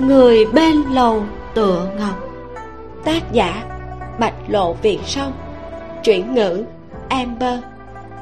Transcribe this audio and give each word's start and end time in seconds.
người 0.00 0.46
bên 0.46 0.82
lầu 0.92 1.22
tựa 1.54 1.88
ngọc. 1.98 2.16
Tác 3.04 3.32
giả, 3.32 3.64
bạch 4.20 4.34
lộ 4.48 4.72
viện 4.72 5.00
sông 5.04 5.32
chuyển 6.04 6.34
ngữ, 6.34 6.64
amber. 7.08 7.58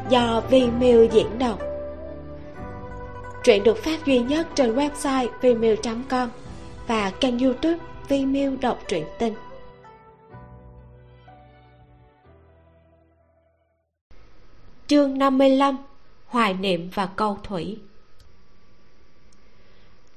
Do 0.08 0.42
vi 0.50 0.66
miu 0.80 1.04
diễn 1.04 1.38
đọc. 1.38 1.58
Truyện 3.44 3.62
được 3.62 3.78
phát 3.78 4.06
duy 4.06 4.18
nhất 4.18 4.46
trên 4.54 4.76
website 4.76 5.28
vimeo 5.40 5.76
com 6.08 6.28
và 6.86 7.12
kênh 7.20 7.38
youtube 7.38 7.78
vimeo 8.08 8.52
đọc 8.60 8.78
truyện 8.88 9.04
tinh 9.18 9.34
chương 14.86 15.18
55 15.18 15.78
hoài 16.34 16.54
niệm 16.54 16.90
và 16.94 17.06
câu 17.06 17.38
thủy. 17.42 17.76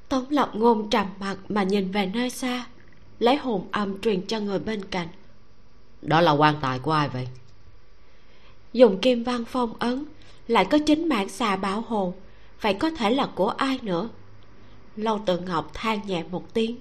Tống 0.10 0.26
lập 0.30 0.52
ngôn 0.54 0.90
trầm 0.90 1.08
mặt 1.20 1.38
mà 1.50 1.64
nhìn 1.64 1.92
về 1.92 2.06
nơi 2.06 2.30
xa 2.30 2.66
lấy 3.20 3.36
hồn 3.36 3.68
âm 3.72 4.02
truyền 4.02 4.28
cho 4.28 4.40
người 4.40 4.60
bên 4.60 4.86
cạnh. 4.86 5.08
Đó 6.02 6.22
là 6.22 6.32
quan 6.32 6.56
tài 6.62 6.80
của 6.80 6.92
ai 6.92 7.10
vậy? 7.10 7.28
Dùng 8.74 9.00
kim 9.02 9.24
văn 9.24 9.46
phong 9.46 9.74
ấn 9.80 10.06
lại 10.48 10.66
có 10.66 10.78
chính 10.86 11.10
mảng 11.10 11.30
xà 11.30 11.56
bảo 11.56 11.82
hộ 11.82 12.14
vậy 12.62 12.74
có 12.74 12.90
thể 12.90 13.10
là 13.12 13.30
của 13.36 13.50
ai 13.50 13.80
nữa? 13.82 14.10
Lâu 14.96 15.22
tự 15.26 15.40
ngọc 15.40 15.72
than 15.74 16.08
nhẹ 16.08 16.24
một 16.32 16.54
tiếng. 16.54 16.80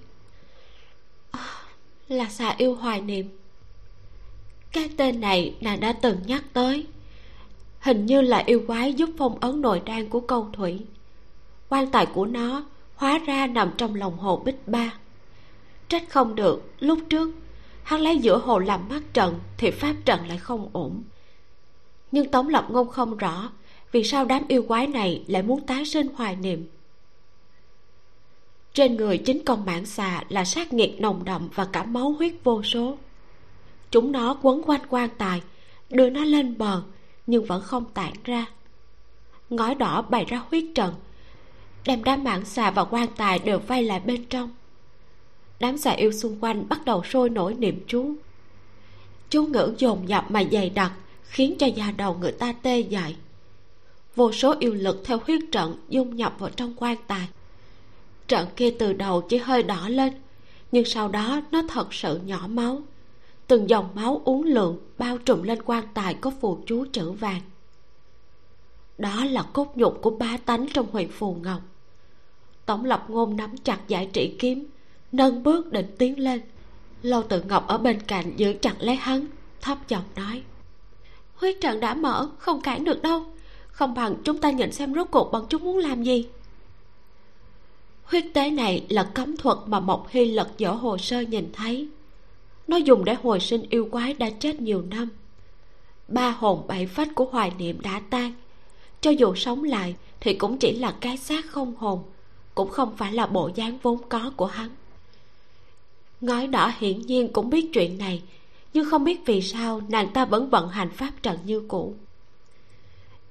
À, 1.31 1.49
là 2.09 2.29
xà 2.29 2.55
yêu 2.59 2.75
hoài 2.75 3.01
niệm. 3.01 3.39
Cái 4.73 4.91
tên 4.97 5.21
này 5.21 5.55
nàng 5.61 5.81
đã 5.81 5.93
từng 5.93 6.21
nhắc 6.27 6.45
tới 6.53 6.87
hình 7.87 8.07
như 8.07 8.21
là 8.21 8.43
yêu 8.47 8.63
quái 8.67 8.95
giúp 8.95 9.11
phong 9.19 9.39
ấn 9.41 9.61
nội 9.61 9.83
đan 9.85 10.09
của 10.09 10.21
câu 10.21 10.49
thủy. 10.53 10.81
Quan 11.69 11.91
tài 11.91 12.07
của 12.07 12.27
nó 12.27 12.65
hóa 12.95 13.19
ra 13.19 13.47
nằm 13.47 13.71
trong 13.79 13.95
lòng 13.95 14.19
hồ 14.19 14.43
bích 14.45 14.69
ba. 14.69 14.95
Trách 15.89 16.11
không 16.11 16.35
được, 16.35 16.71
lúc 16.81 16.99
trước, 17.11 17.31
hắn 17.83 18.01
lấy 18.01 18.19
giữa 18.19 18.39
hồ 18.39 18.59
làm 18.59 18.89
mắt 18.89 19.03
trận 19.13 19.39
thì 19.57 19.71
pháp 19.71 19.95
trận 20.05 20.29
lại 20.29 20.39
không 20.39 20.69
ổn. 20.73 21.03
Nhưng 22.13 22.31
tống 22.31 22.49
lập 22.49 22.67
ngôn 22.71 22.89
không 22.89 23.17
rõ 23.17 23.51
vì 23.93 24.05
sao 24.05 24.25
đám 24.25 24.43
yêu 24.49 24.63
quái 24.69 24.87
này 24.87 25.25
lại 25.27 25.43
muốn 25.43 25.67
tái 25.67 25.85
sinh 25.85 26.09
hoài 26.15 26.37
niệm. 26.37 26.67
Trên 28.75 28.97
người 28.97 29.19
chính 29.19 29.45
con 29.45 29.65
mãng 29.65 29.87
xà 29.87 30.25
là 30.29 30.45
sát 30.45 30.73
nghiệt 30.73 31.01
nồng 31.01 31.25
đậm 31.25 31.49
và 31.55 31.65
cả 31.65 31.83
máu 31.83 32.13
huyết 32.13 32.35
vô 32.45 32.63
số. 32.63 32.99
Chúng 33.91 34.13
nó 34.13 34.39
quấn 34.43 34.63
quanh 34.63 34.81
quan 34.89 35.09
tài, 35.19 35.43
đưa 35.91 36.11
nó 36.11 36.25
lên 36.25 36.59
bờ 36.59 36.83
nhưng 37.27 37.45
vẫn 37.45 37.63
không 37.63 37.85
tản 37.95 38.13
ra. 38.25 38.47
Ngói 39.51 39.75
đỏ 39.75 40.03
bày 40.03 40.25
ra 40.25 40.43
huyết 40.51 40.65
trận, 40.75 40.95
đem 41.85 42.05
đám 42.05 42.25
mạng 42.25 42.45
xà 42.45 42.71
và 42.71 42.85
quan 42.85 43.09
tài 43.17 43.39
đều 43.39 43.59
vây 43.59 43.83
lại 43.83 44.01
bên 44.01 44.25
trong. 44.25 44.51
Đám 45.61 45.79
xà 45.79 45.91
yêu 45.91 46.13
xung 46.13 46.37
quanh 46.41 46.69
bắt 46.69 46.85
đầu 46.85 47.05
sôi 47.05 47.31
nổi 47.31 47.55
niệm 47.55 47.85
chú. 47.87 48.15
Chú 49.31 49.47
ngữ 49.47 49.75
dồn 49.79 50.09
dập 50.09 50.31
mà 50.31 50.45
dày 50.53 50.71
đặc, 50.71 50.93
khiến 51.23 51.55
cho 51.59 51.67
da 51.67 51.91
đầu 51.97 52.17
người 52.21 52.33
ta 52.33 52.53
tê 52.53 52.81
dại. 52.81 53.17
Vô 54.17 54.33
số 54.33 54.55
yêu 54.61 54.75
lực 54.75 55.03
theo 55.05 55.19
huyết 55.27 55.41
trận 55.53 55.77
dung 55.89 56.17
nhập 56.17 56.35
vào 56.39 56.51
trong 56.51 56.75
quan 56.77 56.97
tài. 57.07 57.29
Trận 58.29 58.49
kia 58.57 58.75
từ 58.79 58.93
đầu 58.93 59.21
chỉ 59.21 59.37
hơi 59.37 59.63
đỏ 59.63 59.89
lên, 59.89 60.13
nhưng 60.73 60.85
sau 60.85 61.09
đó 61.09 61.41
nó 61.51 61.63
thật 61.69 61.95
sự 61.95 62.21
nhỏ 62.25 62.47
máu 62.49 62.83
từng 63.47 63.71
dòng 63.71 63.89
máu 63.95 64.23
uống 64.25 64.43
lượng 64.45 64.79
bao 64.99 65.19
trùm 65.19 65.43
lên 65.43 65.63
quan 65.63 65.85
tài 65.95 66.15
có 66.15 66.31
phù 66.41 66.59
chú 66.67 66.85
chữ 66.93 67.11
vàng. 67.11 67.41
Đó 68.99 69.25
là 69.25 69.43
cốt 69.43 69.73
nhục 69.75 69.99
của 70.03 70.11
ba 70.11 70.37
tánh 70.37 70.67
trong 70.73 70.87
huyện 70.93 71.11
phù 71.11 71.35
ngọc. 71.35 71.61
Tổng 72.67 72.85
lập 72.85 73.05
ngôn 73.09 73.37
nắm 73.37 73.57
chặt 73.57 73.89
giải 73.89 74.11
trị 74.13 74.37
kiếm, 74.39 74.67
nâng 75.13 75.43
bước 75.43 75.73
định 75.73 75.95
tiến 75.99 76.19
lên. 76.19 76.41
Lâu 77.03 77.23
tự 77.23 77.43
ngọc 77.43 77.67
ở 77.69 77.79
bên 77.79 78.01
cạnh 78.01 78.33
giữ 78.37 78.55
chặt 78.63 78.75
lấy 78.79 78.97
hắn, 78.97 79.27
thấp 79.61 79.89
giọng 79.89 80.05
nói, 80.17 80.43
huyết 81.37 81.57
trận 81.61 81.81
đã 81.81 81.95
mở, 81.95 82.29
không 82.39 82.61
cản 82.61 82.85
được 82.85 83.03
đâu. 83.03 83.25
Không 83.69 83.95
bằng 83.95 84.15
chúng 84.25 84.39
ta 84.39 84.51
nhìn 84.51 84.73
xem 84.73 84.95
rốt 84.95 85.09
cuộc 85.11 85.33
bọn 85.33 85.47
chúng 85.49 85.65
muốn 85.65 85.77
làm 85.77 86.03
gì. 86.03 86.29
Huyết 88.05 88.25
tế 88.35 88.51
này 88.51 88.87
là 88.89 89.03
cấm 89.03 89.37
thuật 89.37 89.59
mà 89.67 89.81
mộc 89.81 90.09
hy 90.09 90.25
lật 90.25 90.49
dở 90.59 90.71
hồ 90.71 90.99
sơ 90.99 91.21
nhìn 91.21 91.51
thấy 91.53 91.89
nó 92.67 92.77
dùng 92.77 93.05
để 93.05 93.15
hồi 93.15 93.41
sinh 93.41 93.63
yêu 93.71 93.89
quái 93.91 94.15
đã 94.15 94.31
chết 94.31 94.61
nhiều 94.61 94.83
năm. 94.83 95.09
Ba 96.09 96.31
hồn 96.31 96.67
bảy 96.69 96.87
phách 96.87 97.09
của 97.15 97.25
hoài 97.25 97.53
niệm 97.59 97.81
đã 97.81 98.01
tan. 98.11 98.33
Cho 99.01 99.11
dù 99.11 99.35
sống 99.35 99.65
lại 99.65 99.95
thì 100.21 100.35
cũng 100.35 100.59
chỉ 100.59 100.73
là 100.79 100.95
cái 101.01 101.17
xác 101.17 101.47
không 101.47 101.75
hồn, 101.77 102.03
cũng 102.55 102.71
không 102.71 102.97
phải 102.97 103.13
là 103.13 103.27
bộ 103.27 103.51
dáng 103.55 103.79
vốn 103.83 103.99
có 104.09 104.33
của 104.37 104.47
hắn. 104.47 104.71
Ngói 106.21 106.47
đỏ 106.47 106.73
hiển 106.79 107.01
nhiên 107.01 107.33
cũng 107.33 107.51
biết 107.51 107.71
chuyện 107.73 107.99
này, 107.99 108.23
nhưng 108.75 108.91
không 108.91 109.05
biết 109.05 109.21
vì 109.27 109.43
sao 109.43 109.81
nàng 109.89 110.13
ta 110.13 110.25
vẫn 110.25 110.51
vận 110.51 110.69
hành 110.69 110.91
pháp 110.91 111.11
trận 111.23 111.39
như 111.45 111.63
cũ. 111.69 111.95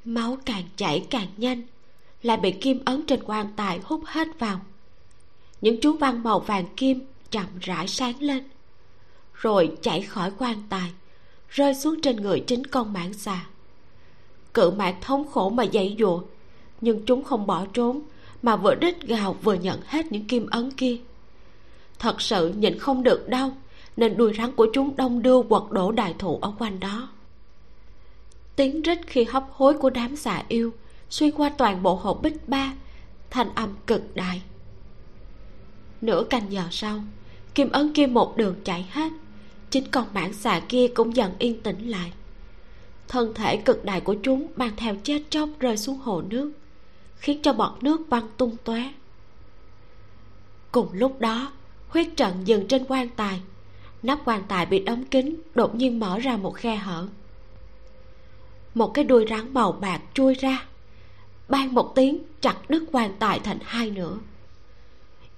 Máu 0.05 0.37
càng 0.45 0.63
chảy 0.77 1.05
càng 1.09 1.27
nhanh, 1.37 1.61
lại 2.23 2.37
bị 2.37 2.51
kim 2.51 2.79
ấn 2.85 3.05
trên 3.05 3.19
quan 3.23 3.47
tài 3.55 3.79
hút 3.83 4.01
hết 4.05 4.27
vào. 4.39 4.59
Những 5.61 5.81
chú 5.81 5.93
văn 5.93 6.23
màu 6.23 6.39
vàng 6.39 6.65
kim 6.77 7.05
chậm 7.31 7.45
rãi 7.61 7.87
sáng 7.87 8.15
lên 8.19 8.43
rồi 9.35 9.71
chảy 9.81 10.01
khỏi 10.01 10.31
quan 10.37 10.63
tài, 10.69 10.91
rơi 11.49 11.73
xuống 11.73 12.01
trên 12.01 12.15
người 12.15 12.39
chính 12.39 12.67
con 12.67 12.93
mãng 12.93 13.13
xà. 13.13 13.45
Cự 14.53 14.71
mạc 14.71 14.95
thống 15.01 15.27
khổ 15.31 15.49
mà 15.49 15.65
dãy 15.73 15.95
dụa, 15.99 16.21
nhưng 16.81 17.05
chúng 17.05 17.23
không 17.23 17.47
bỏ 17.47 17.65
trốn, 17.73 18.01
mà 18.41 18.55
vừa 18.55 18.75
đít 18.75 19.01
gào 19.01 19.33
vừa 19.33 19.53
nhận 19.53 19.79
hết 19.85 20.11
những 20.11 20.27
kim 20.27 20.47
ấn 20.49 20.71
kia. 20.71 20.97
Thật 21.99 22.21
sự 22.21 22.49
nhịn 22.49 22.79
không 22.79 23.03
được 23.03 23.29
đau, 23.29 23.57
nên 23.97 24.17
đuôi 24.17 24.33
rắn 24.37 24.51
của 24.51 24.67
chúng 24.73 24.95
đông 24.95 25.21
đưa 25.21 25.41
quật 25.41 25.63
đổ 25.71 25.91
đại 25.91 26.15
thụ 26.19 26.39
ở 26.41 26.53
quanh 26.59 26.79
đó. 26.79 27.09
Tiếng 28.55 28.81
rít 28.81 28.99
khi 29.07 29.23
hấp 29.23 29.43
hối 29.51 29.73
của 29.73 29.89
đám 29.89 30.15
xà 30.15 30.43
yêu 30.47 30.73
xuyên 31.09 31.31
qua 31.31 31.49
toàn 31.57 31.83
bộ 31.83 31.95
hồ 31.95 32.13
bích 32.13 32.49
ba, 32.49 32.73
thanh 33.29 33.55
âm 33.55 33.69
cực 33.87 34.15
đại. 34.15 34.41
Nửa 36.01 36.23
canh 36.29 36.51
giờ 36.51 36.63
sau, 36.71 36.99
kim 37.55 37.71
ấn 37.71 37.93
kia 37.93 38.07
một 38.07 38.37
đường 38.37 38.55
chạy 38.63 38.87
hết 38.91 39.11
chính 39.69 39.91
con 39.91 40.05
bản 40.13 40.33
xà 40.33 40.61
kia 40.69 40.87
cũng 40.87 41.15
dần 41.15 41.31
yên 41.39 41.61
tĩnh 41.61 41.89
lại. 41.89 42.11
Thân 43.07 43.33
thể 43.33 43.57
cực 43.57 43.85
đại 43.85 44.01
của 44.01 44.15
chúng 44.23 44.47
mang 44.55 44.71
theo 44.77 44.95
chết 45.03 45.21
chóc 45.29 45.49
rơi 45.59 45.77
xuống 45.77 45.97
hồ 45.97 46.21
nước, 46.21 46.51
khiến 47.15 47.41
cho 47.41 47.53
bọt 47.53 47.83
nước 47.83 48.01
văng 48.09 48.27
tung 48.37 48.55
tóe. 48.63 48.93
Cùng 50.71 50.89
lúc 50.93 51.19
đó, 51.19 51.51
huyết 51.87 52.07
trận 52.15 52.33
dừng 52.45 52.67
trên 52.67 52.85
quan 52.87 53.09
tài. 53.09 53.41
Nắp 54.03 54.19
quan 54.25 54.43
tài 54.47 54.65
bị 54.65 54.79
đóng 54.79 55.05
kín, 55.05 55.35
đột 55.55 55.75
nhiên 55.75 55.99
mở 55.99 56.19
ra 56.19 56.37
một 56.37 56.51
khe 56.51 56.75
hở. 56.75 57.07
Một 58.73 58.87
cái 58.93 59.05
đuôi 59.05 59.25
rắn 59.29 59.53
màu 59.53 59.71
bạc 59.71 60.01
chui 60.13 60.33
ra 60.33 60.65
ban 61.47 61.73
một 61.73 61.95
tiếng 61.95 62.23
chặt 62.41 62.69
đứt 62.69 62.83
quan 62.91 63.11
tài 63.19 63.39
thành 63.39 63.57
hai 63.63 63.91
nửa. 63.91 64.17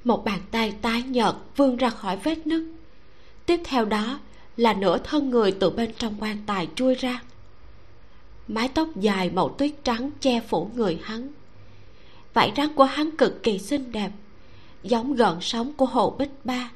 Một 0.03 0.25
bàn 0.25 0.39
tay 0.51 0.73
tái 0.81 1.03
nhợt 1.03 1.35
vươn 1.55 1.77
ra 1.77 1.89
khỏi 1.89 2.17
vết 2.17 2.47
nứt 2.47 2.61
tiếp 3.47 3.61
theo 3.63 3.85
đó 3.85 4.19
là 4.57 4.73
nửa 4.73 4.97
thân 4.97 5.29
người 5.29 5.51
từ 5.51 5.69
bên 5.69 5.91
trong 5.97 6.15
quan 6.19 6.37
tài 6.45 6.67
chui 6.75 6.95
ra. 6.95 7.21
Mái 8.47 8.67
tóc 8.67 8.87
dài 8.95 9.29
màu 9.29 9.49
tuyết 9.49 9.71
trắng 9.83 10.11
che 10.19 10.39
phủ 10.39 10.71
người 10.75 10.99
hắn. 11.03 11.31
Vải 12.33 12.51
rắn 12.57 12.73
của 12.73 12.83
hắn 12.83 13.17
cực 13.17 13.43
kỳ 13.43 13.59
xinh 13.59 13.91
đẹp, 13.91 14.11
giống 14.83 15.15
gợn 15.15 15.37
sóng 15.41 15.73
của 15.73 15.85
hồ 15.85 16.15
bích 16.19 16.29
ba. 16.43 16.71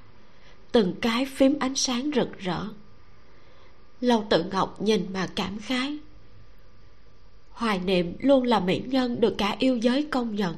Từng 0.71 0.95
cái 1.01 1.25
phím 1.25 1.59
ánh 1.59 1.75
sáng 1.75 2.11
rực 2.15 2.39
rỡ. 2.39 2.65
Lâu 4.01 4.25
tự 4.29 4.43
ngọc 4.43 4.81
nhìn 4.81 5.07
mà 5.13 5.27
cảm 5.35 5.59
khái. 5.59 5.97
Hoài 7.51 7.79
niệm 7.79 8.15
luôn 8.19 8.43
là 8.43 8.59
mỹ 8.59 8.81
nhân 8.85 9.21
được 9.21 9.35
cả 9.37 9.55
yêu 9.59 9.77
giới 9.77 10.07
công 10.11 10.35
nhận. 10.35 10.55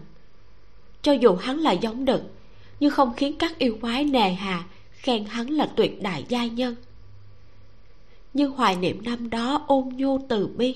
Cho 1.01 1.11
dù 1.11 1.35
hắn 1.35 1.57
là 1.57 1.71
giống 1.71 2.05
đực, 2.05 2.21
nhưng 2.79 2.91
không 2.91 3.13
khiến 3.17 3.37
các 3.37 3.57
yêu 3.57 3.77
quái 3.81 4.03
nề 4.03 4.33
hà 4.33 4.63
khen 5.03 5.25
hắn 5.25 5.47
là 5.47 5.65
tuyệt 5.65 6.01
đại 6.01 6.25
gia 6.29 6.45
nhân. 6.45 6.75
Nhưng 8.33 8.51
hoài 8.51 8.75
niệm 8.75 9.03
năm 9.03 9.29
đó 9.29 9.65
ôn 9.67 9.89
nhu 9.89 10.17
từ 10.29 10.47
bi, 10.47 10.75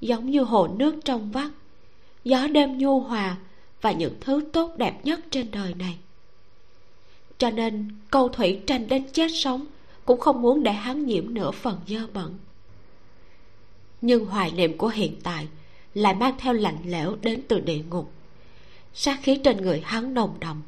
giống 0.00 0.30
như 0.30 0.42
hồ 0.42 0.68
nước 0.68 0.94
trong 1.04 1.32
vắt, 1.32 1.50
gió 2.24 2.46
đêm 2.46 2.78
nhu 2.78 3.00
hòa 3.00 3.36
và 3.80 3.92
những 3.92 4.14
thứ 4.20 4.44
tốt 4.52 4.76
đẹp 4.76 5.00
nhất 5.04 5.20
trên 5.30 5.50
đời 5.50 5.74
này. 5.74 5.98
Cho 7.38 7.50
nên, 7.50 7.88
câu 8.10 8.28
thủy 8.28 8.60
tranh 8.66 8.88
đến 8.88 9.04
chết 9.12 9.28
sống 9.34 9.66
cũng 10.04 10.20
không 10.20 10.42
muốn 10.42 10.62
để 10.62 10.72
hắn 10.72 11.06
nhiễm 11.06 11.34
nửa 11.34 11.50
phần 11.50 11.80
dơ 11.86 12.06
bẩn. 12.06 12.38
Nhưng 14.00 14.26
hoài 14.26 14.50
niệm 14.52 14.78
của 14.78 14.88
hiện 14.88 15.16
tại 15.22 15.48
lại 15.94 16.14
mang 16.14 16.34
theo 16.38 16.52
lạnh 16.52 16.78
lẽo 16.86 17.16
đến 17.22 17.42
từ 17.48 17.60
địa 17.60 17.82
ngục. 17.90 18.12
Sát 18.94 19.18
khí 19.22 19.40
trên 19.44 19.56
người 19.56 19.80
hắn 19.84 20.14
nồng 20.14 20.40
đậm 20.40 20.62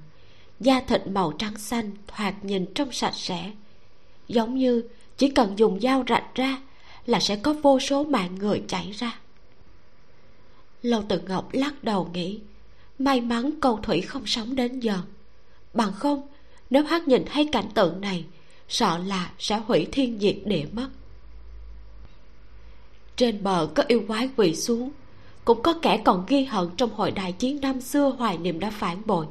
da 0.60 0.80
thịt 0.80 1.06
màu 1.06 1.32
trắng 1.32 1.58
xanh 1.58 1.90
thoạt 2.06 2.44
nhìn 2.44 2.66
trông 2.74 2.92
sạch 2.92 3.14
sẽ. 3.14 3.50
Giống 4.28 4.54
như 4.54 4.82
chỉ 5.16 5.30
cần 5.30 5.58
dùng 5.58 5.80
dao 5.80 6.04
rạch 6.08 6.34
ra 6.34 6.58
là 7.06 7.20
sẽ 7.20 7.36
có 7.36 7.52
vô 7.52 7.80
số 7.80 8.04
mạng 8.04 8.34
người 8.38 8.62
chảy 8.68 8.90
ra. 8.90 9.18
Lâu 10.82 11.02
tự 11.08 11.20
ngọc 11.20 11.48
lắc 11.52 11.84
đầu 11.84 12.10
nghĩ, 12.12 12.40
may 12.98 13.20
mắn 13.20 13.50
cầu 13.60 13.80
thủy 13.82 14.00
không 14.00 14.26
sống 14.26 14.56
đến 14.56 14.80
giờ. 14.80 14.98
Bằng 15.74 15.92
không, 15.92 16.28
nếu 16.70 16.84
hắn 16.84 17.02
nhìn 17.06 17.24
thấy 17.32 17.48
cảnh 17.52 17.68
tượng 17.74 18.00
này, 18.00 18.24
sợ 18.68 18.98
là 18.98 19.30
sẽ 19.38 19.58
hủy 19.58 19.86
thiên 19.92 20.18
diệt 20.20 20.36
địa 20.44 20.66
mất. 20.72 20.88
Trên 23.16 23.42
bờ 23.42 23.68
có 23.74 23.82
yêu 23.88 24.04
quái 24.08 24.30
quỳ 24.36 24.54
xuống, 24.54 24.90
cũng 25.44 25.62
có 25.62 25.74
kẻ 25.82 26.02
còn 26.04 26.24
ghi 26.28 26.44
hận 26.44 26.68
trong 26.76 26.90
hội 26.90 27.10
đại 27.10 27.32
chiến 27.32 27.60
năm 27.60 27.80
xưa 27.80 28.14
hoài 28.18 28.38
niệm 28.38 28.60
đã 28.60 28.70
phản 28.70 29.02
bội 29.06 29.26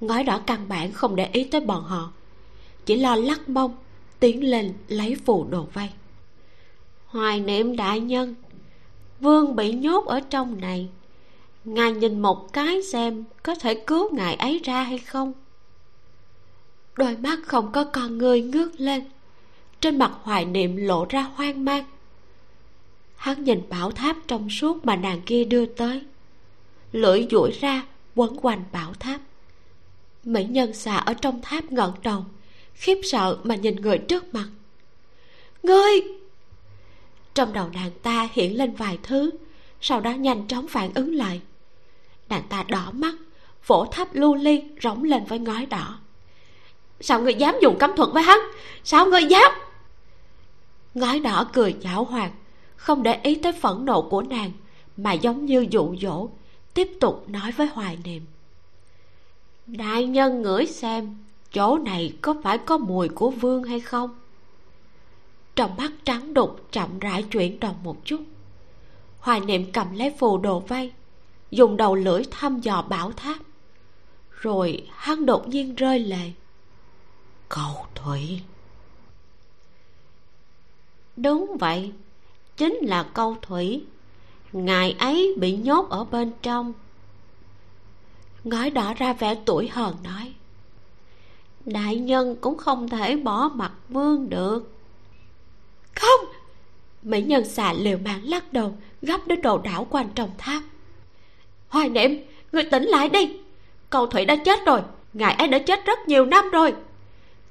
ngói 0.00 0.24
đỏ 0.24 0.40
căn 0.46 0.68
bản 0.68 0.92
không 0.92 1.16
để 1.16 1.28
ý 1.32 1.44
tới 1.44 1.60
bọn 1.60 1.82
họ. 1.82 2.12
Chỉ 2.86 2.96
lo 2.96 3.16
lắc 3.16 3.48
mông, 3.48 3.76
tiến 4.20 4.44
lên 4.44 4.74
lấy 4.88 5.16
phù 5.24 5.44
đồ 5.44 5.66
vay 5.72 5.92
hoài 7.14 7.40
niệm 7.40 7.76
đại 7.76 8.00
nhân, 8.00 8.34
vương 9.20 9.56
bị 9.56 9.72
nhốt 9.72 10.06
ở 10.06 10.20
trong 10.20 10.60
này. 10.60 10.88
Ngài 11.64 11.92
nhìn 11.92 12.22
một 12.22 12.52
cái 12.52 12.82
xem 12.82 13.24
có 13.42 13.54
thể 13.54 13.74
cứu 13.74 14.14
ngài 14.14 14.34
ấy 14.34 14.60
ra 14.64 14.82
hay 14.82 14.98
không. 14.98 15.32
Đôi 16.96 17.16
mắt 17.16 17.38
không 17.46 17.72
có 17.72 17.84
con 17.84 18.18
người 18.18 18.42
ngước 18.42 18.80
lên. 18.80 19.04
Trên 19.80 19.98
mặt 19.98 20.12
hoài 20.22 20.44
niệm 20.44 20.76
lộ 20.76 21.06
ra 21.08 21.22
hoang 21.22 21.64
mang. 21.64 21.84
Hắn 23.16 23.44
nhìn 23.44 23.62
bảo 23.68 23.90
tháp 23.90 24.16
trong 24.26 24.50
suốt 24.50 24.84
mà 24.86 24.96
nàng 24.96 25.20
kia 25.26 25.44
đưa 25.44 25.66
tới. 25.66 26.02
Lưỡi 26.92 27.26
duỗi 27.30 27.50
ra 27.50 27.86
quấn 28.14 28.36
quanh 28.42 28.64
bảo 28.72 28.94
tháp 28.94 29.20
mỹ 30.24 30.44
nhân 30.44 30.72
xà 30.72 30.96
ở 30.96 31.14
trong 31.14 31.42
tháp 31.42 31.72
ngẩng 31.72 31.92
đầu 32.02 32.24
khiếp 32.74 32.98
sợ 33.02 33.38
mà 33.44 33.54
nhìn 33.54 33.76
người 33.76 33.98
trước 33.98 34.34
mặt. 34.34 34.48
Ngươi! 35.62 36.00
Trong 37.34 37.52
đầu 37.52 37.68
nàng 37.74 37.90
ta 38.02 38.28
hiện 38.32 38.58
lên 38.58 38.74
vài 38.74 38.98
thứ, 39.02 39.30
sau 39.80 40.00
đó 40.00 40.10
nhanh 40.10 40.46
chóng 40.48 40.68
phản 40.68 40.94
ứng 40.94 41.14
lại. 41.14 41.40
Nàng 42.28 42.42
ta 42.48 42.64
đỏ 42.68 42.90
mắt, 42.92 43.14
vỗ 43.66 43.86
tháp 43.92 44.14
lưu 44.14 44.34
ly 44.34 44.62
rống 44.82 45.04
lên 45.04 45.24
với 45.24 45.38
ngói 45.38 45.66
đỏ. 45.66 45.98
Sao 47.00 47.20
ngươi 47.20 47.34
dám 47.34 47.54
dùng 47.62 47.78
cấm 47.78 47.96
thuật 47.96 48.10
với 48.12 48.22
hắn? 48.22 48.38
Sao 48.84 49.06
ngươi 49.06 49.24
dám? 49.24 49.52
Ngói 50.94 51.20
đỏ 51.20 51.50
cười 51.52 51.74
giảo 51.80 52.04
hoạt, 52.04 52.32
không 52.76 53.02
để 53.02 53.20
ý 53.22 53.34
tới 53.34 53.52
phẫn 53.52 53.84
nộ 53.84 54.02
của 54.02 54.22
nàng, 54.22 54.52
mà 54.96 55.12
giống 55.12 55.46
như 55.46 55.66
dụ 55.70 55.94
dỗ, 56.00 56.28
tiếp 56.74 56.88
tục 57.00 57.24
nói 57.28 57.52
với 57.52 57.66
hoài 57.66 57.98
niệm 58.04 58.22
đại 59.66 60.06
nhân 60.06 60.42
ngửi 60.42 60.66
xem, 60.66 61.16
chỗ 61.52 61.78
này 61.78 62.16
có 62.22 62.34
phải 62.42 62.58
có 62.58 62.78
mùi 62.78 63.08
của 63.08 63.30
vương 63.30 63.64
hay 63.64 63.80
không? 63.80 64.20
Trong 65.56 65.76
mắt 65.76 65.92
trắng 66.04 66.34
đục 66.34 66.60
chậm 66.72 66.98
rãi 66.98 67.22
chuyển 67.22 67.60
động 67.60 67.76
một 67.82 68.04
chút. 68.04 68.20
Hoài 69.18 69.40
niệm 69.40 69.72
cầm 69.72 69.92
lấy 69.92 70.14
phù 70.18 70.38
đồ 70.38 70.60
vây, 70.60 70.92
dùng 71.50 71.76
đầu 71.76 71.94
lưỡi 71.94 72.22
thăm 72.30 72.60
dò 72.60 72.82
bảo 72.82 73.12
tháp. 73.12 73.36
Rồi 74.30 74.86
hắn 74.90 75.26
đột 75.26 75.48
nhiên 75.48 75.74
rơi 75.74 75.98
lệ. 75.98 76.32
Cầu 77.48 77.86
thủy. 77.94 78.40
Đúng 81.16 81.56
vậy, 81.60 81.92
chính 82.56 82.78
là 82.82 83.02
câu 83.02 83.36
thủy. 83.42 83.84
Ngài 84.52 84.92
ấy 84.92 85.34
bị 85.38 85.56
nhốt 85.56 85.88
ở 85.90 86.04
bên 86.04 86.32
trong 86.42 86.72
ngói 88.44 88.70
đỏ 88.70 88.94
ra 88.94 89.12
vẻ 89.12 89.36
tuổi 89.44 89.68
hờn 89.68 89.96
nói, 90.04 90.32
đại 91.64 91.96
nhân 91.96 92.36
cũng 92.40 92.58
không 92.58 92.88
thể 92.88 93.16
bỏ 93.16 93.50
mặt 93.54 93.72
vương 93.88 94.30
được. 94.30 94.72
Không! 95.94 96.20
Mỹ 97.02 97.22
nhân 97.22 97.44
xà 97.44 97.72
liều 97.72 97.98
mạng 97.98 98.20
lắc 98.24 98.52
đầu, 98.52 98.76
gấp 99.02 99.26
đến 99.26 99.42
đồ 99.42 99.58
đảo 99.58 99.86
quanh 99.90 100.08
trong 100.14 100.30
tháp. 100.38 100.62
Hoài 101.68 101.88
niệm, 101.88 102.24
người 102.52 102.64
tỉnh 102.64 102.82
lại 102.82 103.08
đi. 103.08 103.36
Cầu 103.90 104.06
thủy 104.06 104.24
đã 104.24 104.36
chết 104.36 104.60
rồi, 104.66 104.80
ngài 105.12 105.34
ấy 105.34 105.48
đã 105.48 105.58
chết 105.58 105.86
rất 105.86 106.08
nhiều 106.08 106.26
năm 106.26 106.50
rồi. 106.50 106.74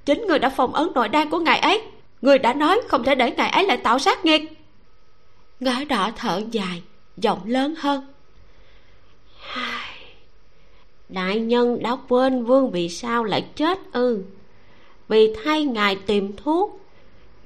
Chính 0.06 0.28
người 0.28 0.40
đã 0.40 0.50
phòng 0.50 0.74
ấn 0.74 0.88
nội 0.96 1.10
đan 1.10 1.30
của 1.30 1.40
ngài 1.40 1.60
ấy. 1.60 1.82
Người 2.22 2.40
đã 2.40 2.54
nói 2.54 2.82
không 2.88 3.04
thể 3.04 3.16
để 3.16 3.32
ngài 3.32 3.50
ấy 3.50 3.68
lại 3.68 3.78
tạo 3.78 4.00
sát 4.00 4.26
nghiệt. 4.26 4.42
Ngói 5.60 5.86
đỏ 5.86 6.12
thở 6.16 6.42
dài, 6.52 6.82
giọng 7.18 7.40
lớn 7.46 7.76
hơn 7.78 8.14
đại 11.10 11.40
nhân 11.40 11.84
đã 11.84 11.98
quên 12.10 12.46
vương 12.46 12.72
vì 12.72 12.90
sao 12.90 13.24
lại 13.24 13.46
chết 13.56 13.80
ư? 13.92 14.24
Vì 15.08 15.36
thay 15.44 15.66
ngài 15.66 15.96
tìm 15.96 16.36
thuốc, 16.38 16.80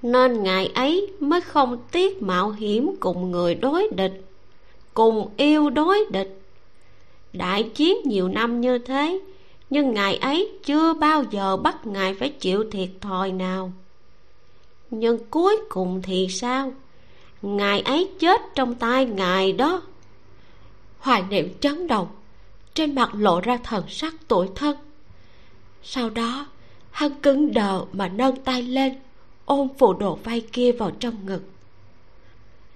nên 0.01 0.43
ngài 0.43 0.67
ấy 0.67 1.07
mới 1.19 1.41
không 1.41 1.77
tiếc 1.91 2.21
mạo 2.21 2.51
hiểm 2.51 2.95
cùng 2.99 3.31
người 3.31 3.55
đối 3.55 3.89
địch, 3.95 4.25
cùng 4.93 5.29
yêu 5.37 5.69
đối 5.69 6.05
địch. 6.11 6.41
Đại 7.33 7.63
chiến 7.63 7.97
nhiều 8.05 8.27
năm 8.27 8.61
như 8.61 8.77
thế, 8.77 9.19
nhưng 9.69 9.93
ngài 9.93 10.17
ấy 10.17 10.51
chưa 10.65 10.93
bao 10.93 11.23
giờ 11.31 11.57
bắt 11.57 11.87
ngài 11.87 12.13
phải 12.13 12.29
chịu 12.29 12.63
thiệt 12.71 12.89
thòi 13.01 13.31
nào. 13.31 13.71
Nhưng 14.91 15.17
cuối 15.29 15.57
cùng 15.69 16.01
thì 16.01 16.27
sao? 16.29 16.73
Ngài 17.41 17.79
ấy 17.79 18.09
chết 18.19 18.41
trong 18.55 18.75
tay 18.75 19.05
ngài 19.05 19.51
đó. 19.51 19.81
Hoài 20.99 21.23
niệm 21.29 21.49
chấn 21.59 21.87
động 21.87 22.07
trên 22.77 22.95
mặt 22.95 23.09
lộ 23.13 23.41
ra 23.41 23.57
thần 23.63 23.85
sắc 23.89 24.15
tuổi 24.27 24.49
thân. 24.55 24.77
Sau 25.83 26.09
đó, 26.09 26.47
hắn 26.91 27.21
cứng 27.21 27.53
đờ 27.53 27.85
mà 27.91 28.07
nâng 28.07 28.35
tay 28.35 28.61
lên, 28.61 28.93
ôm 29.45 29.67
phụ 29.77 29.93
đồ 29.93 30.15
vai 30.15 30.41
kia 30.51 30.71
vào 30.71 30.91
trong 30.91 31.25
ngực. 31.25 31.43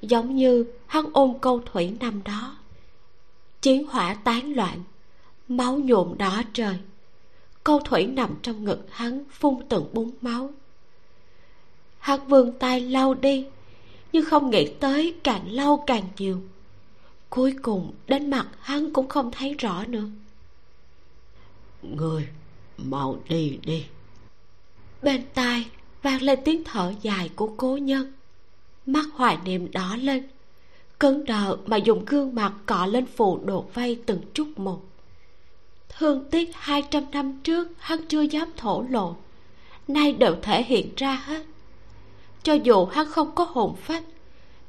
Giống 0.02 0.36
như 0.36 0.66
hắn 0.88 1.06
ôm 1.14 1.34
câu 1.42 1.62
thủy 1.66 1.96
năm 2.00 2.22
đó. 2.26 2.58
Chiến 3.62 3.88
hỏa 3.88 4.14
tán 4.14 4.54
loạn, 4.56 4.84
máu 5.48 5.80
nhuộm 5.80 6.18
đỏ 6.18 6.42
trời. 6.54 6.76
Câu 7.64 7.80
thủy 7.80 8.06
nằm 8.06 8.36
trong 8.42 8.64
ngực 8.64 8.86
hắn 8.90 9.24
phun 9.32 9.56
từng 9.70 9.86
búng 9.94 10.12
máu. 10.22 10.50
Hắn 12.00 12.28
vươn 12.28 12.54
tay 12.60 12.82
lau 12.82 13.14
đi, 13.14 13.46
nhưng 14.14 14.26
không 14.26 14.50
nghĩ 14.50 14.74
tới 14.80 15.16
càng 15.24 15.52
lâu 15.52 15.84
càng 15.88 16.04
nhiều 16.18 16.42
cuối 17.32 17.56
cùng 17.62 17.94
đến 18.08 18.30
mặt 18.30 18.48
hắn 18.60 18.94
cũng 18.94 19.08
không 19.08 19.32
thấy 19.32 19.54
rõ 19.54 19.84
nữa. 19.88 20.06
Người 21.82 22.28
mau 22.78 23.20
đi 23.30 23.60
đi. 23.64 23.86
Bên 25.02 25.22
tai 25.34 25.66
vang 26.02 26.22
lên 26.22 26.40
tiếng 26.46 26.64
thở 26.64 26.94
dài 27.02 27.30
của 27.36 27.54
cố 27.58 27.78
nhân. 27.78 28.14
Mắt 28.86 29.06
hoài 29.14 29.38
niệm 29.46 29.72
đỏ 29.72 29.96
lên. 29.96 30.28
Cứng 31.00 31.26
đờ 31.26 31.58
mà 31.66 31.78
dùng 31.78 32.06
gương 32.06 32.36
mặt 32.36 32.54
cọ 32.66 32.86
lên 32.86 33.06
phù 33.06 33.40
đồ 33.46 33.66
vây 33.74 34.02
từng 34.06 34.22
chút 34.34 34.48
một. 34.56 34.82
Thương 35.90 36.30
tiếc 36.32 36.50
hai 36.54 36.84
trăm 36.92 37.12
năm 37.12 37.40
trước 37.44 37.68
hắn 37.78 38.08
chưa 38.08 38.22
dám 38.22 38.50
thổ 38.58 38.86
lộ. 38.90 39.16
Nay 39.88 40.14
đều 40.14 40.36
thể 40.42 40.64
hiện 40.64 40.90
ra 40.98 41.16
hết. 41.26 41.46
Cho 42.44 42.54
dù 42.54 42.86
hắn 42.86 43.08
không 43.08 43.36
có 43.36 43.44
hồn 43.44 43.76
phách 43.76 44.04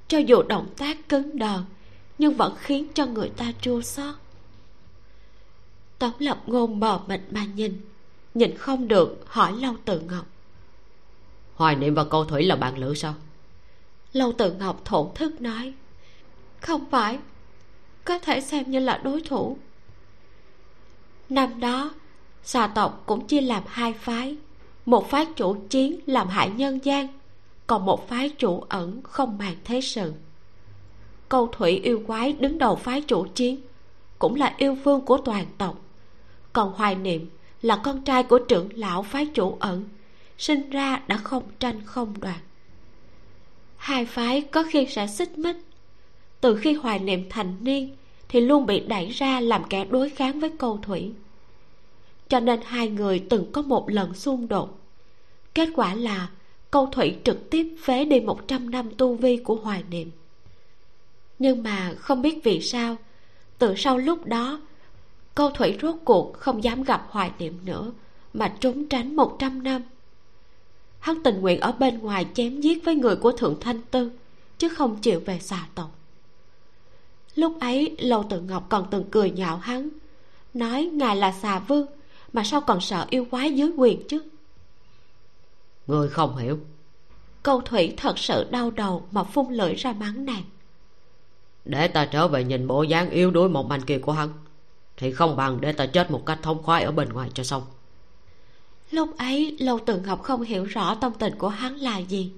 cho 0.08 0.18
dù 0.18 0.42
động 0.42 0.66
tác 0.76 1.08
cứng 1.08 1.38
đờ 1.38 1.62
nhưng 2.22 2.34
vẫn 2.34 2.54
khiến 2.58 2.86
cho 2.94 3.06
người 3.06 3.28
ta 3.28 3.52
chua 3.60 3.80
xót. 3.80 4.14
Tống 5.98 6.12
lập 6.18 6.42
ngôn 6.46 6.80
mờ 6.80 7.00
mịt 7.06 7.20
mà 7.30 7.44
nhìn 7.44 7.80
nhìn 8.34 8.56
không 8.56 8.88
được 8.88 9.24
hỏi 9.26 9.52
lâu 9.52 9.74
tự 9.84 10.00
ngọc. 10.00 10.26
Hoài 11.54 11.76
niệm 11.76 11.94
và 11.94 12.04
câu 12.04 12.24
thủy 12.24 12.42
là 12.42 12.56
bạn 12.56 12.78
lữ 12.78 12.94
sao? 12.94 13.14
Lâu 14.12 14.32
tự 14.32 14.52
ngọc 14.52 14.84
thổn 14.84 15.08
thức 15.14 15.40
nói 15.40 15.74
không 16.60 16.90
phải 16.90 17.18
có 18.04 18.18
thể 18.18 18.40
xem 18.40 18.70
như 18.70 18.78
là 18.78 19.00
đối 19.04 19.22
thủ. 19.22 19.56
Năm 21.28 21.60
đó 21.60 21.94
xà 22.42 22.66
tộc 22.66 23.02
cũng 23.06 23.26
chia 23.26 23.40
làm 23.40 23.62
hai 23.66 23.92
phái 23.92 24.36
một 24.86 25.10
phái 25.10 25.26
chủ 25.36 25.56
chiến 25.68 26.00
làm 26.06 26.28
hại 26.28 26.50
nhân 26.50 26.78
gian 26.82 27.08
còn 27.66 27.84
một 27.84 28.08
phái 28.08 28.30
chủ 28.30 28.64
ẩn 28.68 29.02
không 29.02 29.38
màng 29.38 29.56
thế 29.64 29.80
sự 29.80 30.12
câu 31.32 31.48
thủy 31.52 31.80
yêu 31.82 32.02
quái 32.06 32.32
đứng 32.32 32.58
đầu 32.58 32.76
phái 32.76 33.00
chủ 33.00 33.26
chiến, 33.34 33.60
cũng 34.18 34.34
là 34.34 34.54
yêu 34.58 34.74
vương 34.74 35.00
của 35.00 35.18
toàn 35.18 35.46
tộc. 35.58 35.78
Còn 36.52 36.72
hoài 36.72 36.94
niệm 36.94 37.30
là 37.62 37.76
con 37.76 38.02
trai 38.02 38.22
của 38.22 38.38
trưởng 38.38 38.68
lão 38.74 39.02
phái 39.02 39.26
chủ 39.26 39.56
ẩn, 39.60 39.84
sinh 40.38 40.70
ra 40.70 41.02
đã 41.06 41.16
không 41.16 41.42
tranh 41.58 41.80
không 41.84 42.14
đoạt. 42.20 42.40
Hai 43.76 44.04
phái 44.06 44.40
có 44.40 44.64
khi 44.70 44.86
sẽ 44.86 45.06
xích 45.06 45.38
mích. 45.38 45.56
Từ 46.40 46.56
khi 46.56 46.72
hoài 46.72 46.98
niệm 46.98 47.24
thành 47.30 47.56
niên 47.60 47.96
thì 48.28 48.40
luôn 48.40 48.66
bị 48.66 48.80
đẩy 48.80 49.08
ra 49.08 49.40
làm 49.40 49.64
kẻ 49.64 49.84
đối 49.84 50.10
kháng 50.10 50.40
với 50.40 50.50
câu 50.58 50.78
thủy. 50.82 51.12
Cho 52.28 52.40
nên 52.40 52.60
hai 52.64 52.88
người 52.88 53.24
từng 53.30 53.52
có 53.52 53.62
một 53.62 53.90
lần 53.90 54.14
xung 54.14 54.48
đột. 54.48 54.78
Kết 55.54 55.68
quả 55.74 55.94
là 55.94 56.28
câu 56.70 56.86
thủy 56.86 57.16
trực 57.24 57.50
tiếp 57.50 57.76
phế 57.82 58.04
đi 58.04 58.20
một 58.20 58.48
trăm 58.48 58.70
năm 58.70 58.90
tu 58.98 59.14
vi 59.14 59.36
của 59.36 59.54
hoài 59.54 59.82
niệm 59.90 60.10
nhưng 61.42 61.62
mà 61.62 61.94
không 61.98 62.22
biết 62.22 62.44
vì 62.44 62.60
sao 62.60 62.96
từ 63.58 63.74
sau 63.76 63.98
lúc 63.98 64.26
đó 64.26 64.60
câu 65.34 65.50
thủy 65.50 65.78
rốt 65.82 65.94
cuộc 66.04 66.32
không 66.38 66.64
dám 66.64 66.82
gặp 66.82 67.06
hoài 67.08 67.30
niệm 67.38 67.58
nữa 67.64 67.92
mà 68.32 68.54
trốn 68.60 68.86
tránh 68.88 69.16
một 69.16 69.36
trăm 69.38 69.62
năm. 69.62 69.82
Hắn 70.98 71.22
tình 71.22 71.40
nguyện 71.40 71.60
ở 71.60 71.72
bên 71.72 71.98
ngoài 71.98 72.26
chém 72.34 72.60
giết 72.60 72.84
với 72.84 72.94
người 72.94 73.16
của 73.16 73.32
thượng 73.32 73.56
thanh 73.60 73.82
tư 73.82 74.10
chứ 74.58 74.68
không 74.68 74.96
chịu 74.96 75.20
về 75.26 75.38
xà 75.38 75.66
tộc. 75.74 75.98
Lúc 77.34 77.60
ấy 77.60 77.96
lâu 77.98 78.24
tự 78.30 78.40
ngọc 78.40 78.66
còn 78.68 78.86
từng 78.90 79.04
cười 79.10 79.30
nhạo 79.30 79.56
hắn 79.56 79.88
nói 80.54 80.90
ngài 80.92 81.16
là 81.16 81.32
xà 81.32 81.58
vương 81.58 81.86
mà 82.32 82.44
sao 82.44 82.60
còn 82.60 82.80
sợ 82.80 83.06
yêu 83.10 83.26
quái 83.30 83.52
dưới 83.52 83.70
quyền 83.76 84.08
chứ? 84.08 84.22
Người 85.86 86.08
không 86.08 86.36
hiểu. 86.36 86.58
Câu 87.42 87.60
thủy 87.60 87.94
thật 87.96 88.18
sự 88.18 88.46
đau 88.50 88.70
đầu 88.70 89.06
mà 89.10 89.24
phun 89.24 89.52
lưỡi 89.54 89.74
ra 89.74 89.92
mắng 89.92 90.24
nàng 90.24 90.42
để 91.64 91.88
ta 91.88 92.04
trở 92.04 92.28
về 92.28 92.44
nhìn 92.44 92.66
bộ 92.66 92.82
dáng 92.82 93.10
yếu 93.10 93.30
đuối 93.30 93.48
một 93.48 93.66
manh 93.66 93.80
kia 93.80 93.98
của 93.98 94.12
hắn, 94.12 94.28
thì 94.96 95.12
không 95.12 95.36
bằng 95.36 95.60
để 95.60 95.72
ta 95.72 95.86
chết 95.86 96.10
một 96.10 96.26
cách 96.26 96.38
thống 96.42 96.62
khoái 96.62 96.82
ở 96.82 96.92
bên 96.92 97.08
ngoài 97.08 97.30
cho 97.34 97.44
xong. 97.44 97.62
Lúc 98.90 99.18
ấy, 99.18 99.56
lâu 99.60 99.78
tự 99.78 100.00
ngọc 100.00 100.22
không 100.22 100.42
hiểu 100.42 100.64
rõ 100.64 100.94
tâm 100.94 101.12
tình 101.18 101.38
của 101.38 101.48
hắn 101.48 101.76
là 101.76 101.98
gì. 101.98 102.32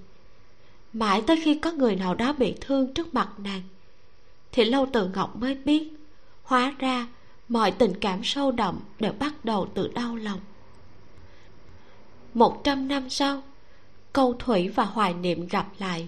Mãi 0.93 1.23
tới 1.27 1.41
khi 1.43 1.59
có 1.59 1.71
người 1.71 1.95
nào 1.95 2.15
đó 2.15 2.33
bị 2.33 2.55
thương 2.61 2.93
trước 2.93 3.13
mặt 3.13 3.29
nàng, 3.37 3.61
thì 4.51 4.65
lâu 4.65 4.87
tự 4.93 5.07
ngọc 5.07 5.35
mới 5.35 5.55
biết. 5.55 5.93
Hóa 6.43 6.75
ra, 6.79 7.07
mọi 7.49 7.71
tình 7.71 7.93
cảm 8.01 8.19
sâu 8.23 8.51
đậm 8.51 8.79
đều 8.99 9.13
bắt 9.19 9.45
đầu 9.45 9.67
từ 9.73 9.87
đau 9.87 10.15
lòng. 10.15 10.39
Một 12.33 12.63
trăm 12.63 12.87
năm 12.87 13.09
sau, 13.09 13.41
câu 14.13 14.35
thủy 14.39 14.69
và 14.69 14.83
hoài 14.83 15.13
niệm 15.13 15.47
gặp 15.47 15.67
lại 15.77 16.07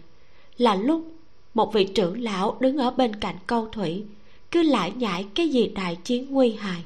là 0.57 0.75
lúc 0.75 1.16
một 1.57 1.73
vị 1.73 1.85
trưởng 1.95 2.21
lão 2.21 2.57
đứng 2.59 2.77
ở 2.77 2.91
bên 2.91 3.15
cạnh 3.15 3.35
câu 3.47 3.67
thủy, 3.71 4.05
cứ 4.51 4.63
lải 4.63 4.91
nhải 4.91 5.27
cái 5.35 5.49
gì 5.49 5.67
đại 5.67 5.95
chiến 5.95 6.27
nguy 6.29 6.51
hại. 6.51 6.83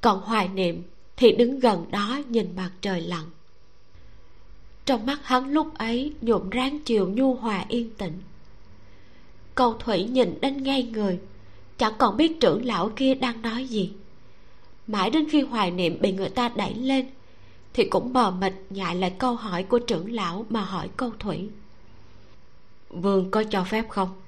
Còn 0.00 0.20
hoài 0.20 0.48
niệm 0.48 0.82
thì 1.16 1.32
đứng 1.32 1.60
gần 1.60 1.90
đó 1.90 2.20
nhìn 2.28 2.56
mặt 2.56 2.70
trời 2.80 3.00
lặn. 3.00 3.24
Trong 4.84 5.06
mắt 5.06 5.18
hắn 5.22 5.52
lúc 5.52 5.78
ấy 5.78 6.12
nhuộm 6.20 6.50
ráng 6.50 6.80
chiều 6.80 7.08
nhu 7.08 7.34
hòa 7.34 7.64
yên 7.68 7.90
tĩnh. 7.90 8.12
Câu 9.54 9.72
thủy 9.72 10.04
nhìn 10.04 10.40
đến 10.40 10.62
ngay 10.62 10.82
người, 10.82 11.18
chẳng 11.78 11.92
còn 11.98 12.16
biết 12.16 12.40
trưởng 12.40 12.64
lão 12.64 12.90
kia 12.96 13.14
đang 13.14 13.42
nói 13.42 13.64
gì. 13.64 13.92
Mãi 14.86 15.10
đến 15.10 15.28
khi 15.30 15.40
hoài 15.40 15.70
niệm 15.70 16.00
bị 16.00 16.12
người 16.12 16.28
ta 16.28 16.48
đẩy 16.48 16.74
lên, 16.74 17.06
thì 17.74 17.84
cũng 17.84 18.12
mờ 18.12 18.30
mịt 18.30 18.52
nhại 18.70 18.96
lại 18.96 19.12
câu 19.18 19.34
hỏi 19.34 19.62
của 19.62 19.78
trưởng 19.78 20.12
lão 20.12 20.46
mà 20.48 20.60
hỏi 20.60 20.88
câu 20.96 21.10
thủy 21.18 21.48
vương 23.00 23.30
có 23.30 23.44
cho 23.50 23.64
phép 23.64 23.88
không? 23.88 24.20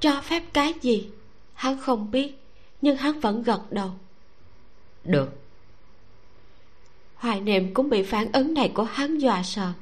Cho 0.00 0.20
phép 0.20 0.42
cái 0.52 0.74
gì? 0.80 1.10
Hắn 1.54 1.80
không 1.80 2.10
biết 2.10 2.40
nhưng 2.82 2.96
hắn 2.96 3.20
vẫn 3.20 3.42
gật 3.42 3.60
đầu. 3.70 3.90
Được. 5.04 5.30
Hoài 7.14 7.40
niệm 7.40 7.74
cũng 7.74 7.90
bị 7.90 8.02
phản 8.02 8.32
ứng 8.32 8.54
này 8.54 8.72
của 8.74 8.84
hắn 8.84 9.18
dọa 9.18 9.42
sợ. 9.42 9.72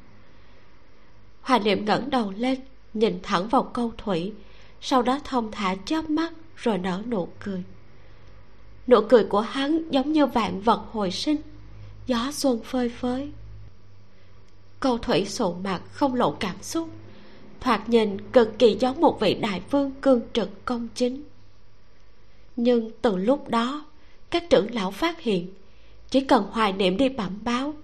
Hoài 1.43 1.61
niệm 1.61 1.85
ngẩng 1.85 2.11
đầu 2.11 2.33
lên 2.37 2.61
nhìn 2.95 3.19
thẳng 3.23 3.49
vào 3.49 3.62
câu 3.62 3.93
thủy 3.99 4.33
sau 4.81 5.02
đó 5.02 5.19
thông 5.25 5.50
thả 5.50 5.75
chớp 5.85 6.11
mắt 6.11 6.33
rồi 6.57 6.79
nở 6.79 7.02
nụ 7.07 7.29
cười. 7.41 7.62
Nụ 8.87 9.00
cười 9.09 9.25
của 9.25 9.41
hắn 9.41 9.91
giống 9.91 10.12
như 10.12 10.26
vạn 10.26 10.61
vật 10.61 10.85
hồi 10.93 11.11
sinh 11.11 11.41
gió 12.07 12.33
xuân 12.33 12.61
phơi 12.64 12.88
phới. 12.88 13.33
Câu 14.81 14.99
thủy 14.99 15.25
sụ 15.26 15.55
mặt 15.55 15.83
không 15.93 16.14
lộ 16.14 16.37
cảm 16.41 16.62
xúc 16.62 16.88
thoạt 17.62 17.88
nhìn 17.88 18.31
cực 18.33 18.59
kỳ 18.59 18.76
giống 18.81 19.00
một 19.00 19.21
vị 19.21 19.35
đại 19.35 19.62
vương 19.71 19.90
cương 20.00 20.21
trực 20.33 20.64
công 20.64 20.88
chính. 20.95 21.23
Nhưng 22.57 22.90
từ 23.02 23.16
lúc 23.16 23.49
đó, 23.49 23.85
các 24.31 24.50
trưởng 24.50 24.75
lão 24.75 24.90
phát 24.90 25.21
hiện, 25.21 25.49
chỉ 26.11 26.21
cần 26.21 26.47
hoài 26.50 26.73
niệm 26.73 26.97
đi 26.97 27.09
bẩm 27.09 27.38
báo, 27.45 27.75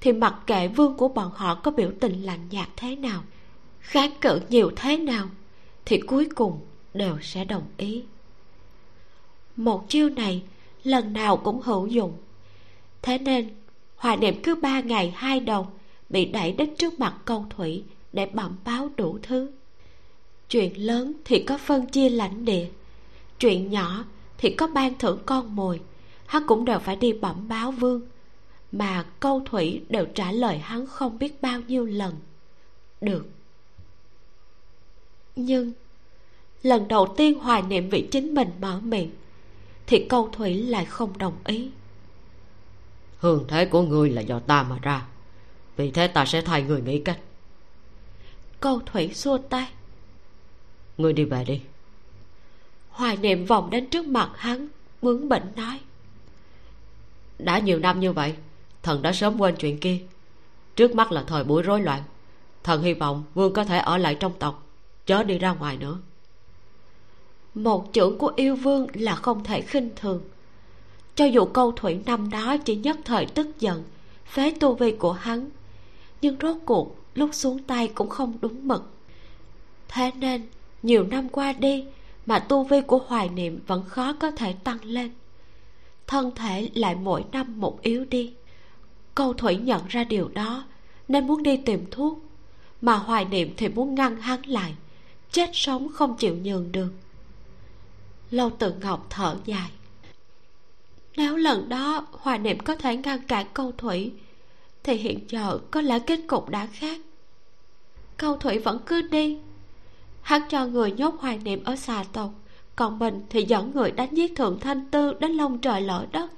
thì 0.00 0.12
mặc 0.12 0.34
kệ 0.46 0.68
vương 0.68 0.96
của 0.96 1.08
bọn 1.08 1.30
họ 1.34 1.54
có 1.54 1.70
biểu 1.70 1.90
tình 2.00 2.22
lạnh 2.22 2.48
nhạt 2.50 2.68
thế 2.76 2.96
nào, 2.96 3.22
kháng 3.80 4.10
cự 4.20 4.40
nhiều 4.48 4.70
thế 4.76 4.96
nào, 4.96 5.28
thì 5.84 6.00
cuối 6.00 6.28
cùng 6.34 6.60
đều 6.94 7.18
sẽ 7.22 7.44
đồng 7.44 7.66
ý. 7.76 8.02
Một 9.56 9.88
chiêu 9.88 10.08
này 10.08 10.42
lần 10.84 11.12
nào 11.12 11.36
cũng 11.36 11.60
hữu 11.60 11.86
dụng. 11.86 12.12
Thế 13.02 13.18
nên, 13.18 13.50
hoài 13.96 14.16
niệm 14.16 14.42
cứ 14.42 14.54
ba 14.54 14.80
ngày 14.80 15.12
hai 15.16 15.40
đầu 15.40 15.66
bị 16.08 16.24
đẩy 16.24 16.52
đến 16.52 16.76
trước 16.76 17.00
mặt 17.00 17.14
câu 17.24 17.46
thủy 17.50 17.84
để 18.12 18.26
bẩm 18.26 18.56
báo 18.64 18.90
đủ 18.96 19.18
thứ. 19.22 19.50
Chuyện 20.48 20.86
lớn 20.86 21.12
thì 21.24 21.42
có 21.42 21.58
phân 21.58 21.86
chia 21.86 22.08
lãnh 22.08 22.44
địa, 22.44 22.68
chuyện 23.38 23.70
nhỏ 23.70 24.04
thì 24.38 24.50
có 24.54 24.66
ban 24.66 24.98
thưởng 24.98 25.18
con 25.26 25.56
mồi, 25.56 25.80
hắn 26.26 26.46
cũng 26.46 26.64
đều 26.64 26.78
phải 26.78 26.96
đi 26.96 27.12
bẩm 27.12 27.48
báo 27.48 27.72
vương. 27.72 28.00
Mà 28.72 29.04
câu 29.20 29.42
thủy 29.44 29.82
đều 29.88 30.06
trả 30.14 30.32
lời 30.32 30.58
hắn 30.58 30.86
không 30.86 31.18
biết 31.18 31.42
bao 31.42 31.60
nhiêu 31.60 31.84
lần. 31.84 32.14
Được. 33.00 33.26
Nhưng, 35.36 35.72
lần 36.62 36.88
đầu 36.88 37.14
tiên 37.16 37.38
hoài 37.38 37.62
niệm 37.62 37.90
vị 37.90 38.08
chính 38.10 38.34
mình 38.34 38.50
mở 38.60 38.80
miệng, 38.80 39.10
thì 39.86 40.06
câu 40.08 40.28
thủy 40.32 40.62
lại 40.62 40.84
không 40.84 41.18
đồng 41.18 41.34
ý. 41.44 41.70
Hương 43.18 43.44
thế 43.48 43.64
của 43.64 43.82
ngươi 43.82 44.10
là 44.10 44.20
do 44.20 44.38
ta 44.38 44.62
mà 44.62 44.78
ra. 44.82 45.06
Vì 45.76 45.90
thế 45.90 46.08
ta 46.08 46.24
sẽ 46.24 46.40
thay 46.40 46.62
người 46.62 46.82
nghĩ 46.82 47.00
cách 47.00 47.18
câu 48.62 48.80
thủy 48.86 49.14
xua 49.14 49.38
tay. 49.38 49.68
Ngươi 50.98 51.12
đi 51.12 51.24
về 51.24 51.44
đi. 51.44 51.60
Hoài 52.90 53.16
niệm 53.16 53.46
vòng 53.46 53.70
đến 53.70 53.86
trước 53.86 54.06
mặt 54.06 54.30
hắn 54.36 54.68
bướng 55.02 55.28
bỉnh 55.28 55.46
nói. 55.56 55.80
Đã 57.38 57.58
nhiều 57.58 57.78
năm 57.78 58.00
như 58.00 58.12
vậy 58.12 58.34
thần 58.82 59.02
đã 59.02 59.12
sớm 59.12 59.40
quên 59.40 59.56
chuyện 59.56 59.78
kia. 59.78 59.98
Trước 60.76 60.94
mắt 60.94 61.12
là 61.12 61.24
thời 61.26 61.44
buổi 61.44 61.62
rối 61.62 61.80
loạn 61.80 62.02
thần 62.62 62.82
hy 62.82 62.94
vọng 62.94 63.24
vương 63.34 63.52
có 63.52 63.64
thể 63.64 63.78
ở 63.78 63.96
lại 63.98 64.14
trong 64.14 64.32
tộc 64.38 64.66
chớ 65.06 65.22
đi 65.22 65.38
ra 65.38 65.52
ngoài 65.52 65.76
nữa. 65.76 65.98
Một 67.54 67.92
chữ 67.92 68.16
của 68.18 68.32
yêu 68.36 68.56
vương 68.56 68.86
là 68.94 69.14
không 69.14 69.44
thể 69.44 69.60
khinh 69.60 69.90
thường. 69.96 70.22
Cho 71.14 71.24
dù 71.24 71.44
câu 71.44 71.72
thủy 71.72 72.00
năm 72.06 72.30
đó 72.30 72.56
chỉ 72.64 72.76
nhất 72.76 72.96
thời 73.04 73.26
tức 73.26 73.60
giận 73.60 73.84
phế 74.26 74.50
tu 74.60 74.74
vi 74.74 74.90
của 74.90 75.12
hắn 75.12 75.50
nhưng 76.22 76.36
rốt 76.40 76.56
cuộc 76.66 77.01
lúc 77.14 77.30
xuống 77.32 77.62
tay 77.62 77.88
cũng 77.94 78.08
không 78.08 78.38
đúng 78.40 78.68
mực. 78.68 78.90
Thế 79.88 80.10
nên, 80.14 80.46
nhiều 80.82 81.04
năm 81.04 81.28
qua 81.28 81.52
đi, 81.52 81.84
mà 82.26 82.38
tu 82.38 82.64
vi 82.64 82.80
của 82.80 82.98
hoài 83.06 83.28
niệm 83.28 83.60
vẫn 83.66 83.84
khó 83.88 84.12
có 84.12 84.30
thể 84.30 84.52
tăng 84.52 84.84
lên. 84.84 85.10
Thân 86.06 86.30
thể 86.34 86.70
lại 86.74 86.94
mỗi 86.94 87.24
năm 87.32 87.60
một 87.60 87.82
yếu 87.82 88.04
đi. 88.04 88.32
Câu 89.14 89.32
thủy 89.32 89.56
nhận 89.56 89.82
ra 89.88 90.04
điều 90.04 90.28
đó, 90.28 90.64
nên 91.08 91.26
muốn 91.26 91.42
đi 91.42 91.56
tìm 91.56 91.84
thuốc. 91.90 92.18
Mà 92.80 92.94
hoài 92.94 93.24
niệm 93.24 93.54
thì 93.56 93.68
muốn 93.68 93.94
ngăn 93.94 94.16
hắn 94.16 94.46
lại, 94.46 94.74
chết 95.32 95.50
sống 95.52 95.88
không 95.88 96.16
chịu 96.16 96.36
nhường 96.36 96.72
được. 96.72 96.92
Lâu 98.30 98.50
tự 98.50 98.74
ngọc 98.80 99.06
thở 99.10 99.36
dài. 99.44 99.70
Nếu 101.16 101.36
lần 101.36 101.68
đó 101.68 102.06
hoài 102.12 102.38
niệm 102.38 102.60
có 102.60 102.76
thể 102.76 102.96
ngăn 102.96 103.22
cản 103.22 103.46
câu 103.54 103.72
thủy 103.78 104.12
thì 104.82 104.94
hiện 104.94 105.18
giờ 105.28 105.58
có 105.70 105.80
lẽ 105.80 105.98
kết 105.98 106.20
cục 106.26 106.48
đã 106.48 106.66
khác. 106.66 107.00
Câu 108.16 108.36
thủy 108.36 108.58
vẫn 108.58 108.78
cứ 108.86 109.02
đi. 109.02 109.38
Hắn 110.22 110.42
cho 110.50 110.66
người 110.66 110.92
nhốt 110.92 111.14
hoài 111.20 111.38
niệm 111.38 111.64
ở 111.64 111.76
xà 111.76 112.04
tộc 112.12 112.30
còn 112.76 112.98
mình 112.98 113.20
thì 113.30 113.44
dẫn 113.44 113.72
người 113.74 113.90
đánh 113.90 114.14
giết 114.14 114.36
thượng 114.36 114.60
thanh 114.60 114.90
tư 114.90 115.14
đến 115.20 115.32
lông 115.32 115.58
trời 115.58 115.80
lở 115.80 116.06
đất. 116.12 116.30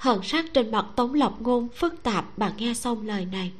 Thần 0.00 0.22
sắc 0.22 0.44
trên 0.54 0.70
mặt 0.70 0.86
tống 0.96 1.14
lộc 1.14 1.42
ngôn 1.42 1.68
phức 1.68 2.02
tạp 2.02 2.38
bà 2.38 2.52
nghe 2.56 2.74
xong 2.74 3.06
lời 3.06 3.24
này. 3.24 3.52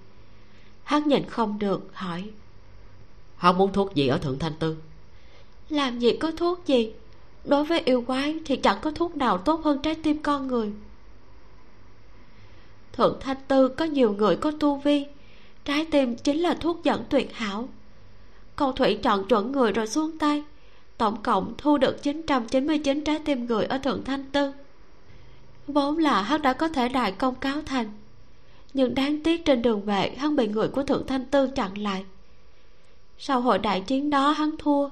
Hắn 0.82 1.08
nhìn 1.08 1.28
không 1.28 1.58
được 1.58 1.90
hỏi. 1.92 2.30
Hắn 3.36 3.58
muốn 3.58 3.72
thuốc 3.72 3.94
gì 3.94 4.08
ở 4.08 4.18
thượng 4.18 4.38
thanh 4.38 4.52
tư? 4.58 4.76
Làm 5.68 5.98
gì 5.98 6.16
có 6.16 6.30
thuốc 6.30 6.66
gì? 6.66 6.92
Đối 7.44 7.64
với 7.64 7.80
yêu 7.80 8.02
quái 8.02 8.38
thì 8.44 8.56
chẳng 8.56 8.78
có 8.82 8.90
thuốc 8.90 9.16
nào 9.16 9.38
tốt 9.38 9.64
hơn 9.64 9.78
trái 9.82 9.94
tim 9.94 10.22
con 10.22 10.46
người 10.46 10.72
thượng 12.94 13.16
thanh 13.20 13.36
tư 13.48 13.68
có 13.68 13.84
nhiều 13.84 14.12
người 14.12 14.36
có 14.36 14.50
tu 14.60 14.76
vi. 14.76 15.06
Trái 15.64 15.86
tim 15.90 16.16
chính 16.16 16.40
là 16.40 16.54
thuốc 16.54 16.84
dẫn 16.84 17.04
tuyệt 17.10 17.34
hảo. 17.34 17.68
Cầu 18.56 18.72
thủy 18.72 18.98
chọn 19.02 19.28
chuẩn 19.28 19.52
người 19.52 19.72
rồi 19.72 19.86
xuống 19.86 20.18
tay. 20.18 20.42
Tổng 20.98 21.22
cộng 21.22 21.54
thu 21.58 21.78
được 21.78 22.02
999 22.02 23.04
trái 23.04 23.18
tim 23.18 23.46
người 23.46 23.64
ở 23.64 23.78
thượng 23.78 24.04
thanh 24.04 24.24
tư. 24.32 24.52
Vốn 25.66 25.98
là 25.98 26.22
hắn 26.22 26.42
đã 26.42 26.52
có 26.52 26.68
thể 26.68 26.88
đại 26.88 27.12
công 27.12 27.34
cáo 27.34 27.62
thành. 27.66 27.86
Nhưng 28.74 28.94
đáng 28.94 29.22
tiếc 29.22 29.44
trên 29.44 29.62
đường 29.62 29.82
về, 29.82 30.14
hắn 30.18 30.36
bị 30.36 30.48
người 30.48 30.68
của 30.68 30.82
thượng 30.82 31.06
thanh 31.06 31.24
tư 31.24 31.48
chặn 31.48 31.78
lại. 31.78 32.04
Sau 33.18 33.40
hội 33.40 33.58
đại 33.58 33.80
chiến 33.80 34.10
đó 34.10 34.30
hắn 34.30 34.50
thua, 34.58 34.88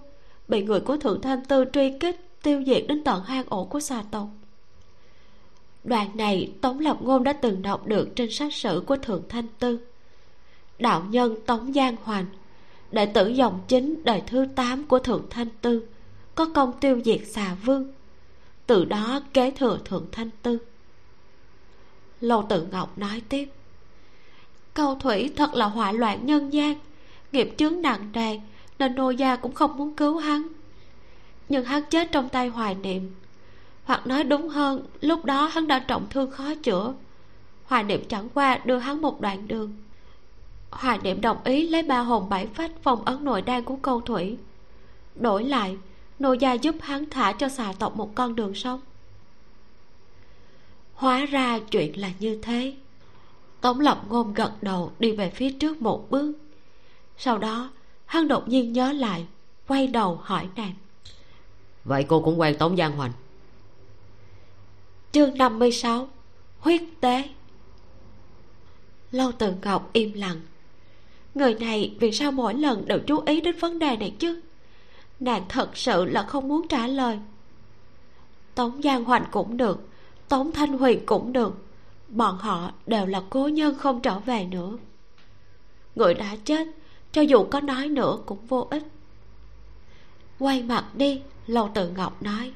bị 0.49 0.62
người 0.62 0.80
của 0.80 0.97
thượng 0.97 1.21
thanh 1.21 1.44
tư 1.44 1.64
truy 1.73 1.92
kích, 2.00 2.21
tiêu 2.42 2.62
diệt 2.66 2.85
đến 2.88 3.04
tận 3.04 3.25
hang 3.25 3.44
ổ 3.49 3.64
của 3.64 3.80
xà 3.80 4.02
tộc 4.11 4.28
đoạn 5.84 6.16
này, 6.16 6.52
tống 6.60 6.78
lập 6.78 6.96
ngôn 7.00 7.24
đã 7.24 7.32
từng 7.32 7.62
đọc 7.62 7.86
được 7.86 8.16
trên 8.16 8.30
sách 8.30 8.54
sử 8.54 8.82
của 8.86 8.96
thượng 8.96 9.22
thanh 9.28 9.46
tư. 9.58 9.78
Đạo 10.78 11.04
nhân 11.10 11.36
tống 11.46 11.72
giang 11.72 11.96
hoành, 12.02 12.26
đệ 12.92 13.06
tử 13.06 13.28
dòng 13.28 13.60
chính 13.68 14.04
đời 14.04 14.22
thứ 14.26 14.46
tám 14.54 14.84
của 14.84 14.98
thượng 14.98 15.26
thanh 15.30 15.48
tư, 15.60 15.86
có 16.34 16.48
công 16.54 16.72
tiêu 16.80 17.00
diệt 17.04 17.20
xà 17.26 17.54
vương, 17.64 17.92
từ 18.66 18.84
đó 18.84 19.20
kế 19.32 19.50
thừa 19.50 19.78
thượng 19.84 20.06
thanh 20.12 20.30
tư. 20.42 20.58
Lâu 22.20 22.46
tự 22.48 22.66
ngọc 22.70 22.98
nói 22.98 23.22
tiếp, 23.28 23.48
câu 24.74 24.94
thủy 24.94 25.30
thật 25.36 25.54
là 25.54 25.66
họa 25.66 25.92
loạn 25.92 26.26
nhân 26.26 26.52
gian, 26.52 26.74
nghiệp 27.32 27.54
chướng 27.56 27.82
nặng 27.82 28.10
nề, 28.12 28.40
nên 28.78 28.94
nô 28.94 29.10
gia 29.10 29.36
cũng 29.36 29.54
không 29.54 29.76
muốn 29.76 29.94
cứu 29.94 30.16
hắn. 30.16 30.42
Nhưng 31.48 31.64
hắn 31.64 31.82
chết 31.90 32.12
trong 32.12 32.28
tay 32.28 32.48
hoài 32.48 32.74
niệm 32.74 33.10
hoặc 33.84 34.06
nói 34.06 34.24
đúng 34.24 34.48
hơn, 34.48 34.86
lúc 35.00 35.24
đó 35.24 35.46
hắn 35.46 35.66
đã 35.66 35.78
trọng 35.78 36.06
thương 36.10 36.30
khó 36.30 36.54
chữa. 36.62 36.94
Hòa 37.64 37.82
niệm 37.82 38.04
chẳng 38.08 38.28
qua 38.34 38.58
đưa 38.64 38.78
hắn 38.78 39.02
một 39.02 39.20
đoạn 39.20 39.48
đường. 39.48 39.72
Hòa 40.70 40.98
niệm 41.02 41.20
đồng 41.20 41.44
ý 41.44 41.68
lấy 41.68 41.82
ba 41.82 41.98
hồn 41.98 42.28
bảy 42.28 42.46
phách 42.46 42.70
phong 42.82 43.04
ấn 43.04 43.24
nội 43.24 43.42
đan 43.42 43.64
của 43.64 43.76
câu 43.76 44.00
thủy. 44.00 44.36
Đổi 45.14 45.44
lại, 45.44 45.76
nô 46.18 46.32
gia 46.32 46.52
giúp 46.52 46.74
hắn 46.80 47.10
thả 47.10 47.32
cho 47.32 47.48
xà 47.48 47.72
tộc 47.78 47.96
một 47.96 48.14
con 48.14 48.34
đường 48.34 48.54
sống. 48.54 48.80
Hóa 50.94 51.26
ra 51.26 51.58
chuyện 51.58 52.00
là 52.00 52.10
như 52.18 52.38
thế. 52.42 52.74
Tống 53.60 53.80
lập 53.80 54.02
ngôn 54.08 54.34
gật 54.34 54.52
đầu 54.62 54.92
đi 54.98 55.12
về 55.12 55.30
phía 55.30 55.50
trước 55.52 55.82
một 55.82 56.10
bước. 56.10 56.32
Sau 57.18 57.38
đó, 57.38 57.70
hắn 58.06 58.28
đột 58.28 58.48
nhiên 58.48 58.72
nhớ 58.72 58.92
lại, 58.92 59.26
quay 59.66 59.86
đầu 59.86 60.20
hỏi 60.22 60.48
nàng. 60.56 60.74
Vậy 61.84 62.04
cô 62.08 62.20
cũng 62.20 62.40
quen 62.40 62.56
tống 62.58 62.76
giang 62.76 62.96
hoành 62.96 63.12
chương 65.12 65.38
56 65.38 66.09
huyết 66.59 66.83
tế. 67.00 67.28
Lâu 69.11 69.33
tường 69.33 69.57
ngọc 69.62 69.90
im 69.92 70.12
lặng. 70.12 70.40
Người 71.35 71.54
này 71.54 71.97
vì 72.00 72.12
sao 72.12 72.33
mỗi 72.33 72.54
lần 72.54 72.87
đều 72.87 72.99
chú 73.07 73.23
ý 73.26 73.40
đến 73.40 73.57
vấn 73.61 73.78
đề 73.78 73.97
này 73.97 74.14
chứ? 74.19 74.40
Nàng 75.21 75.45
thật 75.49 75.76
sự 75.76 76.04
là 76.04 76.23
không 76.23 76.49
muốn 76.49 76.69
trả 76.69 76.87
lời. 76.87 77.19
Tống 78.54 78.83
giang 78.83 79.04
hoành 79.04 79.25
cũng 79.31 79.57
được, 79.57 79.88
tống 80.28 80.52
thanh 80.52 80.78
huyền 80.78 81.07
cũng 81.07 81.33
được. 81.33 81.66
Bọn 82.09 82.38
họ 82.38 82.73
đều 82.87 83.07
là 83.07 83.23
cố 83.31 83.49
nhân 83.49 83.78
không 83.78 84.00
trở 84.00 84.19
về 84.19 84.45
nữa. 84.45 84.78
Người 85.95 86.14
đã 86.14 86.37
chết, 86.45 86.69
cho 87.12 87.23
dù 87.23 87.45
có 87.50 87.61
nói 87.61 87.88
nữa 87.88 88.19
cũng 88.26 88.47
vô 88.47 88.66
ích. 88.71 88.85
Quay 90.38 90.62
mặt 90.62 90.85
đi, 90.95 91.23
lâu 91.47 91.71
tự 91.75 91.90
ngọc 91.90 92.23
nói 92.23 92.52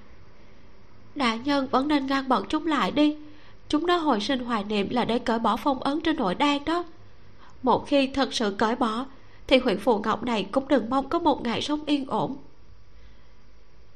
đại 1.16 1.38
nhân 1.38 1.68
vẫn 1.70 1.88
nên 1.88 2.06
ngăn 2.06 2.28
bọn 2.28 2.44
chúng 2.49 2.66
lại 2.66 2.90
đi. 2.90 3.16
Chúng 3.68 3.87
nó 3.87 3.96
hồi 3.96 4.20
sinh 4.20 4.44
hoài 4.44 4.64
niệm 4.64 4.88
là 4.90 5.04
để 5.04 5.18
cởi 5.18 5.38
bỏ 5.38 5.56
phong 5.56 5.82
ấn 5.82 6.00
trên 6.00 6.16
nội 6.16 6.35
đan 6.35 6.64
đó. 6.64 6.85
Một 7.62 7.87
khi 7.87 8.06
thật 8.06 8.35
sự 8.35 8.54
cởi 8.58 8.76
bỏ, 8.76 9.06
thì 9.46 9.58
huyện 9.58 9.78
phù 9.78 9.99
ngọc 9.99 10.23
này 10.23 10.46
cũng 10.52 10.68
đừng 10.68 10.90
mong 10.90 11.08
có 11.08 11.18
một 11.18 11.42
ngày 11.42 11.62
sống 11.62 11.80
yên 11.87 12.06
ổn. 12.06 12.37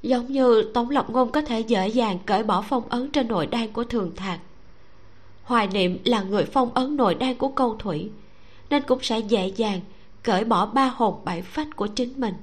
Giống 0.03 0.27
như 0.27 0.63
tống 0.75 0.91
lộc 0.91 1.11
ngôn 1.11 1.33
có 1.33 1.43
thể 1.43 1.61
dễ 1.61 1.89
dàng 1.89 2.19
cởi 2.27 2.43
bỏ 2.43 2.63
phong 2.63 2.89
ấn 2.89 3.11
trên 3.11 3.29
nội 3.29 3.47
đan 3.47 3.73
của 3.73 3.85
thường 3.85 4.17
thạc. 4.17 4.41
Hoài 5.43 5.67
niệm 5.67 5.99
là 6.05 6.23
người 6.23 6.45
phong 6.45 6.75
ấn 6.75 6.97
nội 6.97 7.15
đan 7.15 7.35
của 7.35 7.49
câu 7.49 7.77
thủy, 7.79 8.11
nên 8.71 8.83
cũng 8.83 8.99
sẽ 9.03 9.19
dễ 9.19 9.47
dàng 9.47 9.81
cởi 10.23 10.45
bỏ 10.45 10.67
ba 10.67 10.87
hồn 10.87 11.15
bảy 11.25 11.43
phách 11.43 11.77
của 11.77 11.87
chính 11.87 12.21
mình. 12.21 12.35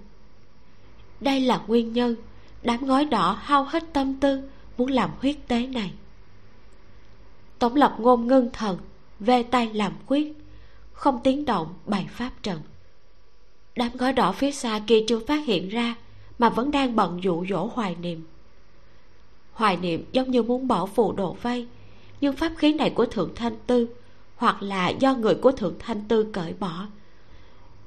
Đây 1.20 1.42
là 1.42 1.62
nguyên 1.68 1.94
nhân, 1.94 2.16
đám 2.64 2.88
ngói 2.88 3.06
đỏ 3.06 3.38
hao 3.42 3.64
hết 3.64 3.84
tâm 3.94 4.14
tư 4.20 4.42
muốn 4.78 4.92
làm 4.92 5.10
huyết 5.22 5.36
tế 5.48 5.68
này. 5.68 5.94
Tổng 7.60 7.76
lập 7.76 7.96
ngôn 8.00 8.28
ngưng 8.28 8.50
thần 8.54 8.78
về 9.20 9.44
tay 9.44 9.74
làm 9.74 9.94
quyết, 10.08 10.34
không 10.94 11.20
tiếng 11.24 11.46
động 11.46 11.74
bày 11.86 12.08
pháp 12.10 12.32
trận. 12.44 12.62
Đám 13.76 13.90
gói 13.94 14.14
đỏ 14.14 14.32
phía 14.32 14.52
xa 14.52 14.82
kia 14.88 15.04
chưa 15.08 15.20
phát 15.20 15.46
hiện 15.46 15.70
ra 15.70 15.96
mà 16.40 16.50
vẫn 16.50 16.72
đang 16.72 16.96
bận 16.96 17.24
dụ 17.24 17.46
dỗ 17.50 17.70
hoài 17.74 17.96
niệm. 17.96 18.28
Hoài 19.54 19.78
niệm 19.78 20.06
giống 20.12 20.32
như 20.32 20.44
muốn 20.44 20.68
bỏ 20.68 20.86
phù 20.86 21.12
đồ 21.12 21.38
vây, 21.42 21.68
nhưng 22.22 22.36
pháp 22.36 22.52
khí 22.58 22.74
này 22.74 22.90
của 22.90 23.06
thượng 23.06 23.36
thanh 23.36 23.56
tư 23.68 23.88
hoặc 24.36 24.64
là 24.64 24.90
do 24.90 25.14
người 25.14 25.36
của 25.36 25.52
thượng 25.52 25.76
thanh 25.80 26.08
tư 26.08 26.28
cởi 26.34 26.54
bỏ, 26.54 26.86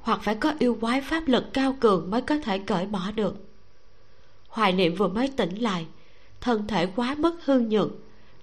hoặc 0.01 0.19
phải 0.23 0.35
có 0.35 0.53
yêu 0.59 0.77
quái 0.81 1.01
pháp 1.01 1.27
lực 1.27 1.53
cao 1.53 1.75
cường 1.79 2.11
mới 2.11 2.21
có 2.21 2.37
thể 2.37 2.59
cởi 2.59 2.85
bỏ 2.85 3.11
được. 3.15 3.35
Hoài 4.47 4.73
niệm 4.73 4.95
vừa 4.95 5.07
mới 5.07 5.27
tỉnh 5.27 5.55
lại 5.55 5.85
thân 6.41 6.67
thể 6.67 6.85
quá 6.85 7.15
mức 7.17 7.45
hư 7.45 7.59
nhược, 7.59 7.89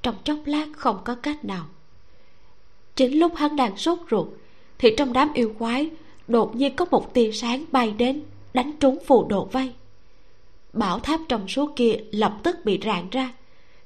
trong 0.03 0.15
chốc 0.25 0.39
lát 0.45 0.67
không 0.77 0.99
có 1.05 1.15
cách 1.15 1.45
nào. 1.45 1.65
Chính 2.97 3.19
lúc 3.19 3.33
hắn 3.37 3.57
đang 3.57 3.77
sốt 3.77 3.99
ruột, 4.11 4.27
thì 4.79 4.95
trong 4.97 5.13
đám 5.13 5.33
yêu 5.35 5.55
quái 5.59 5.91
đột 6.29 6.57
nhiên 6.57 6.77
có 6.77 6.85
một 6.91 7.15
tia 7.15 7.33
sáng 7.33 7.65
bay 7.73 7.91
đến, 7.91 8.23
đánh 8.55 8.73
trúng 8.81 8.99
phù 9.07 9.29
độ 9.29 9.45
vây. 9.45 9.73
Bảo 10.73 10.99
tháp 10.99 11.21
trong 11.29 11.49
số 11.49 11.73
kia 11.77 11.97
lập 12.13 12.39
tức 12.43 12.57
bị 12.65 12.81
rạn 12.85 13.11
ra, 13.11 13.33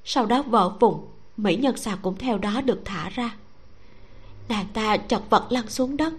sau 0.05 0.27
đó 0.27 0.43
vỡ 0.43 0.69
vụn, 0.81 0.97
mỹ 1.37 1.57
nhân 1.57 1.77
xà 1.77 1.97
cũng 2.03 2.17
theo 2.17 2.39
đó 2.39 2.61
được 2.61 2.81
thả 2.85 3.09
ra. 3.09 3.37
Nàng 4.49 4.67
ta 4.75 4.97
chật 4.97 5.23
vật 5.31 5.47
lăn 5.51 5.69
xuống 5.69 5.97
đất, 5.97 6.15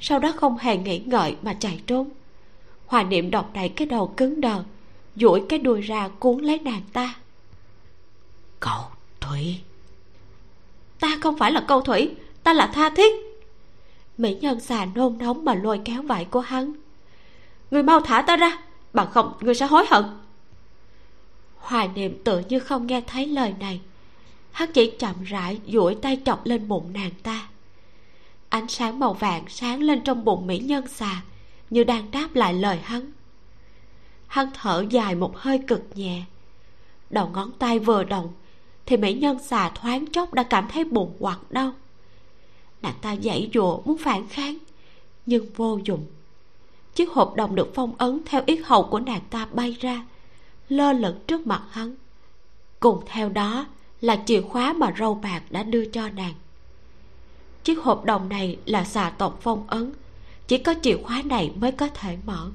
sau 0.00 0.18
đó 0.18 0.32
không 0.36 0.58
hề 0.58 0.76
nghĩ 0.76 0.98
ngợi 0.98 1.36
mà 1.42 1.54
chạy 1.54 1.80
trốn. 1.86 2.08
Hòa 2.86 3.02
niệm 3.02 3.30
đọc 3.30 3.50
đẩy 3.54 3.68
cái 3.68 3.86
đầu 3.86 4.06
cứng 4.16 4.40
đờ, 4.40 4.64
duỗi 5.16 5.42
cái 5.48 5.58
đuôi 5.58 5.80
ra 5.80 6.08
cuốn 6.08 6.38
lấy 6.42 6.58
nàng 6.58 6.82
ta 6.92 7.14
cậu 8.60 8.84
thủy. 9.20 9.60
Ta 11.00 11.18
không 11.22 11.38
phải 11.38 11.52
là 11.52 11.64
câu 11.68 11.80
thủy, 11.80 12.14
ta 12.42 12.52
là 12.52 12.66
tha 12.66 12.90
thiết. 12.90 13.12
Mỹ 14.18 14.34
nhân 14.40 14.60
xà 14.60 14.86
nôn 14.94 15.18
nóng 15.18 15.44
mà 15.44 15.54
lôi 15.54 15.80
kéo 15.84 16.02
vải 16.02 16.24
của 16.24 16.40
hắn. 16.40 16.72
Người 17.70 17.82
mau 17.82 18.00
thả 18.00 18.22
ta 18.22 18.36
ra, 18.36 18.58
bằng 18.92 19.10
không 19.10 19.32
người 19.40 19.54
sẽ 19.54 19.66
hối 19.66 19.86
hận. 19.90 20.04
Hoài 21.56 21.88
niệm 21.88 22.22
tự 22.24 22.42
như 22.48 22.58
không 22.58 22.86
nghe 22.86 23.00
thấy 23.00 23.26
lời 23.26 23.54
này. 23.60 23.80
Hắn 24.52 24.72
chỉ 24.72 24.90
chậm 24.98 25.24
rãi 25.24 25.60
duỗi 25.66 25.94
tay 25.94 26.20
chọc 26.24 26.46
lên 26.46 26.68
bụng 26.68 26.92
nàng 26.92 27.10
ta. 27.22 27.48
Ánh 28.48 28.68
sáng 28.68 28.98
màu 28.98 29.12
vàng 29.12 29.44
sáng 29.48 29.82
lên 29.82 30.00
trong 30.04 30.24
bụng 30.24 30.46
mỹ 30.46 30.58
nhân 30.58 30.88
xà 30.88 31.22
như 31.70 31.84
đang 31.84 32.10
đáp 32.10 32.28
lại 32.34 32.54
lời 32.54 32.78
hắn. 32.82 33.12
Hắn 34.26 34.50
thở 34.54 34.84
dài 34.90 35.14
một 35.14 35.36
hơi 35.36 35.58
cực 35.66 35.82
nhẹ. 35.94 36.22
Đầu 37.10 37.28
ngón 37.28 37.52
tay 37.52 37.78
vừa 37.78 38.04
động 38.04 38.32
thì 38.88 38.96
mỹ 38.96 39.12
nhân 39.12 39.38
xà 39.38 39.68
thoáng 39.68 40.06
chốc 40.06 40.34
đã 40.34 40.42
cảm 40.42 40.68
thấy 40.72 40.84
bụng 40.84 41.16
hoặc 41.20 41.40
đau. 41.50 41.72
Nàng 42.82 42.94
ta 43.00 43.16
dãy 43.16 43.50
dụa 43.54 43.80
muốn 43.84 43.98
phản 43.98 44.28
kháng, 44.28 44.58
nhưng 45.26 45.46
vô 45.56 45.78
dụng. 45.84 46.06
Chiếc 46.94 47.10
hộp 47.10 47.34
đồng 47.36 47.54
được 47.54 47.72
phong 47.74 47.94
ấn 47.98 48.20
theo 48.26 48.42
yết 48.46 48.58
hầu 48.64 48.82
của 48.82 49.00
nàng 49.00 49.20
ta 49.30 49.46
bay 49.52 49.76
ra, 49.80 50.04
lơ 50.68 50.92
lửng 50.92 51.18
trước 51.26 51.46
mặt 51.46 51.62
hắn. 51.70 51.94
Cùng 52.80 53.02
theo 53.06 53.28
đó 53.28 53.66
là 54.00 54.22
chìa 54.26 54.40
khóa 54.40 54.72
mà 54.72 54.94
râu 54.98 55.14
bạc 55.14 55.42
đã 55.50 55.62
đưa 55.62 55.84
cho 55.84 56.08
nàng. 56.08 56.34
Chiếc 57.64 57.78
hộp 57.78 58.04
đồng 58.04 58.28
này 58.28 58.56
là 58.66 58.84
xà 58.84 59.10
tộc 59.10 59.38
phong 59.42 59.64
ấn, 59.66 59.92
chỉ 60.46 60.58
có 60.58 60.74
chìa 60.82 60.96
khóa 61.02 61.22
này 61.24 61.52
mới 61.60 61.72
có 61.72 61.88
thể 61.88 62.18
mở. 62.26 62.50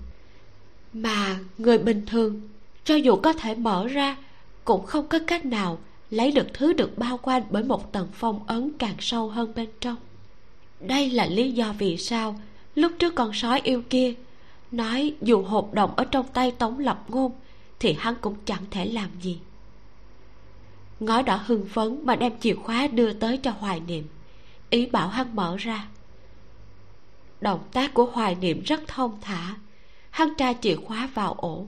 Mà 0.94 1.40
người 1.58 1.78
bình 1.78 2.06
thường, 2.06 2.42
cho 2.84 2.96
dù 2.96 3.16
có 3.16 3.34
thể 3.34 3.56
mở 3.56 3.88
ra, 3.88 4.18
cũng 4.66 4.86
không 4.86 5.08
có 5.08 5.20
cách 5.28 5.46
nào 5.46 5.80
lấy 6.14 6.32
được 6.32 6.48
thứ 6.54 6.74
được 6.74 6.98
bao 6.98 7.18
quanh 7.18 7.44
bởi 7.50 7.64
một 7.64 7.92
tầng 7.92 8.08
phong 8.14 8.48
ấn 8.48 8.72
càng 8.80 8.96
sâu 9.00 9.30
hơn 9.30 9.54
bên 9.56 9.70
trong. 9.82 9.96
Đây 10.80 11.10
là 11.10 11.26
lý 11.26 11.52
do 11.52 11.74
vì 11.78 11.98
sao 11.98 12.40
lúc 12.76 12.92
trước 13.00 13.16
con 13.16 13.34
sói 13.34 13.62
yêu 13.64 13.84
kia 13.90 14.14
nói 14.72 15.14
dù 15.22 15.44
hộp 15.44 15.74
đồng 15.74 15.96
ở 15.96 16.06
trong 16.06 16.26
tay 16.34 16.52
tống 16.52 16.80
lập 16.80 17.04
ngôn 17.08 17.32
thì 17.80 17.94
hắn 18.00 18.16
cũng 18.22 18.36
chẳng 18.46 18.64
thể 18.72 18.86
làm 18.86 19.10
gì. 19.22 19.40
Ngói 21.00 21.24
đỏ 21.24 21.40
hưng 21.46 21.66
phấn 21.66 22.00
mà 22.04 22.16
đem 22.16 22.40
chìa 22.40 22.56
khóa 22.56 22.88
đưa 22.88 23.14
tới 23.14 23.38
cho 23.38 23.52
hoài 23.52 23.80
niệm, 23.80 24.08
ý 24.70 24.86
bảo 24.86 25.08
hắn 25.08 25.36
mở 25.36 25.56
ra. 25.58 25.88
Động 27.42 27.64
tác 27.72 27.94
của 27.94 28.06
hoài 28.06 28.36
niệm 28.36 28.64
rất 28.64 28.88
thông 28.88 29.18
thả. 29.22 29.56
Hắn 30.10 30.36
tra 30.38 30.54
chìa 30.54 30.76
khóa 30.76 31.10
vào 31.14 31.34
ổ, 31.34 31.68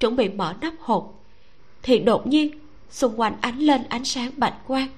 chuẩn 0.00 0.16
bị 0.16 0.28
mở 0.28 0.54
nắp 0.60 0.74
hộp, 0.80 1.24
thì 1.82 1.98
đột 1.98 2.26
nhiên 2.26 2.61
xung 2.92 3.20
quanh 3.20 3.36
ánh 3.40 3.58
lên 3.58 3.82
ánh 3.88 4.04
sáng 4.04 4.30
bạch 4.36 4.54
quang. 4.66 4.88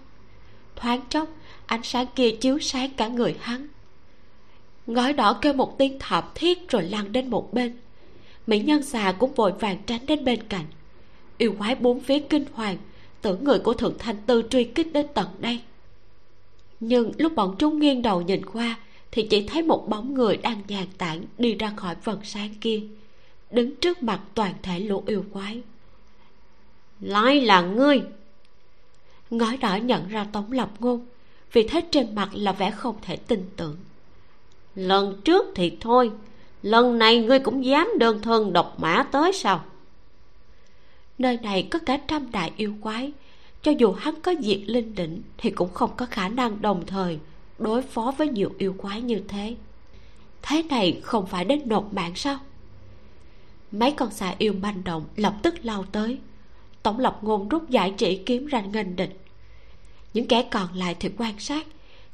Thoáng 0.77 1.01
chốc, 1.09 1.29
ánh 1.67 1.83
sáng 1.83 2.07
kia 2.15 2.31
chiếu 2.31 2.59
sáng 2.59 2.91
cả 2.97 3.09
người 3.09 3.37
hắn. 3.41 3.69
Ngói 4.87 5.13
đỏ 5.13 5.39
kêu 5.43 5.53
một 5.53 5.79
tiếng 5.79 5.99
thảm 6.01 6.25
thiết 6.35 6.69
rồi 6.69 6.83
lăn 6.83 7.13
đến 7.13 7.31
một 7.31 7.55
bên. 7.55 7.77
Mỹ 8.47 8.59
nhân 8.59 8.83
xà 8.83 9.13
cũng 9.19 9.35
vội 9.35 9.53
vàng 9.53 9.79
tránh 9.87 10.07
đến 10.07 10.25
bên 10.25 10.43
cạnh. 10.49 10.65
Yêu 11.39 11.55
quái 11.59 11.75
bốn 11.75 12.01
phía 12.01 12.19
kinh 12.19 12.45
hoàng, 12.53 12.77
tưởng 13.23 13.45
người 13.45 13.59
của 13.59 13.75
thượng 13.75 13.99
thanh 13.99 14.17
tư 14.27 14.43
truy 14.51 14.65
kích 14.65 14.93
đến 14.93 15.07
tận 15.15 15.27
đây. 15.39 15.61
Nhưng 16.81 17.13
lúc 17.19 17.35
bọn 17.35 17.57
chúng 17.59 17.79
nghiêng 17.79 18.03
đầu 18.03 18.23
nhìn 18.23 18.47
qua, 18.47 18.79
thì 19.11 19.27
chỉ 19.31 19.47
thấy 19.49 19.63
một 19.63 19.89
bóng 19.89 20.15
người 20.15 20.37
đang 20.37 20.63
nhàn 20.69 20.87
tản 20.99 21.25
đi 21.39 21.55
ra 21.55 21.73
khỏi 21.77 21.95
vần 22.05 22.19
sáng 22.25 22.55
kia, 22.61 22.81
đứng 23.51 23.77
trước 23.77 24.03
mặt 24.03 24.21
toàn 24.35 24.55
thể 24.63 24.81
lũ 24.81 25.03
yêu 25.07 25.25
quái 25.33 25.63
lại 27.01 27.41
là 27.41 27.61
ngươi. 27.61 28.03
Ngói 29.31 29.57
đỏ 29.57 29.77
nhận 29.77 30.09
ra 30.09 30.27
tống 30.33 30.53
lập 30.53 30.71
ngôn, 30.79 31.07
vì 31.53 31.69
thế 31.69 31.81
trên 31.91 32.15
mặt 32.15 32.29
là 32.33 32.53
vẻ 32.53 32.71
không 32.71 32.97
thể 33.03 33.17
tin 33.17 33.51
tưởng. 33.57 33.77
Lần 34.75 35.21
trước 35.25 35.47
thì 35.55 35.77
thôi, 35.81 36.11
lần 36.63 36.99
này 36.99 37.19
ngươi 37.19 37.39
cũng 37.39 37.65
dám 37.65 37.89
đơn 37.99 38.23
thân 38.23 38.53
độc 38.53 38.77
mã 38.79 39.03
tới 39.13 39.33
sao? 39.33 39.65
Nơi 41.19 41.39
này 41.43 41.69
có 41.71 41.79
cả 41.79 41.97
trăm 42.09 42.31
đại 42.33 42.53
yêu 42.57 42.75
quái, 42.81 43.13
cho 43.63 43.73
dù 43.79 43.93
hắn 43.93 44.21
có 44.21 44.35
diệt 44.41 44.61
linh 44.67 44.95
đỉnh 44.95 45.23
thì 45.39 45.51
cũng 45.51 45.75
không 45.75 45.91
có 45.97 46.07
khả 46.07 46.29
năng 46.29 46.63
đồng 46.63 46.87
thời 46.87 47.19
đối 47.59 47.83
phó 47.83 48.15
với 48.19 48.29
nhiều 48.29 48.51
yêu 48.59 48.75
quái 48.79 49.01
như 49.01 49.23
thế. 49.29 49.55
Thế 50.43 50.63
này 50.63 51.01
không 51.03 51.27
phải 51.27 51.45
đến 51.45 51.61
nộp 51.67 51.95
mạng 51.95 52.13
sao? 52.15 52.39
Mấy 53.73 53.91
con 53.91 54.11
xà 54.11 54.35
yêu 54.39 54.53
manh 54.63 54.85
động 54.85 55.05
lập 55.17 55.35
tức 55.43 55.55
lao 55.63 55.85
tới 55.93 56.19
tổng 56.85 56.99
lập 56.99 57.19
ngôn 57.23 57.49
rút 57.49 57.71
giải 57.71 57.95
chỉ 57.97 58.17
kiếm 58.17 58.47
ra 58.47 58.61
nghênh 58.61 58.97
địch. 58.97 59.21
Những 60.15 60.27
kẻ 60.27 60.49
còn 60.51 60.69
lại 60.75 60.97
thì 61.01 61.11
quan 61.19 61.39
sát, 61.39 61.67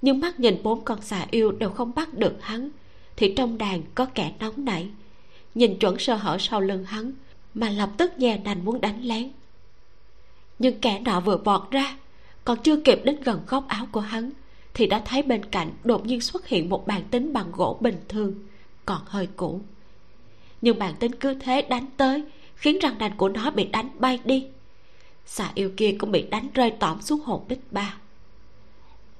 nhưng 0.02 0.20
mắt 0.20 0.40
nhìn 0.40 0.62
bốn 0.62 0.84
con 0.84 1.02
xà 1.02 1.26
yêu 1.30 1.52
đều 1.52 1.70
không 1.70 1.92
bắt 1.94 2.14
được 2.14 2.36
hắn, 2.40 2.70
thì 3.16 3.34
trong 3.36 3.58
đàn 3.58 3.82
có 3.94 4.06
kẻ 4.14 4.32
nóng 4.38 4.64
nảy. 4.64 4.88
Nhìn 5.54 5.78
chuẩn 5.78 5.98
sơ 5.98 6.14
hở 6.14 6.36
sau 6.40 6.60
lưng 6.60 6.84
hắn, 6.84 7.12
mà 7.54 7.70
lập 7.70 7.90
tức 7.96 8.18
nhè 8.18 8.38
nành 8.44 8.64
muốn 8.64 8.80
đánh 8.80 9.02
lén. 9.02 9.30
Nhưng 10.58 10.80
kẻ 10.80 11.00
nọ 11.00 11.20
vừa 11.20 11.36
vọt 11.36 11.70
ra, 11.70 11.96
còn 12.44 12.58
chưa 12.62 12.76
kịp 12.76 13.00
đến 13.04 13.16
gần 13.24 13.40
góc 13.46 13.64
áo 13.68 13.86
của 13.92 14.00
hắn, 14.00 14.30
thì 14.74 14.86
đã 14.86 15.02
thấy 15.04 15.22
bên 15.22 15.44
cạnh 15.44 15.70
đột 15.84 16.06
nhiên 16.06 16.20
xuất 16.20 16.46
hiện 16.46 16.68
một 16.68 16.86
bàn 16.86 17.02
tính 17.10 17.32
bằng 17.32 17.52
gỗ 17.52 17.78
bình 17.80 17.96
thường, 18.08 18.34
còn 18.86 19.00
hơi 19.06 19.28
cũ. 19.36 19.60
Nhưng 20.62 20.78
bàn 20.78 20.94
tính 21.00 21.12
cứ 21.14 21.34
thế 21.34 21.62
đánh 21.62 21.86
tới, 21.96 22.22
khiến 22.56 22.78
răng 22.78 22.98
nanh 22.98 23.16
của 23.16 23.28
nó 23.28 23.50
bị 23.50 23.64
đánh 23.64 23.88
bay 23.98 24.18
đi 24.24 24.46
xà 25.30 25.50
yêu 25.54 25.70
kia 25.76 25.96
cũng 25.98 26.12
bị 26.12 26.22
đánh 26.22 26.48
rơi 26.54 26.70
tỏm 26.70 27.02
xuống 27.02 27.20
hồ 27.20 27.44
bích 27.48 27.72
ba. 27.72 27.94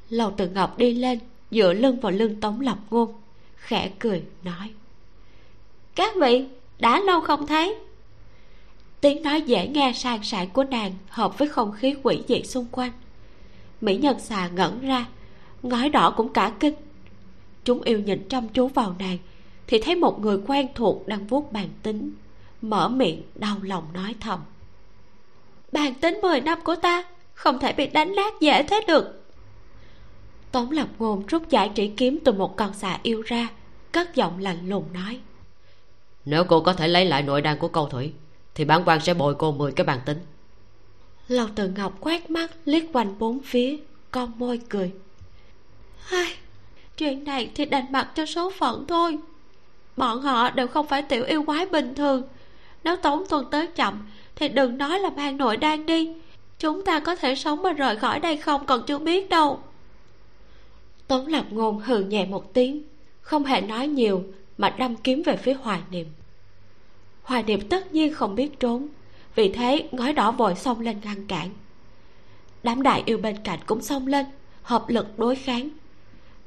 Lầu 0.09 0.35
từ 0.37 0.49
ngọc 0.49 0.79
đi 0.79 0.95
lên, 0.95 1.19
dựa 1.51 1.73
lưng 1.73 2.01
vào 2.01 2.13
lưng 2.13 2.41
tống 2.41 2.61
lập 2.61 2.79
ngôn, 2.91 3.13
khẽ 3.57 3.91
cười, 3.99 4.23
nói, 4.43 4.73
các 5.95 6.15
vị, 6.21 6.47
đã 6.79 7.01
lâu 7.01 7.21
không 7.21 7.47
thấy. 7.47 7.75
Tiếng 9.01 9.23
nói 9.23 9.43
dễ 9.43 9.69
nghe 9.69 9.93
sang 9.95 10.23
sảng 10.23 10.51
của 10.51 10.65
nàng 10.65 10.93
hợp 11.09 11.39
với 11.39 11.49
không 11.49 11.73
khí 11.73 11.95
quỷ 12.03 12.23
dị 12.29 12.43
xung 12.43 12.67
quanh. 12.71 12.93
Mỹ 13.81 13.97
nhân 13.97 14.21
xà 14.21 14.49
ngẩn 14.49 14.81
ra, 14.81 15.07
ngói 15.63 15.89
đỏ 15.89 16.15
cũng 16.17 16.33
cả 16.33 16.53
kinh. 16.61 16.75
Chúng 17.65 17.83
yêu 17.83 17.99
nhìn 17.99 18.29
chăm 18.29 18.49
chú 18.49 18.69
vào 18.69 18.95
nàng, 18.99 19.19
thì 19.67 19.79
thấy 19.79 19.97
một 19.97 20.21
người 20.21 20.39
quen 20.47 20.69
thuộc 20.75 21.07
đang 21.09 21.27
vuốt 21.27 21.53
bàn 21.53 21.69
tính, 21.83 22.15
mở 22.63 22.89
miệng 22.89 23.23
đau 23.35 23.57
lòng 23.63 23.85
nói 23.95 24.15
thầm 24.21 24.41
bàn 25.73 25.95
tính 25.95 26.19
mười 26.23 26.41
năm 26.41 26.61
của 26.65 26.77
ta 26.77 27.05
không 27.35 27.59
thể 27.59 27.73
bị 27.73 27.87
đánh 27.87 28.15
nát 28.15 28.41
dễ 28.41 28.63
thế 28.63 28.81
được. 28.87 29.25
Tống 30.53 30.71
lập 30.71 30.89
ngôn 30.99 31.27
rút 31.27 31.49
giải 31.49 31.71
chỉ 31.75 31.91
kiếm 31.97 32.19
từ 32.25 32.33
một 32.33 32.57
con 32.57 32.75
xà 32.75 32.99
yêu 33.03 33.23
ra 33.23 33.49
cất 33.93 34.15
giọng 34.15 34.39
lạnh 34.39 34.69
lùng 34.69 34.85
nói. 34.93 35.21
Nếu 36.25 36.45
cô 36.45 36.61
có 36.61 36.73
thể 36.73 36.89
lấy 36.89 37.05
lại 37.05 37.23
nội 37.23 37.43
đan 37.43 37.59
của 37.59 37.69
câu 37.69 37.89
thủy 37.89 38.13
thì 38.55 38.65
bản 38.65 38.83
quan 38.87 39.01
sẽ 39.01 39.15
bồi 39.15 39.35
cô 39.35 39.53
mười 39.53 39.73
cái 39.73 39.85
bàn 39.85 40.01
tính. 40.07 40.19
Lầu 41.29 41.49
từ 41.55 41.69
ngọc 41.69 41.93
quét 42.01 42.31
mắt 42.31 42.51
liếc 42.65 42.83
quanh 42.93 43.19
bốn 43.19 43.41
phía 43.41 43.77
con 44.11 44.39
môi 44.39 44.61
cười. 44.69 44.93
Hai 45.99 46.35
chuyện 46.97 47.25
này 47.25 47.51
thì 47.55 47.65
đành 47.65 47.93
mặc 47.93 48.09
cho 48.15 48.27
số 48.27 48.51
phận 48.59 48.87
thôi. 48.87 49.19
Bọn 49.97 50.23
họ 50.23 50.51
đều 50.51 50.69
không 50.69 50.87
phải 50.87 51.03
tiểu 51.03 51.25
yêu 51.25 51.43
quái 51.43 51.67
bình 51.67 51.95
thường. 51.95 52.23
Nếu 52.85 52.97
tống 52.97 53.25
tuần 53.29 53.51
tới 53.51 53.67
chậm 53.67 54.07
thì 54.41 54.49
đừng 54.49 54.79
nói 54.79 54.99
là 54.99 55.11
mang 55.11 55.37
nội 55.37 55.57
đang 55.57 55.87
đi. 55.87 56.13
Chúng 56.59 56.85
ta 56.85 57.01
có 57.01 57.17
thể 57.17 57.35
sống 57.35 57.63
mà 57.63 57.73
rời 57.73 57.97
khỏi 57.97 58.21
đây 58.21 58.37
không 58.37 58.67
còn 58.67 58.83
chưa 58.87 58.99
biết 58.99 59.29
đâu. 59.29 59.61
Tống 61.07 61.27
lập 61.27 61.45
ngôn 61.51 61.79
hừ 61.79 62.01
nhẹ 62.01 62.27
một 62.27 62.55
tiếng, 62.55 62.83
không 63.21 63.45
hề 63.45 63.61
nói 63.61 63.87
nhiều 63.89 64.25
mà 64.59 64.71
đâm 64.71 64.97
kiếm 64.97 65.23
về 65.23 65.37
phía 65.37 65.53
hoài 65.53 65.81
niệm. 65.91 66.07
Hoài 67.23 67.43
niệm 67.43 67.69
tất 67.69 67.93
nhiên 67.93 68.15
không 68.15 68.35
biết 68.35 68.61
trốn, 68.61 68.89
vì 69.35 69.53
thế 69.53 69.89
ngói 69.93 70.13
đỏ 70.13 70.33
vội 70.33 70.55
xông 70.55 70.81
lên 70.81 71.01
ngăn 71.05 71.27
cản. 71.27 71.51
Đám 72.63 72.83
đại 72.83 73.03
yêu 73.07 73.19
bên 73.19 73.37
cạnh 73.45 73.59
cũng 73.67 73.83
xông 73.83 74.07
lên, 74.07 74.27
hợp 74.63 74.85
lực 74.89 75.19
đối 75.19 75.37
kháng. 75.37 75.69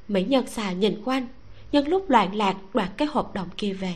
Mỹ 0.08 0.24
nhân 0.24 0.46
xà 0.46 0.72
nhìn 0.72 1.02
quanh 1.04 1.26
nhân 1.72 1.88
lúc 1.88 2.10
loạn 2.10 2.34
lạc 2.34 2.56
đoạt 2.74 2.90
cái 2.96 3.08
hộp 3.08 3.34
đồng 3.34 3.48
kia 3.56 3.72
về. 3.72 3.94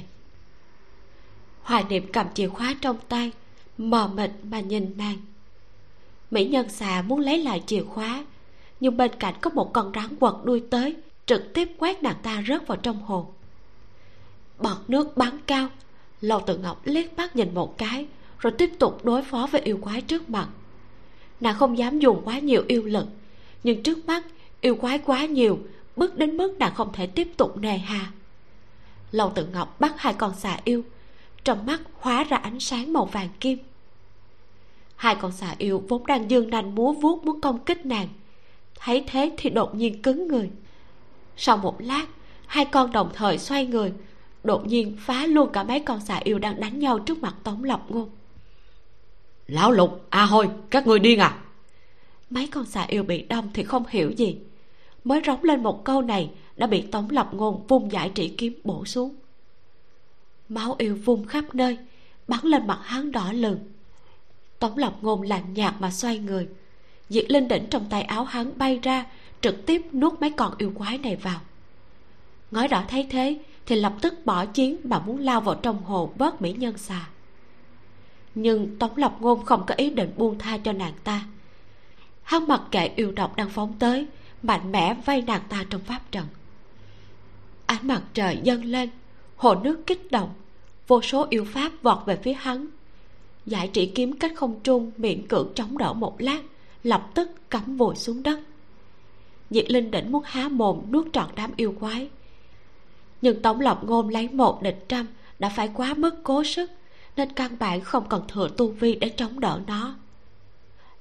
Hoài 1.63 1.85
niệm 1.89 2.07
cầm 2.13 2.27
chìa 2.35 2.49
khóa 2.49 2.75
trong 2.81 2.97
tay 3.09 3.33
mờ 3.79 4.09
mịt 4.15 4.31
mà 4.43 4.61
nhìn 4.61 4.95
nàng. 4.97 5.19
Mỹ 6.31 6.45
nhân 6.45 6.69
xà 6.69 7.03
muốn 7.03 7.21
lấy 7.21 7.39
lại 7.39 7.63
chìa 7.67 7.83
khóa, 7.83 8.25
nhưng 8.81 8.97
bên 8.97 9.11
cạnh 9.19 9.35
có 9.41 9.51
một 9.51 9.73
con 9.73 9.93
rắn 9.95 10.17
quật 10.17 10.35
đuôi 10.45 10.63
tới, 10.71 10.97
trực 11.27 11.55
tiếp 11.55 11.69
quét 11.79 12.03
nàng 12.03 12.17
ta 12.23 12.43
rớt 12.49 12.67
vào 12.67 12.79
trong 12.83 13.03
hồ 13.03 13.33
bọt 14.59 14.77
nước 14.89 15.17
bắn 15.17 15.39
cao 15.47 15.69
lầu 16.21 16.41
tự 16.41 16.59
ngọc 16.59 16.81
liếc 16.85 17.17
mắt 17.17 17.37
nhìn 17.37 17.55
một 17.55 17.79
cái, 17.79 18.07
rồi 18.39 18.53
tiếp 18.59 18.71
tục 18.79 19.05
đối 19.05 19.23
phó 19.23 19.49
với 19.51 19.61
yêu 19.61 19.79
quái 19.83 20.01
trước 20.01 20.31
mặt. 20.31 20.49
Nàng 21.41 21.55
không 21.55 21.79
dám 21.79 21.99
dùng 21.99 22.23
quá 22.25 22.39
nhiều 22.39 22.65
yêu 22.69 22.83
lực, 22.85 23.07
nhưng 23.65 23.83
trước 23.83 24.07
mắt, 24.07 24.27
yêu 24.61 24.75
quái 24.75 24.99
quá 24.99 25.27
nhiều, 25.27 25.59
bước 25.97 26.17
đến 26.17 26.37
mức 26.37 26.59
nàng 26.59 26.75
không 26.75 26.93
thể 26.93 27.07
tiếp 27.07 27.29
tục 27.37 27.57
nề 27.57 27.79
hà. 27.79 28.13
Lầu 29.13 29.33
tự 29.35 29.47
ngọc 29.47 29.81
bắt 29.81 29.93
hai 29.97 30.15
con 30.15 30.35
xà 30.37 30.59
yêu, 30.65 30.83
trong 31.45 31.67
mắt 31.67 31.81
hóa 32.01 32.25
ra 32.25 32.37
ánh 32.37 32.61
sáng 32.61 32.93
màu 32.93 33.05
vàng 33.05 33.29
kim 33.41 33.59
hai 34.99 35.15
con 35.15 35.33
xà 35.33 35.55
yêu 35.59 35.85
vốn 35.89 36.07
đang 36.07 36.31
dương 36.31 36.51
nanh 36.51 36.75
múa 36.75 36.93
vuốt 36.93 37.25
muốn 37.25 37.41
công 37.41 37.65
kích 37.65 37.87
nàng. 37.87 38.09
Thấy 38.79 39.05
thế 39.07 39.33
thì 39.37 39.51
đột 39.51 39.75
nhiên 39.75 40.03
cứng 40.03 40.29
người. 40.29 40.51
Sau 41.37 41.57
một 41.57 41.77
lát 41.79 42.07
hai 42.47 42.65
con 42.65 42.93
đồng 42.93 43.11
thời 43.15 43.39
xoay 43.39 43.67
người 43.67 43.93
đột 44.45 44.67
nhiên 44.67 44.97
phá 45.01 45.27
luôn 45.27 45.51
cả 45.53 45.63
mấy 45.63 45.81
con 45.81 46.01
xà 46.01 46.17
yêu 46.17 46.39
đang 46.39 46.61
đánh 46.61 46.79
nhau 46.79 46.99
trước 46.99 47.23
mặt 47.23 47.35
tống 47.45 47.65
lập 47.65 47.83
ngôn. 47.89 48.11
Lão 49.47 49.73
lục 49.73 50.07
a 50.11 50.21
à 50.21 50.25
hôi 50.25 50.49
các 50.71 50.87
người 50.87 50.99
điên 50.99 51.19
à? 51.19 51.39
Mấy 52.31 52.47
con 52.47 52.67
xà 52.67 52.83
yêu 52.83 53.03
bị 53.03 53.23
đâm 53.23 53.45
thì 53.55 53.63
không 53.65 53.85
hiểu 53.89 54.11
gì. 54.11 54.39
Mới 55.05 55.21
rống 55.27 55.45
lên 55.45 55.63
một 55.63 55.85
câu 55.85 56.03
này 56.03 56.31
đã 56.57 56.67
bị 56.67 56.83
tống 56.83 57.11
lập 57.11 57.29
ngôn 57.33 57.67
vung 57.69 57.93
giải 57.93 58.11
trị 58.15 58.35
kiếm 58.39 58.61
bổ 58.65 58.85
xuống. 58.85 59.15
Máu 60.49 60.75
yêu 60.79 60.99
vung 61.05 61.25
khắp 61.25 61.45
nơi 61.55 61.79
bắn 62.29 62.41
lên 62.43 62.67
mặt 62.67 62.81
hắn 62.83 63.13
đỏ 63.13 63.33
lừng 63.33 63.59
tống 64.59 64.79
lập 64.79 64.97
ngôn 65.01 65.23
lạnh 65.23 65.55
nhạt 65.55 65.75
mà 65.79 65.91
xoay 65.91 66.19
người. 66.19 66.49
Diệt 67.09 67.31
linh 67.31 67.49
đỉnh 67.49 67.67
trong 67.71 67.87
tay 67.91 68.03
áo 68.03 68.25
hắn 68.25 68.59
bay 68.59 68.79
ra, 68.83 69.07
trực 69.41 69.67
tiếp 69.67 69.83
nuốt 69.93 70.21
mấy 70.21 70.31
con 70.31 70.55
yêu 70.59 70.73
quái 70.75 70.99
này 70.99 71.17
vào. 71.17 71.41
Ngói 72.51 72.69
đỏ 72.69 72.85
thấy 72.89 73.07
thế, 73.11 73.39
thì 73.67 73.77
lập 73.77 73.93
tức 74.01 74.15
bỏ 74.25 74.47
chiến 74.47 74.77
mà 74.85 74.99
muốn 74.99 75.19
lao 75.21 75.41
vào 75.41 75.55
trong 75.55 75.85
hồ 75.85 76.13
bớt 76.17 76.43
mỹ 76.43 76.53
nhân 76.53 76.79
xà. 76.79 77.09
Nhưng 78.35 78.79
tống 78.79 78.97
lập 78.97 79.17
ngôn 79.21 79.45
không 79.45 79.67
có 79.67 79.75
ý 79.75 79.91
định 79.91 80.13
buông 80.17 80.39
tha 80.39 80.59
cho 80.59 80.73
nàng 80.73 80.95
ta. 81.05 81.27
Hắn 82.23 82.49
mặc 82.49 82.63
kệ 82.71 82.91
yêu 82.97 83.13
độc 83.13 83.37
đang 83.37 83.51
phóng 83.51 83.75
tới, 83.79 84.07
mạnh 84.43 84.73
mẽ 84.73 84.97
vây 85.07 85.23
nàng 85.23 85.43
ta 85.49 85.65
trong 85.71 85.81
pháp 85.81 86.01
trận. 86.11 86.27
Ánh 87.67 87.87
mặt 87.87 88.03
trời 88.15 88.41
dâng 88.43 88.65
lên, 88.65 88.91
hồ 89.37 89.55
nước 89.55 89.87
kích 89.87 90.13
động, 90.13 90.31
vô 90.87 91.03
số 91.03 91.27
yêu 91.31 91.45
pháp 91.45 91.73
vọt 91.83 91.99
về 92.07 92.19
phía 92.23 92.33
hắn 92.33 92.67
giải 93.47 93.69
trị 93.73 93.93
kiếm 93.95 94.19
cách 94.19 94.33
không 94.37 94.61
trung 94.61 94.91
miễn 94.97 95.29
cưỡng 95.29 95.53
chống 95.55 95.79
đỡ 95.79 95.93
một 95.93 96.21
lát, 96.21 96.43
lập 96.83 97.11
tức 97.15 97.51
cắm 97.51 97.77
vội 97.77 97.97
xuống 97.97 98.23
đất. 98.23 98.41
Diệt 99.51 99.71
linh 99.71 99.91
đỉnh 99.91 100.13
muốn 100.13 100.23
há 100.27 100.49
mồm 100.49 100.83
nuốt 100.93 101.07
trọn 101.13 101.31
đám 101.37 101.51
yêu 101.57 101.75
quái. 101.81 102.09
Nhưng 103.23 103.43
tống 103.43 103.61
lộc 103.61 103.85
ngôn 103.85 104.09
lấy 104.09 104.29
một 104.29 104.63
địch 104.63 104.85
trăm 104.89 105.07
đã 105.39 105.49
phải 105.49 105.71
quá 105.75 105.95
mức 105.95 106.15
cố 106.23 106.45
sức, 106.45 106.71
nên 107.17 107.33
căn 107.33 107.57
bản 107.59 107.81
không 107.81 108.09
cần 108.09 108.23
thừa 108.29 108.49
tu 108.57 108.69
vi 108.69 108.95
để 108.95 109.09
chống 109.09 109.41
đỡ 109.41 109.61
nó. 109.67 109.95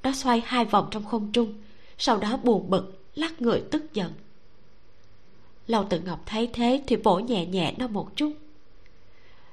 Nó 0.03 0.11
xoay 0.11 0.41
hai 0.45 0.65
vòng 0.65 0.87
trong 0.91 1.05
không 1.05 1.31
trung, 1.31 1.53
sau 1.97 2.17
đó 2.17 2.37
buồn 2.43 2.69
bực, 2.69 3.03
lắc 3.15 3.41
người 3.41 3.63
tức 3.71 3.93
giận. 3.93 4.11
Lâu 5.67 5.83
tự 5.89 5.99
ngọc 5.99 6.19
thấy 6.25 6.49
thế 6.53 6.83
thì 6.87 6.95
vỗ 6.95 7.19
nhẹ 7.19 7.45
nhẹ 7.45 7.73
nó 7.77 7.87
một 7.87 8.15
chút. 8.15 8.33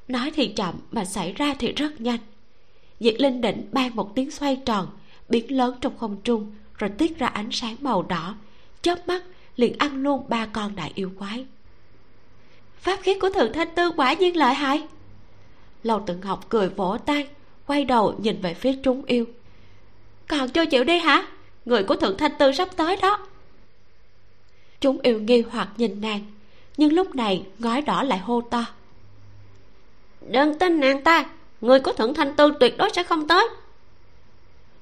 Nói 0.08 0.30
thì 0.34 0.48
chậm 0.48 0.74
mà 0.90 1.04
xảy 1.04 1.32
ra 1.32 1.54
thì 1.58 1.72
rất 1.72 2.00
nhanh 2.00 2.18
diệt 3.00 3.20
linh 3.20 3.40
đỉnh 3.40 3.68
ban 3.72 3.96
một 3.96 4.14
tiếng 4.14 4.30
xoay 4.30 4.56
tròn, 4.56 4.86
biến 5.28 5.56
lớn 5.56 5.76
trong 5.80 5.98
không 5.98 6.16
trung, 6.24 6.52
rồi 6.78 6.90
tiết 6.98 7.18
ra 7.18 7.26
ánh 7.26 7.48
sáng 7.52 7.76
màu 7.80 8.02
đỏ. 8.02 8.34
Chớp 8.82 9.08
mắt, 9.08 9.22
liền 9.56 9.78
ăn 9.78 10.02
luôn 10.02 10.28
ba 10.28 10.46
con 10.46 10.76
đại 10.76 10.92
yêu 10.94 11.10
quái. 11.18 11.46
Pháp 12.80 12.98
khí 13.02 13.18
của 13.18 13.30
thượng 13.30 13.52
thanh 13.52 13.74
tư 13.74 13.90
quả 13.96 14.12
nhiên 14.12 14.36
lợi 14.36 14.54
hại. 14.54 14.86
Lầu 15.82 16.02
tự 16.06 16.16
ngọc 16.16 16.46
cười 16.48 16.68
vỗ 16.68 16.96
tay, 17.06 17.28
quay 17.66 17.84
đầu 17.84 18.14
nhìn 18.18 18.40
về 18.40 18.54
phía 18.54 18.72
trúng 18.82 19.04
yêu. 19.04 19.24
Còn 20.28 20.48
chưa 20.48 20.66
chịu 20.66 20.84
đi 20.84 20.98
hả? 20.98 21.26
Người 21.64 21.82
của 21.82 21.96
thượng 21.96 22.18
thanh 22.18 22.32
tư 22.38 22.52
sắp 22.52 22.68
tới 22.76 22.96
đó. 23.02 23.26
Chúng 24.80 25.00
yêu 25.02 25.20
nghi 25.20 25.42
hoặc 25.50 25.68
nhìn 25.76 26.00
nàng, 26.00 26.20
nhưng 26.76 26.92
lúc 26.92 27.14
này 27.14 27.46
ngói 27.58 27.82
đỏ 27.82 28.02
lại 28.02 28.18
hô 28.18 28.40
to. 28.40 28.64
Đừng 30.20 30.58
tin 30.58 30.80
nàng 30.80 31.04
ta 31.04 31.26
người 31.64 31.80
của 31.80 31.92
thượng 31.92 32.14
thanh 32.14 32.36
tư 32.36 32.52
tuyệt 32.60 32.78
đối 32.78 32.90
sẽ 32.90 33.02
không 33.02 33.28
tới. 33.28 33.48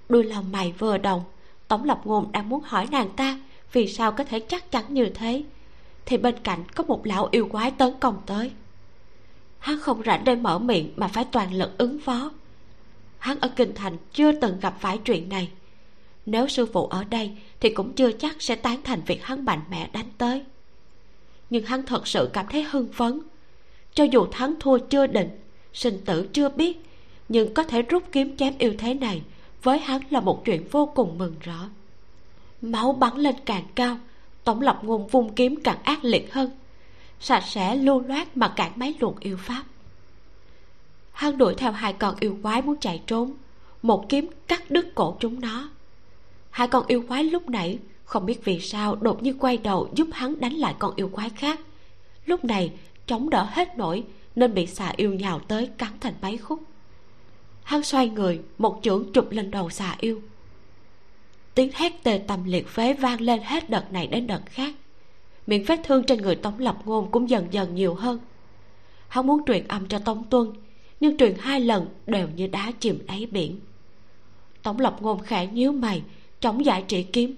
Đuôi 0.08 0.24
lòng 0.24 0.52
mày 0.52 0.74
vừa 0.78 0.98
động 0.98 1.22
tống 1.68 1.84
lập 1.84 2.00
ngôn 2.04 2.32
đang 2.32 2.48
muốn 2.48 2.62
hỏi 2.64 2.86
nàng 2.90 3.10
ta 3.16 3.38
vì 3.72 3.88
sao 3.88 4.12
có 4.12 4.24
thể 4.24 4.40
chắc 4.40 4.70
chắn 4.70 4.84
như 4.88 5.08
thế. 5.08 5.42
Thì 6.06 6.16
bên 6.16 6.34
cạnh 6.42 6.64
có 6.74 6.84
một 6.84 7.06
lão 7.06 7.28
yêu 7.30 7.48
quái 7.48 7.70
tấn 7.70 7.94
công 8.00 8.22
tới. 8.26 8.50
Hắn 9.58 9.80
không 9.80 10.02
rảnh 10.06 10.24
để 10.24 10.34
mở 10.34 10.58
miệng 10.58 10.92
mà 10.96 11.08
phải 11.08 11.24
toàn 11.24 11.54
lực 11.54 11.78
ứng 11.78 11.98
phó. 12.00 12.30
Hắn 13.18 13.40
ở 13.40 13.48
kinh 13.56 13.74
thành 13.74 13.96
chưa 14.12 14.32
từng 14.32 14.60
gặp 14.60 14.74
phải 14.80 14.98
chuyện 14.98 15.28
này. 15.28 15.50
Nếu 16.26 16.48
sư 16.48 16.66
phụ 16.72 16.86
ở 16.86 17.04
đây 17.04 17.36
thì 17.60 17.70
cũng 17.70 17.92
chưa 17.92 18.12
chắc 18.12 18.42
sẽ 18.42 18.54
tán 18.54 18.82
thành 18.84 19.00
việc 19.06 19.24
hắn 19.24 19.44
mạnh 19.44 19.60
mẽ 19.70 19.88
đánh 19.92 20.10
tới. 20.18 20.44
Nhưng 21.50 21.64
hắn 21.64 21.86
thật 21.86 22.06
sự 22.06 22.30
cảm 22.32 22.46
thấy 22.50 22.62
hưng 22.62 22.92
phấn. 22.92 23.20
Cho 23.94 24.04
dù 24.04 24.26
thắng 24.30 24.54
thua 24.60 24.78
chưa 24.78 25.06
định 25.06 25.41
sinh 25.72 26.00
tử 26.04 26.28
chưa 26.32 26.48
biết, 26.48 26.82
nhưng 27.28 27.54
có 27.54 27.62
thể 27.62 27.82
rút 27.82 28.02
kiếm 28.12 28.36
chém 28.36 28.54
yêu 28.58 28.74
thế 28.78 28.94
này 28.94 29.22
với 29.62 29.78
hắn 29.78 30.00
là 30.10 30.20
một 30.20 30.44
chuyện 30.44 30.68
vô 30.70 30.86
cùng 30.94 31.18
mừng 31.18 31.34
rỡ. 31.40 31.58
Máu 32.62 32.92
bắn 32.92 33.16
lên 33.16 33.34
càng 33.44 33.64
cao, 33.74 33.98
tổng 34.44 34.60
lập 34.60 34.80
ngôn 34.82 35.06
vung 35.06 35.34
kiếm 35.34 35.56
càng 35.64 35.82
ác 35.82 36.04
liệt 36.04 36.32
hơn, 36.32 36.50
sạch 37.20 37.44
sẽ 37.46 37.76
lưu 37.76 38.00
loát 38.00 38.36
mà 38.36 38.48
cản 38.48 38.72
mấy 38.76 38.94
luồng 39.00 39.16
yêu 39.20 39.36
pháp. 39.36 39.62
Hắn 41.12 41.38
đuổi 41.38 41.54
theo 41.54 41.72
hai 41.72 41.92
con 41.92 42.14
yêu 42.20 42.38
quái 42.42 42.62
muốn 42.62 42.76
chạy 42.80 43.02
trốn, 43.06 43.32
một 43.82 44.08
kiếm 44.08 44.30
cắt 44.46 44.70
đứt 44.70 44.94
cổ 44.94 45.16
chúng 45.20 45.40
nó. 45.40 45.68
Hai 46.50 46.68
con 46.68 46.86
yêu 46.86 47.04
quái 47.08 47.24
lúc 47.24 47.50
nãy 47.50 47.78
không 48.04 48.26
biết 48.26 48.44
vì 48.44 48.60
sao 48.60 48.96
đột 48.96 49.22
nhiên 49.22 49.38
quay 49.38 49.56
đầu 49.56 49.88
giúp 49.94 50.08
hắn 50.12 50.40
đánh 50.40 50.52
lại 50.52 50.74
con 50.78 50.92
yêu 50.96 51.08
quái 51.08 51.30
khác. 51.30 51.60
Lúc 52.26 52.44
này, 52.44 52.72
chống 53.06 53.30
đỡ 53.30 53.46
hết 53.50 53.78
nổi 53.78 54.04
nên 54.36 54.54
bị 54.54 54.66
xà 54.66 54.92
yêu 54.96 55.14
nhào 55.14 55.38
tới 55.38 55.70
cắn 55.78 55.90
thành 56.00 56.14
mấy 56.22 56.36
khúc. 56.36 56.62
Hắn 57.62 57.82
xoay 57.82 58.08
người, 58.08 58.40
một 58.58 58.80
chưởng 58.82 59.12
chụp 59.12 59.30
lên 59.30 59.50
đầu 59.50 59.70
xà 59.70 59.96
yêu. 60.00 60.22
Tiếng 61.54 61.70
hét 61.74 62.02
tê 62.02 62.20
tâm 62.26 62.44
liệt 62.44 62.68
phế 62.68 62.92
vang 62.92 63.20
lên 63.20 63.40
hết 63.42 63.70
đợt 63.70 63.92
này 63.92 64.06
đến 64.06 64.26
đợt 64.26 64.42
khác. 64.46 64.74
Miệng 65.46 65.64
vết 65.64 65.80
thương 65.84 66.04
trên 66.04 66.22
người 66.22 66.34
tống 66.36 66.58
lập 66.58 66.76
ngôn 66.84 67.10
cũng 67.10 67.30
dần 67.30 67.46
dần 67.50 67.74
nhiều 67.74 67.94
hơn. 67.94 68.20
Hắn 69.08 69.26
muốn 69.26 69.44
truyền 69.46 69.68
âm 69.68 69.88
cho 69.88 69.98
tống 69.98 70.24
tuân, 70.24 70.52
nhưng 71.00 71.16
truyền 71.16 71.34
hai 71.38 71.60
lần 71.60 71.88
đều 72.06 72.28
như 72.36 72.46
đá 72.46 72.72
chìm 72.80 72.98
đáy 73.06 73.28
biển. 73.30 73.60
Tống 74.62 74.80
lập 74.80 74.96
ngôn 75.00 75.22
khẽ 75.22 75.46
nhíu 75.46 75.72
mày, 75.72 76.02
chống 76.40 76.64
giải 76.64 76.84
trị 76.88 77.02
kiếm, 77.02 77.34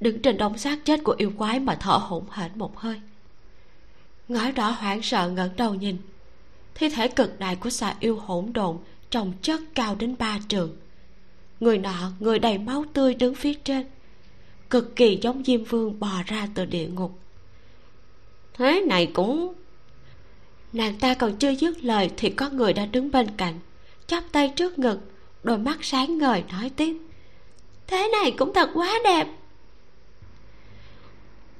đứng 0.00 0.22
trên 0.22 0.38
đống 0.38 0.58
xác 0.58 0.84
chết 0.84 1.04
của 1.04 1.14
yêu 1.18 1.32
quái 1.38 1.60
mà 1.60 1.74
thở 1.80 1.96
hổn 1.96 2.24
hển 2.30 2.50
một 2.54 2.78
hơi. 2.78 3.00
Ngói 4.28 4.52
đỏ 4.52 4.70
hoảng 4.70 5.02
sợ 5.02 5.28
ngẩng 5.28 5.56
đầu 5.56 5.74
nhìn 5.74 5.96
thi 6.78 6.88
thể 6.88 7.08
cực 7.08 7.38
đại 7.38 7.56
của 7.56 7.70
xà 7.70 7.94
yêu 8.00 8.16
hỗn 8.16 8.52
độn, 8.52 8.78
trồng 9.10 9.32
chất 9.42 9.60
cao 9.74 9.94
đến 9.94 10.14
ba 10.18 10.38
trường. 10.48 10.76
Người 11.60 11.78
nọ, 11.78 12.10
người 12.20 12.38
đầy 12.38 12.58
máu 12.58 12.84
tươi 12.92 13.14
đứng 13.14 13.34
phía 13.34 13.54
trên. 13.54 13.86
Cực 14.70 14.96
kỳ 14.96 15.18
giống 15.22 15.42
diêm 15.44 15.64
vương 15.64 16.00
bò 16.00 16.22
ra 16.26 16.48
từ 16.54 16.64
địa 16.64 16.86
ngục. 16.86 17.18
Thế 18.54 18.80
này 18.80 19.06
cũng 19.14 19.54
nàng 20.72 20.98
ta 20.98 21.14
còn 21.14 21.36
chưa 21.36 21.50
dứt 21.50 21.84
lời 21.84 22.10
thì 22.16 22.30
có 22.30 22.50
người 22.50 22.72
đã 22.72 22.86
đứng 22.86 23.10
bên 23.10 23.26
cạnh, 23.36 23.54
chắp 24.06 24.24
tay 24.32 24.52
trước 24.56 24.78
ngực, 24.78 24.98
đôi 25.42 25.58
mắt 25.58 25.78
sáng 25.84 26.18
ngời 26.18 26.44
nói 26.52 26.70
tiếp. 26.76 26.96
Thế 27.86 28.08
này 28.22 28.30
cũng 28.30 28.54
thật 28.54 28.70
quá 28.74 28.94
đẹp. 29.04 29.26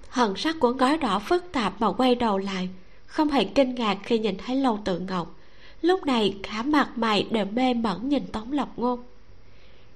Hận 0.09 0.37
sắc 0.37 0.57
của 0.61 0.75
ngói 0.75 0.99
đỏ 0.99 1.19
phức 1.19 1.53
tạp 1.53 1.81
mà 1.81 1.93
quay 1.93 2.15
đầu 2.15 2.39
lại 2.39 2.69
không 3.07 3.29
hề 3.29 3.45
kinh 3.45 3.75
ngạc 3.75 3.99
khi 4.03 4.19
nhìn 4.19 4.37
thấy 4.47 4.57
lâu 4.57 4.79
tự 4.85 4.99
ngọc. 4.99 5.39
Lúc 5.83 6.07
này, 6.07 6.35
cả 6.43 6.63
mặt 6.63 6.91
mày 6.97 7.27
đều 7.31 7.45
mê 7.45 7.75
mẩn 7.75 8.09
nhìn 8.09 8.27
tống 8.27 8.53
lập 8.53 8.69
ngôn. 8.77 9.01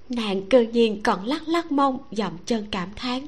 Nàng 0.08 0.42
cư 0.42 0.60
nhiên 0.60 1.00
còn 1.02 1.24
lắc 1.24 1.48
lắc 1.48 1.72
mông 1.72 1.98
dậm 2.10 2.32
chân 2.46 2.66
cảm 2.70 2.88
thán. 2.96 3.26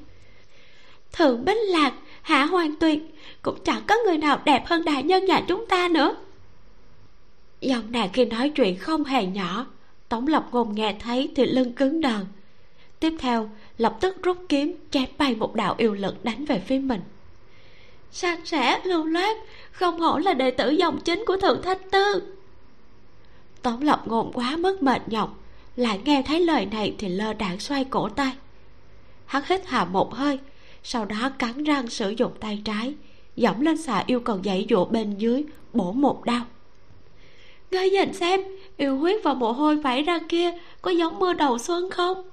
Thượng 1.13 1.45
bích 1.45 1.59
lạc, 1.69 1.93
hạ 2.23 2.45
hoàng 2.45 2.75
tuyệt, 2.81 2.99
cũng 3.43 3.59
chẳng 3.65 3.83
có 3.87 3.95
người 4.05 4.19
nào 4.19 4.41
đẹp 4.45 4.67
hơn 4.67 4.85
đại 4.85 5.03
nhân 5.03 5.25
nhà 5.25 5.45
chúng 5.49 5.67
ta 5.67 5.89
nữa. 5.89 6.17
Giọng 7.61 7.93
nàng 7.93 8.11
khi 8.13 8.25
nói 8.25 8.49
chuyện 8.49 8.79
không 8.79 9.05
hề 9.05 9.27
nhỏ. 9.27 9.67
Tống 10.09 10.27
lập 10.27 10.49
ngôn 10.53 10.75
nghe 10.75 10.97
thấy 11.01 11.31
thì 11.37 11.47
lưng 11.47 11.73
cứng 11.73 12.01
đờ. 12.01 12.25
Tiếp 13.01 13.13
theo, 13.19 13.51
lập 13.79 13.97
tức 14.01 14.23
rút 14.23 14.37
kiếm, 14.49 14.75
chém 14.91 15.09
bay 15.19 15.35
một 15.35 15.55
đạo 15.55 15.75
yêu 15.79 15.95
lực 15.95 16.25
đánh 16.25 16.45
về 16.45 16.63
phía 16.67 16.79
mình 16.79 17.01
sạch 18.13 18.39
sẻ, 18.45 18.81
lưu 18.85 19.05
loát 19.05 19.37
không 19.73 20.01
hổ 20.01 20.19
là 20.19 20.35
đệ 20.35 20.51
tử 20.51 20.71
dòng 20.71 21.01
chính 21.01 21.25
của 21.27 21.37
thượng 21.37 21.63
thanh 21.63 21.91
tư. 21.91 22.23
Tống 23.63 23.83
lập 23.83 24.03
ngôn 24.07 24.33
quá 24.33 24.57
mức 24.57 24.83
mệt 24.83 25.03
nhọc, 25.07 25.39
lại 25.77 26.01
nghe 26.05 26.23
thấy 26.27 26.41
lời 26.41 26.67
này 26.67 26.95
thì 26.99 27.09
lơ 27.09 27.33
đạn 27.33 27.59
xoay 27.59 27.85
cổ 27.85 28.09
tay. 28.09 28.33
Hắn 29.27 29.43
hít 29.47 29.67
hà 29.67 29.85
một 29.85 30.15
hơi, 30.15 30.39
sau 30.83 31.05
đó 31.05 31.31
cắn 31.39 31.65
răng 31.65 31.89
sử 31.89 32.11
dụng 32.11 32.33
tay 32.41 32.63
trái 32.65 32.95
dẫm 33.37 33.61
lên 33.61 33.77
xà 33.77 34.05
yêu 34.07 34.21
cầu 34.21 34.41
dãy 34.45 34.67
dụa 34.71 34.85
bên 34.85 35.15
dưới, 35.19 35.45
bổ 35.73 35.93
một 35.93 36.25
đao. 36.25 36.45
Ngươi 37.71 37.91
nhìn 37.91 38.13
xem, 38.13 38.41
yêu 38.77 38.97
huyết 38.97 39.25
và 39.25 39.35
mồ 39.35 39.53
hôi 39.53 39.77
vảy 39.77 40.03
ra 40.03 40.19
kia 40.29 40.51
có 40.83 40.91
giống 40.91 41.19
mưa 41.19 41.33
đầu 41.33 41.59
xuân 41.59 41.91
không? 41.91 42.31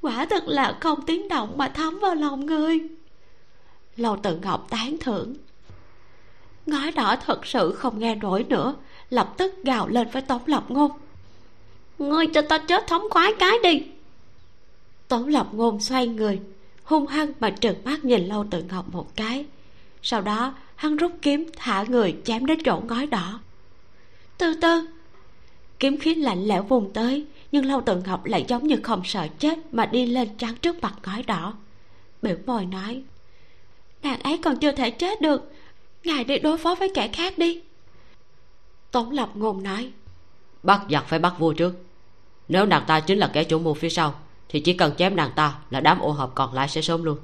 Quả 0.00 0.26
thật 0.26 0.44
là 0.46 0.78
không 0.80 1.06
tiếng 1.06 1.28
động 1.28 1.52
mà 1.56 1.68
thấm 1.68 1.98
vào 1.98 2.14
lòng 2.14 2.46
ngươi 2.46 2.80
lâu 4.00 4.16
tự 4.16 4.36
ngọc 4.36 4.66
tán 4.70 4.96
thưởng. 5.00 5.34
Ngói 6.66 6.92
đỏ 6.92 7.16
thật 7.26 7.46
sự 7.46 7.74
không 7.74 7.98
nghe 7.98 8.14
nổi 8.14 8.44
nữa, 8.48 8.74
lập 9.10 9.34
tức 9.36 9.54
gào 9.64 9.88
lên 9.88 10.08
với 10.12 10.22
tống 10.22 10.42
lập 10.46 10.64
ngôn. 10.68 10.90
Ngươi 11.98 12.26
cho 12.26 12.42
ta 12.42 12.58
chết 12.58 12.86
thống 12.86 13.02
khoái 13.10 13.32
cái 13.38 13.58
đi. 13.62 13.82
Tống 15.08 15.26
lập 15.28 15.48
ngôn 15.52 15.80
xoay 15.80 16.06
người, 16.06 16.40
hung 16.84 17.06
hăng 17.06 17.32
mà 17.40 17.50
trợn 17.50 17.76
mắt 17.84 18.04
nhìn 18.04 18.26
lâu 18.26 18.46
tự 18.50 18.62
ngọc 18.62 18.94
một 18.94 19.16
cái. 19.16 19.46
Sau 20.02 20.20
đó, 20.20 20.54
hắn 20.76 20.96
rút 20.96 21.12
kiếm 21.22 21.46
thả 21.56 21.82
người 21.82 22.16
chém 22.24 22.46
đến 22.46 22.58
chỗ 22.64 22.82
ngói 22.88 23.06
đỏ. 23.06 23.40
Từ 24.38 24.54
từ. 24.60 24.86
Kiếm 25.78 25.96
khí 25.96 26.14
lạnh 26.14 26.44
lẽo 26.44 26.62
vùng 26.62 26.92
tới, 26.92 27.26
nhưng 27.52 27.64
lâu 27.66 27.80
tự 27.80 28.02
ngọc 28.06 28.24
lại 28.24 28.44
giống 28.48 28.66
như 28.66 28.76
không 28.82 29.02
sợ 29.04 29.28
chết 29.38 29.58
mà 29.72 29.86
đi 29.86 30.06
lên 30.06 30.28
trắng 30.38 30.54
trước 30.62 30.82
mặt 30.82 30.94
ngói 31.06 31.22
đỏ. 31.22 31.54
Biểu 32.22 32.36
môi 32.46 32.66
nói 32.66 33.02
nàng 34.02 34.20
ấy 34.20 34.38
còn 34.38 34.56
chưa 34.56 34.72
thể 34.72 34.90
chết 34.90 35.20
được. 35.20 35.52
Ngài 36.04 36.24
đi 36.24 36.38
đối 36.38 36.58
phó 36.58 36.74
với 36.74 36.90
kẻ 36.94 37.08
khác 37.08 37.38
đi. 37.38 37.60
Tống 38.90 39.10
lập 39.10 39.30
ngôn 39.34 39.62
nói. 39.62 39.92
Bắt 40.62 40.80
giặc 40.90 41.04
phải 41.08 41.18
bắt 41.18 41.34
vua 41.38 41.52
trước. 41.52 41.74
Nếu 42.48 42.66
nàng 42.66 42.84
ta 42.86 43.00
chính 43.00 43.18
là 43.18 43.30
kẻ 43.32 43.44
chủ 43.44 43.58
mưu 43.58 43.74
phía 43.74 43.88
sau 43.88 44.14
thì 44.48 44.60
chỉ 44.60 44.72
cần 44.72 44.94
chém 44.96 45.16
nàng 45.16 45.30
ta 45.36 45.58
là 45.70 45.80
đám 45.80 46.00
ô 46.00 46.10
hợp 46.10 46.30
còn 46.34 46.54
lại 46.54 46.68
sẽ 46.68 46.82
sớm 46.82 47.04
luôn. 47.04 47.18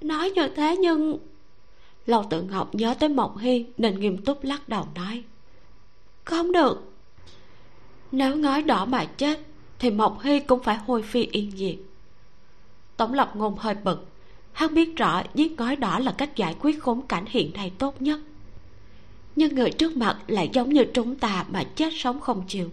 Nói 0.00 0.30
như 0.30 0.48
thế 0.48 0.76
nhưng 0.76 1.18
lâu 2.06 2.24
tự 2.30 2.42
ngọc 2.42 2.74
nhớ 2.74 2.94
tới 2.94 3.08
mộng 3.08 3.36
hy 3.36 3.66
nên 3.78 4.00
nghiêm 4.00 4.24
túc 4.24 4.44
lắc 4.44 4.68
đầu 4.68 4.86
nói. 4.94 5.22
Không 6.24 6.52
được. 6.52 6.92
Nếu 8.12 8.36
ngói 8.36 8.62
đỏ 8.62 8.84
mà 8.84 9.04
chết 9.04 9.40
thì 9.78 9.90
mộng 9.90 10.18
hy 10.20 10.40
cũng 10.40 10.62
phải 10.62 10.76
hôi 10.76 11.02
phi 11.02 11.28
yên 11.32 11.50
diệt 11.56 11.76
tổng 12.98 13.14
lập 13.14 13.30
ngôn 13.34 13.56
hơi 13.58 13.74
bực 13.74 14.07
hắn 14.58 14.74
biết 14.74 14.96
rõ 14.96 15.22
giết 15.34 15.52
ngói 15.58 15.76
đỏ 15.76 15.98
là 15.98 16.12
cách 16.12 16.36
giải 16.36 16.56
quyết 16.60 16.82
khốn 16.82 17.02
cảnh 17.02 17.24
hiện 17.28 17.52
nay 17.54 17.72
tốt 17.78 18.02
nhất. 18.02 18.20
Nhưng 19.36 19.54
người 19.54 19.70
trước 19.70 19.96
mặt 19.96 20.18
lại 20.26 20.50
giống 20.52 20.72
như 20.72 20.84
chúng 20.94 21.16
ta 21.16 21.44
mà 21.48 21.64
chết 21.64 21.92
sống 21.96 22.20
không 22.20 22.44
chịu. 22.48 22.70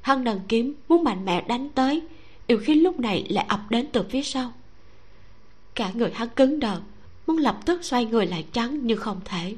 Hắn 0.00 0.24
nâng 0.24 0.40
kiếm, 0.48 0.74
muốn 0.88 1.04
mạnh 1.04 1.24
mẽ 1.24 1.40
đánh 1.48 1.70
tới, 1.70 2.02
yêu 2.46 2.58
khí 2.58 2.74
lúc 2.74 3.00
này 3.00 3.26
lại 3.28 3.46
ập 3.48 3.60
đến 3.70 3.86
từ 3.92 4.02
phía 4.10 4.22
sau. 4.22 4.52
Cả 5.74 5.90
người 5.94 6.10
hắn 6.14 6.28
cứng 6.28 6.60
đờ, 6.60 6.80
muốn 7.26 7.38
lập 7.38 7.58
tức 7.64 7.84
xoay 7.84 8.04
người 8.04 8.26
lại 8.26 8.44
trắng 8.52 8.78
nhưng 8.82 8.98
không 8.98 9.20
thể. 9.24 9.56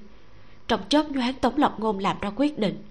Trong 0.68 0.80
chớp 0.88 1.10
nhoáng 1.10 1.34
tống 1.34 1.58
lộc 1.58 1.80
ngôn 1.80 1.98
làm 1.98 2.16
ra 2.20 2.30
quyết 2.36 2.58
định. 2.58 2.82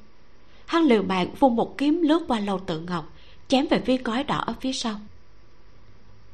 Hắn 0.65 0.83
liều 0.83 1.03
mạng 1.03 1.27
vung 1.39 1.55
một 1.55 1.77
kiếm 1.77 2.01
lướt 2.01 2.25
qua 2.27 2.39
lầu 2.39 2.59
tự 2.59 2.79
ngọc, 2.79 3.13
chém 3.47 3.67
về 3.69 3.81
phía 3.85 3.97
gói 3.97 4.23
đỏ 4.23 4.37
ở 4.37 4.53
phía 4.61 4.73
sau 4.73 4.99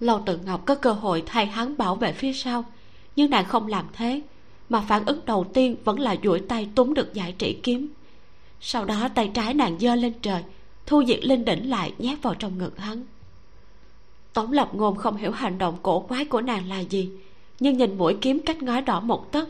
lầu 0.01 0.23
tự 0.25 0.37
ngọc 0.37 0.65
có 0.65 0.75
cơ 0.75 0.91
hội 0.91 1.23
thay 1.25 1.45
hắn 1.45 1.77
bảo 1.77 1.95
vệ 1.95 2.13
phía 2.13 2.33
sau. 2.33 2.65
Nhưng 3.15 3.29
nàng 3.29 3.45
không 3.45 3.67
làm 3.67 3.85
thế 3.93 4.21
mà 4.69 4.81
phản 4.81 5.05
ứng 5.05 5.19
đầu 5.25 5.45
tiên 5.53 5.75
vẫn 5.83 5.99
là 5.99 6.15
duỗi 6.23 6.39
tay 6.39 6.69
túm 6.75 6.93
được 6.93 7.13
giải 7.13 7.35
trị 7.37 7.59
kiếm. 7.63 7.87
Sau 8.61 8.85
đó 8.85 9.07
tay 9.15 9.31
trái 9.33 9.53
nàng 9.53 9.79
giơ 9.79 9.95
lên 9.95 10.13
trời 10.21 10.43
thu 10.85 11.03
diệt 11.07 11.23
linh 11.23 11.45
đỉnh 11.45 11.69
lại 11.69 11.93
nhét 11.97 12.21
vào 12.21 12.35
trong 12.35 12.57
ngực 12.57 12.77
hắn. 12.77 13.03
Tống 14.33 14.51
lập 14.51 14.69
ngôn 14.73 14.95
không 14.95 15.17
hiểu 15.17 15.31
hành 15.31 15.57
động 15.57 15.77
cổ 15.83 15.99
quái 15.99 16.25
của 16.25 16.41
nàng 16.41 16.69
là 16.69 16.79
gì 16.79 17.09
nhưng 17.59 17.77
nhìn 17.77 17.97
mũi 17.97 18.17
kiếm 18.21 18.39
cách 18.45 18.63
ngói 18.63 18.81
đỏ 18.81 18.99
một 18.99 19.31
tấc 19.31 19.49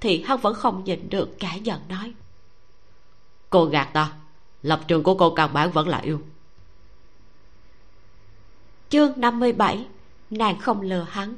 thì 0.00 0.22
hắn 0.22 0.38
vẫn 0.38 0.54
không 0.54 0.84
nhịn 0.84 1.08
được 1.08 1.38
cả 1.38 1.54
giận 1.54 1.80
nói. 1.88 2.12
Cô 3.50 3.64
gạt 3.64 3.84
ta 3.92 4.12
lập 4.62 4.80
trường 4.88 5.02
của 5.02 5.14
cô 5.14 5.30
căn 5.30 5.52
bản 5.52 5.70
vẫn 5.70 5.88
là 5.88 5.98
yêu. 5.98 6.22
Chương 8.88 9.12
57 9.16 9.86
nàng 10.32 10.58
không 10.58 10.80
lừa 10.80 11.06
hắn. 11.10 11.34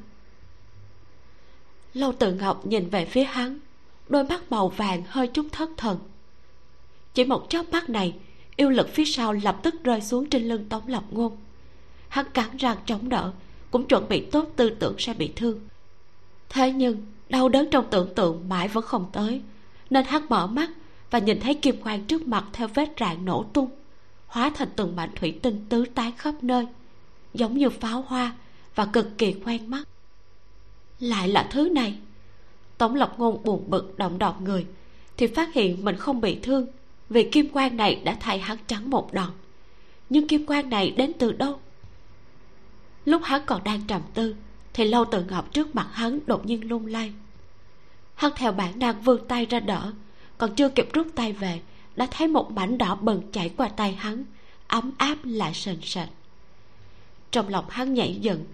Lâu 1.94 2.12
tự 2.12 2.34
ngọc 2.34 2.66
nhìn 2.66 2.88
về 2.88 3.04
phía 3.04 3.24
hắn, 3.24 3.58
đôi 4.08 4.24
mắt 4.24 4.52
màu 4.52 4.68
vàng 4.68 5.02
hơi 5.08 5.26
chút 5.26 5.46
thất 5.52 5.70
thần. 5.76 5.98
Chỉ 7.14 7.24
một 7.24 7.46
chớp 7.50 7.72
mắt 7.72 7.88
này, 7.90 8.14
yêu 8.56 8.70
lực 8.70 8.88
phía 8.88 9.04
sau 9.04 9.32
lập 9.32 9.56
tức 9.62 9.74
rơi 9.84 10.00
xuống 10.00 10.28
trên 10.28 10.42
lưng 10.42 10.68
tống 10.68 10.88
lập 10.88 11.04
ngôn. 11.10 11.36
Hắn 12.08 12.26
cắn 12.30 12.56
răng 12.56 12.76
chống 12.86 13.08
đỡ, 13.08 13.32
cũng 13.70 13.86
chuẩn 13.86 14.08
bị 14.08 14.24
tốt 14.24 14.48
tư 14.56 14.70
tưởng 14.70 14.94
sẽ 14.98 15.14
bị 15.14 15.32
thương. 15.36 15.60
Thế 16.48 16.72
nhưng, 16.72 17.06
đau 17.28 17.48
đớn 17.48 17.68
trong 17.70 17.86
tưởng 17.90 18.14
tượng 18.14 18.48
mãi 18.48 18.68
vẫn 18.68 18.84
không 18.84 19.06
tới, 19.12 19.42
nên 19.90 20.04
hắn 20.04 20.26
mở 20.28 20.46
mắt 20.46 20.70
và 21.10 21.18
nhìn 21.18 21.40
thấy 21.40 21.54
kim 21.54 21.82
quang 21.82 22.04
trước 22.04 22.26
mặt 22.26 22.44
theo 22.52 22.68
vết 22.68 22.88
rạn 23.00 23.24
nổ 23.24 23.42
tung, 23.52 23.70
hóa 24.26 24.50
thành 24.54 24.68
từng 24.76 24.96
mảnh 24.96 25.10
thủy 25.16 25.38
tinh 25.42 25.66
tứ 25.68 25.84
tán 25.94 26.12
khắp 26.16 26.34
nơi, 26.42 26.66
giống 27.34 27.58
như 27.58 27.70
pháo 27.70 28.04
hoa 28.08 28.32
và 28.74 28.84
cực 28.84 29.18
kỳ 29.18 29.34
quen 29.44 29.70
mắt. 29.70 29.84
Lại 31.00 31.28
là 31.28 31.48
thứ 31.50 31.68
này. 31.68 31.98
Tống 32.78 32.94
lộc 32.94 33.18
ngôn 33.18 33.42
buồn 33.44 33.70
bực 33.70 33.98
động 33.98 34.18
đọt 34.18 34.40
người, 34.40 34.66
thì 35.16 35.26
phát 35.26 35.54
hiện 35.54 35.84
mình 35.84 35.96
không 35.96 36.20
bị 36.20 36.38
thương, 36.42 36.66
vì 37.08 37.28
kim 37.30 37.48
quan 37.52 37.76
này 37.76 38.00
đã 38.04 38.16
thay 38.20 38.38
hắn 38.38 38.58
trắng 38.66 38.90
một 38.90 39.12
đòn. 39.12 39.30
Nhưng 40.10 40.28
kim 40.28 40.46
quan 40.46 40.70
này 40.70 40.90
đến 40.90 41.12
từ 41.18 41.32
đâu? 41.32 41.60
Lúc 43.04 43.22
hắn 43.24 43.42
còn 43.46 43.64
đang 43.64 43.80
trầm 43.86 44.02
tư, 44.14 44.36
thì 44.72 44.84
lâu 44.84 45.04
tự 45.04 45.24
ngọc 45.24 45.52
trước 45.52 45.74
mặt 45.74 45.88
hắn 45.92 46.18
đột 46.26 46.46
nhiên 46.46 46.68
lung 46.68 46.86
lay. 46.86 47.12
Hắn 48.14 48.32
theo 48.36 48.52
bản 48.52 48.78
năng 48.78 49.00
vươn 49.02 49.28
tay 49.28 49.46
ra 49.46 49.60
đỡ, 49.60 49.92
còn 50.38 50.54
chưa 50.54 50.68
kịp 50.68 50.88
rút 50.92 51.06
tay 51.14 51.32
về, 51.32 51.60
đã 51.96 52.06
thấy 52.10 52.28
một 52.28 52.50
mảnh 52.50 52.78
đỏ 52.78 52.94
bừng 52.94 53.22
chảy 53.32 53.48
qua 53.56 53.68
tay 53.68 53.92
hắn, 53.92 54.24
ấm 54.66 54.92
áp 54.98 55.18
lại 55.24 55.54
sền 55.54 55.78
sệt. 55.82 56.08
Trong 57.30 57.48
lòng 57.48 57.64
hắn 57.68 57.94
nhảy 57.94 58.14
dựng 58.14 58.44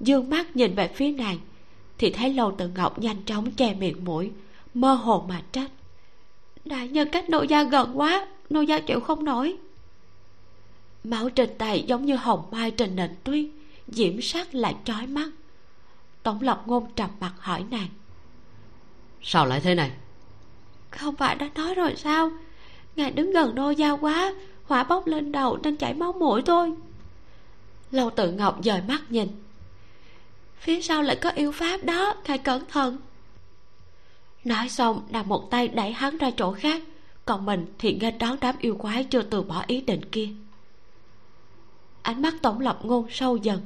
dương 0.00 0.30
mắt 0.30 0.56
nhìn 0.56 0.74
về 0.74 0.88
phía 0.88 1.10
nàng 1.10 1.38
thì 1.98 2.10
thấy 2.10 2.34
lâu 2.34 2.54
tự 2.58 2.68
ngọc 2.68 2.98
nhanh 2.98 3.22
chóng 3.26 3.50
che 3.50 3.74
miệng 3.74 4.04
mũi 4.04 4.30
mơ 4.74 4.94
hồ 4.94 5.24
mà 5.28 5.42
trách. 5.52 5.70
Đại 6.64 6.88
nhân 6.88 7.08
cách 7.12 7.30
nô 7.30 7.42
gia 7.42 7.62
gần 7.62 7.98
quá 7.98 8.26
nô 8.50 8.60
gia 8.60 8.80
chịu 8.80 9.00
không 9.00 9.24
nổi. 9.24 9.56
Máu 11.04 11.30
trên 11.30 11.50
tay 11.58 11.84
giống 11.86 12.06
như 12.06 12.16
hồng 12.16 12.42
mai 12.50 12.70
trên 12.70 12.96
nền 12.96 13.10
tuyết 13.24 13.46
diễm 13.88 14.20
sắc 14.20 14.54
lại 14.54 14.76
chói 14.84 15.06
mắt. 15.06 15.30
Tổng 16.22 16.42
lập 16.42 16.62
ngôn 16.66 16.86
trầm 16.96 17.10
mặt 17.20 17.32
hỏi 17.38 17.64
nàng. 17.70 17.88
Sao 19.22 19.46
lại 19.46 19.60
thế 19.60 19.74
này? 19.74 19.90
Không 20.90 21.16
phải 21.16 21.34
đã 21.34 21.48
nói 21.54 21.74
rồi 21.74 21.94
sao? 21.96 22.30
Ngài 22.96 23.10
đứng 23.10 23.32
gần 23.32 23.54
nô 23.54 23.70
gia 23.70 23.90
quá 23.90 24.34
hỏa 24.64 24.84
bốc 24.84 25.06
lên 25.06 25.32
đầu 25.32 25.58
nên 25.62 25.76
chảy 25.76 25.94
máu 25.94 26.12
mũi 26.12 26.42
thôi. 26.42 26.72
Lâu 27.90 28.10
tự 28.10 28.32
ngọc 28.32 28.58
dời 28.64 28.80
mắt 28.88 29.02
nhìn 29.08 29.28
phía 30.64 30.80
sau 30.80 31.02
lại 31.02 31.16
có 31.16 31.30
yêu 31.30 31.52
pháp 31.52 31.84
đó, 31.84 32.14
ngài 32.26 32.38
cẩn 32.38 32.64
thận. 32.68 32.98
Nói 34.44 34.68
xong, 34.68 35.06
nàng 35.10 35.28
một 35.28 35.50
tay 35.50 35.68
đẩy 35.68 35.92
hắn 35.92 36.18
ra 36.18 36.30
chỗ 36.36 36.52
khác, 36.52 36.82
còn 37.24 37.46
mình 37.46 37.66
thì 37.78 37.94
nghênh 37.94 38.18
đón 38.18 38.36
đám 38.40 38.54
yêu 38.58 38.76
quái 38.76 39.04
chưa 39.04 39.22
từ 39.22 39.42
bỏ 39.42 39.64
ý 39.66 39.80
định 39.80 40.04
kia. 40.12 40.28
Ánh 42.02 42.22
mắt 42.22 42.34
tổng 42.42 42.60
lập 42.60 42.78
ngôn 42.82 43.06
sâu 43.10 43.36
dần, 43.36 43.60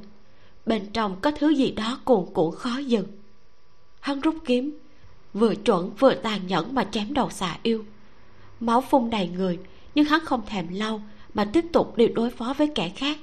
bên 0.65 0.89
trong 0.93 1.21
có 1.21 1.31
thứ 1.31 1.49
gì 1.49 1.71
đó 1.71 1.99
cuồn 2.05 2.25
cuộn 2.33 2.55
khó 2.55 2.77
dừng. 2.77 3.07
Hắn 3.99 4.21
rút 4.21 4.35
kiếm, 4.45 4.79
vừa 5.33 5.55
chuẩn 5.55 5.91
vừa 5.99 6.13
tàn 6.13 6.47
nhẫn 6.47 6.75
mà 6.75 6.83
chém 6.83 7.13
đầu 7.13 7.29
xà 7.29 7.57
yêu. 7.63 7.85
Máu 8.59 8.81
phun 8.81 9.09
đầy 9.09 9.27
người, 9.27 9.59
nhưng 9.95 10.05
hắn 10.05 10.25
không 10.25 10.45
thèm 10.45 10.67
lau 10.73 11.01
mà 11.33 11.45
tiếp 11.53 11.65
tục 11.73 11.97
đi 11.97 12.07
đối 12.07 12.29
phó 12.29 12.53
với 12.57 12.71
kẻ 12.75 12.89
khác. 12.89 13.17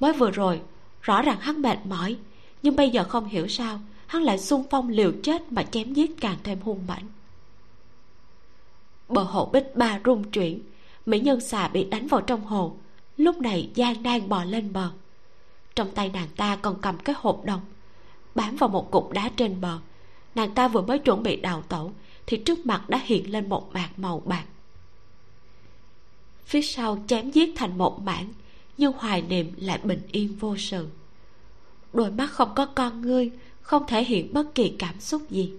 Mới 0.00 0.12
vừa 0.12 0.30
rồi, 0.30 0.60
rõ 1.02 1.22
ràng 1.22 1.40
hắn 1.40 1.62
mệt 1.62 1.78
mỏi 1.86 2.16
nhưng 2.62 2.76
bây 2.76 2.90
giờ 2.90 3.04
không 3.04 3.28
hiểu 3.28 3.48
sao, 3.48 3.80
hắn 4.06 4.22
lại 4.22 4.38
xung 4.38 4.64
phong 4.70 4.88
liều 4.88 5.12
chết 5.22 5.52
mà 5.52 5.62
chém 5.62 5.92
giết 5.92 6.20
càng 6.20 6.36
thêm 6.44 6.60
hung 6.60 6.86
mãnh 6.86 7.06
bờ 9.08 9.22
hồ 9.22 9.50
bích 9.52 9.76
ba 9.76 10.00
rung 10.04 10.30
chuyển, 10.30 10.60
mỹ 11.06 11.20
nhân 11.20 11.40
xà 11.40 11.68
bị 11.68 11.84
đánh 11.84 12.06
vào 12.06 12.20
trong 12.20 12.44
hồ, 12.44 12.76
lúc 13.16 13.40
này 13.40 13.70
giang 13.76 14.02
đang 14.02 14.28
bò 14.28 14.44
lên 14.44 14.72
bờ. 14.72 14.90
Trong 15.74 15.90
tay 15.90 16.08
nàng 16.08 16.28
ta 16.36 16.56
còn 16.56 16.80
cầm 16.80 16.98
cái 16.98 17.16
hộp 17.18 17.44
đồng, 17.44 17.60
bám 18.34 18.56
vào 18.56 18.68
một 18.68 18.90
cục 18.90 19.12
đá 19.12 19.30
trên 19.36 19.60
bờ. 19.60 19.78
Nàng 20.34 20.54
ta 20.54 20.68
vừa 20.68 20.80
mới 20.82 20.98
chuẩn 20.98 21.22
bị 21.22 21.36
đào 21.36 21.62
tẩu, 21.62 21.92
thì 22.26 22.36
trước 22.36 22.66
mặt 22.66 22.88
đã 22.88 23.00
hiện 23.04 23.32
lên 23.32 23.48
một 23.48 23.72
mạc 23.72 23.88
màu 23.96 24.22
bạc. 24.24 24.44
Phía 26.44 26.62
sau 26.62 27.04
chém 27.06 27.30
giết 27.30 27.52
thành 27.56 27.78
một 27.78 28.02
mảng, 28.02 28.28
nhưng 28.78 28.92
hoài 28.92 29.22
niệm 29.22 29.52
lại 29.56 29.78
bình 29.82 30.02
yên 30.12 30.36
vô 30.40 30.56
sự 30.56 30.88
đôi 31.96 32.10
mắt 32.10 32.30
không 32.30 32.52
có 32.56 32.66
con 32.66 33.02
ngươi, 33.02 33.30
không 33.60 33.86
thể 33.86 34.04
hiện 34.04 34.32
bất 34.32 34.54
kỳ 34.54 34.68
cảm 34.78 35.00
xúc 35.00 35.30
gì. 35.30 35.52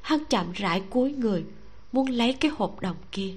Hắn 0.00 0.24
chậm 0.24 0.52
rãi 0.52 0.82
cúi 0.90 1.12
người, 1.12 1.44
muốn 1.92 2.08
lấy 2.10 2.32
cái 2.32 2.50
hộp 2.56 2.80
đồng 2.80 2.96
kia. 3.12 3.34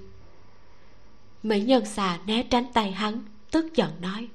Mỹ 1.43 1.61
nhân 1.61 1.85
xà 1.85 2.17
né 2.25 2.43
tránh 2.43 2.65
tay 2.73 2.91
hắn, 2.91 3.23
tức 3.51 3.75
giận 3.75 3.91
nói, 4.01 4.27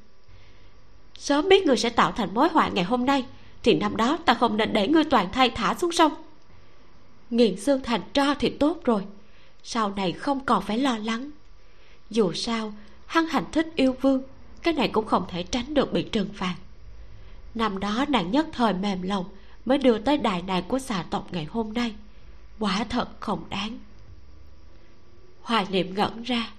sớm 1.19 1.49
biết 1.49 1.67
người 1.67 1.77
sẽ 1.77 1.91
tạo 1.91 2.13
thành 2.13 2.35
mối 2.35 2.49
họa 2.49 2.69
ngày 2.69 2.85
hôm 2.85 3.07
nay, 3.07 3.25
thì 3.63 3.75
năm 3.75 3.97
đó 3.97 4.19
ta 4.25 4.35
không 4.35 4.57
nên 4.57 4.73
để 4.73 4.89
ngươi 4.89 5.05
toàn 5.05 5.29
thay 5.33 5.51
thả 5.51 5.75
xuống 5.75 5.93
sông. 5.93 6.13
Nghiền 7.31 7.57
xương 7.57 7.81
thành 7.83 8.01
tro 8.13 8.35
thì 8.35 8.49
tốt 8.51 8.81
rồi, 8.85 9.03
sau 9.63 9.93
này 9.97 10.13
không 10.13 10.45
còn 10.45 10.63
phải 10.63 10.79
lo 10.79 10.99
lắng. 10.99 11.31
Dù 12.11 12.33
sao, 12.33 12.73
hắn 13.07 13.27
hành 13.27 13.45
thích 13.53 13.69
yêu 13.77 13.97
vương, 14.01 14.23
cái 14.63 14.75
này 14.75 14.89
cũng 14.89 15.07
không 15.07 15.25
thể 15.29 15.43
tránh 15.43 15.75
được 15.75 15.93
bị 15.93 16.03
trừng 16.03 16.29
phạt 16.35 16.55
năm 17.55 17.81
đó 17.81 18.05
nàng 18.09 18.31
nhất 18.31 18.47
thời 18.53 18.73
mềm 18.73 19.03
lòng 19.03 19.25
mới 19.65 19.79
đưa 19.79 19.99
tới 19.99 20.19
đại 20.19 20.43
nạn 20.43 20.63
của 20.69 20.79
xà 20.79 21.05
tộc 21.11 21.29
ngày 21.33 21.45
hôm 21.45 21.73
nay. 21.73 21.95
Quả 22.59 22.85
thật 22.89 23.09
không 23.21 23.45
đáng. 23.51 23.79
Hoài 25.43 25.67
niệm 25.71 25.95
ngẩn 25.95 26.23
ra, 26.23 26.51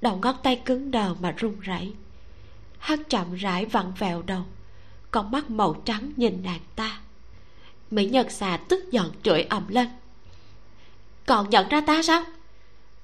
đầu 0.00 0.16
ngón 0.22 0.36
tay 0.42 0.62
cứng 0.64 0.90
đờ 0.90 1.14
mà 1.20 1.30
run 1.36 1.60
rẩy. 1.60 1.92
Hắn 2.78 3.04
chậm 3.04 3.34
rãi 3.34 3.64
vặn 3.66 3.92
vẹo 3.98 4.22
đầu, 4.22 4.42
con 5.10 5.30
mắt 5.30 5.50
màu 5.50 5.74
trắng 5.84 6.12
nhìn 6.16 6.42
nàng 6.44 6.60
ta. 6.76 7.00
Mỹ 7.90 8.06
nhân 8.06 8.30
xà 8.30 8.56
tức 8.68 8.90
giận 8.90 9.10
chửi 9.22 9.42
ầm 9.42 9.68
lên. 9.68 9.88
Còn 11.26 11.50
nhận 11.50 11.68
ra 11.68 11.80
ta 11.80 12.02
sao? 12.02 12.22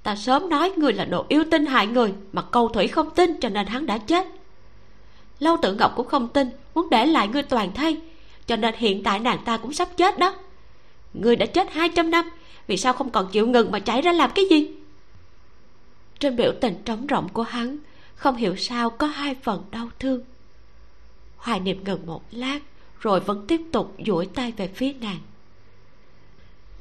Ta 0.03 0.17
sớm 0.17 0.49
nói 0.49 0.73
người 0.77 0.93
là 0.93 1.05
đồ 1.05 1.27
yêu 1.29 1.45
tinh 1.51 1.67
hại 1.67 1.87
người 1.87 2.15
mà 2.33 2.43
câu 2.43 2.69
thủy 2.69 2.89
không 2.89 3.11
tin 3.15 3.41
cho 3.41 3.49
nên 3.49 3.67
hắn 3.67 3.87
đã 3.87 3.99
chết 3.99 4.27
lâu 5.39 5.57
tự 5.63 5.75
ngọc 5.75 5.93
cũng 5.97 6.09
không 6.09 6.29
tin, 6.29 6.51
muốn 6.75 6.91
để 6.91 7.07
lại 7.07 7.29
ngươi 7.29 7.43
toàn 7.43 7.73
thay 7.75 8.01
cho 8.47 8.57
nên 8.57 8.75
hiện 8.79 9.03
tại 9.03 9.19
nàng 9.19 9.39
ta 9.45 9.57
cũng 9.57 9.73
sắp 9.73 9.89
chết 9.97 10.19
đó. 10.19 10.35
Ngươi 11.15 11.37
đã 11.37 11.47
chết 11.47 11.73
hai 11.73 11.89
trăm 11.89 12.11
năm, 12.11 12.31
vì 12.67 12.77
sao 12.77 12.93
không 12.93 13.11
còn 13.11 13.29
chịu 13.33 13.47
ngừng 13.47 13.71
mà 13.71 13.79
chạy 13.79 14.03
ra 14.03 14.13
làm 14.13 14.31
cái 14.35 14.45
gì? 14.51 14.71
Trên 16.19 16.37
biểu 16.37 16.53
tình 16.61 16.83
trống 16.85 17.07
rỗng 17.11 17.29
của 17.29 17.43
hắn, 17.43 17.79
không 18.15 18.37
hiểu 18.37 18.57
sao 18.57 18.91
có 18.91 19.07
hai 19.07 19.35
phần 19.43 19.65
đau 19.71 19.89
thương. 19.99 20.21
Hoài 21.37 21.61
niệm 21.61 21.85
ngừng 21.85 22.07
một 22.07 22.23
lát, 22.31 22.59
rồi 23.01 23.21
vẫn 23.21 23.45
tiếp 23.47 23.61
tục 23.73 23.95
duỗi 24.07 24.27
tay 24.27 24.53
về 24.57 24.69
phía 24.69 24.93
nàng. 24.93 25.19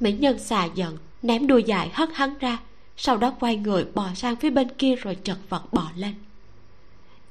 Mỹ 0.00 0.12
nhân 0.12 0.38
xà 0.38 0.64
giận, 0.64 0.98
ném 1.22 1.46
đuôi 1.46 1.62
dài 1.62 1.90
hất 1.94 2.08
hắn 2.14 2.38
ra, 2.38 2.58
sau 2.96 3.16
đó 3.16 3.32
quay 3.40 3.56
người 3.56 3.86
bò 3.94 4.08
sang 4.14 4.36
phía 4.36 4.50
bên 4.50 4.68
kia 4.68 4.96
rồi 4.96 5.14
chật 5.14 5.38
vật 5.48 5.72
bò 5.72 5.90
lên 5.96 6.14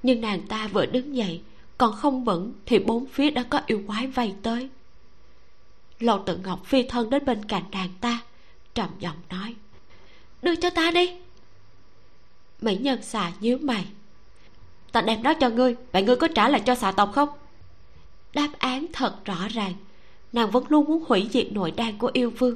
nhưng 0.03 0.21
nàng 0.21 0.41
ta 0.47 0.67
vừa 0.67 0.85
đứng 0.85 1.15
dậy, 1.15 1.41
còn 1.77 1.93
không 1.93 2.23
vững 2.23 2.53
thì 2.65 2.79
bốn 2.79 3.05
phía 3.05 3.31
đã 3.31 3.43
có 3.43 3.61
yêu 3.67 3.83
quái 3.87 4.07
vây 4.07 4.33
tới. 4.43 4.69
Lộ 5.99 6.17
tự 6.17 6.37
ngọc 6.37 6.65
phi 6.65 6.83
thân 6.83 7.09
đến 7.09 7.25
bên 7.25 7.45
cạnh 7.45 7.63
nàng 7.71 7.89
ta, 8.01 8.21
trầm 8.73 8.89
giọng 8.99 9.17
nói, 9.29 9.55
đưa 10.41 10.55
cho 10.55 10.69
ta 10.69 10.91
đi. 10.91 11.11
Mỹ 12.61 12.75
nhân 12.75 13.01
xà 13.01 13.31
nhíu 13.39 13.57
mày, 13.57 13.85
ta 14.91 15.01
đem 15.01 15.23
nó 15.23 15.33
cho 15.33 15.49
ngươi, 15.49 15.75
vậy 15.91 16.03
ngươi 16.03 16.15
có 16.15 16.27
trả 16.27 16.49
lại 16.49 16.61
cho 16.65 16.75
xà 16.75 16.91
tộc 16.91 17.11
không? 17.13 17.29
Đáp 18.33 18.49
án 18.57 18.85
thật 18.93 19.25
rõ 19.25 19.47
ràng, 19.49 19.73
nàng 20.33 20.51
vẫn 20.51 20.63
luôn 20.69 20.85
muốn 20.85 21.03
hủy 21.07 21.29
diệt 21.33 21.51
nội 21.51 21.71
đan 21.71 21.97
của 21.97 22.09
yêu 22.13 22.29
vương. 22.29 22.55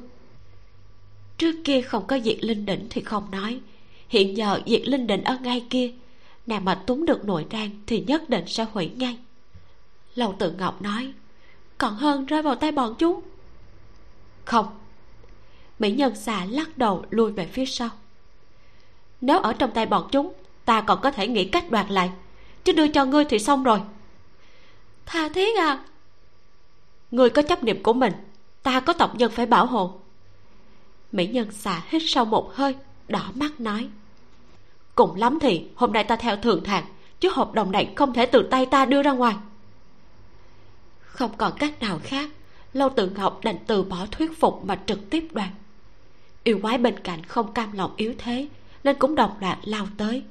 Trước 1.38 1.52
kia 1.64 1.80
không 1.80 2.06
có 2.06 2.18
diệt 2.18 2.44
linh 2.44 2.66
đỉnh 2.66 2.86
thì 2.90 3.00
không 3.00 3.30
nói, 3.30 3.60
hiện 4.08 4.36
giờ 4.36 4.60
diệt 4.66 4.82
linh 4.88 5.06
đỉnh 5.06 5.24
ở 5.24 5.38
ngay 5.42 5.66
kia 5.70 5.92
nàng 6.48 6.64
mà 6.64 6.74
túng 6.74 7.06
được 7.06 7.24
nội 7.24 7.46
đan 7.50 7.70
thì 7.86 8.04
nhất 8.06 8.30
định 8.30 8.44
sẽ 8.46 8.66
hủy 8.72 8.90
ngay. 8.96 9.18
Lầu 10.14 10.34
tự 10.38 10.52
ngọc 10.52 10.82
nói, 10.82 11.12
còn 11.78 11.94
hơn 11.94 12.26
rơi 12.26 12.42
vào 12.42 12.54
tay 12.54 12.72
bọn 12.72 12.94
chúng. 12.98 13.20
Không. 14.44 14.66
Mỹ 15.78 15.90
nhân 15.90 16.14
xà 16.16 16.44
lắc 16.44 16.78
đầu 16.78 17.04
lui 17.10 17.32
về 17.32 17.46
phía 17.46 17.66
sau. 17.66 17.88
Nếu 19.20 19.38
ở 19.38 19.52
trong 19.52 19.70
tay 19.70 19.86
bọn 19.86 20.08
chúng, 20.12 20.32
ta 20.64 20.80
còn 20.80 21.00
có 21.02 21.10
thể 21.10 21.28
nghĩ 21.28 21.44
cách 21.44 21.70
đoạt 21.70 21.90
lại. 21.90 22.10
Chứ 22.64 22.72
đưa 22.72 22.88
cho 22.88 23.04
ngươi 23.04 23.24
thì 23.24 23.38
xong 23.38 23.62
rồi. 23.62 23.80
Tha 25.06 25.28
thiết 25.28 25.58
à. 25.58 25.84
Ngươi 27.10 27.30
có 27.30 27.42
chấp 27.42 27.62
niệm 27.62 27.82
của 27.82 27.92
mình, 27.92 28.12
ta 28.62 28.80
có 28.80 28.92
tộc 28.92 29.14
nhân 29.14 29.32
phải 29.32 29.46
bảo 29.46 29.66
hộ. 29.66 29.94
Mỹ 31.12 31.26
nhân 31.26 31.52
xà 31.52 31.82
hít 31.88 32.02
sâu 32.06 32.24
một 32.24 32.54
hơi, 32.54 32.74
đỏ 33.08 33.30
mắt 33.34 33.60
nói 33.60 33.88
cùng 34.98 35.14
lắm 35.14 35.38
thì 35.40 35.64
hôm 35.74 35.92
nay 35.92 36.04
ta 36.04 36.16
theo 36.16 36.36
thường 36.36 36.64
thạc, 36.64 36.84
chứ 37.20 37.30
hợp 37.32 37.52
đồng 37.52 37.72
này 37.72 37.92
không 37.96 38.12
thể 38.12 38.26
từ 38.26 38.42
tay 38.42 38.66
ta 38.66 38.84
đưa 38.84 39.02
ra 39.02 39.12
ngoài. 39.12 39.34
Không 41.00 41.30
còn 41.38 41.52
cách 41.58 41.80
nào 41.80 42.00
khác, 42.02 42.30
lâu 42.72 42.88
tự 42.96 43.10
ngọc 43.10 43.40
đành 43.44 43.56
từ 43.66 43.82
bỏ 43.82 44.06
thuyết 44.10 44.40
phục 44.40 44.64
mà 44.64 44.78
trực 44.86 45.10
tiếp 45.10 45.28
đoạt. 45.32 45.48
Yêu 46.44 46.58
quái 46.62 46.78
bên 46.78 46.98
cạnh 46.98 47.24
không 47.24 47.52
cam 47.52 47.72
lòng 47.72 47.92
yếu 47.96 48.14
thế, 48.18 48.48
nên 48.84 48.96
cũng 48.98 49.14
đồng 49.14 49.30
loạt 49.40 49.58
lao 49.62 49.86
tới. 49.96 50.22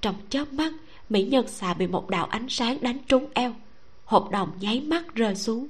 Trong 0.00 0.14
chớp 0.30 0.52
mắt, 0.52 0.72
mỹ 1.08 1.22
nhân 1.22 1.48
xà 1.48 1.74
bị 1.74 1.86
một 1.86 2.10
đạo 2.10 2.26
ánh 2.26 2.48
sáng 2.48 2.78
đánh 2.80 2.98
trúng 3.08 3.26
eo 3.34 3.54
hộp 4.04 4.30
đồng 4.30 4.50
nháy 4.60 4.80
mắt 4.80 5.14
rơi 5.14 5.34
xuống. 5.34 5.68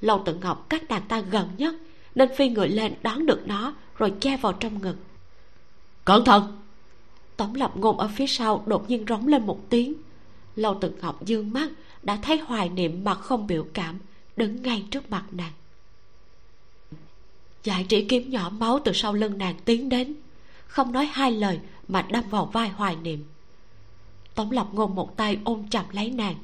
Lâu 0.00 0.22
tự 0.24 0.34
ngọc 0.34 0.66
cách 0.68 0.82
nàng 0.88 1.02
ta 1.08 1.20
gần 1.20 1.48
nhất, 1.58 1.74
nên 2.14 2.28
phi 2.36 2.48
người 2.48 2.68
lên 2.68 2.94
đón 3.02 3.26
được 3.26 3.42
nó, 3.46 3.74
rồi 3.98 4.12
che 4.20 4.36
vào 4.36 4.52
trong 4.52 4.82
ngực. 4.82 4.96
Cẩn 6.04 6.24
thận! 6.24 6.61
Tổng 7.42 7.54
lập 7.54 7.76
ngôn 7.76 7.98
ở 7.98 8.08
phía 8.08 8.26
sau 8.26 8.62
đột 8.66 8.90
nhiên 8.90 9.04
rống 9.08 9.26
lên 9.26 9.46
một 9.46 9.60
tiếng. 9.70 9.94
Lâu 10.56 10.78
tự 10.80 10.92
ngọc 11.00 11.26
dương 11.26 11.52
mắt, 11.52 11.70
đã 12.02 12.18
thấy 12.22 12.38
hoài 12.38 12.68
niệm 12.68 13.04
mặt 13.04 13.18
không 13.20 13.46
biểu 13.46 13.66
cảm, 13.74 13.98
đứng 14.36 14.62
ngay 14.62 14.84
trước 14.90 15.10
mặt 15.10 15.24
nàng. 15.32 15.52
Giải 17.64 17.86
trí 17.88 18.04
kiếm 18.04 18.30
nhỏ 18.30 18.50
máu 18.50 18.78
từ 18.84 18.92
sau 18.92 19.12
lưng 19.12 19.38
nàng 19.38 19.54
tiến 19.64 19.88
đến, 19.88 20.14
không 20.66 20.92
nói 20.92 21.06
hai 21.12 21.32
lời 21.32 21.60
mà 21.88 22.02
đâm 22.02 22.24
vào 22.30 22.46
vai 22.46 22.68
hoài 22.68 22.96
niệm. 22.96 23.24
Tống 24.34 24.50
lập 24.50 24.68
ngôn 24.72 24.94
một 24.94 25.16
tay 25.16 25.38
ôm 25.44 25.64
chặt 25.70 25.84
lấy 25.92 26.10
nàng, 26.10 26.36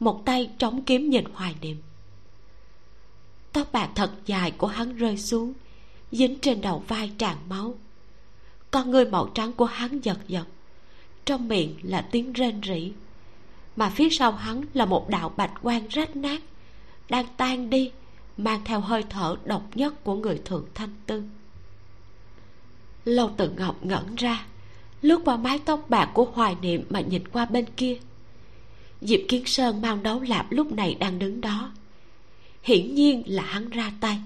một 0.00 0.22
tay 0.24 0.50
chống 0.58 0.82
kiếm 0.82 1.10
nhìn 1.10 1.24
hoài 1.32 1.54
niệm. 1.60 1.76
Tóc 3.52 3.72
bạc 3.72 3.90
thật 3.94 4.10
dài 4.26 4.50
của 4.50 4.66
hắn 4.66 4.96
rơi 4.96 5.18
xuống, 5.18 5.52
dính 6.12 6.38
trên 6.42 6.60
đầu 6.60 6.84
vai 6.88 7.10
tràn 7.18 7.36
máu 7.48 7.74
con 8.74 8.90
người 8.90 9.04
màu 9.04 9.30
trắng 9.34 9.52
của 9.52 9.64
hắn 9.64 10.00
giật 10.00 10.18
giật. 10.28 10.44
Trong 11.24 11.48
miệng 11.48 11.76
là 11.82 12.08
tiếng 12.10 12.32
rên 12.32 12.60
rỉ, 12.62 12.92
mà 13.76 13.90
phía 13.90 14.10
sau 14.10 14.32
hắn 14.32 14.64
là 14.74 14.84
một 14.84 15.08
đạo 15.08 15.32
bạch 15.36 15.52
quan 15.62 15.88
rách 15.88 16.16
nát, 16.16 16.42
đang 17.08 17.26
tan 17.36 17.70
đi, 17.70 17.90
mang 18.36 18.60
theo 18.64 18.80
hơi 18.80 19.04
thở 19.10 19.36
độc 19.44 19.62
nhất 19.74 20.04
của 20.04 20.14
người 20.14 20.40
thượng 20.44 20.66
thanh 20.74 20.94
tư. 21.06 21.22
Lâu 23.04 23.30
tự 23.36 23.50
ngọc 23.50 23.86
ngẩn 23.86 24.14
ra, 24.16 24.46
lướt 25.02 25.20
qua 25.24 25.36
mái 25.36 25.58
tóc 25.58 25.90
bạc 25.90 26.10
của 26.14 26.24
hoài 26.24 26.56
niệm 26.62 26.86
mà 26.90 27.00
nhìn 27.00 27.28
qua 27.28 27.44
bên 27.44 27.64
kia. 27.76 27.98
Diệp 29.00 29.20
kiến 29.28 29.46
sơn 29.46 29.82
mang 29.82 30.02
đấu 30.02 30.20
lạp 30.20 30.52
lúc 30.52 30.72
này 30.72 30.94
đang 30.94 31.18
đứng 31.18 31.40
đó. 31.40 31.72
Hiển 32.62 32.94
nhiên 32.94 33.22
là 33.26 33.42
hắn 33.42 33.70
ra 33.70 33.92
tay. 34.00 34.18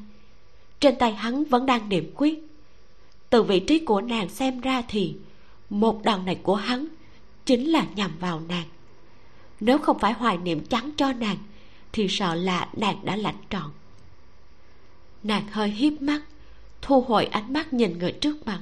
Trên 0.80 0.96
tay 0.98 1.12
hắn 1.12 1.44
vẫn 1.44 1.66
đang 1.66 1.88
niệm 1.88 2.12
quyết 2.14 2.47
từ 3.30 3.42
vị 3.42 3.60
trí 3.60 3.78
của 3.78 4.00
nàng 4.00 4.28
xem 4.28 4.60
ra 4.60 4.82
thì 4.88 5.16
một 5.70 6.00
đòn 6.04 6.24
này 6.24 6.38
của 6.42 6.54
hắn 6.54 6.88
chính 7.44 7.70
là 7.70 7.86
nhằm 7.94 8.18
vào 8.20 8.40
nàng. 8.48 8.66
Nếu 9.60 9.78
không 9.78 9.98
phải 9.98 10.12
hoài 10.12 10.38
niệm 10.38 10.66
trắng 10.66 10.90
cho 10.96 11.12
nàng, 11.12 11.36
thì 11.92 12.06
sợ 12.08 12.34
là 12.34 12.68
nàng 12.76 13.04
đã 13.04 13.16
lãnh 13.16 13.38
trọn. 13.50 13.70
Nàng 15.22 15.46
hơi 15.50 15.70
hiếp 15.70 16.02
mắt, 16.02 16.20
thu 16.82 17.00
hồi 17.00 17.24
ánh 17.26 17.52
mắt 17.52 17.72
nhìn 17.72 17.98
người 17.98 18.12
trước 18.12 18.46
mặt. 18.46 18.60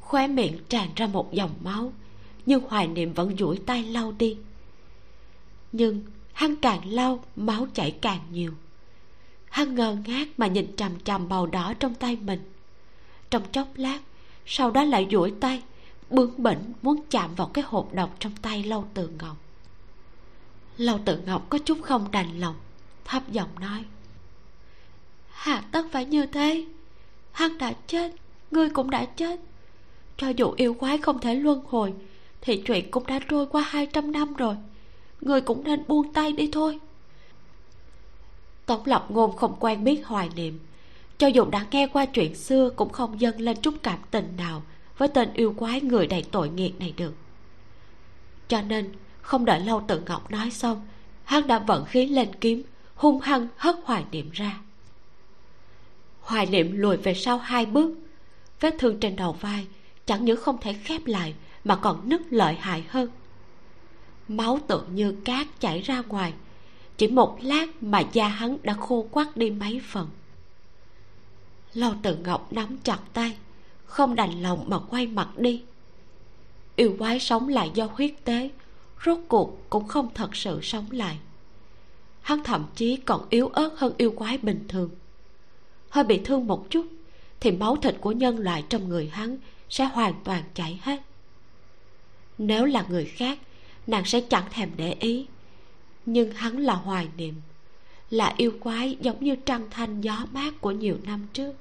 Khóe 0.00 0.28
miệng 0.28 0.58
tràn 0.68 0.88
ra 0.96 1.06
một 1.06 1.32
dòng 1.32 1.54
máu, 1.62 1.92
nhưng 2.46 2.60
hoài 2.68 2.88
niệm 2.88 3.12
vẫn 3.12 3.36
duỗi 3.38 3.58
tay 3.66 3.82
lau 3.82 4.12
đi. 4.12 4.36
Nhưng 5.72 6.02
hắn 6.32 6.56
càng 6.56 6.80
lau, 6.92 7.24
máu 7.36 7.66
chảy 7.74 7.90
càng 7.90 8.20
nhiều. 8.32 8.52
Hắn 9.50 9.74
ngơ 9.74 9.96
ngác 10.06 10.28
mà 10.36 10.46
nhìn 10.46 10.76
chằm 10.76 11.00
chằm 11.04 11.28
màu 11.28 11.46
đỏ 11.46 11.74
trong 11.80 11.94
tay 11.94 12.16
mình 12.16 12.53
trong 13.34 13.52
chốc 13.52 13.68
lát, 13.74 13.98
sau 14.46 14.70
đó 14.70 14.84
lại 14.84 15.08
duỗi 15.10 15.32
tay, 15.40 15.62
bướng 16.10 16.42
bỉnh 16.42 16.72
muốn 16.82 17.00
chạm 17.10 17.34
vào 17.34 17.46
cái 17.46 17.64
hộp 17.66 17.94
độc 17.94 18.16
trong 18.18 18.32
tay 18.42 18.62
lâu 18.62 18.84
tự 18.94 19.08
ngọc. 19.18 19.36
Lâu 20.76 20.98
tự 21.04 21.20
ngọc 21.26 21.46
có 21.50 21.58
chút 21.58 21.78
không 21.82 22.10
đành 22.10 22.40
lòng, 22.40 22.54
thấp 23.04 23.22
giọng 23.32 23.48
nói, 23.60 23.84
hà 25.30 25.60
tất 25.60 25.86
phải 25.92 26.04
như 26.04 26.26
thế. 26.26 26.66
Hắn 27.32 27.58
đã 27.58 27.72
chết, 27.86 28.12
ngươi 28.50 28.70
cũng 28.70 28.90
đã 28.90 29.04
chết. 29.04 29.40
Cho 30.16 30.28
dù 30.28 30.52
yêu 30.56 30.74
quái 30.74 30.98
không 30.98 31.18
thể 31.18 31.34
luân 31.34 31.64
hồi, 31.68 31.92
thì 32.40 32.62
chuyện 32.66 32.90
cũng 32.90 33.06
đã 33.06 33.20
trôi 33.28 33.46
qua 33.46 33.62
hai 33.62 33.86
trăm 33.86 34.12
năm 34.12 34.34
rồi. 34.34 34.56
Người 35.20 35.40
cũng 35.40 35.64
nên 35.64 35.82
buông 35.88 36.12
tay 36.12 36.32
đi 36.32 36.48
thôi. 36.52 36.78
Tổng 38.66 38.82
lập 38.84 39.06
ngôn 39.08 39.36
không 39.36 39.56
quen 39.60 39.84
biết 39.84 40.06
hoài 40.06 40.28
niệm 40.36 40.58
cho 41.18 41.26
dù 41.26 41.44
đã 41.44 41.66
nghe 41.70 41.86
qua 41.86 42.06
chuyện 42.06 42.34
xưa, 42.34 42.70
cũng 42.76 42.92
không 42.92 43.20
dâng 43.20 43.40
lên 43.40 43.56
chút 43.62 43.74
cảm 43.82 43.98
tình 44.10 44.32
nào 44.36 44.62
với 44.98 45.08
tên 45.08 45.32
yêu 45.34 45.54
quái 45.56 45.80
người 45.80 46.06
đầy 46.06 46.24
tội 46.30 46.48
nghiệt 46.48 46.78
này 46.78 46.94
được. 46.96 47.14
Cho 48.48 48.62
nên, 48.62 48.92
không 49.22 49.44
đợi 49.44 49.60
lâu 49.60 49.84
tự 49.88 50.02
ngọc 50.06 50.30
nói 50.30 50.50
xong, 50.50 50.86
hắn 51.24 51.46
đã 51.46 51.58
vận 51.58 51.84
khí 51.84 52.06
lên 52.06 52.28
kiếm, 52.40 52.62
hung 52.94 53.20
hăng 53.20 53.48
hất 53.56 53.76
hoài 53.84 54.04
niệm 54.12 54.30
ra. 54.32 54.60
Hoài 56.20 56.46
niệm 56.46 56.72
lùi 56.76 56.96
về 56.96 57.14
sau 57.14 57.38
hai 57.38 57.66
bước, 57.66 57.92
vết 58.60 58.74
thương 58.78 59.00
trên 59.00 59.16
đầu 59.16 59.32
vai 59.32 59.66
chẳng 60.06 60.24
những 60.24 60.40
không 60.40 60.58
thể 60.60 60.72
khép 60.72 61.06
lại 61.06 61.34
mà 61.64 61.76
còn 61.76 62.08
nứt 62.08 62.20
lợi 62.30 62.54
hại 62.54 62.84
hơn. 62.88 63.10
Máu 64.28 64.58
tượng 64.66 64.94
như 64.94 65.16
cát 65.24 65.46
chảy 65.60 65.80
ra 65.80 66.02
ngoài, 66.08 66.32
chỉ 66.96 67.08
một 67.08 67.38
lát 67.42 67.66
mà 67.82 68.02
da 68.12 68.28
hắn 68.28 68.56
đã 68.62 68.74
khô 68.74 69.06
quắt 69.10 69.36
đi 69.36 69.50
mấy 69.50 69.80
phần 69.88 70.08
lâu 71.74 71.94
tự 72.02 72.16
ngọc 72.16 72.52
nắm 72.52 72.78
chặt 72.84 72.98
tay, 73.12 73.36
không 73.86 74.14
đành 74.14 74.42
lòng 74.42 74.64
mà 74.68 74.78
quay 74.78 75.06
mặt 75.06 75.38
đi. 75.38 75.62
Yêu 76.76 76.96
quái 76.98 77.20
sống 77.20 77.48
lại 77.48 77.70
do 77.74 77.88
huyết 77.92 78.14
tế, 78.24 78.50
rốt 79.06 79.18
cuộc 79.28 79.70
cũng 79.70 79.88
không 79.88 80.08
thật 80.14 80.36
sự 80.36 80.60
sống 80.62 80.86
lại. 80.90 81.18
Hắn 82.20 82.44
thậm 82.44 82.66
chí 82.74 82.96
còn 82.96 83.26
yếu 83.30 83.48
ớt 83.48 83.70
hơn 83.76 83.94
yêu 83.98 84.10
quái 84.16 84.38
bình 84.38 84.64
thường. 84.68 84.90
Hơi 85.88 86.04
bị 86.04 86.20
thương 86.24 86.46
một 86.46 86.70
chút, 86.70 86.86
thì 87.40 87.50
máu 87.50 87.76
thịt 87.76 87.94
của 88.00 88.12
nhân 88.12 88.38
loại 88.38 88.64
trong 88.68 88.88
người 88.88 89.08
hắn 89.12 89.36
sẽ 89.68 89.84
hoàn 89.84 90.14
toàn 90.24 90.42
chảy 90.54 90.80
hết. 90.82 91.02
Nếu 92.38 92.64
là 92.64 92.84
người 92.88 93.04
khác, 93.04 93.38
nàng 93.86 94.04
sẽ 94.04 94.20
chẳng 94.20 94.44
thèm 94.50 94.70
để 94.76 94.92
ý, 95.00 95.26
nhưng 96.06 96.32
hắn 96.32 96.58
là 96.58 96.74
hoài 96.74 97.08
niệm 97.16 97.34
là 98.14 98.34
yêu 98.36 98.52
quái 98.60 98.96
giống 99.00 99.24
như 99.24 99.36
trăng 99.36 99.66
thanh 99.70 100.00
gió 100.00 100.26
mát 100.32 100.60
của 100.60 100.70
nhiều 100.70 100.98
năm 101.04 101.26
trước. 101.32 101.54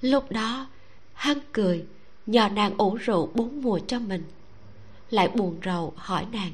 Lúc 0.00 0.30
đó, 0.30 0.66
hắn 1.12 1.38
cười, 1.52 1.84
nhờ 2.26 2.48
nàng 2.48 2.78
ủ 2.78 2.94
rượu 2.94 3.30
bốn 3.34 3.62
mùa 3.62 3.78
cho 3.86 3.98
mình. 3.98 4.24
Lại 5.10 5.28
buồn 5.28 5.56
rầu 5.64 5.92
hỏi 5.96 6.26
nàng, 6.32 6.52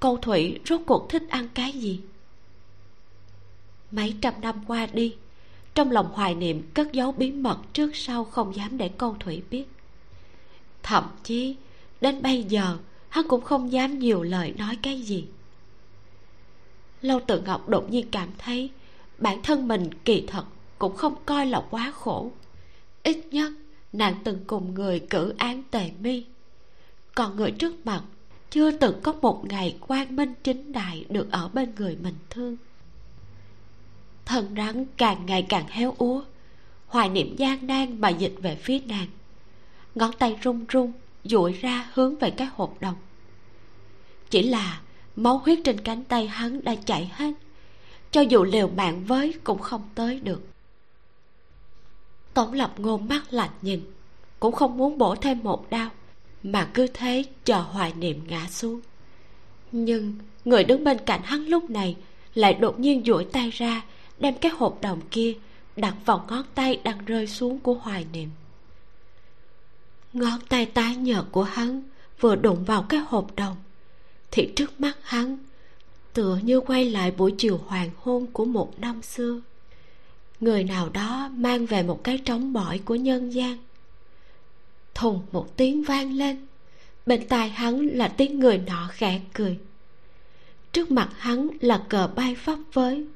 câu 0.00 0.16
thủy 0.16 0.58
rốt 0.66 0.80
cuộc 0.86 1.06
thích 1.10 1.22
ăn 1.28 1.48
cái 1.54 1.72
gì? 1.72 2.00
Mấy 3.90 4.14
trăm 4.20 4.34
năm 4.40 4.64
qua 4.66 4.86
đi, 4.86 5.16
trong 5.74 5.90
lòng 5.90 6.08
hoài 6.12 6.34
niệm 6.34 6.62
cất 6.74 6.92
giấu 6.92 7.12
bí 7.12 7.32
mật 7.32 7.58
trước 7.72 7.96
sau 7.96 8.24
không 8.24 8.56
dám 8.56 8.78
để 8.78 8.88
câu 8.88 9.16
thủy 9.20 9.42
biết. 9.50 9.64
Thậm 10.82 11.04
chí, 11.22 11.56
đến 12.00 12.22
bây 12.22 12.42
giờ, 12.42 12.78
hắn 13.08 13.28
cũng 13.28 13.40
không 13.44 13.72
dám 13.72 13.98
nhiều 13.98 14.22
lời 14.22 14.54
nói 14.58 14.78
cái 14.82 15.00
gì 15.02 15.24
lâu 17.02 17.20
tự 17.26 17.40
ngọc 17.40 17.68
đột 17.68 17.90
nhiên 17.90 18.06
cảm 18.10 18.28
thấy 18.38 18.70
bản 19.18 19.42
thân 19.42 19.68
mình 19.68 19.90
kỳ 20.04 20.24
thật 20.26 20.44
cũng 20.78 20.96
không 20.96 21.14
coi 21.26 21.46
là 21.46 21.62
quá 21.70 21.92
khổ. 21.94 22.30
Ít 23.02 23.18
nhất, 23.30 23.52
nàng 23.92 24.14
từng 24.24 24.44
cùng 24.46 24.74
người 24.74 25.00
cử 25.10 25.34
án 25.38 25.62
tề 25.70 25.90
mi. 26.00 26.24
Còn 27.14 27.36
người 27.36 27.50
trước 27.50 27.86
mặt 27.86 28.02
chưa 28.50 28.70
từng 28.70 29.00
có 29.02 29.12
một 29.12 29.44
ngày 29.44 29.76
quang 29.80 30.16
minh 30.16 30.34
chính 30.44 30.72
đại 30.72 31.04
được 31.08 31.30
ở 31.30 31.48
bên 31.48 31.72
người 31.76 31.96
mình 32.02 32.14
thương. 32.30 32.56
Thân 34.24 34.54
rắn 34.56 34.84
càng 34.96 35.26
ngày 35.26 35.46
càng 35.48 35.66
héo 35.68 35.94
úa, 35.98 36.22
hoài 36.86 37.08
niệm 37.08 37.36
gian 37.36 37.66
nan 37.66 38.00
mà 38.00 38.08
dịch 38.08 38.34
về 38.42 38.54
phía 38.54 38.80
nàng. 38.86 39.06
Ngón 39.94 40.10
tay 40.18 40.38
run 40.42 40.64
run 40.68 40.92
duỗi 41.24 41.52
ra 41.52 41.90
hướng 41.94 42.16
về 42.16 42.30
cái 42.30 42.48
hộp 42.54 42.80
đồng. 42.80 42.96
Chỉ 44.30 44.42
là 44.42 44.80
máu 45.18 45.38
huyết 45.38 45.58
trên 45.64 45.80
cánh 45.80 46.04
tay 46.04 46.26
hắn 46.26 46.64
đã 46.64 46.74
chảy 46.74 47.10
hết. 47.14 47.32
Cho 48.10 48.20
dù 48.20 48.44
liều 48.44 48.68
mạng 48.68 49.04
với 49.04 49.34
cũng 49.44 49.58
không 49.58 49.82
tới 49.94 50.20
được. 50.20 50.42
Tổng 52.34 52.52
lập 52.52 52.74
ngôn 52.76 53.08
mắt 53.08 53.22
lạnh 53.30 53.50
nhìn, 53.62 53.80
cũng 54.40 54.54
không 54.54 54.76
muốn 54.76 54.98
bổ 54.98 55.14
thêm 55.14 55.42
một 55.42 55.70
đao 55.70 55.90
mà 56.42 56.70
cứ 56.74 56.86
thế 56.94 57.24
chờ 57.44 57.60
hoài 57.60 57.92
niệm 57.92 58.20
ngã 58.28 58.46
xuống. 58.50 58.80
Nhưng 59.72 60.14
người 60.44 60.64
đứng 60.64 60.84
bên 60.84 60.98
cạnh 61.06 61.22
hắn 61.22 61.46
lúc 61.46 61.70
này 61.70 61.96
lại 62.34 62.54
đột 62.54 62.80
nhiên 62.80 63.02
duỗi 63.06 63.24
tay 63.24 63.50
ra, 63.50 63.82
đem 64.18 64.34
cái 64.34 64.52
hộp 64.52 64.78
đồng 64.82 65.00
kia 65.10 65.34
đặt 65.76 65.94
vào 66.04 66.24
ngón 66.28 66.44
tay 66.54 66.80
đang 66.84 67.04
rơi 67.04 67.26
xuống 67.26 67.58
của 67.58 67.74
hoài 67.74 68.06
niệm. 68.12 68.30
Ngón 70.12 70.40
tay 70.48 70.66
tái 70.66 70.96
nhợt 70.96 71.24
của 71.32 71.42
hắn 71.42 71.82
vừa 72.20 72.36
đụng 72.36 72.64
vào 72.64 72.82
cái 72.82 73.00
hộp 73.00 73.36
đồng 73.36 73.56
thì 74.30 74.52
trước 74.56 74.80
mắt 74.80 74.96
hắn, 75.02 75.38
tựa 76.12 76.38
như 76.42 76.60
quay 76.60 76.90
lại 76.90 77.10
buổi 77.10 77.34
chiều 77.38 77.60
hoàng 77.66 77.90
hôn 77.96 78.26
của 78.26 78.44
một 78.44 78.80
năm 78.80 79.02
xưa. 79.02 79.40
Người 80.40 80.64
nào 80.64 80.88
đó 80.88 81.30
mang 81.36 81.66
về 81.66 81.82
một 81.82 82.04
cái 82.04 82.18
trống 82.18 82.52
bỏi 82.52 82.78
của 82.78 82.94
nhân 82.94 83.30
gian. 83.30 83.58
Thùng 84.94 85.22
một 85.32 85.56
tiếng 85.56 85.82
vang 85.82 86.12
lên. 86.12 86.46
Bên 87.06 87.28
tai 87.28 87.48
hắn 87.48 87.88
là 87.88 88.08
tiếng 88.08 88.40
người 88.40 88.58
nọ 88.58 88.88
khẽ 88.92 89.20
cười. 89.32 89.58
Trước 90.72 90.90
mặt 90.90 91.08
hắn 91.16 91.48
là 91.60 91.84
cờ 91.88 92.06
bay 92.16 92.34
phấp 92.34 92.58
với 92.72 93.06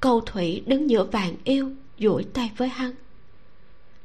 câu 0.00 0.20
thủy 0.20 0.62
đứng 0.66 0.90
giữa 0.90 1.04
vàng 1.04 1.34
yêu, 1.44 1.70
duỗi 1.98 2.24
tay 2.24 2.50
với 2.56 2.68
hắn. 2.68 2.92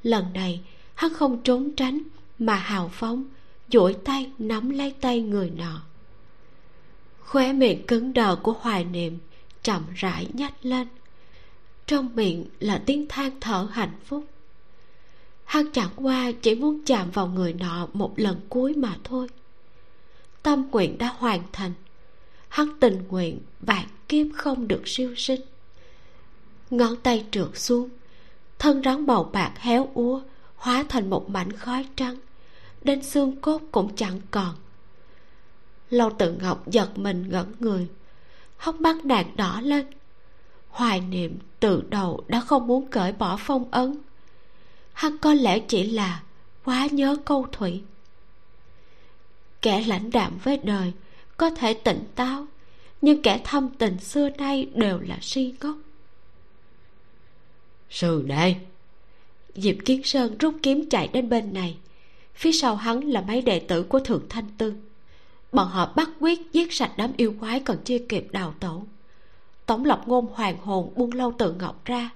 Lần 0.03 0.33
này, 0.33 0.61
hắn 0.95 1.13
không 1.13 1.43
trốn 1.43 1.71
tránh 1.75 2.01
mà 2.39 2.55
hào 2.55 2.89
phóng, 2.93 3.23
duỗi 3.71 3.93
tay 3.93 4.31
nắm 4.37 4.69
lấy 4.69 4.93
tay 5.01 5.21
người 5.21 5.49
nọ 5.49 5.81
khóe 7.31 7.53
miệng 7.53 7.85
cứng 7.87 8.13
đờ 8.13 8.35
của 8.35 8.55
hoài 8.59 8.85
niệm 8.85 9.17
chậm 9.63 9.83
rãi 9.95 10.27
nhách 10.33 10.65
lên. 10.65 10.87
Trong 11.87 12.09
miệng 12.15 12.45
là 12.59 12.81
tiếng 12.85 13.05
than 13.09 13.31
thở 13.41 13.67
hạnh 13.71 13.93
phúc. 14.05 14.25
Hắn 15.45 15.71
chẳng 15.71 15.89
qua 15.95 16.31
chỉ 16.41 16.55
muốn 16.55 16.85
chạm 16.85 17.11
vào 17.11 17.27
người 17.27 17.53
nọ 17.53 17.87
một 17.93 18.13
lần 18.15 18.41
cuối 18.49 18.73
mà 18.73 18.97
thôi. 19.03 19.27
Tâm 20.43 20.67
nguyện 20.71 20.97
đã 20.97 21.15
hoàn 21.17 21.41
thành. 21.51 21.73
Hắn 22.47 22.79
tình 22.79 23.03
nguyện 23.09 23.39
vạn 23.59 23.85
kiếp 24.07 24.27
không 24.35 24.67
được 24.67 24.87
siêu 24.87 25.15
sinh. 25.17 25.41
Ngón 26.69 26.95
tay 27.03 27.25
trượt 27.31 27.49
xuống, 27.53 27.89
thân 28.59 28.81
rắn 28.83 29.05
màu 29.05 29.23
bạc 29.23 29.51
héo 29.57 29.89
úa 29.93 30.21
hóa 30.55 30.85
thành 30.89 31.09
một 31.09 31.29
mảnh 31.29 31.51
khói 31.51 31.87
trắng, 31.95 32.15
đến 32.81 33.03
xương 33.03 33.41
cốt 33.41 33.61
cũng 33.71 33.95
chẳng 33.95 34.21
còn 34.31 34.55
lâu 35.91 36.11
tự 36.17 36.31
ngọc 36.31 36.67
giật 36.67 36.97
mình 36.97 37.29
ngẩn 37.29 37.53
người 37.59 37.87
hốc 38.61 38.81
mắt 38.81 39.05
nàng 39.05 39.35
đỏ 39.35 39.61
lên. 39.63 39.85
Hoài 40.69 40.99
niệm 40.99 41.37
từ 41.59 41.83
đầu 41.89 42.23
đã 42.27 42.39
không 42.39 42.67
muốn 42.67 42.87
cởi 42.87 43.11
bỏ 43.11 43.37
phong 43.39 43.71
ấn. 43.71 43.97
Hắn 44.93 45.17
có 45.17 45.33
lẽ 45.33 45.59
chỉ 45.59 45.83
là 45.83 46.23
quá 46.65 46.87
nhớ 46.91 47.15
câu 47.25 47.47
thủy. 47.51 47.81
Kẻ 49.61 49.83
lãnh 49.87 50.11
đạm 50.11 50.37
với 50.43 50.57
đời 50.63 50.93
có 51.37 51.49
thể 51.49 51.73
tỉnh 51.73 52.03
táo 52.15 52.45
nhưng 53.01 53.21
kẻ 53.21 53.41
thâm 53.43 53.69
tình 53.69 53.99
xưa 53.99 54.29
nay 54.29 54.67
đều 54.73 54.99
là 54.99 55.17
si 55.21 55.53
ngốc. 55.61 55.75
Sư 57.89 58.23
đệ! 58.27 58.55
Diệp 59.55 59.75
kiến 59.85 60.03
sơn 60.03 60.37
rút 60.37 60.55
kiếm 60.63 60.89
chạy 60.89 61.07
đến 61.07 61.29
bên 61.29 61.53
này 61.53 61.77
phía 62.35 62.51
sau 62.51 62.75
hắn 62.75 62.99
là 62.99 63.21
mấy 63.21 63.41
đệ 63.41 63.59
tử 63.59 63.83
của 63.83 63.99
thượng 63.99 64.25
thanh 64.29 64.49
tư 64.57 64.73
bọn 65.51 65.67
họ 65.67 65.93
bắt 65.95 66.09
quyết 66.19 66.51
giết 66.51 66.73
sạch 66.73 66.91
đám 66.97 67.11
yêu 67.17 67.35
quái 67.39 67.59
còn 67.59 67.77
chưa 67.85 67.97
kịp 68.09 68.27
đào 68.31 68.53
tổ 68.59 68.83
tổng 69.65 69.85
lộc 69.85 70.07
ngôn 70.07 70.27
hoàng 70.33 70.57
hồn 70.57 70.93
buông 70.95 71.11
lâu 71.11 71.33
tự 71.37 71.53
ngọc 71.53 71.85
ra, 71.85 72.09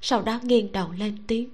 sau 0.00 0.22
đó 0.22 0.40
nghiêng 0.42 0.72
đầu 0.72 0.90
lên 0.98 1.18
tiếng. 1.26 1.48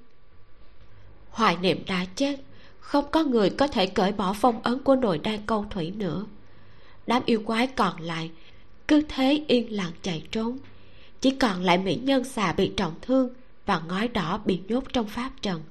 Hoài 1.31 1.57
niệm 1.57 1.85
đã 1.87 2.05
chết, 2.17 2.41
không 2.81 3.05
có 3.11 3.25
người 3.25 3.51
có 3.51 3.69
thể 3.69 3.87
cởi 3.87 4.13
bỏ 4.13 4.33
phong 4.33 4.63
ấn 4.63 4.79
của 4.79 4.97
nội 4.97 5.19
đan 5.19 5.47
câu 5.47 5.67
thủy 5.71 5.91
nữa. 5.97 6.27
Đám 7.07 7.23
yêu 7.27 7.43
quái 7.47 7.67
còn 7.67 8.01
lại, 8.01 8.31
cứ 8.89 9.03
thế 9.09 9.45
yên 9.49 9.77
lặng 9.77 9.93
chạy 10.03 10.23
trốn. 10.31 10.59
Chỉ 11.21 11.31
còn 11.31 11.63
lại 11.63 11.79
mỹ 11.79 11.95
nhân 12.03 12.25
xà 12.25 12.53
bị 12.53 12.73
trọng 12.77 12.95
thương 13.03 13.29
và 13.67 13.81
ngói 13.89 14.09
đỏ 14.09 14.41
bị 14.45 14.61
nhốt 14.69 14.85
trong 14.93 15.07
pháp 15.07 15.31
trần 15.43 15.63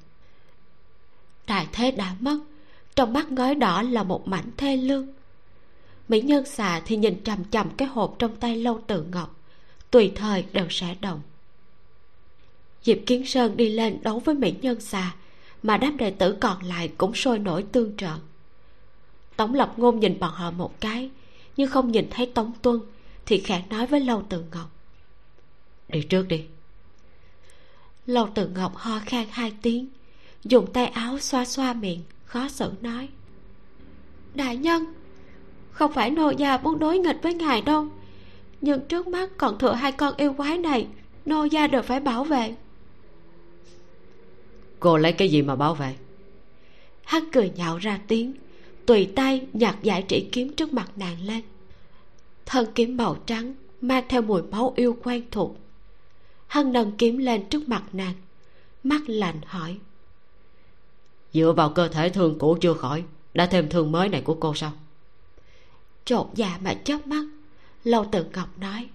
đại 1.48 1.68
thế 1.72 1.92
đã 1.92 2.16
mất, 2.20 2.40
trong 2.96 3.14
mắt 3.14 3.32
ngói 3.32 3.56
đỏ 3.56 3.82
là 3.82 4.04
một 4.04 4.28
mảnh 4.28 4.52
thê 4.58 4.78
lương 4.78 5.08
mỹ 6.08 6.22
nhân 6.22 6.46
xà 6.46 6.82
thì 6.86 6.98
nhìn 6.98 7.24
chằm 7.24 7.44
chằm 7.52 7.70
cái 7.78 7.88
hộp 7.88 8.16
trong 8.20 8.36
tay 8.36 8.58
lâu 8.58 8.82
tự 8.88 9.04
ngọc. 9.04 9.36
Tùy 9.92 10.12
thời 10.16 10.46
đều 10.52 10.68
sẽ 10.70 10.96
động. 11.02 11.22
Diệp 12.84 12.98
kiến 13.06 13.26
sơn 13.26 13.58
đi 13.58 13.70
lên 13.70 14.00
đấu 14.02 14.20
với 14.20 14.36
mỹ 14.36 14.54
nhân 14.62 14.82
xà 14.82 15.16
mà 15.64 15.78
đám 15.78 15.98
đệ 15.98 16.12
tử 16.12 16.38
còn 16.42 16.64
lại 16.64 16.92
cũng 16.98 17.16
sôi 17.16 17.40
nổi 17.40 17.66
tương 17.72 17.98
trợ. 17.98 18.14
Tống 19.36 19.54
lập 19.54 19.74
ngôn 19.78 20.00
nhìn 20.00 20.20
bọn 20.20 20.32
họ 20.34 20.52
một 20.52 20.82
cái 20.82 21.10
nhưng 21.58 21.70
không 21.70 21.92
nhìn 21.92 22.08
thấy 22.12 22.26
tống 22.26 22.52
tuân 22.62 22.80
thì 23.26 23.40
khẽ 23.40 23.64
nói 23.70 23.88
với 23.88 24.00
lâu 24.00 24.24
tự 24.30 24.44
ngọc. 24.52 24.72
Đi 25.90 26.02
trước 26.02 26.28
đi. 26.28 26.46
Lâu 28.06 28.30
tự 28.36 28.48
ngọc 28.48 28.76
ho 28.76 29.00
khan 29.06 29.26
hai 29.32 29.54
tiếng 29.62 29.88
dùng 30.44 30.74
tay 30.74 30.86
áo 30.86 31.20
xoa 31.20 31.46
xoa 31.46 31.74
miệng 31.74 32.02
khó 32.26 32.48
xử 32.48 32.72
nói. 32.82 33.10
Đại 34.34 34.58
nhân 34.58 34.94
không 35.74 35.94
phải 35.94 36.12
nô 36.12 36.30
gia 36.30 36.58
muốn 36.58 36.80
đối 36.80 36.98
nghịch 37.00 37.20
với 37.22 37.34
ngài 37.34 37.62
đâu. 37.62 37.88
Nhưng 38.62 38.82
trước 38.88 39.08
mắt 39.08 39.30
còn 39.38 39.58
thừa 39.60 39.74
hai 39.74 39.92
con 39.92 40.14
yêu 40.18 40.34
quái 40.34 40.58
này 40.58 40.88
nô 41.26 41.44
gia 41.44 41.68
đều 41.68 41.82
phải 41.82 42.00
bảo 42.00 42.24
vệ. 42.24 42.56
Cô 44.80 44.98
lấy 44.98 45.14
cái 45.14 45.30
gì 45.30 45.42
mà 45.42 45.56
bảo 45.56 45.76
vệ? 45.76 45.96
Hắn 47.04 47.24
cười 47.32 47.52
nhạo 47.56 47.78
ra 47.78 48.00
tiếng 48.08 48.34
tùy 48.86 49.10
tay 49.16 49.48
nhặt 49.54 49.76
giải 49.84 50.02
trị 50.08 50.30
kiếm 50.32 50.54
trước 50.54 50.74
mặt 50.74 50.90
nàng 50.96 51.22
lên. 51.22 51.42
Thân 52.46 52.66
kiếm 52.76 52.98
màu 52.98 53.16
trắng 53.26 53.54
mang 53.82 54.04
theo 54.10 54.22
mùi 54.22 54.42
máu 54.42 54.74
yêu 54.76 54.98
quen 55.04 55.24
thuộc. 55.32 55.58
Hắn 56.48 56.74
nâng 56.74 56.92
kiếm 56.98 57.18
lên 57.18 57.50
trước 57.50 57.70
mặt 57.70 57.84
nàng 57.94 58.14
mắt 58.84 59.02
lạnh 59.08 59.40
hỏi. 59.46 59.78
Dựa 61.34 61.54
vào 61.58 61.70
cơ 61.70 61.88
thể 61.88 62.10
thương 62.10 62.40
cũ 62.40 62.58
chưa 62.62 62.74
khỏi 62.74 63.04
đã 63.34 63.46
thêm 63.46 63.70
thương 63.70 63.92
mới 63.92 64.10
này 64.10 64.22
của 64.22 64.34
cô 64.40 64.54
sao 64.56 64.72
chột 66.06 66.28
dạ 66.34 66.60
mà 66.64 66.74
chớp 66.74 67.08
mắt. 67.08 67.26
Lâu 67.84 68.06
tự 68.12 68.26
ngọc 68.34 68.48
nói 68.58 68.90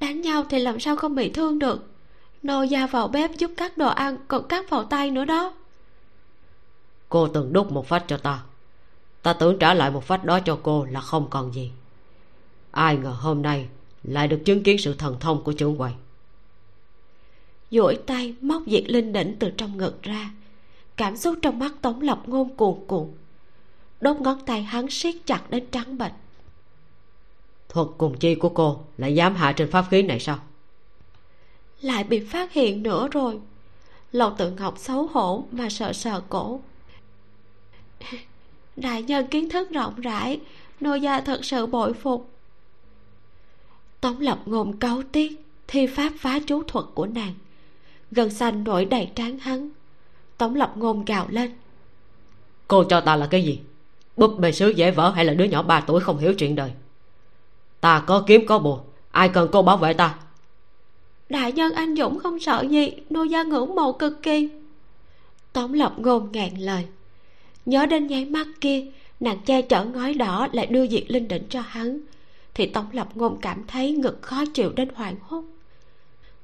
đánh 0.00 0.20
nhau 0.20 0.44
thì 0.50 0.58
làm 0.58 0.80
sao 0.80 0.96
không 0.96 1.14
bị 1.14 1.30
thương 1.30 1.58
được? 1.58 1.90
Nô 2.42 2.62
gia 2.62 2.86
vào 2.86 3.08
bếp 3.08 3.30
giúp 3.38 3.50
cắt 3.56 3.78
đồ 3.78 3.88
ăn 3.88 4.16
còn 4.28 4.48
cắt 4.48 4.70
vào 4.70 4.84
tay 4.84 5.10
nữa 5.10 5.24
đó. 5.24 5.54
Cô 7.08 7.28
từng 7.28 7.52
đút 7.52 7.72
một 7.72 7.86
phách 7.88 8.04
cho 8.08 8.16
ta. 8.16 8.42
Ta 9.22 9.32
tưởng 9.32 9.58
trả 9.58 9.74
lại 9.74 9.90
một 9.90 10.04
phách 10.04 10.24
đó 10.24 10.40
cho 10.40 10.58
cô 10.62 10.84
là 10.84 11.00
không 11.00 11.26
còn 11.30 11.54
gì. 11.54 11.70
Ai 12.70 12.96
ngờ 12.96 13.10
hôm 13.10 13.42
nay 13.42 13.68
lại 14.02 14.28
được 14.28 14.40
chứng 14.44 14.62
kiến 14.62 14.78
sự 14.78 14.94
thần 14.94 15.16
thông 15.20 15.42
của 15.42 15.52
trưởng 15.52 15.76
quầy. 15.76 15.92
Duỗi 17.70 17.98
tay 18.06 18.34
móc 18.40 18.62
diệt 18.66 18.84
linh 18.86 19.12
đỉnh 19.12 19.36
từ 19.38 19.50
trong 19.50 19.76
ngực 19.76 20.02
ra. 20.02 20.30
Cảm 20.96 21.16
xúc 21.16 21.34
trong 21.42 21.58
mắt 21.58 21.72
tống 21.82 22.00
lập 22.00 22.22
ngôn 22.26 22.56
cuồn 22.56 22.74
cuộn 22.86 23.12
đốt 24.00 24.16
ngón 24.16 24.40
tay 24.46 24.62
hắn 24.62 24.90
siết 24.90 25.14
chặt 25.26 25.50
đến 25.50 25.64
trắng 25.70 25.98
bệch. 25.98 26.12
Thuật 27.68 27.88
cùng 27.98 28.18
chi 28.18 28.34
của 28.34 28.48
cô 28.48 28.80
lại 28.98 29.14
dám 29.14 29.34
hạ 29.34 29.52
trên 29.52 29.70
pháp 29.70 29.84
khí 29.90 30.02
này 30.02 30.20
sao? 30.20 30.38
Lại 31.80 32.04
bị 32.04 32.20
phát 32.20 32.52
hiện 32.52 32.82
nữa 32.82 33.08
rồi. 33.12 33.40
Lầu 34.12 34.34
tự 34.38 34.50
ngọc 34.50 34.78
xấu 34.78 35.06
hổ 35.06 35.44
mà 35.52 35.68
sợ 35.68 35.92
sờ 35.92 36.22
cổ. 36.28 36.60
Đại 38.76 39.02
nhân 39.02 39.26
kiến 39.26 39.50
thức 39.50 39.70
rộng 39.70 40.00
rãi 40.00 40.40
nô 40.80 40.94
gia 40.94 41.20
thật 41.20 41.44
sự 41.44 41.66
bội 41.66 41.92
phục. 41.94 42.30
Tống 44.00 44.20
lập 44.20 44.38
ngôn 44.46 44.76
cáu 44.76 45.02
tiết 45.12 45.44
thi 45.68 45.86
pháp 45.86 46.12
phá 46.18 46.38
chú 46.46 46.62
thuật 46.62 46.84
của 46.94 47.06
nàng. 47.06 47.34
Gần 48.10 48.30
xanh 48.30 48.64
nổi 48.64 48.84
đầy 48.84 49.10
trán 49.14 49.38
hắn. 49.38 49.70
Tống 50.38 50.54
lập 50.54 50.72
ngôn 50.76 51.04
gào 51.04 51.26
lên. 51.30 51.52
Cô 52.68 52.84
cho 52.84 53.00
ta 53.00 53.16
là 53.16 53.26
cái 53.26 53.44
gì 53.44 53.60
búp 54.18 54.38
bê 54.38 54.52
sứ 54.52 54.68
dễ 54.68 54.90
vỡ 54.90 55.10
hay 55.10 55.24
là 55.24 55.34
đứa 55.34 55.44
nhỏ 55.44 55.62
ba 55.62 55.80
tuổi 55.80 56.00
không 56.00 56.18
hiểu 56.18 56.34
chuyện 56.34 56.54
đời? 56.54 56.70
Ta 57.80 58.02
có 58.06 58.24
kiếm 58.26 58.46
có 58.46 58.58
bùa, 58.58 58.80
ai 59.10 59.28
cần 59.28 59.48
cô 59.52 59.62
bảo 59.62 59.76
vệ 59.76 59.92
ta? 59.92 60.14
Đại 61.28 61.52
nhân 61.52 61.72
anh 61.72 61.96
dũng 61.96 62.18
không 62.18 62.40
sợ 62.40 62.64
gì, 62.70 62.92
nô 63.10 63.22
gia 63.22 63.42
ngưỡng 63.42 63.74
mộ 63.74 63.92
cực 63.92 64.22
kỳ. 64.22 64.48
Tống 65.52 65.74
lập 65.74 65.94
ngôn 65.96 66.32
ngàn 66.32 66.58
lời. 66.58 66.86
Nhớ 67.66 67.86
đến 67.86 68.06
nháy 68.06 68.24
mắt 68.24 68.46
kia, 68.60 68.86
nàng 69.20 69.38
che 69.44 69.62
chở 69.62 69.84
ngói 69.84 70.14
đỏ 70.14 70.48
lại 70.52 70.66
đưa 70.66 70.86
diệt 70.86 71.04
linh 71.08 71.28
đỉnh 71.28 71.42
cho 71.48 71.60
hắn. 71.60 72.00
Thì 72.54 72.66
tống 72.66 72.86
lập 72.92 73.08
ngôn 73.14 73.38
cảm 73.40 73.64
thấy 73.66 73.92
ngực 73.92 74.22
khó 74.22 74.44
chịu 74.54 74.72
đến 74.72 74.88
hoảng 74.94 75.16
hốt. 75.22 75.44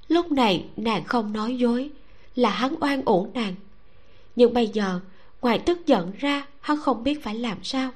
Lúc 0.08 0.32
này 0.32 0.64
nàng 0.76 1.04
không 1.04 1.32
nói 1.32 1.56
dối, 1.56 1.90
là 2.34 2.50
hắn 2.50 2.74
oan 2.80 3.04
uổng 3.04 3.30
nàng. 3.34 3.54
Nhưng 4.36 4.54
bây 4.54 4.68
giờ 4.68 5.00
ngoài 5.44 5.58
tức 5.58 5.86
giận 5.86 6.12
ra 6.18 6.46
hắn 6.60 6.80
không 6.80 7.04
biết 7.04 7.22
phải 7.24 7.34
làm 7.34 7.64
sao. 7.64 7.90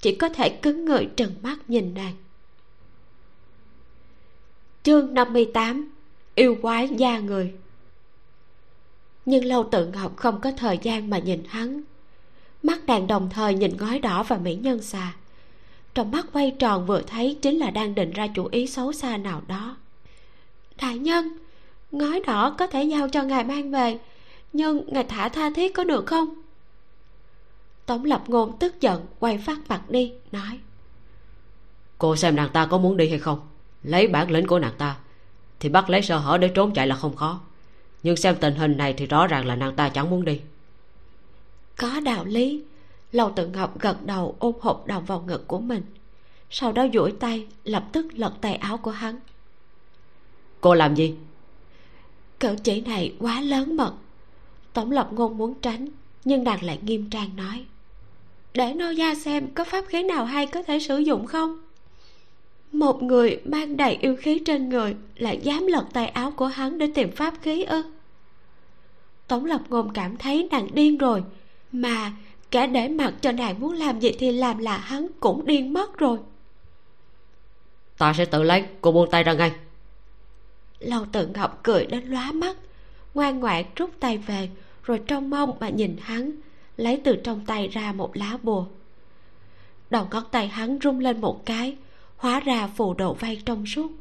Chỉ 0.00 0.14
có 0.14 0.28
thể 0.28 0.48
cứng 0.48 0.84
người 0.84 1.08
trừng 1.16 1.34
mắt 1.42 1.58
nhìn 1.68 1.94
nàng. 1.94 2.14
Chương 4.82 5.14
58 5.14 5.90
yêu 6.34 6.56
quái 6.62 6.88
da 6.88 7.18
người. 7.18 7.54
Nhưng 9.26 9.44
lâu 9.44 9.68
tự 9.70 9.86
ngọc 9.86 10.16
không 10.16 10.40
có 10.40 10.52
thời 10.56 10.78
gian 10.82 11.10
mà 11.10 11.18
nhìn 11.18 11.42
hắn. 11.48 11.82
Mắt 12.62 12.86
nàng 12.86 13.06
đồng 13.06 13.30
thời 13.32 13.54
nhìn 13.54 13.76
ngói 13.76 13.98
đỏ 13.98 14.22
và 14.22 14.36
mỹ 14.36 14.54
nhân 14.54 14.82
xà. 14.82 15.12
Trong 15.94 16.10
mắt 16.10 16.26
quay 16.32 16.50
tròn 16.58 16.86
vừa 16.86 17.02
thấy 17.02 17.38
chính 17.42 17.58
là 17.58 17.70
đang 17.70 17.94
định 17.94 18.10
ra 18.10 18.26
chủ 18.34 18.48
ý 18.50 18.66
xấu 18.66 18.92
xa 18.92 19.16
nào 19.16 19.42
đó. 19.48 19.76
Đại 20.80 20.98
nhân, 20.98 21.28
ngói 21.90 22.20
đỏ 22.26 22.54
có 22.58 22.66
thể 22.66 22.84
giao 22.84 23.08
cho 23.08 23.22
ngài 23.22 23.44
mang 23.44 23.70
về, 23.70 23.98
nhưng 24.52 24.84
ngài 24.86 25.04
thả 25.04 25.28
tha 25.28 25.50
thiết 25.50 25.74
có 25.74 25.84
được 25.84 26.06
không? 26.06 26.40
Tống 27.90 28.04
lập 28.04 28.22
ngôn 28.26 28.58
tức 28.58 28.80
giận 28.80 29.06
quay 29.18 29.38
phát 29.38 29.58
mặt 29.68 29.90
đi 29.90 30.12
nói. 30.32 30.58
Cô 31.98 32.16
xem 32.16 32.36
nàng 32.36 32.50
ta 32.52 32.66
có 32.66 32.78
muốn 32.78 32.96
đi 32.96 33.08
hay 33.08 33.18
không? 33.18 33.40
Lấy 33.82 34.06
bản 34.08 34.30
lĩnh 34.30 34.46
của 34.46 34.58
nàng 34.58 34.74
ta 34.78 34.96
thì 35.60 35.68
bắt 35.68 35.90
lấy 35.90 36.02
sơ 36.02 36.18
hở 36.18 36.38
để 36.38 36.48
trốn 36.54 36.74
chạy 36.74 36.86
là 36.86 36.96
không 36.96 37.16
khó. 37.16 37.40
Nhưng 38.02 38.16
xem 38.16 38.36
tình 38.40 38.54
hình 38.54 38.76
này 38.76 38.92
thì 38.92 39.06
rõ 39.06 39.26
ràng 39.26 39.46
là 39.46 39.56
nàng 39.56 39.76
ta 39.76 39.88
chẳng 39.88 40.10
muốn 40.10 40.24
đi. 40.24 40.40
Có 41.76 42.00
đạo 42.00 42.24
lý. 42.24 42.62
Lầu 43.12 43.32
tự 43.36 43.46
ngọc 43.46 43.80
gật 43.80 44.06
đầu 44.06 44.36
ôm 44.38 44.54
hộp 44.60 44.86
đồng 44.86 45.04
vào 45.04 45.20
ngực 45.20 45.46
của 45.48 45.60
mình. 45.60 45.82
Sau 46.50 46.72
đó 46.72 46.86
duỗi 46.92 47.12
tay 47.20 47.46
lập 47.64 47.84
tức 47.92 48.06
lật 48.14 48.32
tay 48.40 48.54
áo 48.54 48.76
của 48.76 48.90
hắn. 48.90 49.18
Cô 50.60 50.74
làm 50.74 50.94
gì? 50.94 51.14
Cử 52.40 52.56
chỉ 52.64 52.80
này 52.80 53.14
quá 53.18 53.40
lớn 53.40 53.76
mật. 53.76 53.94
Tổng 54.72 54.90
lập 54.90 55.08
ngôn 55.12 55.38
muốn 55.38 55.54
tránh 55.62 55.88
nhưng 56.24 56.44
nàng 56.44 56.64
lại 56.64 56.78
nghiêm 56.82 57.10
trang 57.10 57.36
nói 57.36 57.66
để 58.54 58.74
nô 58.74 58.90
gia 58.90 59.14
xem 59.14 59.48
có 59.54 59.64
pháp 59.64 59.84
khí 59.88 60.02
nào 60.02 60.24
hay 60.24 60.46
có 60.46 60.62
thể 60.62 60.78
sử 60.78 60.98
dụng 60.98 61.26
không? 61.26 61.58
Một 62.72 63.02
người 63.02 63.40
mang 63.44 63.76
đầy 63.76 63.94
yêu 64.00 64.16
khí 64.16 64.42
trên 64.46 64.68
người 64.68 64.96
lại 65.16 65.38
dám 65.42 65.66
lật 65.66 65.84
tay 65.92 66.06
áo 66.06 66.30
của 66.30 66.46
hắn 66.46 66.78
để 66.78 66.86
tìm 66.94 67.10
pháp 67.10 67.34
khí 67.42 67.64
ư? 67.64 67.82
Tống 69.28 69.44
lập 69.44 69.60
ngôn 69.68 69.92
cảm 69.92 70.16
thấy 70.16 70.48
nàng 70.50 70.68
điên 70.74 70.98
rồi 70.98 71.22
mà 71.72 72.12
kẻ 72.50 72.66
để 72.66 72.88
mặc 72.88 73.14
cho 73.20 73.32
nàng 73.32 73.60
muốn 73.60 73.72
làm 73.72 74.00
gì 74.00 74.12
thì 74.18 74.32
làm 74.32 74.58
là 74.58 74.76
hắn 74.76 75.06
cũng 75.20 75.46
điên 75.46 75.72
mất 75.72 75.98
rồi. 75.98 76.18
Ta 77.98 78.12
sẽ 78.12 78.24
tự 78.24 78.42
lấy 78.42 78.64
cô 78.80 78.92
buông 78.92 79.10
tay 79.10 79.22
ra 79.22 79.32
ngay. 79.32 79.52
Lâu 80.78 81.04
tự 81.12 81.26
ngọc 81.26 81.60
cười 81.62 81.86
đến 81.86 82.04
lóa 82.04 82.32
mắt 82.32 82.56
ngoan 83.14 83.40
ngoãn 83.40 83.64
rút 83.76 83.90
tay 84.00 84.18
về 84.18 84.48
rồi 84.82 85.00
trong 85.06 85.30
mong 85.30 85.56
mà 85.60 85.68
nhìn 85.68 85.96
hắn 86.00 86.32
lấy 86.80 87.00
từ 87.04 87.16
trong 87.16 87.46
tay 87.46 87.68
ra 87.68 87.92
một 87.92 88.16
lá 88.16 88.38
bùa. 88.42 88.66
Đầu 89.90 90.06
ngón 90.10 90.24
tay 90.30 90.48
hắn 90.48 90.78
rung 90.82 90.98
lên 90.98 91.20
một 91.20 91.46
cái 91.46 91.76
hóa 92.16 92.40
ra 92.40 92.66
phù 92.66 92.94
đồ 92.94 93.14
vây 93.14 93.42
trong 93.44 93.66
suốt. 93.66 93.92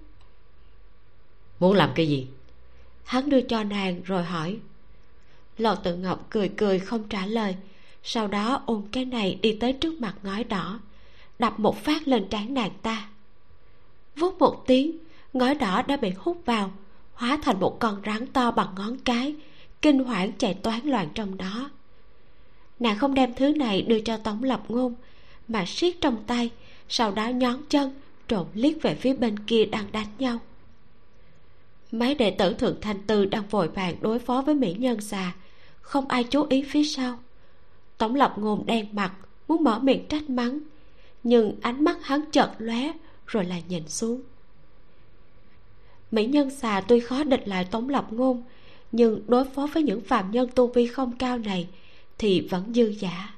Muốn 1.60 1.74
làm 1.74 1.92
cái 1.96 2.08
gì? 2.08 2.28
Hắn 3.04 3.30
đưa 3.30 3.42
cho 3.42 3.64
nàng 3.64 4.02
rồi 4.04 4.24
hỏi. 4.24 4.58
Lầu 5.58 5.76
tự 5.76 5.96
ngọc 5.96 6.28
cười 6.30 6.50
cười 6.50 6.80
không 6.80 7.04
trả 7.10 7.26
lời 7.26 7.56
sau 8.04 8.28
đó 8.28 8.64
ôm 8.66 8.84
cái 8.92 9.06
này 9.06 9.40
đi 9.42 9.58
tới 9.60 9.74
trước 9.74 10.02
mặt 10.02 10.16
ngói 10.24 10.44
đỏ 10.44 10.80
đập 11.40 11.60
một 11.60 11.84
phát 11.84 12.08
lên 12.08 12.28
trán 12.30 12.54
nàng 12.54 12.72
ta. 12.82 13.10
Vút 14.16 14.40
một 14.40 14.64
tiếng 14.68 14.98
ngói 15.34 15.56
đỏ 15.56 15.82
đã 15.82 15.98
bị 15.98 16.12
hút 16.18 16.42
vào 16.46 16.72
hóa 17.14 17.40
thành 17.42 17.60
một 17.60 17.80
con 17.80 18.02
rắn 18.06 18.28
to 18.28 18.52
bằng 18.52 18.76
ngón 18.76 18.98
cái 18.98 19.36
kinh 19.82 20.04
hoảng 20.04 20.32
chạy 20.38 20.54
toán 20.54 20.80
loạn 20.84 21.10
trong 21.14 21.38
đó 21.38 21.70
nàng 22.80 22.98
không 22.98 23.14
đem 23.14 23.34
thứ 23.34 23.54
này 23.54 23.82
đưa 23.82 24.00
cho 24.00 24.18
tống 24.18 24.44
lập 24.44 24.64
ngôn, 24.68 24.96
mà 25.48 25.66
siết 25.68 26.02
trong 26.02 26.24
tay, 26.28 26.50
sau 26.90 27.12
đó 27.12 27.28
nhón 27.28 27.58
chân, 27.70 27.92
trộn 28.28 28.48
liếc 28.54 28.82
về 28.82 28.96
phía 28.96 29.14
bên 29.14 29.40
kia 29.40 29.66
đang 29.66 29.86
đánh 29.92 30.08
nhau. 30.20 30.40
Mấy 31.92 32.16
đệ 32.16 32.32
tử 32.32 32.54
thượng 32.54 32.82
thanh 32.82 33.02
tư 33.08 33.26
đang 33.26 33.48
vội 33.48 33.68
vàng 33.68 33.96
đối 34.02 34.20
phó 34.20 34.42
với 34.42 34.56
mỹ 34.56 34.76
nhân 34.80 35.02
xà 35.02 35.34
không 35.82 36.08
ai 36.08 36.24
chú 36.24 36.46
ý 36.50 36.64
phía 36.64 36.84
sau. 36.84 37.20
Tống 37.98 38.16
lập 38.16 38.34
ngôn 38.38 38.66
đen 38.66 38.88
mặt, 38.92 39.14
muốn 39.48 39.64
mở 39.64 39.80
miệng 39.80 40.08
trách 40.08 40.30
mắng, 40.30 40.60
nhưng 41.24 41.56
ánh 41.62 41.84
mắt 41.84 41.98
hắn 42.02 42.22
chợt 42.32 42.52
lóe, 42.58 42.92
rồi 43.28 43.46
lại 43.46 43.64
nhìn 43.68 43.88
xuống. 43.88 44.22
Mỹ 46.12 46.26
nhân 46.26 46.50
xà 46.50 46.82
tuy 46.82 47.00
khó 47.00 47.24
địch 47.24 47.48
lại 47.48 47.66
tống 47.66 47.90
lập 47.90 48.08
ngôn, 48.14 48.44
nhưng 48.92 49.22
đối 49.28 49.46
phó 49.46 49.68
với 49.74 49.84
những 49.84 50.02
phạm 50.02 50.32
nhân 50.32 50.50
tu 50.56 50.68
vi 50.68 50.88
không 50.88 51.18
cao 51.18 51.38
này 51.38 51.68
thì 52.20 52.42
vẫn 52.42 52.74
dư 52.74 52.94
giả. 53.00 53.34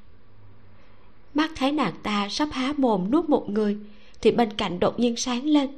Mắt 1.34 1.52
thấy 1.56 1.72
nàng 1.72 1.94
ta 2.04 2.28
sắp 2.30 2.50
há 2.52 2.74
mồm 2.78 3.12
nuốt 3.12 3.30
một 3.30 3.50
người, 3.50 3.78
thì 4.22 4.32
bên 4.32 4.54
cạnh 4.54 4.80
đột 4.80 5.00
nhiên 5.00 5.16
sáng 5.16 5.46
lên. 5.46 5.70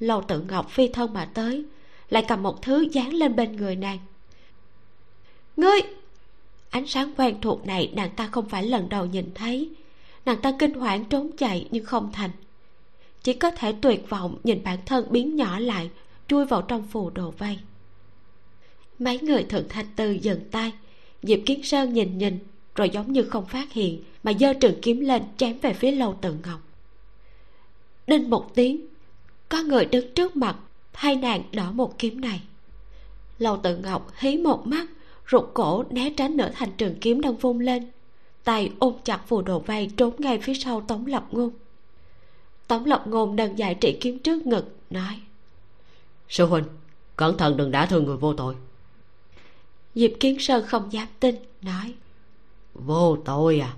Lầu 0.00 0.22
tự 0.22 0.40
ngọc 0.40 0.70
phi 0.70 0.88
thân 0.88 1.12
mà 1.12 1.24
tới, 1.24 1.64
lại 2.10 2.24
cầm 2.28 2.42
một 2.42 2.62
thứ 2.62 2.86
dán 2.92 3.14
lên 3.14 3.36
bên 3.36 3.56
người 3.56 3.76
nàng. 3.76 3.98
Ngươi! 5.56 5.80
Ánh 6.70 6.86
sáng 6.86 7.14
quen 7.16 7.40
thuộc 7.40 7.66
này 7.66 7.92
nàng 7.96 8.10
ta 8.16 8.26
không 8.26 8.48
phải 8.48 8.62
lần 8.62 8.88
đầu 8.88 9.06
nhìn 9.06 9.30
thấy. 9.34 9.70
Nàng 10.24 10.40
ta 10.42 10.52
kinh 10.58 10.74
hoảng 10.74 11.04
trốn 11.04 11.30
chạy 11.36 11.68
nhưng 11.70 11.84
không 11.84 12.12
thành. 12.12 12.30
Chỉ 13.22 13.32
có 13.32 13.50
thể 13.50 13.74
tuyệt 13.80 14.08
vọng 14.08 14.38
nhìn 14.44 14.64
bản 14.64 14.78
thân 14.86 15.06
biến 15.10 15.36
nhỏ 15.36 15.58
lại, 15.58 15.90
chui 16.28 16.44
vào 16.44 16.62
trong 16.62 16.82
phù 16.82 17.10
đồ 17.10 17.30
vây. 17.38 17.58
Mấy 18.98 19.18
người 19.18 19.42
thượng 19.42 19.68
thanh 19.68 19.86
tư 19.96 20.10
dừng 20.10 20.50
tay 20.50 20.72
diệp 21.26 21.38
kiến 21.46 21.62
sơn 21.62 21.92
nhìn 21.92 22.18
nhìn, 22.18 22.38
rồi 22.74 22.90
giống 22.90 23.12
như 23.12 23.22
không 23.22 23.46
phát 23.46 23.72
hiện, 23.72 24.02
mà 24.22 24.32
giơ 24.40 24.54
trường 24.54 24.80
kiếm 24.82 25.00
lên 25.00 25.22
chém 25.36 25.58
về 25.58 25.72
phía 25.72 25.90
lâu 25.90 26.18
tự 26.20 26.34
ngọc. 26.44 26.60
Đinh 28.06 28.30
một 28.30 28.54
tiếng, 28.54 28.86
có 29.48 29.62
người 29.62 29.84
đứng 29.84 30.14
trước 30.14 30.36
mặt 30.36 30.56
thay 30.92 31.16
nàng 31.16 31.42
đỡ 31.52 31.70
một 31.72 31.98
kiếm 31.98 32.20
này. 32.20 32.42
Lâu 33.38 33.56
tự 33.62 33.76
ngọc 33.76 34.12
hí 34.16 34.38
một 34.38 34.66
mắt 34.66 34.86
rụt 35.30 35.44
cổ 35.54 35.84
né 35.90 36.12
tránh 36.16 36.36
nửa 36.36 36.48
thành 36.54 36.70
trường 36.76 36.94
kiếm 37.00 37.20
đang 37.20 37.36
vung 37.36 37.60
lên. 37.60 37.90
Tay 38.44 38.72
ôm 38.78 38.94
chặt 39.04 39.20
phù 39.26 39.42
đồ 39.42 39.58
vây 39.58 39.90
trốn 39.96 40.14
ngay 40.18 40.38
phía 40.38 40.54
sau 40.54 40.80
tống 40.80 41.06
lập 41.06 41.24
ngôn. 41.30 41.50
Tống 42.68 42.84
lập 42.84 43.04
ngôn 43.06 43.36
nâng 43.36 43.58
giải 43.58 43.74
trị 43.74 43.98
kiếm 44.00 44.18
trước 44.18 44.46
ngực, 44.46 44.76
nói, 44.90 45.20
sư 46.28 46.46
huynh, 46.46 46.64
cẩn 47.16 47.36
thận 47.36 47.56
đừng 47.56 47.70
đả 47.70 47.86
thương 47.86 48.04
người 48.04 48.16
vô 48.16 48.34
tội 48.34 48.54
diệp 49.94 50.10
kiến 50.20 50.38
sơn 50.38 50.64
không 50.66 50.92
dám 50.92 51.08
tin 51.20 51.34
nói. 51.62 51.94
Vô 52.74 53.16
tội 53.24 53.60
à? 53.60 53.74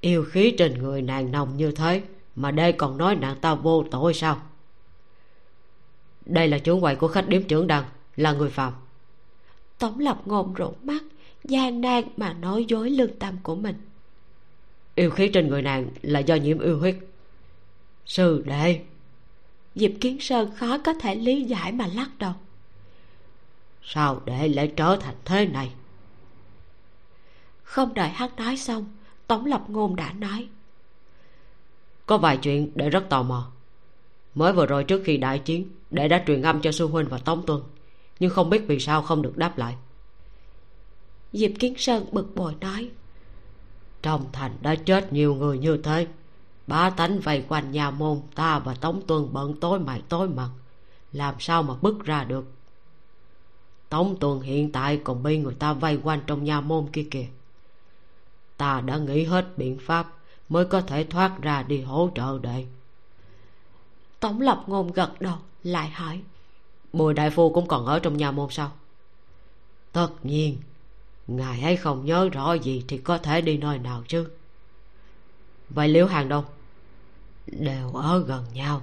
Yêu 0.00 0.24
khí 0.24 0.54
trên 0.58 0.78
người 0.78 1.02
nàng 1.02 1.32
nồng 1.32 1.56
như 1.56 1.70
thế 1.70 2.02
mà 2.36 2.50
đây 2.50 2.72
còn 2.72 2.96
nói 2.96 3.16
nàng 3.16 3.36
ta 3.40 3.54
vô 3.54 3.84
tội 3.90 4.14
sao? 4.14 4.42
Đây 6.26 6.48
là 6.48 6.58
trưởng 6.58 6.80
quầy 6.80 6.96
của 6.96 7.08
khách 7.08 7.28
điếm 7.28 7.42
trưởng 7.42 7.66
đằng 7.66 7.84
là 8.16 8.32
người 8.32 8.50
phạm. 8.50 8.72
Tống 9.78 9.98
lập 9.98 10.22
ngôn 10.24 10.54
rũ 10.54 10.72
mắt 10.82 11.02
gian 11.44 11.80
nan 11.80 12.04
mà 12.16 12.32
nói 12.32 12.64
dối 12.68 12.90
lương 12.90 13.18
tâm 13.18 13.36
của 13.42 13.54
mình. 13.54 13.76
Yêu 14.94 15.10
khí 15.10 15.28
trên 15.28 15.48
người 15.48 15.62
nàng 15.62 15.88
là 16.02 16.20
do 16.20 16.34
nhiễm 16.34 16.58
yêu 16.58 16.78
huyết. 16.78 16.96
Sư 18.06 18.42
đệ. 18.46 18.80
Diệp 19.74 19.90
kiến 20.00 20.20
sơn 20.20 20.50
khó 20.56 20.78
có 20.78 20.94
thể 20.94 21.14
lý 21.14 21.42
giải 21.44 21.72
mà 21.72 21.86
lắc 21.94 22.10
đầu 22.18 22.32
sao 23.82 24.20
đệ 24.24 24.48
lại 24.48 24.72
trở 24.76 24.96
thành 25.00 25.14
thế 25.24 25.46
này? 25.46 25.72
Không 27.62 27.94
đợi 27.94 28.08
hắn 28.08 28.30
nói 28.36 28.56
xong, 28.56 28.84
tống 29.26 29.46
lập 29.46 29.64
ngôn 29.68 29.96
đã 29.96 30.12
nói. 30.12 30.48
Có 32.06 32.18
vài 32.18 32.36
chuyện 32.36 32.72
để 32.74 32.90
rất 32.90 33.08
tò 33.08 33.22
mò. 33.22 33.50
Mới 34.34 34.52
vừa 34.52 34.66
rồi 34.66 34.84
trước 34.84 35.02
khi 35.04 35.16
đại 35.16 35.38
chiến, 35.38 35.68
đệ 35.90 36.08
đã 36.08 36.24
truyền 36.26 36.42
âm 36.42 36.60
cho 36.60 36.72
sư 36.72 36.86
huynh 36.86 37.08
và 37.08 37.18
tống 37.18 37.46
tuân, 37.46 37.62
nhưng 38.20 38.30
không 38.30 38.50
biết 38.50 38.64
vì 38.66 38.78
sao 38.78 39.02
không 39.02 39.22
được 39.22 39.36
đáp 39.36 39.58
lại. 39.58 39.76
Diệp 41.32 41.50
kiến 41.58 41.74
sơn 41.78 42.06
bực 42.12 42.34
bội 42.34 42.54
nói, 42.60 42.90
trong 44.02 44.24
thành 44.32 44.52
đã 44.60 44.74
chết 44.74 45.12
nhiều 45.12 45.34
người 45.34 45.58
như 45.58 45.76
thế. 45.76 46.06
Ba 46.66 46.90
tánh 46.90 47.20
vây 47.20 47.44
quanh 47.48 47.70
nhà 47.70 47.90
môn 47.90 48.20
ta 48.34 48.58
và 48.58 48.74
tống 48.74 49.02
tuân 49.06 49.28
bận 49.32 49.54
tối 49.60 49.78
mày 49.78 50.02
tối 50.08 50.28
mặt. 50.28 50.50
Làm 51.12 51.34
sao 51.38 51.62
mà 51.62 51.74
bước 51.82 52.04
ra 52.04 52.24
được? 52.24 52.44
Tống 53.92 54.16
tuần 54.20 54.40
hiện 54.40 54.72
tại 54.72 55.00
còn 55.04 55.22
bị 55.22 55.38
người 55.38 55.54
ta 55.54 55.72
vây 55.72 55.98
quanh 56.02 56.20
trong 56.26 56.44
nhà 56.44 56.60
môn 56.60 56.86
kia 56.92 57.06
kìa. 57.10 57.26
Ta 58.56 58.80
đã 58.80 58.98
nghĩ 58.98 59.24
hết 59.24 59.46
biện 59.56 59.78
pháp 59.80 60.06
mới 60.48 60.64
có 60.64 60.80
thể 60.80 61.04
thoát 61.04 61.42
ra 61.42 61.62
đi 61.62 61.80
hỗ 61.80 62.10
trợ 62.14 62.38
đệ. 62.42 62.66
Tống 64.20 64.40
lập 64.40 64.64
ngôn 64.66 64.92
gật 64.92 65.20
đầu, 65.20 65.36
lại 65.62 65.90
hỏi, 65.90 66.20
bùi 66.92 67.14
đại 67.14 67.30
phu 67.30 67.52
cũng 67.52 67.68
còn 67.68 67.86
ở 67.86 67.98
trong 67.98 68.16
nhà 68.16 68.30
môn 68.30 68.50
sao? 68.50 68.72
Tất 69.92 70.08
nhiên, 70.22 70.58
ngài 71.26 71.62
ấy 71.62 71.76
không 71.76 72.04
nhớ 72.04 72.28
rõ 72.28 72.52
gì 72.52 72.84
thì 72.88 72.98
có 72.98 73.18
thể 73.18 73.40
đi 73.40 73.58
nơi 73.58 73.78
nào 73.78 74.02
chứ. 74.08 74.30
Vậy 75.70 75.88
liễu 75.88 76.06
hàng 76.06 76.28
đâu? 76.28 76.44
Đều 77.46 77.92
ở 77.92 78.18
gần 78.18 78.44
nhau. 78.54 78.82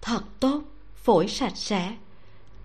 Thật 0.00 0.20
tốt, 0.40 0.62
phổi 0.96 1.28
sạch 1.28 1.56
sẽ 1.56 1.96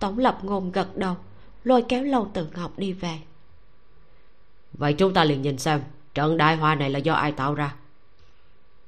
tổng 0.04 0.18
lập 0.18 0.38
ngôn 0.42 0.72
gật 0.72 0.96
đầu 0.96 1.16
lôi 1.64 1.82
kéo 1.82 2.04
lâu 2.04 2.30
từ 2.34 2.48
ngọc 2.56 2.78
đi 2.78 2.92
về. 2.92 3.18
Vậy 4.72 4.92
chúng 4.92 5.14
ta 5.14 5.24
liền 5.24 5.42
nhìn 5.42 5.58
xem 5.58 5.80
trận 6.14 6.36
đại 6.36 6.56
hoa 6.56 6.74
này 6.74 6.90
là 6.90 6.98
do 6.98 7.14
ai 7.14 7.32
tạo 7.32 7.54
ra? 7.54 7.74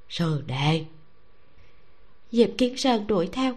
Sư 0.08 0.42
đệ. 0.46 0.84
Diệp 2.30 2.50
kiến 2.58 2.76
sơn 2.76 3.06
đuổi 3.06 3.28
theo 3.32 3.54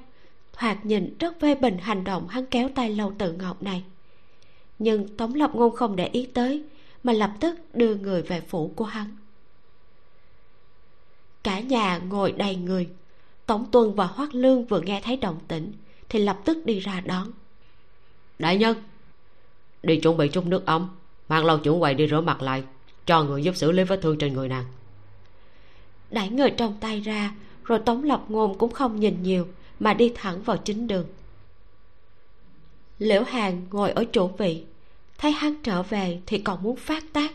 thoạt 0.53 0.86
nhìn 0.86 1.18
rất 1.20 1.39
phê 1.39 1.55
bình 1.55 1.78
hành 1.78 2.03
động 2.03 2.28
hắn 2.28 2.45
kéo 2.45 2.70
tay 2.76 2.95
lâu 2.95 3.14
tự 3.18 3.34
ngọc 3.34 3.64
này. 3.64 3.84
Nhưng 4.80 5.18
tống 5.18 5.36
lập 5.36 5.51
ngôn 5.53 5.76
không 5.76 5.95
để 5.95 6.07
ý 6.07 6.26
tới 6.26 6.64
mà 7.03 7.14
lập 7.14 7.32
tức 7.39 7.60
đưa 7.74 7.95
người 7.95 8.22
về 8.22 8.41
phủ 8.41 8.74
của 8.76 8.86
hắn. 8.86 9.18
Cả 11.43 11.60
nhà 11.60 11.97
ngồi 11.97 12.32
đầy 12.32 12.55
người 12.55 12.89
tống 13.45 13.72
tuân 13.72 13.93
và 13.95 14.05
hoác 14.05 14.34
lương 14.34 14.66
vừa 14.66 14.82
nghe 14.82 15.01
thấy 15.03 15.18
động 15.18 15.39
tĩnh 15.47 15.72
thì 16.10 16.20
lập 16.20 16.39
tức 16.45 16.66
đi 16.66 16.80
ra 16.80 17.01
đón 17.01 17.32
đại 18.40 18.58
nhân. 18.58 18.78
Đi 19.84 20.00
chuẩn 20.00 20.18
bị 20.18 20.28
chút 20.28 20.46
nước 20.46 20.66
ấm. 20.66 20.90
Mang 21.30 21.46
lâu 21.46 21.58
chủ 21.58 21.80
quầy 21.80 21.94
đi 21.94 22.08
rửa 22.08 22.22
mặt 22.22 22.42
lại. 22.42 22.64
Cho 23.06 23.24
người 23.24 23.44
giúp 23.44 23.56
xử 23.56 23.72
lý 23.72 23.84
vết 23.84 24.02
thương 24.02 24.18
trên 24.18 24.34
người 24.34 24.50
nàng. 24.50 24.66
Đẩy 26.12 26.30
người 26.30 26.52
trong 26.52 26.78
tay 26.80 27.02
ra, 27.02 27.36
rồi 27.64 27.80
tống 27.80 28.04
lập 28.04 28.24
ngôn 28.28 28.58
cũng 28.58 28.72
không 28.72 29.00
nhìn 29.00 29.24
nhiều, 29.24 29.48
mà 29.80 29.94
đi 29.94 30.12
thẳng 30.16 30.42
vào 30.42 30.58
chính 30.58 30.88
đường. 30.88 31.06
Liễu 33.00 33.24
hàn 33.24 33.62
ngồi 33.72 33.92
ở 33.92 34.06
chỗ 34.12 34.28
vị. 34.28 34.64
Thấy 35.18 35.32
hắn 35.32 35.56
trở 35.64 35.84
về 35.84 36.20
thì 36.26 36.38
còn 36.38 36.64
muốn 36.64 36.76
phát 36.76 37.04
tác, 37.14 37.32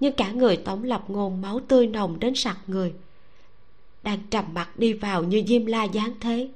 nhưng 0.00 0.12
cả 0.12 0.30
người 0.30 0.56
tống 0.56 0.84
lập 0.84 1.04
ngôn 1.08 1.42
máu 1.42 1.60
tươi 1.68 1.86
nồng 1.86 2.20
đến 2.20 2.34
sặc 2.34 2.58
người. 2.66 2.92
Đang 4.02 4.18
trầm 4.30 4.44
mặt 4.54 4.78
đi 4.78 4.92
vào 4.92 5.24
như 5.24 5.42
diêm 5.46 5.66
la 5.66 5.86
giáng 5.94 6.14
thế 6.20 6.48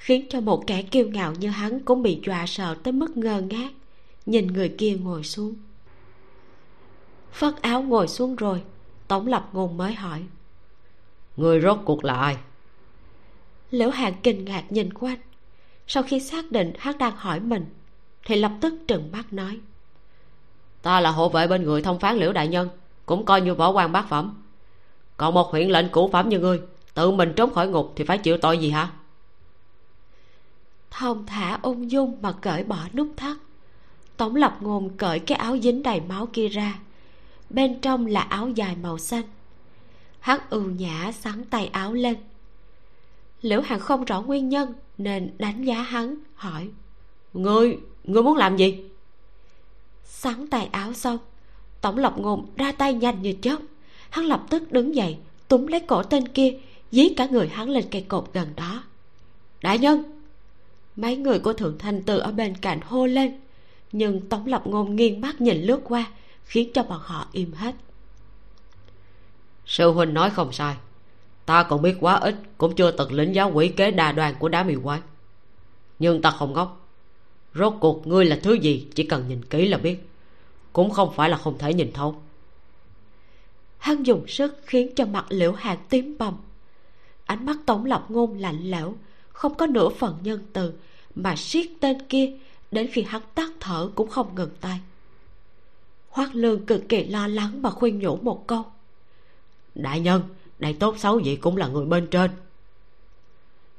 khiến 0.00 0.26
cho 0.30 0.40
một 0.40 0.66
kẻ 0.66 0.82
kiêu 0.82 1.08
ngạo 1.08 1.32
như 1.32 1.48
hắn 1.48 1.80
cũng 1.80 2.02
bị 2.02 2.20
dọa 2.26 2.46
sợ 2.46 2.76
tới 2.82 2.92
mức 2.92 3.16
ngơ 3.16 3.40
ngác. 3.40 3.70
Nhìn 4.26 4.46
người 4.46 4.74
kia 4.78 4.96
ngồi 5.02 5.24
xuống. 5.24 5.54
Phất 7.32 7.62
áo 7.62 7.82
ngồi 7.82 8.08
xuống 8.08 8.36
rồi 8.36 8.62
tống 9.08 9.26
lập 9.26 9.48
ngôn 9.52 9.76
mới 9.76 9.94
hỏi. 9.94 10.22
Người 11.36 11.60
rốt 11.60 11.78
cuộc 11.84 12.04
là 12.04 12.14
ai? 12.14 12.36
Liễu 13.70 13.90
hàn 13.90 14.12
kinh 14.22 14.44
ngạc 14.44 14.64
nhìn 14.72 14.92
quanh. 14.92 15.18
Sau 15.86 16.02
khi 16.02 16.20
xác 16.20 16.52
định 16.52 16.72
hắn 16.78 16.98
đang 16.98 17.16
hỏi 17.16 17.40
mình 17.40 17.66
thì 18.26 18.36
lập 18.36 18.52
tức 18.60 18.74
trừng 18.88 19.08
mắt 19.12 19.32
nói. 19.32 19.58
Ta 20.82 21.00
là 21.00 21.10
hộ 21.10 21.28
vệ 21.28 21.46
bên 21.46 21.62
người 21.62 21.82
thông 21.82 21.98
phán 21.98 22.16
liễu 22.16 22.32
đại 22.32 22.48
nhân 22.48 22.68
cũng 23.06 23.24
coi 23.24 23.40
như 23.40 23.54
võ 23.54 23.70
quan 23.70 23.92
bát 23.92 24.06
phẩm. 24.08 24.42
Còn 25.16 25.34
một 25.34 25.50
huyện 25.50 25.70
lệnh 25.70 25.88
cũ 25.88 26.10
phẩm 26.12 26.28
như 26.28 26.38
ngươi 26.38 26.60
tự 26.94 27.10
mình 27.10 27.32
trốn 27.36 27.54
khỏi 27.54 27.68
ngục 27.68 27.92
thì 27.96 28.04
phải 28.04 28.18
chịu 28.18 28.38
tội 28.38 28.58
gì 28.58 28.70
hả 28.70 28.90
thong 30.90 31.26
thả 31.26 31.58
ung 31.62 31.90
dung 31.90 32.22
mà 32.22 32.32
cởi 32.32 32.64
bỏ 32.64 32.78
nút 32.92 33.08
thắt. 33.16 33.36
Tống 34.16 34.36
lập 34.36 34.56
ngôn 34.60 34.96
cởi 34.96 35.18
cái 35.18 35.38
áo 35.38 35.58
dính 35.58 35.82
đầy 35.82 36.00
máu 36.00 36.26
kia 36.26 36.48
ra. 36.48 36.78
Bên 37.50 37.80
trong 37.80 38.06
là 38.06 38.20
áo 38.20 38.48
dài 38.48 38.76
màu 38.82 38.98
xanh. 38.98 39.24
Hắn 40.20 40.40
ưu 40.50 40.62
nhã 40.62 41.12
sắn 41.12 41.44
tay 41.44 41.66
áo 41.66 41.92
lên. 41.92 42.16
Liễu 43.42 43.60
hàng 43.60 43.80
không 43.80 44.04
rõ 44.04 44.20
nguyên 44.20 44.48
nhân 44.48 44.74
nên 44.98 45.30
đánh 45.38 45.64
giá 45.64 45.82
hắn, 45.82 46.14
hỏi, 46.34 46.68
ngươi 47.32 47.78
ngươi 48.04 48.22
muốn 48.22 48.36
làm 48.36 48.56
gì? 48.56 48.84
Sắn 50.04 50.46
tay 50.46 50.68
áo 50.72 50.92
xong 50.92 51.18
tổng 51.80 51.98
lập 51.98 52.14
ngôn 52.18 52.46
ra 52.56 52.72
tay 52.72 52.94
nhanh 52.94 53.22
như 53.22 53.34
chớp. 53.42 53.58
Hắn 54.10 54.24
lập 54.24 54.46
tức 54.50 54.72
đứng 54.72 54.94
dậy, 54.94 55.16
túm 55.48 55.66
lấy 55.66 55.80
cổ 55.80 56.02
tên 56.02 56.28
kia, 56.28 56.54
dí 56.92 57.08
cả 57.08 57.26
người 57.26 57.48
hắn 57.48 57.68
lên 57.68 57.84
cây 57.90 58.04
cột 58.08 58.30
gần 58.32 58.48
đó. 58.56 58.82
Đại 59.62 59.78
nhân 59.78 60.19
mấy 61.00 61.16
người 61.16 61.38
của 61.38 61.52
thượng 61.52 61.78
thanh 61.78 62.02
từ 62.02 62.18
ở 62.18 62.32
bên 62.32 62.56
cạnh 62.56 62.80
hô 62.80 63.06
lên 63.06 63.40
nhưng 63.92 64.28
tống 64.28 64.46
lập 64.46 64.66
ngôn 64.66 64.96
nghiêng 64.96 65.20
mắt 65.20 65.40
nhìn 65.40 65.56
lướt 65.62 65.80
qua 65.84 66.06
khiến 66.44 66.70
cho 66.74 66.82
bọn 66.82 67.00
họ 67.02 67.26
im 67.32 67.52
hết. 67.52 67.74
Sư 69.66 69.90
huynh 69.90 70.14
nói 70.14 70.30
không 70.30 70.52
sai. 70.52 70.76
Ta 71.46 71.62
còn 71.62 71.82
biết 71.82 71.96
quá 72.00 72.14
ít 72.14 72.34
cũng 72.58 72.74
chưa 72.74 72.90
từng 72.90 73.12
lĩnh 73.12 73.34
giáo 73.34 73.50
quỷ 73.54 73.68
kế 73.68 73.90
đa 73.90 74.12
đoàn 74.12 74.34
của 74.38 74.48
đá 74.48 74.62
mì 74.62 74.74
quái. 74.82 75.00
Nhưng 75.98 76.22
ta 76.22 76.30
không 76.30 76.52
ngốc. 76.52 76.88
Rốt 77.54 77.74
cuộc 77.80 78.06
ngươi 78.06 78.24
là 78.24 78.38
thứ 78.42 78.54
gì 78.54 78.86
chỉ 78.94 79.02
cần 79.04 79.28
nhìn 79.28 79.44
kỹ 79.44 79.68
là 79.68 79.78
biết. 79.78 80.08
Cũng 80.72 80.90
không 80.90 81.12
phải 81.14 81.28
là 81.28 81.36
không 81.36 81.58
thể 81.58 81.74
nhìn 81.74 81.92
thấu. 81.92 82.22
Hắn 83.78 84.02
dùng 84.02 84.26
sức 84.28 84.60
khiến 84.66 84.94
cho 84.96 85.06
mặt 85.06 85.26
liễu 85.28 85.52
hàn 85.52 85.78
tím 85.88 86.16
bầm. 86.18 86.34
Ánh 87.24 87.46
mắt 87.46 87.56
tổng 87.66 87.84
lập 87.84 88.04
ngôn 88.08 88.38
lạnh 88.38 88.58
lẽo 88.62 88.94
không 89.32 89.54
có 89.54 89.66
nửa 89.66 89.88
phần 89.88 90.18
nhân 90.22 90.40
từ 90.52 90.72
mà 91.14 91.36
siết 91.36 91.66
tên 91.80 92.02
kia, 92.08 92.32
đến 92.70 92.88
khi 92.92 93.02
hắn 93.02 93.22
tắt 93.34 93.50
thở 93.60 93.90
cũng 93.94 94.10
không 94.10 94.34
ngừng 94.34 94.50
tay. 94.60 94.80
Hoác 96.08 96.34
lương 96.34 96.66
cực 96.66 96.88
kỳ 96.88 97.04
lo 97.04 97.26
lắng 97.26 97.62
mà 97.62 97.70
khuyên 97.70 97.98
nhủ 97.98 98.16
một 98.16 98.46
câu. 98.46 98.64
Đại 99.74 100.00
nhân 100.00 100.22
đại 100.58 100.76
tốt 100.80 100.98
xấu 100.98 101.18
gì 101.18 101.36
cũng 101.36 101.56
là 101.56 101.68
người 101.68 101.86
bên 101.86 102.06
trên. 102.10 102.30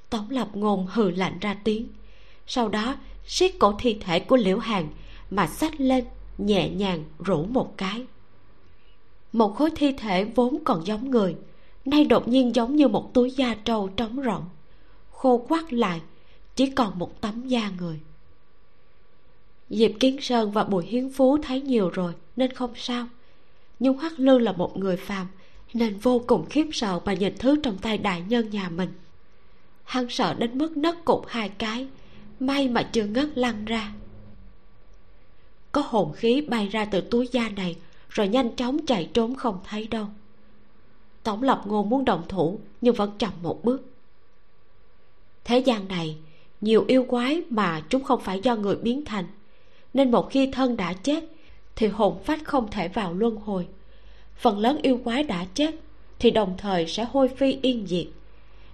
Tống 0.10 0.30
lập 0.30 0.50
ngôn 0.54 0.88
hừ 0.90 1.12
lạnh 1.12 1.38
ra 1.42 1.58
tiếng. 1.64 1.88
Sau 2.48 2.70
đó, 2.70 2.96
siết 3.26 3.52
cổ 3.60 3.76
thi 3.80 3.98
thể 4.02 4.20
của 4.20 4.36
liễu 4.36 4.58
hàn 4.58 4.88
mà 5.30 5.48
xách 5.48 5.82
lên, 5.82 6.06
nhẹ 6.38 6.70
nhàng 6.70 7.04
rủ 7.20 7.44
một 7.44 7.78
cái. 7.78 8.06
Một 9.34 9.56
khối 9.56 9.70
thi 9.76 9.94
thể 9.98 10.24
vốn 10.24 10.64
còn 10.64 10.86
giống 10.86 11.12
người, 11.12 11.36
nay 11.86 12.06
đột 12.06 12.28
nhiên 12.28 12.56
giống 12.56 12.76
như 12.76 12.88
một 12.88 13.14
túi 13.14 13.32
da 13.32 13.56
trâu 13.66 13.88
trống 13.88 14.22
rỗng, 14.26 14.44
khô 15.12 15.46
quắt 15.50 15.74
lại 15.74 16.02
chỉ 16.62 16.70
còn 16.70 16.99
một 16.99 17.22
tấm 17.22 17.47
da 17.47 17.72
người. 17.80 17.99
Diệp 19.70 19.91
kiến 19.99 20.22
sơn 20.22 20.51
và 20.51 20.64
bùi 20.64 20.86
hiến 20.86 21.14
phú 21.14 21.38
thấy 21.43 21.62
nhiều 21.62 21.89
rồi, 21.89 22.14
nên 22.36 22.53
không 22.53 22.74
sao. 22.76 23.07
Nhưng 23.80 23.97
hoắc 23.97 24.20
lư 24.20 24.39
là 24.39 24.51
một 24.51 24.78
người 24.78 24.97
phàm, 24.97 25.28
nên 25.74 25.97
vô 25.97 26.22
cùng 26.28 26.45
khiếp 26.49 26.68
sợ 26.72 26.99
mà 27.05 27.14
nhìn 27.14 27.38
thứ 27.39 27.55
trong 27.64 27.78
tay 27.78 27.97
đại 27.97 28.24
nhân 28.28 28.49
nhà 28.49 28.70
mình. 28.70 28.89
Hắn 29.84 30.09
sợ 30.09 30.34
đến 30.34 30.57
mức 30.57 30.78
nấc 30.78 31.05
cục 31.05 31.28
hai 31.28 31.49
cái, 31.49 31.88
may 32.39 32.68
mà 32.68 32.84
chưa 32.84 33.05
ngất 33.05 33.38
lăn 33.38 33.66
ra. 33.66 33.93
Có 35.72 35.82
hồn 35.82 36.14
khí 36.14 36.41
bay 36.41 36.68
ra 36.68 36.86
từ 36.86 37.01
túi 37.01 37.28
da 37.32 37.49
này, 37.49 37.76
rồi 38.09 38.28
nhanh 38.28 38.55
chóng 38.55 38.86
chạy 38.86 39.09
trốn 39.14 39.36
không 39.36 39.59
thấy 39.70 39.88
đâu. 39.88 40.07
Tổng 41.24 41.43
lập 41.43 41.62
ngôn 41.66 41.89
muốn 41.89 42.05
động 42.05 42.24
thủ, 42.30 42.59
nhưng 42.82 42.95
vẫn 42.95 43.12
chậm 43.18 43.34
một 43.41 43.64
bước. 43.64 43.82
Thế 45.43 45.59
gian 45.59 45.88
này 45.88 46.18
nhiều 46.62 46.86
yêu 46.88 47.03
quái 47.03 47.41
mà 47.49 47.82
chúng 47.89 48.03
không 48.03 48.22
phải 48.22 48.39
do 48.43 48.55
người 48.55 48.76
biến 48.76 49.05
thành. 49.05 49.26
Nên 49.93 50.12
một 50.12 50.32
khi 50.32 50.49
thân 50.51 50.78
đã 50.78 50.93
chết, 50.93 51.24
thì 51.76 51.88
hồn 51.88 52.24
phách 52.26 52.43
không 52.43 52.72
thể 52.72 52.88
vào 52.88 53.14
luân 53.14 53.36
hồi. 53.36 53.68
Phần 54.36 54.59
lớn 54.59 54.80
yêu 54.82 54.99
quái 55.03 55.24
đã 55.24 55.45
chết, 55.53 55.76
thì 56.20 56.32
đồng 56.32 56.55
thời 56.57 56.88
sẽ 56.88 57.05
hôi 57.12 57.28
phi 57.28 57.57
yên 57.62 57.88
diệt. 57.88 58.07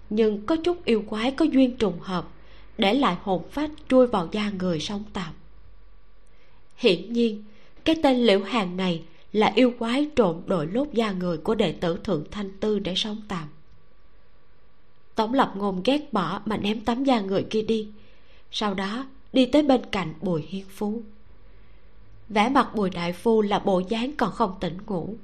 Nhưng 0.09 0.45
có 0.45 0.55
chút 0.55 0.85
yêu 0.85 1.03
quái 1.09 1.31
có 1.31 1.45
duyên 1.45 1.77
trùng 1.77 1.99
hợp, 1.99 2.27
để 2.77 2.93
lại 2.93 3.15
hồn 3.21 3.41
phách 3.51 3.71
chui 3.89 4.07
vào 4.07 4.29
da 4.31 4.51
người 4.59 4.79
sống 4.79 5.03
tạm 5.13 5.33
hiển 6.77 7.13
nhiên, 7.13 7.43
cái 7.85 7.95
tên 8.03 8.17
liễu 8.17 8.39
hàng 8.39 8.77
này 8.77 9.01
là 9.33 9.51
yêu 9.55 9.73
quái 9.79 10.07
trộn 10.15 10.41
đội 10.45 10.67
lốt 10.67 10.87
da 10.93 11.11
người 11.11 11.37
của 11.37 11.55
đệ 11.55 11.71
tử 11.71 11.99
thượng 12.03 12.23
thanh 12.31 12.51
tư 12.59 12.79
để 12.79 12.95
sống 12.95 13.21
tạm 13.27 13.47
tống 15.17 15.33
lập 15.33 15.51
ngôn 15.55 15.81
ghét 15.83 16.13
bỏ 16.13 16.41
mà 16.45 16.57
ném 16.57 16.81
tấm 16.81 17.03
da 17.03 17.19
người 17.19 17.45
kia 17.49 17.61
đi. 17.61 17.87
Sau 18.51 18.73
đó, 18.73 19.05
đi 19.33 19.45
tới 19.45 19.63
bên 19.63 19.81
cạnh 19.91 20.13
bùi 20.21 20.41
hiên 20.41 20.65
phú. 20.69 21.01
Vẻ 22.29 22.49
mặt 22.49 22.75
bùi 22.75 22.89
đại 22.89 23.13
phu 23.13 23.41
là 23.41 23.59
bộ 23.59 23.81
dáng 23.89 24.11
còn 24.17 24.31
không 24.31 24.53
tỉnh 24.59 24.77
ngủ, 24.87 25.15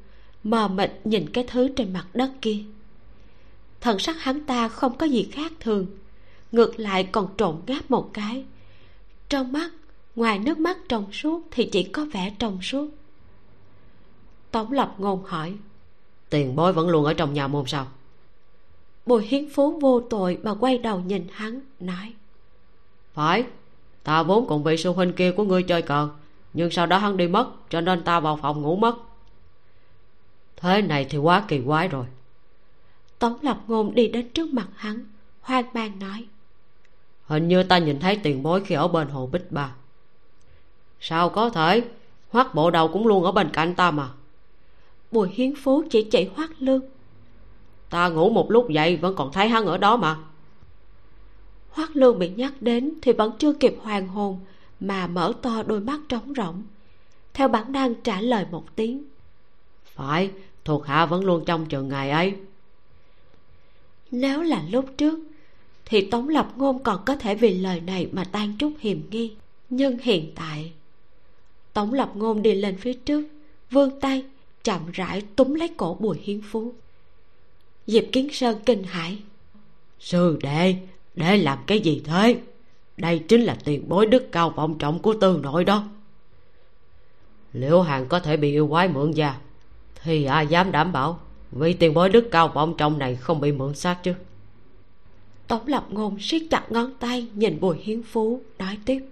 mờ 0.44 0.68
mịt 0.68 0.91
nhìn 1.04 1.30
cái 1.30 1.44
thứ 1.48 1.70
trên 1.76 1.94
mặt 1.94 2.06
đất 2.14 2.32
kia. 2.41 2.58
Thần 3.82 4.00
sắc 4.00 4.16
hắn 4.20 4.46
ta 4.46 4.68
không 4.68 4.98
có 4.98 5.06
gì 5.06 5.30
khác 5.32 5.52
thường, 5.60 5.86
ngược 6.52 6.80
lại 6.80 7.04
còn 7.04 7.28
trộn 7.38 7.56
ngáp 7.68 7.91
một 7.91 8.10
cái. 8.14 8.46
Trong 9.30 9.52
mắt, 9.52 9.72
ngoài 10.16 10.39
nước 10.39 10.58
mắt 10.58 10.78
trong 10.89 11.12
suốt 11.12 11.41
thì 11.52 11.70
chỉ 11.72 11.84
có 11.84 12.06
vẻ 12.06 12.36
trong 12.39 12.62
suốt. 12.62 12.89
Tống 14.52 14.72
lập 14.72 14.96
ngôn 14.98 15.24
hỏi, 15.24 15.54
tiền 16.30 16.56
bối 16.56 16.74
vẫn 16.74 16.89
luôn 16.89 17.06
ở 17.06 17.14
trong 17.14 17.34
nhà 17.34 17.48
môn 17.48 17.64
sao? 17.68 17.88
Bùi 19.06 19.26
hiến 19.26 19.49
phú 19.49 19.80
vô 19.80 20.01
tội 20.10 20.38
mà 20.43 20.54
quay 20.54 20.78
đầu 20.78 20.99
nhìn 20.99 21.28
hắn 21.32 21.62
nói. 21.80 22.14
Phải 23.14 23.43
ta 24.04 24.24
vốn 24.24 24.47
cùng 24.47 24.64
vị 24.64 24.78
sư 24.78 24.91
huynh 24.91 25.14
kia 25.14 25.32
của 25.32 25.43
ngươi 25.43 25.64
chơi 25.64 25.82
cờ 25.82 26.10
nhưng 26.54 26.72
sau 26.72 26.86
đó 26.86 26.97
hắn 26.97 27.18
đi 27.18 27.28
mất 27.28 27.47
cho 27.70 27.82
nên 27.82 28.04
ta 28.04 28.20
vào 28.20 28.39
phòng 28.41 28.62
ngủ 28.62 28.76
mất. 28.76 28.95
Thế 30.56 30.82
này 30.82 31.06
thì 31.10 31.18
quá 31.18 31.43
kỳ 31.47 31.62
quái 31.66 31.88
rồi. 31.88 32.06
Tống 33.20 33.38
lập 33.41 33.58
ngôn 33.68 33.95
đi 33.95 34.08
đến 34.08 34.30
trước 34.30 34.54
mặt 34.54 34.68
hắn 34.76 35.06
hoang 35.41 35.66
mang 35.74 35.99
nói. 35.99 36.26
Hình 37.26 37.47
như 37.47 37.64
ta 37.64 37.78
nhìn 37.78 37.99
thấy 37.99 38.20
tiền 38.24 38.43
bối 38.43 38.62
khi 38.66 38.76
ở 38.76 38.88
bên 38.88 39.08
hồ 39.08 39.28
bích 39.28 39.51
ba. 39.51 39.76
Sao 40.99 41.30
có 41.30 41.49
thể? 41.49 41.84
Hoắc 42.30 42.56
bộ 42.56 42.72
đầu 42.72 42.88
cũng 42.88 43.08
luôn 43.08 43.24
ở 43.24 43.32
bên 43.32 43.49
cạnh 43.54 43.76
ta 43.76 43.91
mà. 43.91 44.10
Bùi 45.12 45.30
hiến 45.30 45.54
phú 45.64 45.84
chỉ 45.89 46.04
chỉ 46.04 46.30
hoắc 46.36 46.49
lương 46.60 46.82
ta 47.94 48.10
ngủ 48.10 48.30
một 48.30 48.52
lúc 48.52 48.70
dậy 48.70 48.98
vẫn 48.98 49.16
còn 49.16 49.32
thấy 49.32 49.50
hắn 49.50 49.66
ở 49.66 49.78
đó 49.78 49.98
mà. 49.98 50.18
Hoắc 51.70 51.96
lương 51.96 52.20
bị 52.20 52.30
nhắc 52.30 52.54
đến 52.62 52.94
thì 53.02 53.12
vẫn 53.12 53.32
chưa 53.39 53.54
kịp 53.54 53.76
hoàn 53.82 54.08
hồn 54.08 54.39
mà 54.80 55.08
mở 55.08 55.34
to 55.41 55.64
đôi 55.64 55.80
mắt 55.80 56.00
trống 56.10 56.34
rỗng. 56.38 56.64
Theo 57.34 57.48
bản 57.48 57.72
năng 57.72 57.96
trả 57.96 58.22
lời 58.22 58.46
một 58.52 58.76
tiếng. 58.76 59.04
Phải 59.86 60.32
thuộc 60.66 60.86
hạ 60.86 61.06
vẫn 61.06 61.26
luôn 61.26 61.46
trong 61.46 61.66
trường 61.66 61.89
ngài 61.89 62.10
ấy. 62.10 62.36
Nếu 64.12 64.41
là 64.41 64.64
lúc 64.70 64.86
trước 64.98 65.20
thì 65.86 66.10
tống 66.10 66.30
lập 66.30 66.52
ngôn 66.56 66.84
còn 66.84 67.02
có 67.06 67.16
thể 67.16 67.36
vì 67.36 67.60
lời 67.60 67.80
này 67.80 68.10
mà 68.12 68.24
tan 68.24 68.58
trút 68.60 68.72
hiềm 68.80 68.98
nghi. 69.10 69.36
Nhưng 69.70 69.98
hiện 69.98 70.32
tại 70.36 70.72
tống 71.74 71.94
lập 71.94 72.12
ngôn 72.16 72.41
đi 72.41 72.54
lên 72.54 72.78
phía 72.78 72.94
trước 72.94 73.28
vươn 73.72 74.00
tay 74.00 74.26
chậm 74.64 74.82
rãi 74.94 75.22
túm 75.36 75.54
lấy 75.54 75.68
cổ 75.68 75.98
bùi 76.00 76.18
hiến 76.24 76.41
phú 76.52 76.74
diệp 77.88 78.04
kiến 78.12 78.28
sơn 78.32 78.58
kinh 78.66 78.84
hãi. 78.84 79.20
Sư 80.00 80.40
đệ 80.42 80.76
để 81.16 81.38
làm 81.38 81.60
cái 81.68 81.80
gì 81.80 82.02
thế? 82.06 82.40
Đây 82.98 83.20
chính 83.20 83.42
là 83.42 83.58
tiền 83.64 83.90
bối 83.90 84.06
đức 84.06 84.32
cao 84.32 84.50
vọng 84.50 84.78
trọng 84.78 85.00
của 85.00 85.14
tư 85.22 85.40
nội 85.44 85.64
đó. 85.64 85.84
Liệu 87.54 87.82
hàng 87.82 88.08
có 88.08 88.20
thể 88.20 88.38
bị 88.38 88.52
yêu 88.52 88.68
quái 88.68 88.88
mượn 88.88 89.12
da 89.12 89.40
thì 90.04 90.26
ai 90.26 90.48
dám 90.48 90.72
đảm 90.72 90.92
bảo? 90.92 91.20
Vì 91.52 91.74
tiền 91.74 91.94
bối 91.94 92.10
đức 92.10 92.28
cao 92.32 92.48
vọng 92.48 92.76
trọng 92.78 93.00
này 93.00 93.16
không 93.16 93.42
bị 93.42 93.52
mượn 93.52 93.76
xác 93.76 94.04
chứ? 94.04 94.14
Tống 95.48 95.68
lập 95.68 95.86
ngôn 95.90 96.18
siết 96.20 96.42
chặt 96.52 96.72
ngón 96.72 96.94
tay 97.00 97.28
nhìn 97.34 97.60
bùi 97.60 97.78
hiến 97.78 98.04
phú 98.04 98.42
nói 98.60 98.78
tiếp. 98.86 99.06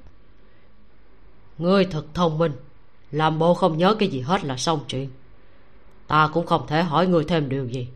Ngươi 1.58 1.86
thật 1.86 2.06
thông 2.14 2.38
minh. 2.38 2.52
Làm 3.12 3.40
bộ 3.40 3.54
không 3.54 3.78
nhớ 3.78 3.96
cái 4.00 4.10
gì 4.10 4.20
hết 4.20 4.44
là 4.44 4.58
xong 4.58 4.80
chuyện. 4.88 5.10
Ta 6.08 6.30
cũng 6.34 6.46
không 6.46 6.68
thể 6.68 6.84
hỏi 6.84 7.08
ngươi 7.08 7.24
thêm 7.24 7.50
điều 7.50 7.66
gì 7.66 7.88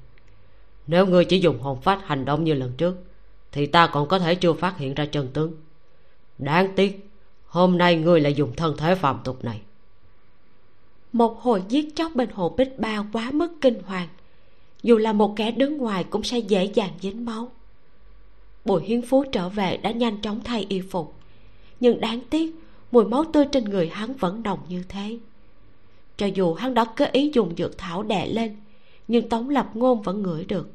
nếu 0.88 1.06
ngươi 1.06 1.26
chỉ 1.26 1.40
dùng 1.40 1.60
hồn 1.60 1.82
phách 1.82 2.00
hành 2.08 2.26
động 2.26 2.44
như 2.44 2.54
lần 2.54 2.72
trước, 2.78 2.96
thì 3.52 3.66
ta 3.66 3.88
còn 3.88 4.08
có 4.08 4.20
thể 4.20 4.36
chưa 4.36 4.54
phát 4.54 4.78
hiện 4.78 4.94
ra 4.94 5.06
chân 5.06 5.28
tướng. 5.34 5.54
Đáng 6.38 6.76
tiếc, 6.76 7.10
hôm 7.48 7.78
nay 7.78 7.96
ngươi 7.96 8.22
lại 8.22 8.34
dùng 8.34 8.56
thân 8.56 8.78
thể 8.78 8.96
phàm 8.96 9.20
tục 9.24 9.44
này. 9.44 9.62
Một 11.14 11.42
hồi 11.42 11.64
giết 11.70 11.96
chóc 11.96 12.16
bên 12.16 12.30
hồ 12.30 12.50
bích 12.58 12.80
ba 12.80 13.06
quá 13.14 13.32
mức 13.32 13.54
kinh 13.62 13.82
hoàng. 13.86 14.08
Dù 14.84 14.98
là 14.98 15.14
một 15.14 15.34
kẻ 15.36 15.52
đứng 15.52 15.78
ngoài 15.78 16.04
cũng 16.04 16.24
sẽ 16.24 16.40
dễ 16.40 16.66
dàng 16.66 16.92
dính 17.02 17.26
máu. 17.26 17.52
Bùi 18.66 18.84
hiến 18.84 19.02
phú 19.02 19.24
trở 19.32 19.50
về 19.50 19.78
đã 19.78 19.92
nhanh 19.92 20.22
chóng 20.22 20.40
thay 20.44 20.66
y 20.70 20.82
phục. 20.82 21.14
Nhưng 21.80 22.00
đáng 22.00 22.20
tiếc, 22.30 22.56
mùi 22.92 23.06
máu 23.06 23.24
tươi 23.34 23.46
trên 23.52 23.64
người 23.64 23.90
hắn 23.90 24.14
vẫn 24.14 24.44
đồng 24.44 24.60
như 24.70 24.84
thế. 24.90 25.18
Cho 26.18 26.26
dù 26.26 26.54
hắn 26.54 26.74
đã 26.74 26.86
cố 26.98 27.06
ý 27.12 27.32
dùng 27.34 27.54
dược 27.58 27.78
thảo 27.78 28.04
đè 28.04 28.28
lên 28.28 28.56
nhưng 29.08 29.30
tống 29.30 29.50
lập 29.50 29.70
ngôn 29.74 30.02
vẫn 30.02 30.24
ngửi 30.24 30.46
được. 30.46 30.70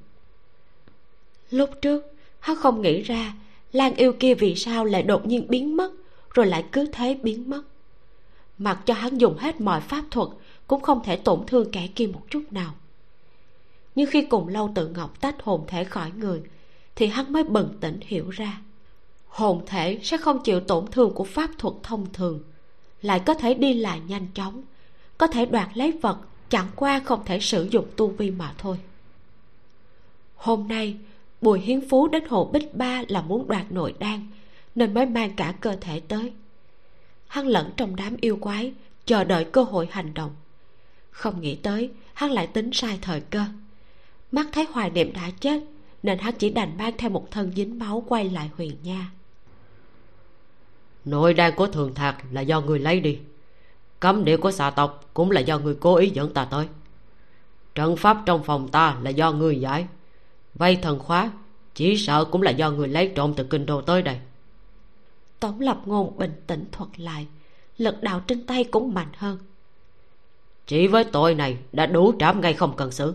Lúc 1.50 1.70
trước, 1.82 2.14
hắn 2.40 2.56
không 2.56 2.82
nghĩ 2.82 3.02
ra 3.02 3.34
lan 3.72 3.94
yêu 3.94 4.12
kia 4.12 4.34
vì 4.34 4.54
sao 4.54 4.84
lại 4.84 5.02
đột 5.02 5.26
nhiên 5.26 5.46
biến 5.48 5.76
mất, 5.76 5.92
rồi 6.34 6.46
lại 6.46 6.64
cứ 6.72 6.86
thế 6.92 7.18
biến 7.22 7.50
mất. 7.50 7.62
Mặc 8.58 8.78
cho 8.86 8.94
hắn 8.94 9.18
dùng 9.18 9.36
hết 9.38 9.60
mọi 9.60 9.80
pháp 9.80 10.04
thuật, 10.10 10.28
cũng 10.66 10.82
không 10.82 11.04
thể 11.04 11.16
tổn 11.16 11.46
thương 11.46 11.70
kẻ 11.70 11.88
kia 11.94 12.06
một 12.06 12.22
chút 12.30 12.42
nào. 12.50 12.74
Nhưng 13.94 14.10
khi 14.10 14.22
cùng 14.22 14.48
lâu 14.48 14.72
tự 14.74 14.88
ngọc 14.88 15.20
tách 15.20 15.42
hồn 15.42 15.64
thể 15.66 15.84
khỏi 15.84 16.10
người, 16.16 16.42
thì 16.96 17.06
hắn 17.06 17.32
mới 17.32 17.44
bừng 17.44 17.74
tỉnh 17.80 18.00
hiểu 18.02 18.30
ra, 18.30 18.60
hồn 19.28 19.62
thể 19.66 19.98
sẽ 20.02 20.16
không 20.16 20.42
chịu 20.42 20.60
tổn 20.60 20.86
thương 20.86 21.14
của 21.14 21.24
pháp 21.24 21.50
thuật 21.58 21.74
thông 21.82 22.06
thường, 22.12 22.40
lại 23.02 23.20
có 23.26 23.34
thể 23.34 23.54
đi 23.54 23.74
lại 23.74 24.00
nhanh 24.08 24.26
chóng, 24.34 24.62
có 25.18 25.26
thể 25.26 25.46
đoạt 25.46 25.68
lấy 25.74 25.92
vật 25.92 26.18
chẳng 26.50 26.68
qua 26.76 27.00
không 27.04 27.24
thể 27.24 27.40
sử 27.40 27.68
dụng 27.70 27.86
tu 27.96 28.08
vi 28.08 28.30
mà 28.30 28.54
thôi. 28.58 28.76
Hôm 30.36 30.68
nay, 30.68 30.96
bùi 31.40 31.60
hiến 31.60 31.88
phú 31.88 32.08
đến 32.08 32.24
hồ 32.28 32.50
bích 32.52 32.74
ba 32.74 33.02
là 33.08 33.22
muốn 33.22 33.48
đoạt 33.48 33.72
nội 33.72 33.94
đan, 33.98 34.26
nên 34.74 34.94
mới 34.94 35.06
mang 35.06 35.36
cả 35.36 35.54
cơ 35.60 35.76
thể 35.80 36.00
tới. 36.00 36.32
Hắn 37.26 37.46
lẫn 37.46 37.70
trong 37.76 37.96
đám 37.96 38.16
yêu 38.20 38.36
quái, 38.40 38.72
chờ 39.04 39.24
đợi 39.24 39.44
cơ 39.44 39.62
hội 39.62 39.88
hành 39.90 40.14
động. 40.14 40.30
Không 41.10 41.40
nghĩ 41.40 41.54
tới, 41.54 41.90
hắn 42.14 42.30
lại 42.30 42.46
tính 42.46 42.70
sai 42.72 42.98
thời 43.02 43.20
cơ. 43.20 43.44
Mắt 44.32 44.46
thấy 44.52 44.66
hoài 44.72 44.90
niệm 44.90 45.12
đã 45.12 45.30
chết, 45.40 45.62
nên 46.02 46.18
hắn 46.18 46.34
chỉ 46.38 46.50
đành 46.50 46.78
mang 46.78 46.92
theo 46.98 47.10
một 47.10 47.30
thân 47.30 47.52
dính 47.56 47.78
máu 47.78 48.04
quay 48.08 48.30
lại 48.30 48.50
huyền 48.56 48.76
nha. 48.82 49.10
Nội 51.04 51.34
đan 51.34 51.52
của 51.56 51.66
thường 51.66 51.94
thạc 51.94 52.24
là 52.32 52.40
do 52.40 52.60
người 52.60 52.78
lấy 52.78 53.00
đi 53.00 53.18
cấm 54.00 54.24
địa 54.24 54.36
của 54.36 54.50
xà 54.50 54.70
tộc 54.70 55.10
cũng 55.14 55.30
là 55.30 55.40
do 55.40 55.58
người 55.58 55.76
cố 55.80 55.94
ý 55.94 56.10
dẫn 56.10 56.34
ta 56.34 56.44
tới. 56.44 56.66
Trận 57.74 57.96
pháp 57.96 58.22
trong 58.26 58.42
phòng 58.42 58.68
ta 58.68 58.96
là 59.02 59.10
do 59.10 59.32
người 59.32 59.60
giải. 59.60 59.86
Vay 60.54 60.76
thần 60.76 60.98
khóa 60.98 61.30
chỉ 61.74 61.96
sợ 61.96 62.24
cũng 62.24 62.42
là 62.42 62.50
do 62.50 62.70
người 62.70 62.88
lấy 62.88 63.12
trộm 63.14 63.34
từ 63.36 63.44
kinh 63.44 63.66
đô 63.66 63.80
tới 63.80 64.02
đây. 64.02 64.18
Tống 65.40 65.60
lập 65.60 65.80
ngôn 65.84 66.18
bình 66.18 66.32
tĩnh 66.46 66.64
thuật 66.72 67.00
lại 67.00 67.26
lực 67.78 68.02
đạo 68.02 68.20
trên 68.26 68.46
tay 68.46 68.64
cũng 68.64 68.94
mạnh 68.94 69.10
hơn. 69.16 69.38
Chỉ 70.66 70.86
với 70.86 71.04
tội 71.04 71.34
này 71.34 71.56
đã 71.72 71.86
đủ 71.86 72.14
trảm 72.18 72.40
ngay 72.40 72.54
không 72.54 72.76
cần 72.76 72.90
xử. 72.90 73.14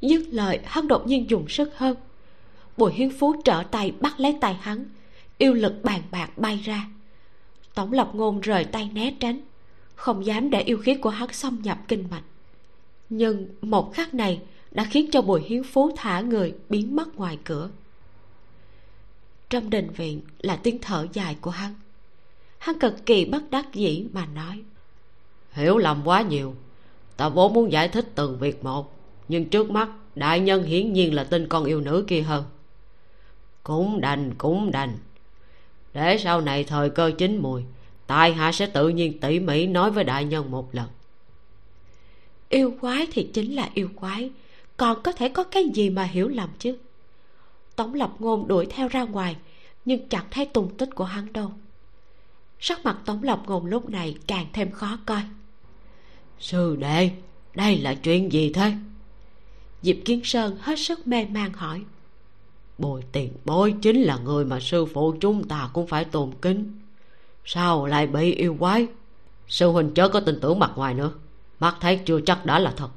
Dứt 0.00 0.22
lời 0.30 0.60
hắn 0.64 0.88
đột 0.88 1.06
nhiên 1.06 1.30
dùng 1.30 1.48
sức 1.48 1.78
hơn. 1.78 1.96
Bùi 2.76 2.92
hiến 2.92 3.10
phú 3.18 3.34
trở 3.44 3.62
tay 3.70 3.92
bắt 4.00 4.20
lấy 4.20 4.38
tay 4.40 4.54
hắn 4.54 4.84
yêu 5.38 5.54
lực 5.54 5.74
bàn 5.82 6.02
bạc 6.10 6.38
bay 6.38 6.56
ra 6.64 6.86
tổng 7.78 7.92
lập 7.92 8.10
ngôn 8.12 8.40
rời 8.40 8.64
tay 8.64 8.90
né 8.94 9.14
tránh. 9.20 9.40
Không 9.94 10.26
dám 10.26 10.50
để 10.50 10.60
yêu 10.60 10.78
khí 10.78 10.94
của 10.94 11.10
hắn 11.10 11.32
xâm 11.32 11.62
nhập 11.62 11.78
kinh 11.88 12.04
mạch. 12.10 12.22
Nhưng 13.08 13.48
một 13.62 13.94
khắc 13.94 14.14
này 14.14 14.40
đã 14.70 14.84
khiến 14.84 15.10
cho 15.12 15.22
bùi 15.22 15.42
hiến 15.42 15.62
phú 15.62 15.90
thả 15.96 16.20
người 16.20 16.54
biến 16.68 16.96
mất 16.96 17.16
ngoài 17.16 17.38
cửa. 17.44 17.70
Trong 19.50 19.70
đình 19.70 19.90
viện 19.90 20.20
là 20.38 20.56
tiếng 20.56 20.78
thở 20.82 21.06
dài 21.12 21.36
của 21.40 21.50
hắn. 21.50 21.74
Hắn 22.58 22.78
cực 22.78 23.06
kỳ 23.06 23.24
bất 23.24 23.50
đắc 23.50 23.74
dĩ 23.74 24.06
mà 24.12 24.26
nói. 24.26 24.62
Hiểu 25.52 25.78
lầm 25.78 26.02
quá 26.04 26.22
nhiều. 26.22 26.54
Ta 27.16 27.28
vốn 27.28 27.52
muốn 27.52 27.72
giải 27.72 27.88
thích 27.88 28.06
từng 28.14 28.38
việc 28.38 28.64
một, 28.64 28.98
nhưng 29.28 29.44
trước 29.44 29.70
mắt 29.70 29.88
đại 30.14 30.40
nhân 30.40 30.62
hiển 30.62 30.92
nhiên 30.92 31.14
là 31.14 31.24
tin 31.24 31.48
con 31.48 31.64
yêu 31.64 31.80
nữ 31.80 32.04
kia 32.06 32.22
hơn. 32.22 32.44
Cũng 33.62 34.00
đành 34.00 34.34
cũng 34.38 34.70
đành 34.70 34.98
để 35.98 36.18
sau 36.18 36.40
này 36.40 36.64
thời 36.64 36.90
cơ 36.90 37.12
chín 37.18 37.36
mùi 37.36 37.62
tại 38.06 38.32
hạ 38.32 38.52
sẽ 38.52 38.66
tự 38.66 38.88
nhiên 38.88 39.20
tỉ 39.20 39.40
mỉ 39.40 39.66
nói 39.66 39.90
với 39.90 40.04
đại 40.04 40.24
nhân 40.24 40.50
một 40.50 40.74
lần. 40.74 40.86
Yêu 42.48 42.74
quái 42.80 43.06
thì 43.12 43.30
chính 43.34 43.54
là 43.54 43.70
yêu 43.74 43.88
quái 43.96 44.30
còn 44.76 45.02
có 45.02 45.12
thể 45.12 45.28
có 45.28 45.44
cái 45.44 45.64
gì 45.74 45.90
mà 45.90 46.02
hiểu 46.02 46.28
lầm 46.28 46.48
chứ? 46.58 46.76
Tống 47.76 47.94
lập 47.94 48.12
ngôn 48.18 48.48
đuổi 48.48 48.66
theo 48.66 48.88
ra 48.88 49.02
ngoài 49.02 49.36
nhưng 49.84 50.08
chẳng 50.08 50.24
thấy 50.30 50.44
tung 50.44 50.76
tích 50.76 50.94
của 50.94 51.04
hắn 51.04 51.32
đâu. 51.32 51.52
Sắc 52.60 52.84
mặt 52.84 52.98
tống 53.04 53.22
lập 53.22 53.42
ngôn 53.46 53.66
lúc 53.66 53.90
này 53.90 54.16
càng 54.26 54.46
thêm 54.52 54.70
khó 54.70 54.98
coi. 55.06 55.22
Sư 56.38 56.76
đệ 56.76 57.10
đây 57.54 57.78
là 57.78 57.94
chuyện 57.94 58.32
gì 58.32 58.52
thế? 58.52 58.72
Diệp 59.82 59.96
kiến 60.04 60.20
sơn 60.24 60.56
hết 60.60 60.78
sức 60.78 61.06
mê 61.06 61.26
man 61.26 61.52
hỏi 61.52 61.82
bồi 62.78 63.02
tiền 63.12 63.32
bối 63.44 63.74
chính 63.82 64.02
là 64.02 64.18
người 64.18 64.44
mà 64.44 64.60
sư 64.60 64.86
phụ 64.86 65.14
chúng 65.20 65.48
ta 65.48 65.70
cũng 65.72 65.86
phải 65.86 66.04
tôn 66.04 66.32
kính. 66.42 66.78
Sao 67.44 67.86
lại 67.86 68.06
bị 68.06 68.34
yêu 68.34 68.56
quái? 68.58 68.86
Sư 69.48 69.68
huynh 69.68 69.94
chớ 69.94 70.08
có 70.08 70.20
tin 70.20 70.40
tưởng 70.40 70.58
mặt 70.58 70.72
ngoài 70.76 70.94
nữa. 70.94 71.12
Mắt 71.60 71.76
thấy 71.80 72.00
chưa 72.04 72.20
chắc 72.20 72.46
đã 72.46 72.58
là 72.58 72.74
thật. 72.76 72.88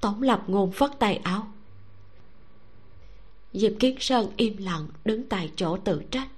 Tổng 0.00 0.22
lập 0.22 0.42
ngôn 0.46 0.72
phất 0.72 0.90
tay 0.98 1.16
áo. 1.16 1.46
Diệp 3.52 3.72
kiến 3.80 3.96
sơn 4.00 4.30
im 4.36 4.56
lặng, 4.56 4.88
đứng 5.04 5.28
tại 5.28 5.50
chỗ 5.56 5.76
tự 5.76 6.02
trách. 6.10 6.28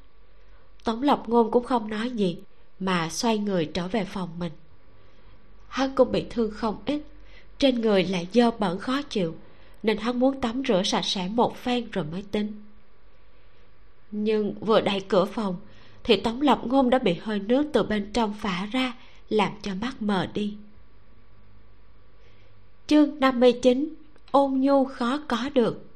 Tổng 0.84 1.02
lập 1.02 1.22
ngôn 1.26 1.50
cũng 1.50 1.64
không 1.64 1.90
nói 1.90 2.10
gì, 2.10 2.38
mà 2.80 3.08
xoay 3.08 3.38
người 3.38 3.70
trở 3.74 3.88
về 3.88 4.04
phòng 4.04 4.38
mình. 4.38 4.52
Hắn 5.68 5.94
cũng 5.94 6.12
bị 6.12 6.26
thương 6.30 6.50
không 6.50 6.76
ít, 6.86 7.02
trên 7.58 7.80
người 7.80 8.04
lại 8.04 8.28
dơ 8.32 8.50
bẩn 8.50 8.78
khó 8.78 9.02
chịu 9.02 9.34
nên 9.82 9.96
hắn 9.96 10.20
muốn 10.20 10.40
tắm 10.40 10.62
rửa 10.68 10.82
sạch 10.82 11.04
sẽ 11.04 11.28
một 11.28 11.56
phen 11.56 11.90
rồi 11.90 12.04
mới 12.04 12.22
tính 12.22 12.62
nhưng 14.12 14.54
vừa 14.60 14.80
đẩy 14.80 15.00
cửa 15.00 15.24
phòng, 15.24 15.56
thì 16.04 16.16
tống 16.16 16.40
lập 16.40 16.60
ngôn 16.64 16.90
đã 16.90 16.98
bị 16.98 17.14
hơi 17.14 17.38
nước 17.38 17.66
từ 17.72 17.82
bên 17.82 18.12
trong 18.12 18.34
phả 18.34 18.66
ra, 18.66 18.92
làm 19.28 19.52
cho 19.62 19.74
mắt 19.74 20.02
mờ 20.02 20.26
đi. 20.34 20.54
Chương 22.86 23.20
59 23.20 23.94
ôn 24.30 24.60
nhu 24.60 24.84
khó 24.84 25.20
có 25.28 25.48
được. 25.54 25.86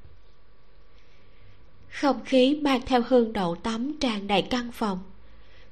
Không 1.89 2.24
khí 2.24 2.61
mang 2.62 2.80
theo 2.87 3.03
hương 3.09 3.32
đậu 3.32 3.55
tắm 3.55 3.93
tràn 4.01 4.26
đầy 4.26 4.43
căn 4.43 4.72
phòng. 4.72 4.99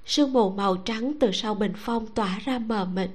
Sương 0.07 0.33
mù 0.33 0.51
màu 0.51 0.77
trắng 0.77 1.13
từ 1.21 1.33
sau 1.33 1.55
bình 1.55 1.73
phong 1.77 2.07
tỏa 2.07 2.39
ra 2.45 2.59
mờ 2.59 2.85
mịt. 2.85 3.11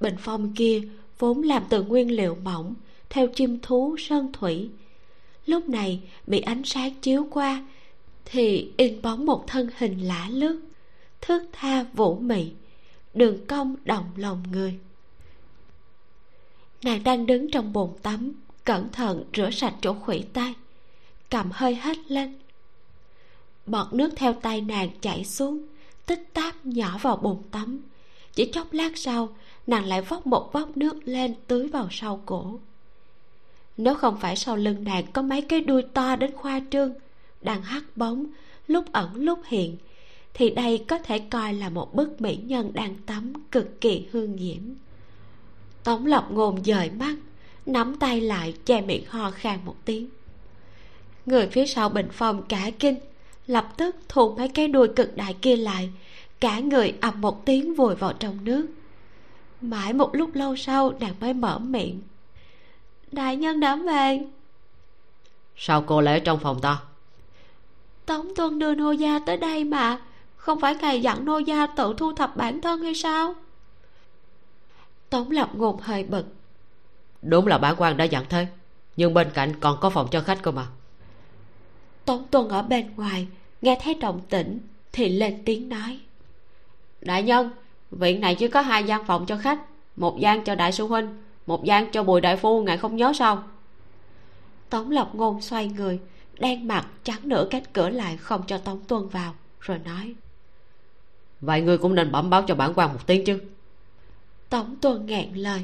Bình 0.00 0.14
phong 0.18 0.54
kia 0.54 0.82
vốn 1.18 1.42
làm 1.42 1.62
từ 1.68 1.82
nguyên 1.82 2.10
liệu 2.10 2.34
mỏng 2.34 2.74
theo 3.10 3.26
chim 3.34 3.58
thú 3.62 3.96
sơn 3.98 4.32
thủy. 4.32 4.70
Lúc 5.46 5.68
này 5.68 6.00
bị 6.26 6.40
ánh 6.40 6.62
sáng 6.64 6.94
chiếu 6.94 7.26
qua, 7.30 7.66
thì 8.24 8.72
in 8.76 9.02
bóng 9.02 9.26
một 9.26 9.44
thân 9.46 9.68
hình 9.78 10.06
lả 10.06 10.28
lướt, 10.30 10.60
thước 11.20 11.42
tha 11.52 11.82
vũ 11.82 12.18
mị, 12.18 12.52
đường 13.14 13.46
cong 13.46 13.76
động 13.84 14.10
lòng 14.16 14.42
người. 14.52 14.78
Nàng 16.82 17.04
đang 17.04 17.26
đứng 17.26 17.50
trong 17.50 17.72
bồn 17.72 17.90
tắm, 18.02 18.32
cẩn 18.64 18.92
thận 18.92 19.24
rửa 19.36 19.50
sạch 19.50 19.74
chỗ 19.80 19.94
khuỷu 19.94 20.22
tay, 20.32 20.54
cầm 21.30 21.50
hơi 21.52 21.74
hết 21.74 21.98
lên. 22.08 22.38
Bọt 23.66 23.92
nước 23.92 24.10
theo 24.16 24.32
tay 24.32 24.60
nàng 24.60 24.90
chảy 25.00 25.24
xuống, 25.24 25.66
tích 26.06 26.34
táp 26.34 26.66
nhỏ 26.66 26.98
vào 27.02 27.16
bồn 27.16 27.42
tắm. 27.50 27.82
Chỉ 28.34 28.50
chốc 28.52 28.72
lát 28.72 28.98
sau, 28.98 29.36
nàng 29.66 29.84
lại 29.84 30.02
vóc 30.02 30.26
một 30.26 30.50
vóc 30.52 30.76
nước 30.76 30.96
lên 31.04 31.34
tưới 31.46 31.68
vào 31.68 31.88
sau 31.90 32.22
cổ 32.26 32.58
nếu 33.78 33.94
không 33.94 34.16
phải 34.20 34.36
sau 34.36 34.56
lưng 34.56 34.84
nàng 34.84 35.04
có 35.12 35.22
mấy 35.22 35.42
cái 35.42 35.60
đuôi 35.60 35.82
to 35.82 36.16
đến 36.16 36.30
khoa 36.36 36.60
trương, 36.70 36.92
đang 37.40 37.62
hắt 37.62 37.96
bóng, 37.96 38.26
lúc 38.66 38.92
ẩn 38.92 39.14
lúc 39.14 39.38
hiện, 39.46 39.76
thì 40.34 40.50
đây 40.50 40.84
có 40.88 40.98
thể 40.98 41.18
coi 41.18 41.54
là 41.54 41.68
một 41.68 41.94
bức 41.94 42.20
mỹ 42.20 42.36
nhân 42.36 42.70
đang 42.74 42.94
tắm 43.06 43.32
cực 43.50 43.80
kỳ 43.80 44.06
hương 44.12 44.38
diễm. 44.38 44.62
Tống 45.84 46.06
lộc 46.06 46.32
ngôn 46.32 46.64
dời 46.64 46.90
mắt, 46.90 47.16
nắm 47.66 47.96
tay 48.00 48.20
lại 48.20 48.54
che 48.64 48.80
miệng 48.80 49.04
ho 49.08 49.30
khan 49.30 49.58
một 49.64 49.76
tiếng. 49.84 50.08
Người 51.26 51.46
phía 51.46 51.66
sau 51.66 51.88
bình 51.88 52.08
phong 52.12 52.42
cả 52.42 52.70
kinh, 52.78 52.96
lập 53.46 53.72
tức 53.76 53.96
thu 54.08 54.34
mấy 54.34 54.48
cái 54.48 54.68
đuôi 54.68 54.88
cực 54.96 55.16
đại 55.16 55.34
kia 55.42 55.56
lại, 55.56 55.90
cả 56.40 56.60
người 56.60 56.94
ập 57.00 57.16
một 57.16 57.46
tiếng 57.46 57.74
vùi 57.74 57.94
vào 57.94 58.12
trong 58.12 58.44
nước. 58.44 58.66
Mãi 59.60 59.92
một 59.92 60.10
lúc 60.12 60.34
lâu 60.34 60.56
sau, 60.56 60.92
nàng 61.00 61.14
mới 61.20 61.34
mở 61.34 61.58
miệng 61.58 62.00
đại 63.12 63.36
nhân 63.36 63.60
đã 63.60 63.76
về. 63.76 64.20
Sao 65.56 65.82
cô 65.86 66.00
lẽ 66.00 66.20
trong 66.20 66.38
phòng 66.38 66.60
ta? 66.60 66.78
Tống 68.06 68.34
tuân 68.34 68.58
đưa 68.58 68.74
nô 68.74 68.92
gia 68.92 69.18
tới 69.18 69.36
đây 69.36 69.64
mà 69.64 70.00
không 70.36 70.60
phải 70.60 70.74
ngài 70.74 71.02
dặn 71.02 71.24
nô 71.24 71.38
gia 71.38 71.66
tự 71.66 71.94
thu 71.98 72.12
thập 72.12 72.36
bản 72.36 72.60
thân 72.60 72.82
hay 72.82 72.94
sao? 72.94 73.34
Tống 75.10 75.30
lập 75.30 75.50
ngôn 75.54 75.80
hơi 75.80 76.04
bực. 76.04 76.26
Đúng 77.22 77.46
là 77.46 77.58
bản 77.58 77.74
quan 77.78 77.96
đã 77.96 78.04
dặn 78.04 78.24
thế 78.28 78.46
nhưng 78.96 79.14
bên 79.14 79.30
cạnh 79.34 79.60
còn 79.60 79.78
có 79.80 79.90
phòng 79.90 80.08
cho 80.10 80.20
khách 80.20 80.42
cơ 80.42 80.50
mà. 80.50 80.66
Tống 82.04 82.26
tuân 82.30 82.48
ở 82.48 82.62
bên 82.62 82.90
ngoài 82.96 83.26
nghe 83.62 83.78
thấy 83.82 83.94
động 83.94 84.20
tĩnh 84.28 84.60
thì 84.92 85.08
lên 85.08 85.42
tiếng 85.44 85.68
nói. 85.68 86.00
Đại 87.00 87.22
nhân 87.22 87.50
viện 87.90 88.20
này 88.20 88.34
chỉ 88.34 88.48
có 88.48 88.60
hai 88.60 88.84
gian 88.84 89.04
phòng 89.06 89.26
cho 89.26 89.36
khách 89.36 89.60
một 89.96 90.18
gian 90.20 90.44
cho 90.44 90.54
đại 90.54 90.72
sư 90.72 90.86
huynh 90.86 91.22
một 91.48 91.64
gian 91.64 91.90
cho 91.90 92.02
bùi 92.02 92.20
đại 92.20 92.36
phu 92.36 92.62
ngài 92.62 92.78
không 92.78 92.96
nhớ 92.96 93.12
sao? 93.14 93.42
Tống 94.70 94.90
lập 94.90 95.10
ngôn 95.12 95.40
xoay 95.40 95.68
người 95.68 96.00
đen 96.38 96.68
mặt 96.68 96.86
chắn 97.04 97.18
nửa 97.22 97.46
cánh 97.50 97.62
cửa 97.72 97.88
lại 97.88 98.16
không 98.16 98.42
cho 98.46 98.58
tống 98.58 98.80
tuân 98.88 99.08
vào 99.08 99.34
rồi 99.60 99.78
nói. 99.78 100.14
Vậy 101.40 101.60
ngươi 101.60 101.78
cũng 101.78 101.94
nên 101.94 102.12
bẩm 102.12 102.30
báo 102.30 102.42
cho 102.42 102.54
bản 102.54 102.72
quan 102.76 102.92
một 102.92 103.06
tiếng 103.06 103.24
chứ. 103.24 103.40
Tống 104.48 104.76
tuân 104.80 105.06
ngẹn 105.06 105.34
lời. 105.34 105.62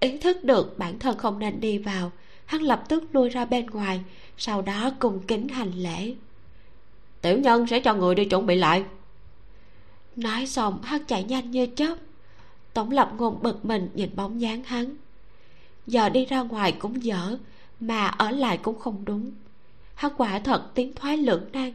Ý 0.00 0.18
thức 0.18 0.44
được 0.44 0.78
bản 0.78 0.98
thân 0.98 1.18
không 1.18 1.38
nên 1.38 1.60
đi 1.60 1.78
vào 1.78 2.12
hắn 2.44 2.62
lập 2.62 2.84
tức 2.88 3.04
lui 3.12 3.28
ra 3.28 3.44
bên 3.44 3.66
ngoài 3.66 4.00
sau 4.36 4.62
đó 4.62 4.90
cùng 4.98 5.20
kính 5.26 5.48
hành 5.48 5.72
lễ. 5.72 6.14
Tiểu 7.20 7.38
nhân 7.38 7.66
sẽ 7.66 7.80
cho 7.80 7.94
người 7.94 8.14
đi 8.14 8.24
chuẩn 8.24 8.46
bị 8.46 8.56
lại. 8.56 8.84
Nói 10.16 10.46
xong 10.46 10.82
hắn 10.82 11.04
chạy 11.04 11.24
nhanh 11.24 11.50
như 11.50 11.66
chớp 11.66 11.94
tổng 12.74 12.90
lập 12.90 13.12
ngôn 13.16 13.42
bực 13.42 13.64
mình 13.64 13.88
nhìn 13.94 14.10
bóng 14.16 14.40
dáng 14.40 14.64
hắn. 14.64 14.96
Giờ 15.86 16.08
đi 16.08 16.24
ra 16.24 16.42
ngoài 16.42 16.72
cũng 16.72 17.04
dở, 17.04 17.36
mà 17.80 18.06
ở 18.06 18.30
lại 18.30 18.58
cũng 18.62 18.78
không 18.78 19.04
đúng. 19.04 19.32
Hắn 19.94 20.12
quả 20.16 20.38
thật 20.38 20.70
tiến 20.74 20.94
thoái 20.94 21.16
lưỡng 21.16 21.44
nan. 21.52 21.72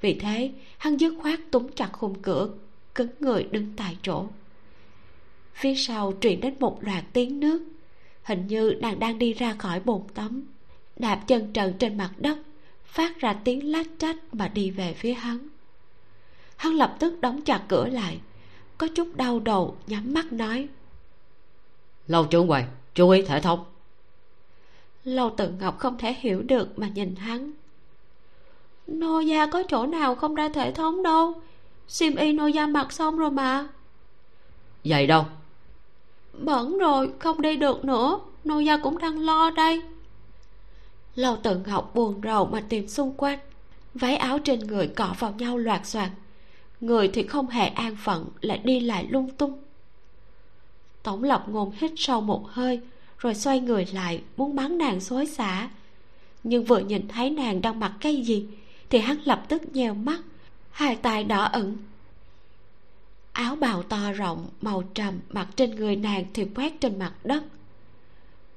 Vì 0.00 0.14
thế, 0.14 0.52
hắn 0.78 0.96
dứt 0.96 1.14
khoát 1.22 1.40
túm 1.50 1.68
chặt 1.76 1.88
khung 1.92 2.22
cửa, 2.22 2.48
cứng 2.94 3.10
người 3.20 3.48
đứng 3.50 3.72
tại 3.76 3.96
chỗ. 4.02 4.26
Phía 5.54 5.74
sau 5.74 6.12
truyền 6.20 6.40
đến 6.40 6.54
một 6.60 6.84
loạt 6.84 7.04
tiếng 7.12 7.40
nước, 7.40 7.62
hình 8.22 8.46
như 8.46 8.74
nàng 8.80 8.98
đang 8.98 9.18
đi 9.18 9.32
ra 9.32 9.54
khỏi 9.58 9.80
bồn 9.80 10.02
tắm. 10.14 10.44
Đạp 10.96 11.24
chân 11.26 11.52
trần 11.52 11.74
trên 11.78 11.96
mặt 11.96 12.10
đất, 12.18 12.38
phát 12.84 13.18
ra 13.18 13.32
tiếng 13.44 13.70
lách 13.70 13.86
trách 13.98 14.16
mà 14.32 14.48
đi 14.48 14.70
về 14.70 14.94
phía 14.94 15.12
hắn. 15.12 15.48
Hắn 16.56 16.72
lập 16.72 16.96
tức 16.98 17.20
đóng 17.20 17.42
chặt 17.42 17.62
cửa 17.68 17.86
lại 17.86 18.20
có 18.82 18.88
chút 18.88 19.16
đau 19.16 19.40
đầu 19.40 19.76
nhắm 19.86 20.14
mắt 20.14 20.32
nói. 20.32 20.68
Lâu 22.06 22.24
trưởng 22.24 22.48
quầy 22.48 22.64
chú 22.94 23.10
ý 23.10 23.22
thể 23.22 23.40
thống. 23.40 23.64
Lâu 25.04 25.30
tự 25.36 25.50
ngọc 25.60 25.78
không 25.78 25.98
thể 25.98 26.14
hiểu 26.18 26.42
được 26.42 26.78
mà 26.78 26.88
nhìn 26.88 27.16
hắn. 27.16 27.52
Nô 28.86 29.20
gia 29.20 29.46
có 29.46 29.62
chỗ 29.68 29.86
nào 29.86 30.14
không 30.14 30.34
ra 30.34 30.48
thể 30.48 30.72
thống 30.72 31.02
đâu. 31.02 31.42
Xiêm 31.88 32.16
y 32.16 32.32
nô 32.32 32.46
gia 32.46 32.66
mặc 32.66 32.92
xong 32.92 33.18
rồi 33.18 33.30
mà. 33.30 33.68
Vậy 34.84 35.06
đâu? 35.06 35.24
Bẩn 36.32 36.78
rồi 36.78 37.12
không 37.18 37.42
đi 37.42 37.56
được 37.56 37.84
nữa. 37.84 38.20
Nô 38.44 38.58
gia 38.58 38.76
cũng 38.76 38.98
đang 38.98 39.18
lo 39.20 39.50
đây. 39.50 39.82
Lâu 41.14 41.36
tự 41.36 41.60
ngọc 41.66 41.94
buồn 41.94 42.20
rầu 42.24 42.46
mà 42.46 42.62
tìm 42.68 42.88
xung 42.88 43.14
quanh. 43.16 43.38
Váy 43.94 44.16
áo 44.16 44.38
trên 44.38 44.60
người 44.60 44.88
cọ 44.88 45.14
vào 45.18 45.32
nhau 45.32 45.58
loạt 45.58 45.86
soạt 45.86 46.10
người 46.82 47.08
thì 47.08 47.22
không 47.22 47.48
hề 47.48 47.68
an 47.68 47.96
phận, 47.96 48.28
lại 48.40 48.58
đi 48.64 48.80
lại 48.80 49.06
lung 49.10 49.30
tung. 49.30 49.62
Tổng 51.02 51.24
lộc 51.24 51.48
ngôn 51.48 51.72
hít 51.76 51.92
sâu 51.96 52.20
một 52.20 52.48
hơi, 52.48 52.80
rồi 53.18 53.34
xoay 53.34 53.60
người 53.60 53.86
lại, 53.92 54.22
muốn 54.36 54.56
bắn 54.56 54.78
nàng 54.78 55.00
xối 55.00 55.26
xả. 55.26 55.68
Nhưng 56.44 56.64
vừa 56.64 56.78
nhìn 56.78 57.08
thấy 57.08 57.30
nàng 57.30 57.62
đang 57.62 57.80
mặc 57.80 57.92
cái 58.00 58.22
gì, 58.22 58.46
thì 58.90 58.98
hắn 58.98 59.18
lập 59.24 59.44
tức 59.48 59.62
nheo 59.72 59.94
mắt, 59.94 60.20
hai 60.70 60.96
tay 60.96 61.24
đỏ 61.24 61.44
ửng. 61.44 61.76
Áo 63.32 63.56
bào 63.56 63.82
to 63.82 64.12
rộng, 64.12 64.48
màu 64.60 64.82
trầm, 64.82 65.20
mặc 65.30 65.48
trên 65.56 65.70
người 65.70 65.96
nàng 65.96 66.24
thì 66.34 66.46
quét 66.54 66.80
trên 66.80 66.98
mặt 66.98 67.12
đất. 67.24 67.42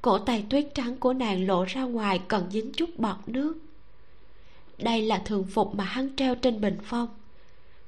Cổ 0.02 0.18
tay 0.18 0.46
tuyết 0.50 0.68
trắng 0.74 0.98
của 0.98 1.14
nàng 1.14 1.48
lộ 1.48 1.64
ra 1.64 1.84
ngoài, 1.84 2.22
còn 2.28 2.52
dính 2.52 2.72
chút 2.74 2.90
bọt 3.00 3.18
nước. 3.28 3.58
Đây 4.78 5.02
là 5.02 5.22
thường 5.26 5.46
phục 5.46 5.76
mà 5.76 5.84
hắn 5.84 6.16
treo 6.16 6.36
trên 6.36 6.62
bình 6.62 6.78
phong 6.84 7.08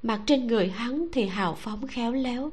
mặc 0.03 0.19
trên 0.25 0.47
người 0.47 0.69
hắn 0.69 1.07
thì 1.11 1.25
hào 1.25 1.55
phóng 1.55 1.87
khéo 1.87 2.11
léo. 2.11 2.51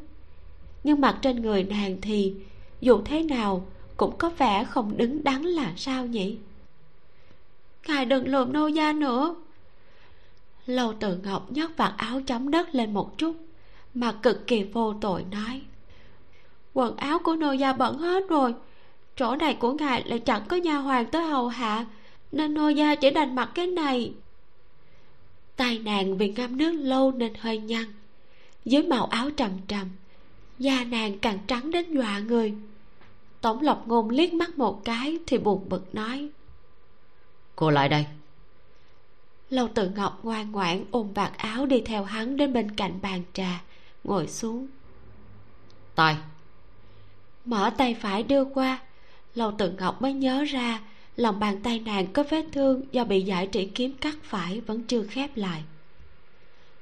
Nhưng 0.84 1.00
mặc 1.00 1.16
trên 1.22 1.42
người 1.42 1.64
nàng 1.64 1.96
thì, 2.02 2.34
dù 2.80 3.02
thế 3.04 3.22
nào, 3.22 3.66
cũng 3.96 4.18
có 4.18 4.30
vẻ 4.38 4.64
không 4.64 4.96
đứng 4.96 5.24
đắn 5.24 5.42
là 5.42 5.72
sao 5.76 6.06
nhỉ? 6.06 6.36
Ngài 7.86 8.06
đừng 8.06 8.28
lườm 8.28 8.52
nô 8.52 8.66
gia 8.66 8.92
nữa. 8.92 9.34
Lâu 10.66 10.92
từ 11.00 11.18
ngọc 11.24 11.52
nhấc 11.52 11.76
vạt 11.76 11.92
áo 11.96 12.20
chống 12.26 12.50
đất 12.50 12.74
lên 12.74 12.94
một 12.94 13.18
chút, 13.18 13.36
mà 13.94 14.12
cực 14.12 14.46
kỳ 14.46 14.64
vô 14.64 14.94
tội 15.00 15.24
nói. 15.30 15.60
Quần 16.74 16.96
áo 16.96 17.18
của 17.18 17.36
nô 17.36 17.52
gia 17.52 17.72
bẩn 17.72 17.98
hết 17.98 18.28
rồi, 18.28 18.54
chỗ 19.16 19.36
này 19.36 19.54
của 19.54 19.72
ngài 19.72 20.04
lại 20.06 20.18
chẳng 20.18 20.42
có 20.48 20.56
nha 20.56 20.76
hoàn 20.76 21.06
tới 21.06 21.26
hầu 21.26 21.48
hạ, 21.48 21.86
nên 22.32 22.54
nô 22.54 22.68
gia 22.68 22.94
chỉ 22.94 23.10
đành 23.10 23.34
mặc 23.34 23.50
cái 23.54 23.66
này 23.66 24.12
tay 25.56 25.78
nàng 25.78 26.16
vì 26.16 26.28
ngâm 26.28 26.56
nước 26.56 26.72
lâu 26.72 27.12
nên 27.12 27.34
hơi 27.34 27.58
nhăn. 27.58 27.84
Dưới 28.64 28.82
màu 28.82 29.06
áo 29.06 29.30
trầm 29.30 29.50
trầm 29.68 29.88
da 30.58 30.84
nàng 30.84 31.18
càng 31.18 31.38
trắng 31.46 31.70
đến 31.70 31.94
dọa 31.94 32.18
người. 32.18 32.54
Tổng 33.40 33.62
lộc 33.62 33.88
ngôn 33.88 34.10
liếc 34.10 34.32
mắt 34.32 34.58
một 34.58 34.84
cái 34.84 35.18
thì 35.26 35.38
buồn 35.38 35.68
bực 35.68 35.94
nói 35.94 36.28
cô 37.56 37.70
lại 37.70 37.88
đây. 37.88 38.06
Lâu 39.50 39.68
tự 39.68 39.88
ngọc 39.88 40.20
ngoan 40.22 40.52
ngoãn 40.52 40.84
ôm 40.90 41.12
vạt 41.12 41.36
áo 41.36 41.66
đi 41.66 41.80
theo 41.80 42.04
hắn 42.04 42.36
đến 42.36 42.52
bên 42.52 42.76
cạnh 42.76 42.98
bàn 43.02 43.22
trà 43.32 43.62
ngồi 44.04 44.28
xuống. 44.28 44.66
Tay 45.94 46.16
mở 47.44 47.70
tay 47.76 47.94
phải 47.94 48.22
đưa 48.22 48.44
qua 48.44 48.78
lâu 49.34 49.52
tự 49.58 49.70
ngọc 49.70 50.02
mới 50.02 50.12
nhớ 50.12 50.44
ra 50.44 50.80
lòng 51.16 51.40
bàn 51.40 51.62
tay 51.62 51.78
nàng 51.78 52.12
có 52.12 52.24
vết 52.30 52.44
thương 52.52 52.82
do 52.92 53.04
bị 53.04 53.22
giải 53.22 53.46
trị 53.46 53.70
kiếm 53.74 53.92
cắt 54.00 54.16
phải 54.22 54.60
vẫn 54.60 54.82
chưa 54.82 55.02
khép 55.02 55.36
lại. 55.36 55.62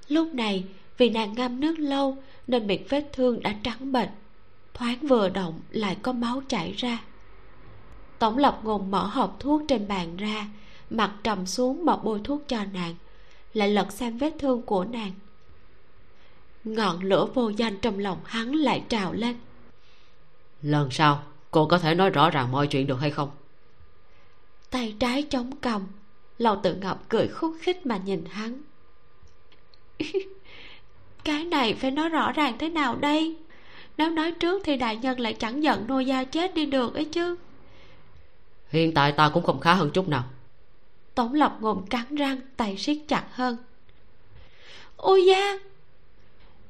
Lúc 0.09 0.35
này, 0.35 0.65
vì 0.99 1.11
nàng 1.11 1.35
ngâm 1.35 1.61
nước 1.61 1.79
lâu 1.79 2.17
nên 2.47 2.67
miệng 2.67 2.87
vết 2.89 3.11
thương 3.13 3.43
đã 3.43 3.55
trắng 3.63 3.93
bệch, 3.93 4.09
thoáng 4.75 4.99
vừa 4.99 5.29
động 5.29 5.61
lại 5.71 5.97
có 6.03 6.13
máu 6.13 6.43
chảy 6.49 6.73
ra. 6.73 6.99
Tổng 8.19 8.39
lập 8.39 8.61
ngôn 8.63 8.91
mở 8.91 9.07
hộp 9.07 9.37
thuốc 9.41 9.63
trên 9.69 9.89
bàn 9.89 10.17
ra, 10.17 10.47
mặt 10.91 11.13
trầm 11.25 11.47
xuống 11.47 11.85
mà 11.85 11.97
bôi 11.97 12.21
thuốc 12.25 12.49
cho 12.49 12.65
nàng, 12.73 12.95
lại 13.55 13.69
lật 13.69 13.93
xem 13.93 14.19
vết 14.19 14.33
thương 14.39 14.63
của 14.63 14.85
nàng. 14.85 15.13
Ngọn 16.65 17.01
lửa 17.01 17.27
vô 17.35 17.49
danh 17.49 17.79
trong 17.83 17.99
lòng 17.99 18.19
hắn 18.25 18.53
lại 18.53 18.83
trào 18.89 19.13
lên. 19.13 19.37
Lần 20.63 20.91
sau, 20.91 21.23
cô 21.51 21.67
có 21.67 21.79
thể 21.79 21.95
nói 21.95 22.11
rõ 22.11 22.31
ràng 22.31 22.53
mọi 22.53 22.67
chuyện 22.67 22.87
được 22.87 23.01
hay 23.01 23.11
không? 23.11 23.31
Tay 24.73 24.95
trái 24.99 25.23
chống 25.23 25.57
cằm. 25.57 25.87
Lầu 26.39 26.57
tự 26.63 26.75
ngọc 26.75 27.05
cười 27.09 27.29
khúc 27.29 27.55
khích 27.61 27.87
mà 27.87 27.97
nhìn 27.97 28.25
hắn. 28.25 28.63
Cái 31.25 31.45
này 31.45 31.75
phải 31.75 31.91
nói 31.91 32.09
rõ 32.09 32.33
ràng 32.33 32.59
thế 32.59 32.69
nào 32.69 32.97
đây? 32.97 33.37
Nếu 33.97 34.11
nói 34.11 34.33
trước 34.33 34.63
thì 34.65 34.77
đại 34.77 34.97
nhân 34.97 35.21
lại 35.21 35.35
chẳng 35.35 35.63
giận 35.63 35.85
nô 35.89 35.99
gia 35.99 36.25
chết 36.25 36.55
đi 36.55 36.67
được 36.67 36.95
ấy 36.95 37.05
chứ. 37.05 37.37
Hiện 38.69 38.95
tại 38.95 39.13
ta 39.13 39.31
cũng 39.35 39.43
không 39.43 39.61
khá 39.61 39.75
hơn 39.75 39.91
chút 39.91 40.09
nào. 40.09 40.25
Tổng 41.15 41.35
lập 41.35 41.57
ngồm 41.61 41.87
cắn 41.87 42.15
răng 42.15 42.41
tay 42.57 42.77
siết 42.79 42.97
chặt 43.09 43.25
hơn. 43.31 43.57
Ôi 44.97 45.27
da 45.27 45.59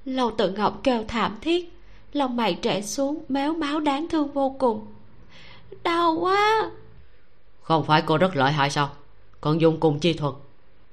lầu 0.05 0.31
tự 0.31 0.51
ngọc 0.51 0.81
kêu 0.83 1.05
thảm 1.09 1.37
thiết 1.41 1.73
lòng 2.13 2.37
mày 2.37 2.59
trễ 2.63 2.83
xuống 2.83 3.25
méo 3.29 3.55
máu 3.55 3.81
đáng 3.81 4.09
thương 4.09 4.33
vô 4.33 4.57
cùng. 4.59 4.87
Đau 5.83 6.17
quá 6.21 6.71
không 7.63 7.85
phải 7.85 8.03
cô 8.07 8.19
rất 8.19 8.37
lợi 8.37 8.53
hại 8.53 8.71
sao? 8.71 8.91
Còn 9.41 9.61
dùng 9.61 9.81
cùng 9.81 9.99
chi 9.99 10.13
thuật. 10.13 10.35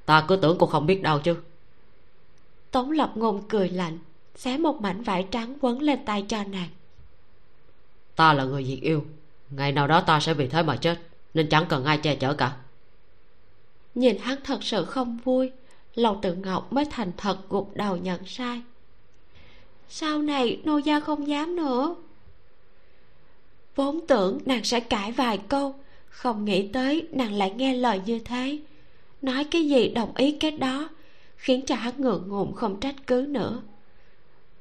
Ta 0.05 0.25
cứ 0.27 0.35
tưởng 0.35 0.57
cô 0.59 0.67
không 0.67 0.85
biết 0.85 1.03
đau 1.03 1.19
chứ. 1.19 1.35
Tống 2.71 2.91
lập 2.91 3.11
ngôn 3.15 3.43
cười 3.49 3.69
lạnh 3.69 3.99
xé 4.35 4.57
một 4.57 4.81
mảnh 4.81 5.03
vải 5.03 5.27
trắng 5.31 5.57
quấn 5.61 5.81
lên 5.81 6.05
tay 6.05 6.25
cho 6.27 6.43
nàng. 6.43 6.69
Ta 8.15 8.33
là 8.33 8.43
người 8.43 8.65
diệt 8.65 8.79
yêu. 8.81 9.05
Ngày 9.49 9.71
nào 9.71 9.87
đó 9.87 10.01
ta 10.01 10.19
sẽ 10.19 10.33
vì 10.33 10.47
thế 10.47 10.63
mà 10.63 10.75
chết 10.75 10.99
nên 11.33 11.49
chẳng 11.49 11.65
cần 11.69 11.85
ai 11.85 11.97
che 11.97 12.15
chở 12.15 12.33
cả. 12.33 12.55
Nhìn 13.95 14.17
hắn 14.17 14.37
thật 14.43 14.63
sự 14.63 14.85
không 14.85 15.17
vui 15.17 15.51
lòng 15.95 16.21
tự 16.21 16.35
ngọc 16.35 16.73
mới 16.73 16.85
thành 16.85 17.11
thật 17.17 17.37
gục 17.49 17.71
đầu 17.75 17.97
nhận 17.97 18.25
sai. 18.25 18.61
Sau 19.89 20.21
này 20.21 20.61
nô 20.63 20.77
gia 20.77 20.99
không 20.99 21.27
dám 21.27 21.55
nữa. 21.55 21.95
Vốn 23.75 24.07
tưởng 24.07 24.39
nàng 24.45 24.63
sẽ 24.63 24.79
cãi 24.79 25.11
vài 25.11 25.37
câu 25.37 25.75
không 26.09 26.45
nghĩ 26.45 26.67
tới 26.67 27.07
nàng 27.11 27.33
lại 27.33 27.51
nghe 27.51 27.73
lời 27.73 28.01
như 28.05 28.19
thế. 28.19 28.59
Nói 29.21 29.43
cái 29.43 29.65
gì 29.69 29.89
đồng 29.89 30.15
ý 30.15 30.31
cái 30.31 30.51
đó, 30.51 30.89
khiến 31.37 31.65
cho 31.65 31.75
hắn 31.75 32.01
ngượng 32.01 32.27
ngùng 32.27 32.53
không 32.53 32.79
trách 32.79 32.95
cứ 33.07 33.25
nữa. 33.29 33.61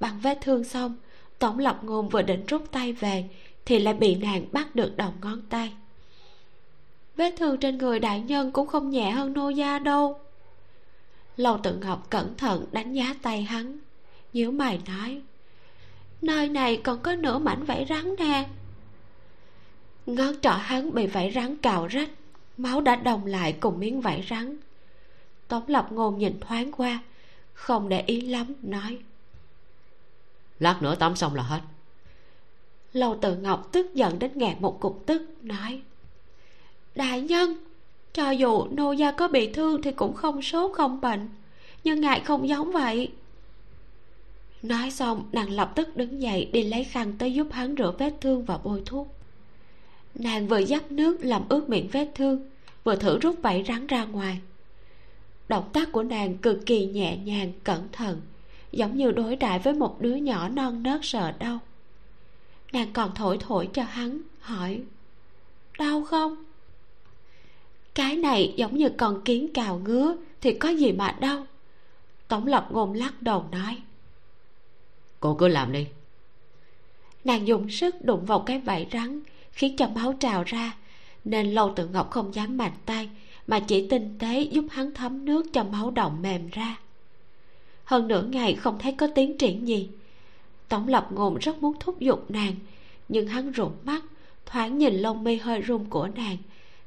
Bằng 0.01 0.20
vết 0.22 0.38
thương 0.40 0.64
xong, 0.64 0.96
tổng 1.38 1.59
lộc 1.59 1.84
ngôn 1.84 2.09
vừa 2.09 2.22
định 2.22 2.46
rút 2.46 2.62
tay 2.72 2.92
về, 2.92 3.24
thì 3.64 3.78
lại 3.78 3.94
bị 3.94 4.14
nàng 4.14 4.44
bắt 4.53 4.74
được 4.74 4.96
đầu 4.96 5.12
ngón 5.22 5.42
tay. 5.42 5.72
Vết 7.16 7.34
thương 7.36 7.57
trên 7.57 7.78
người 7.78 8.01
đại 8.01 8.20
nhân 8.20 8.51
cũng 8.51 8.66
không 8.66 8.90
nhẹ 8.90 9.11
hơn 9.11 9.32
nô 9.32 9.49
gia 9.49 9.78
đâu. 9.78 10.20
Lầu 11.36 11.59
tự 11.59 11.76
ngọc 11.76 12.11
cẩn 12.11 12.36
thận 12.36 12.64
đánh 12.72 12.92
giá 12.92 13.14
tay 13.22 13.42
hắn, 13.42 13.78
nhíu 14.32 14.51
mày 14.51 14.80
nói, 14.86 15.20
nơi 16.22 16.49
này 16.49 16.76
còn 16.76 17.01
có 17.03 17.14
nửa 17.14 17.38
mảnh 17.38 17.64
vảy 17.64 17.86
rắn 17.88 18.14
nè 18.18 18.49
ngón 20.14 20.40
trỏ 20.40 20.50
hắn 20.50 20.94
bị 20.94 21.06
vảy 21.06 21.32
rắn 21.34 21.56
cào 21.56 21.86
rách 21.86 22.11
máu 22.59 22.80
đã 22.80 22.96
đồng 22.96 23.26
lại 23.26 23.52
cùng 23.61 23.80
miếng 23.80 24.00
vảy 24.00 24.26
rắn. 24.30 24.56
Tống 25.48 25.68
lập 25.68 25.92
ngôn 25.92 26.18
nhìn 26.18 26.40
thoáng 26.40 26.72
qua 26.72 26.98
không 27.54 27.88
để 27.88 28.02
ý 28.06 28.20
lắm 28.20 28.54
nói. 28.62 28.98
Lát 30.59 30.82
nữa 30.82 30.94
tắm 30.94 31.16
xong 31.16 31.34
là 31.34 31.42
hết. 31.42 31.61
Lâu 32.92 33.18
tự 33.22 33.36
ngọc 33.36 33.68
tức 33.72 33.94
giận 33.94 34.18
đến 34.18 34.30
nghẹt 34.34 34.61
một 34.61 34.80
cục 34.80 35.02
tức 35.06 35.22
nói. 35.42 35.82
Đại 36.94 37.20
nhân 37.20 37.56
cho 38.12 38.30
dù 38.30 38.66
nô 38.70 38.92
gia 38.92 39.11
có 39.12 39.28
bị 39.28 39.52
thương 39.52 39.82
thì 39.82 39.92
cũng 39.92 40.14
không 40.14 40.42
sốt 40.42 40.72
không 40.76 41.00
bệnh 41.00 41.28
nhưng 41.84 42.00
ngài 42.00 42.20
không 42.20 42.48
giống 42.48 42.72
vậy. 42.72 43.12
Nói 44.62 44.90
xong 44.90 45.28
nàng 45.32 45.50
lập 45.50 45.72
tức 45.74 45.96
đứng 45.96 46.22
dậy 46.22 46.50
đi 46.52 46.62
lấy 46.62 46.84
khăn 46.84 47.14
tới 47.18 47.34
giúp 47.34 47.46
hắn 47.52 47.74
rửa 47.78 47.94
vết 47.98 48.14
thương 48.20 48.44
và 48.44 48.59
bôi 48.59 48.82
thuốc 48.86 49.17
nàng 50.18 50.48
vừa 50.48 50.58
dắt 50.58 50.92
nước 50.92 51.24
làm 51.24 51.48
ướt 51.48 51.68
miệng 51.68 51.88
vết 51.92 52.08
thương 52.14 52.50
vừa 52.84 52.96
thử 52.96 53.18
rút 53.18 53.36
vảy 53.42 53.64
rắn 53.68 53.86
ra 53.86 54.04
ngoài. 54.04 54.40
Động 55.48 55.70
tác 55.72 55.92
của 55.92 56.02
nàng 56.02 56.38
cực 56.38 56.66
kỳ 56.66 56.86
nhẹ 56.86 57.16
nhàng 57.16 57.52
cẩn 57.64 57.88
thận 57.92 58.20
giống 58.72 58.96
như 58.96 59.10
đối 59.10 59.36
đại 59.36 59.58
với 59.58 59.74
một 59.74 60.00
đứa 60.00 60.14
nhỏ 60.14 60.48
non 60.48 60.82
nớt 60.82 61.00
sợ 61.02 61.32
đau. 61.38 61.58
Nàng 62.72 62.92
còn 62.92 63.14
thổi 63.14 63.38
thổi 63.40 63.68
cho 63.72 63.82
hắn 63.82 64.20
hỏi 64.40 64.82
đau 65.78 66.04
không? 66.04 66.44
Cái 67.94 68.16
này 68.16 68.54
giống 68.56 68.76
như 68.76 68.88
con 68.88 69.20
kiến 69.24 69.52
cào 69.54 69.78
ngứa 69.78 70.16
thì 70.40 70.54
có 70.54 70.68
gì 70.68 70.92
mà 70.92 71.16
đau? 71.20 71.46
Tổng 72.28 72.46
lập 72.46 72.68
ngôn 72.70 72.94
lắc 72.94 73.22
đầu 73.22 73.44
nói. 73.52 73.76
Cô 75.20 75.34
cứ 75.34 75.48
làm 75.48 75.72
đi. 75.72 75.86
Nàng 77.24 77.46
dùng 77.46 77.70
sức 77.70 78.04
đụng 78.04 78.24
vào 78.24 78.40
cái 78.40 78.58
vảy 78.58 78.86
rắn 78.92 79.20
khiến 79.59 79.76
cho 79.76 79.88
máu 79.88 80.12
trào 80.12 80.42
ra, 80.46 80.76
nên 81.24 81.54
lâu 81.54 81.72
tự 81.76 81.88
ngọc 81.88 82.11
không 82.11 82.34
dám 82.34 82.56
mạnh 82.56 82.72
tay, 82.86 83.09
mà 83.46 83.61
chỉ 83.61 83.88
tinh 83.88 84.16
tế 84.18 84.40
giúp 84.42 84.64
hắn 84.70 84.94
thấm 84.94 85.24
nước 85.24 85.52
cho 85.52 85.64
máu 85.64 85.90
động 85.90 86.22
mềm 86.22 86.48
ra. 86.52 86.78
Hơn 87.84 88.09
nửa 88.09 88.22
ngày 88.22 88.54
không 88.54 88.78
thấy 88.78 88.92
có 88.92 89.06
tiến 89.14 89.38
triển 89.38 89.68
gì. 89.68 89.88
Tổng 90.68 90.88
lập 90.88 91.09
ngôn 91.12 91.38
rất 91.38 91.62
muốn 91.62 91.76
thúc 91.80 92.00
giục 92.00 92.30
nàng, 92.30 92.54
nhưng 93.09 93.26
hắn 93.26 93.52
rụt 93.56 93.72
mắt, 93.84 94.04
thoáng 94.46 94.78
nhìn 94.78 94.94
lông 94.94 95.24
mi 95.24 95.36
hơi 95.36 95.61
run 95.61 95.84
của 95.84 96.09
nàng, 96.09 96.36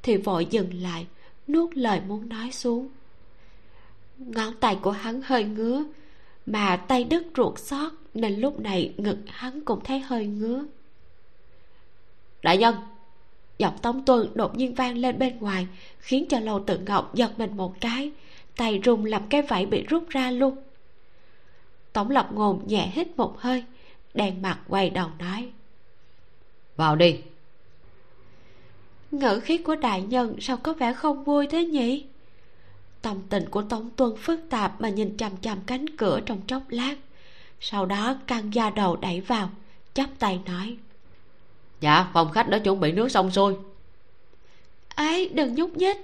thì 0.04 0.18
vội 0.18 0.46
dừng 0.46 0.74
lại, 0.74 1.08
nuốt 1.48 1.78
lời 1.78 2.02
muốn 2.08 2.30
nói 2.30 2.52
xuống. 2.52 2.88
Ngón 4.18 4.54
tay 4.60 4.78
của 4.82 4.92
hắn 4.92 5.22
hơi 5.22 5.44
ngứa, 5.44 5.84
mà 6.46 6.76
tay 6.76 7.04
đứt 7.04 7.24
ruột 7.38 7.60
xót, 7.60 7.92
nên 8.14 8.40
lúc 8.40 8.60
này 8.60 8.94
ngực 8.98 9.18
hắn 9.28 9.66
cũng 9.66 9.84
thấy 9.84 10.00
hơi 10.00 10.26
ngứa 10.26 10.66
đại 12.42 12.58
nhân 12.58 12.76
giọng 13.58 13.78
tống 13.78 14.06
tuân 14.06 14.28
đột 14.36 14.58
nhiên 14.58 14.76
vang 14.76 14.98
lên 14.98 15.20
bên 15.20 15.40
ngoài 15.40 15.68
khiến 16.00 16.26
cho 16.30 16.40
lầu 16.40 16.64
tự 16.64 16.78
ngọc 16.78 17.16
giật 17.16 17.40
mình 17.40 17.58
một 17.58 17.82
cái 17.82 18.12
tay 18.56 18.82
rung 18.86 19.06
làm 19.06 19.28
cái 19.30 19.42
vảy 19.42 19.66
bị 19.66 19.84
rút 19.84 20.10
ra 20.10 20.32
luôn. 20.32 20.58
Tổng 21.94 22.10
lập 22.10 22.30
ngôn 22.34 22.68
nhẹ 22.68 22.92
hít 22.94 23.08
một 23.18 23.40
hơi 23.40 23.64
đèn 24.14 24.42
mặt 24.42 24.60
quay 24.68 24.90
đầu 24.90 25.10
nói 25.20 25.52
vào 26.76 26.96
đi. 26.96 27.20
Ngữ 29.12 29.40
khí 29.40 29.58
của 29.58 29.76
đại 29.76 30.02
nhân 30.02 30.36
sao 30.40 30.58
có 30.58 30.74
vẻ 30.74 30.94
không 30.94 31.24
vui 31.24 31.48
thế 31.48 31.66
nhỉ? 31.66 32.06
Tâm 33.02 33.22
tình 33.30 33.50
của 33.50 33.62
tống 33.62 33.90
tuân 33.90 34.16
phức 34.18 34.40
tạp 34.50 34.82
mà 34.82 34.90
nhìn 34.90 35.18
chằm 35.18 35.32
chằm 35.42 35.58
cánh 35.66 35.86
cửa 35.98 36.20
trong 36.26 36.42
chốc 36.48 36.64
lát 36.70 36.96
sau 37.62 37.86
đó 37.86 38.16
căng 38.28 38.54
da 38.54 38.70
đầu 38.70 38.96
đẩy 38.96 39.22
vào 39.22 39.50
chắp 39.94 40.10
tay 40.20 40.40
nói 40.46 40.78
dạ 41.82 42.08
phòng 42.14 42.32
khách 42.32 42.50
đã 42.50 42.60
chuẩn 42.60 42.80
bị 42.80 42.92
nước 42.92 43.12
xong 43.12 43.32
xuôi. 43.32 43.56
Ấy 44.96 45.30
đừng 45.30 45.56
nhúc 45.56 45.78
nhích. 45.78 45.98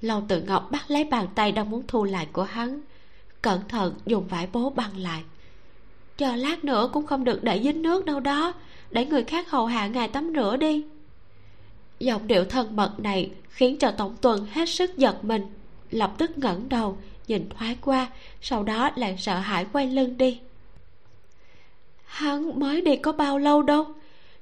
Lâu 0.00 0.22
tự 0.28 0.42
ngọc 0.42 0.68
bắt 0.70 0.84
lấy 0.88 1.04
bàn 1.04 1.26
tay 1.34 1.52
đang 1.52 1.70
muốn 1.70 1.82
thu 1.88 2.04
lại 2.04 2.28
của 2.32 2.42
hắn. 2.42 2.80
Cẩn 3.42 3.68
thận 3.68 3.94
dùng 4.06 4.28
vải 4.28 4.48
bố 4.52 4.70
băng 4.70 4.96
lại. 4.96 5.22
Chờ 6.16 6.36
lát 6.36 6.64
nữa 6.64 6.90
cũng 6.92 7.06
không 7.06 7.24
được 7.24 7.44
để 7.44 7.60
dính 7.62 7.82
nước 7.82 8.04
đâu 8.04 8.20
đó. 8.20 8.52
Để 8.90 9.06
người 9.06 9.24
khác 9.24 9.50
hầu 9.50 9.66
hạ 9.66 9.86
ngài 9.86 10.08
tắm 10.08 10.32
rửa 10.34 10.56
đi. 10.56 10.84
Giọng 11.98 12.26
điệu 12.26 12.44
thân 12.44 12.76
mật 12.76 12.92
này 12.98 13.30
khiến 13.48 13.78
cho 13.78 13.90
tổng 13.90 14.16
tuần 14.20 14.46
hết 14.52 14.68
sức 14.68 14.96
giật 14.96 15.24
mình. 15.24 15.46
Lập 15.90 16.12
tức 16.18 16.38
ngẩng 16.38 16.68
đầu, 16.68 16.98
nhìn 17.28 17.48
thoáng 17.48 17.76
qua, 17.80 18.06
sau 18.40 18.62
đó 18.62 18.90
lại 18.96 19.16
sợ 19.18 19.38
hãi 19.38 19.66
quay 19.72 19.86
lưng 19.86 20.18
đi. 20.18 20.40
Hắn 22.04 22.60
mới 22.60 22.80
đi 22.80 22.96
có 22.96 23.12
bao 23.12 23.38
lâu 23.38 23.62
đâu? 23.62 23.86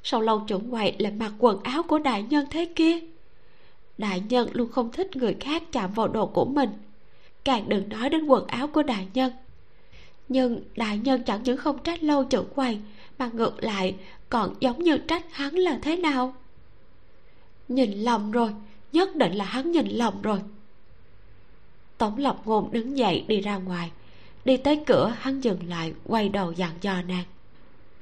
Sau 0.03 0.21
lâu 0.21 0.41
chuẩn 0.41 0.71
quậy 0.71 0.95
lại 0.99 1.13
mặc 1.13 1.33
quần 1.39 1.63
áo 1.63 1.83
của 1.83 1.99
đại 1.99 2.23
nhân 2.23 2.47
thế 2.51 2.65
kia. 2.77 2.99
Đại 3.99 4.23
nhân 4.29 4.49
luôn 4.53 4.71
không 4.73 4.93
thích 4.93 5.17
người 5.17 5.37
khác 5.41 5.63
chạm 5.73 5.93
vào 5.93 6.09
đồ 6.09 6.27
của 6.27 6.45
mình. 6.45 6.71
Càng 7.45 7.69
đừng 7.69 7.89
nói 7.89 8.11
đến 8.11 8.27
quần 8.27 8.47
áo 8.47 8.67
của 8.67 8.83
đại 8.83 9.09
nhân. 9.15 9.33
Nhưng 10.29 10.61
đại 10.77 10.99
nhân 10.99 11.23
chẳng 11.25 11.43
những 11.43 11.57
không 11.57 11.79
trách 11.83 12.03
lâu 12.03 12.25
trưởng 12.25 12.49
quầy, 12.55 12.79
mà 13.19 13.31
ngược 13.33 13.65
lại 13.65 13.97
còn 14.29 14.55
giống 14.61 14.83
như 14.83 14.99
trách 14.99 15.25
hắn 15.33 15.55
là 15.55 15.79
thế 15.83 15.97
nào? 15.97 16.35
Nhìn 17.69 17.93
lầm 17.93 18.31
rồi, 18.31 18.51
nhất 18.93 19.17
định 19.17 19.33
là 19.33 19.45
hắn 19.45 19.73
nhìn 19.73 19.87
lầm 19.87 20.23
rồi. 20.23 20.41
Tổng 21.99 22.19
lập 22.19 22.41
ngôn 22.45 22.73
đứng 22.73 22.99
dậy 22.99 23.25
đi 23.29 23.41
ra 23.41 23.57
ngoài. 23.57 23.91
Đi 24.45 24.57
tới 24.57 24.83
cửa, 24.87 25.15
hắn 25.19 25.41
dừng 25.41 25.69
lại, 25.69 25.95
quay 26.05 26.29
đầu 26.29 26.53
dặn 26.53 26.71
dò 26.81 27.03
nàng. 27.03 27.25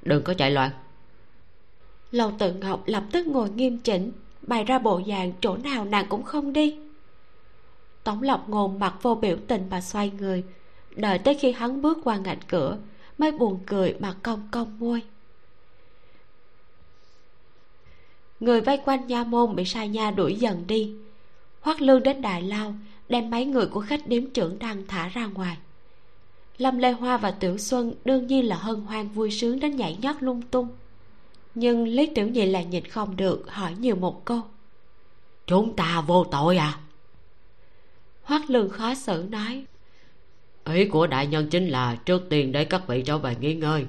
Đừng 0.02 0.22
có 0.22 0.34
chạy 0.34 0.50
loạn 0.50 0.70
lâu 2.12 2.32
tự 2.38 2.54
ngọc 2.54 2.82
lập 2.86 3.04
tức 3.12 3.26
ngồi 3.26 3.50
nghiêm 3.50 3.78
chỉnh, 3.78 4.12
bày 4.42 4.64
ra 4.64 4.78
bộ 4.78 5.00
dạng 5.06 5.32
chỗ 5.40 5.56
nào 5.56 5.84
nàng 5.84 6.06
cũng 6.08 6.22
không 6.22 6.52
đi. 6.52 6.78
Tổng 8.04 8.22
lộc 8.22 8.48
ngôn 8.48 8.78
mặt 8.78 8.94
vô 9.02 9.14
biểu 9.14 9.36
tình 9.46 9.66
mà 9.70 9.80
xoay 9.80 10.10
người, 10.10 10.44
đợi 10.96 11.18
tới 11.18 11.34
khi 11.34 11.52
hắn 11.52 11.82
bước 11.82 11.98
qua 12.04 12.16
ngạch 12.16 12.48
cửa, 12.48 12.78
mới 13.18 13.32
buồn 13.32 13.58
cười 13.66 13.94
mà 14.00 14.14
cong 14.22 14.48
cong 14.50 14.78
môi. 14.78 15.02
Người 18.40 18.60
vây 18.60 18.76
quanh 18.76 19.06
nha 19.06 19.24
môn 19.24 19.56
bị 19.56 19.64
sai 19.64 19.88
nha 19.88 20.10
đuổi 20.10 20.34
dần 20.34 20.64
đi. 20.66 20.94
Hoắc 21.60 21.80
lương 21.80 22.02
đến 22.02 22.22
đại 22.22 22.42
lao, 22.42 22.74
đem 23.08 23.30
mấy 23.30 23.44
người 23.44 23.66
của 23.66 23.80
khách 23.80 24.06
điếm 24.06 24.26
trưởng 24.26 24.58
đang 24.58 24.86
thả 24.86 25.08
ra 25.08 25.26
ngoài. 25.26 25.56
Lâm 26.58 26.78
lê 26.78 26.92
hoa 26.92 27.16
và 27.16 27.30
tiểu 27.30 27.58
xuân 27.58 27.94
đương 28.04 28.26
nhiên 28.26 28.48
là 28.48 28.56
hân 28.56 28.80
hoan 28.80 29.08
vui 29.08 29.30
sướng 29.30 29.60
đến 29.60 29.76
nhảy 29.76 29.98
nhót 30.02 30.16
lung 30.20 30.42
tung 30.42 30.68
nhưng 31.54 31.88
lý 31.88 32.06
tiểu 32.14 32.28
nhị 32.28 32.46
là 32.46 32.62
nhìn 32.62 32.84
không 32.84 33.16
được 33.16 33.50
hỏi 33.50 33.74
nhiều 33.78 33.96
một 33.96 34.24
câu. 34.24 34.40
Chúng 35.46 35.76
ta 35.76 36.00
vô 36.00 36.24
tội 36.24 36.56
à? 36.56 36.78
Hoắc 38.22 38.50
lương 38.50 38.68
khó 38.68 38.94
xử 38.94 39.24
nói. 39.30 39.64
Ý 40.64 40.84
của 40.84 41.06
đại 41.06 41.26
nhân 41.26 41.48
chính 41.50 41.68
là 41.68 41.96
trước 42.04 42.22
tiên 42.28 42.52
để 42.52 42.64
các 42.64 42.82
vị 42.86 43.02
trở 43.06 43.18
về 43.18 43.36
nghỉ 43.40 43.54
ngơi. 43.54 43.86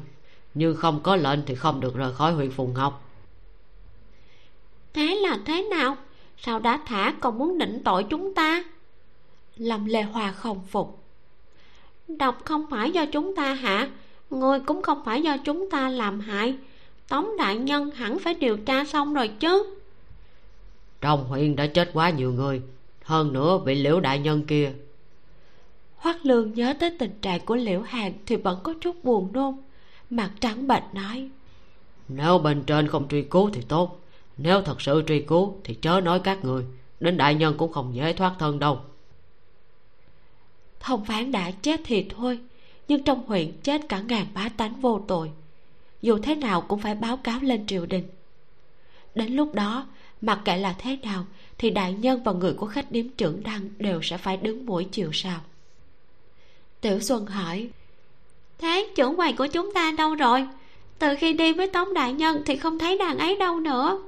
Nhưng 0.53 0.75
không 0.75 0.99
có 1.03 1.15
lệnh 1.15 1.39
thì 1.45 1.55
không 1.55 1.79
được 1.79 1.95
rời 1.95 2.13
khỏi 2.13 2.33
huyện 2.33 2.51
phùng 2.51 2.73
ngọc 2.73 3.11
thế 4.93 5.15
là 5.15 5.39
thế 5.45 5.61
nào? 5.61 5.97
Sao 6.37 6.59
đã 6.59 6.79
thả 6.85 7.13
còn 7.19 7.37
muốn 7.37 7.57
định 7.57 7.81
tội 7.85 8.03
chúng 8.03 8.33
ta? 8.33 8.63
Lâm 9.55 9.85
lê 9.85 10.01
hoa 10.01 10.31
không 10.31 10.61
phục. 10.67 11.03
Độc 12.07 12.45
không 12.45 12.65
phải 12.69 12.91
do 12.91 13.05
chúng 13.05 13.35
ta 13.35 13.53
hạ 13.53 13.89
người 14.29 14.59
cũng 14.59 14.81
không 14.81 15.01
phải 15.05 15.21
do 15.21 15.37
chúng 15.37 15.69
ta 15.69 15.89
làm 15.89 16.19
hại 16.19 16.57
tống 17.11 17.37
đại 17.37 17.55
nhân 17.55 17.91
hẳn 17.91 18.19
phải 18.19 18.33
điều 18.33 18.57
tra 18.57 18.85
xong 18.85 19.13
rồi 19.13 19.27
chứ. 19.27 19.75
Trong 21.01 21.25
huyện 21.25 21.55
đã 21.55 21.67
chết 21.67 21.89
quá 21.93 22.09
nhiều 22.09 22.33
người 22.33 22.61
hơn 23.03 23.33
nữa 23.33 23.57
vị 23.57 23.75
liễu 23.75 23.99
đại 23.99 24.19
nhân 24.19 24.45
kia. 24.45 24.73
Hoắc 25.95 26.25
lương 26.25 26.53
nhớ 26.53 26.73
tới 26.79 26.95
tình 26.99 27.19
trạng 27.21 27.45
của 27.45 27.55
liễu 27.55 27.81
hàn 27.81 28.13
thì 28.25 28.35
vẫn 28.35 28.59
có 28.63 28.73
chút 28.81 29.03
buồn 29.03 29.33
nôn. 29.33 29.57
Mặt 30.09 30.31
trắng 30.39 30.67
bệch 30.67 30.83
nói 30.93 31.29
nếu 32.07 32.39
bên 32.39 32.63
trên 32.63 32.87
không 32.87 33.07
truy 33.07 33.21
cứu 33.21 33.49
thì 33.53 33.61
tốt 33.61 33.99
nếu 34.37 34.61
thật 34.61 34.81
sự 34.81 35.03
truy 35.07 35.21
cứu 35.21 35.57
thì 35.63 35.73
chớ 35.73 36.01
nói 36.01 36.19
các 36.19 36.45
người 36.45 36.65
đến 36.99 37.17
đại 37.17 37.35
nhân 37.35 37.55
cũng 37.57 37.71
không 37.71 37.95
dễ 37.95 38.13
thoát 38.13 38.35
thân 38.39 38.59
đâu. 38.59 38.79
Thông 40.79 41.05
phán 41.05 41.31
đã 41.31 41.51
chết 41.51 41.81
thì 41.85 42.05
thôi 42.17 42.39
nhưng 42.87 43.03
trong 43.03 43.25
huyện 43.25 43.51
chết 43.63 43.81
cả 43.89 44.01
ngàn 44.01 44.25
bá 44.33 44.49
tánh 44.57 44.81
vô 44.81 45.01
tội 45.07 45.31
dù 46.01 46.19
thế 46.23 46.35
nào 46.35 46.61
cũng 46.61 46.79
phải 46.79 46.95
báo 46.95 47.17
cáo 47.17 47.39
lên 47.41 47.65
triều 47.67 47.85
đình. 47.85 48.07
Đến 49.15 49.33
lúc 49.33 49.53
đó 49.53 49.87
mặc 50.21 50.39
kệ 50.45 50.57
là 50.57 50.75
thế 50.77 50.97
nào 51.03 51.25
thì 51.57 51.69
đại 51.69 51.93
nhân 51.93 52.23
và 52.23 52.31
người 52.31 52.53
của 52.53 52.67
khách 52.67 52.91
điếm 52.91 53.09
trưởng 53.09 53.43
đăng 53.43 53.69
đều 53.77 54.01
sẽ 54.01 54.17
phải 54.17 54.37
đứng 54.37 54.65
mũi 54.65 54.87
chiều 54.91 55.09
sao 55.13 55.39
tiểu 56.81 56.99
xuân 56.99 57.25
hỏi 57.25 57.69
thế 58.59 58.89
trưởng 58.95 59.15
quầy 59.15 59.33
của 59.33 59.47
chúng 59.47 59.73
ta 59.73 59.91
đâu 59.97 60.15
rồi? 60.15 60.47
Từ 60.99 61.15
khi 61.19 61.33
đi 61.33 61.53
với 61.53 61.67
tống 61.67 61.93
đại 61.93 62.13
nhân 62.13 62.41
thì 62.45 62.55
không 62.55 62.79
thấy 62.79 62.97
nàng 62.97 63.17
ấy 63.17 63.35
đâu 63.35 63.59
nữa. 63.59 64.01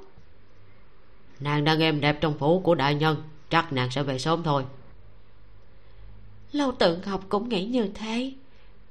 Nàng 1.40 1.64
đang 1.64 1.80
êm 1.80 2.02
đẹp 2.02 2.18
trong 2.22 2.38
phủ 2.38 2.60
của 2.60 2.76
đại 2.76 2.96
nhân 2.96 3.24
chắc 3.50 3.74
nàng 3.74 3.92
sẽ 3.92 4.04
về 4.04 4.20
sớm 4.20 4.44
thôi. 4.44 4.66
Lâu 6.52 6.72
tự 6.72 6.98
ngọc 7.06 7.26
cũng 7.30 7.50
nghĩ 7.50 7.66
như 7.66 7.88
thế. 7.94 8.32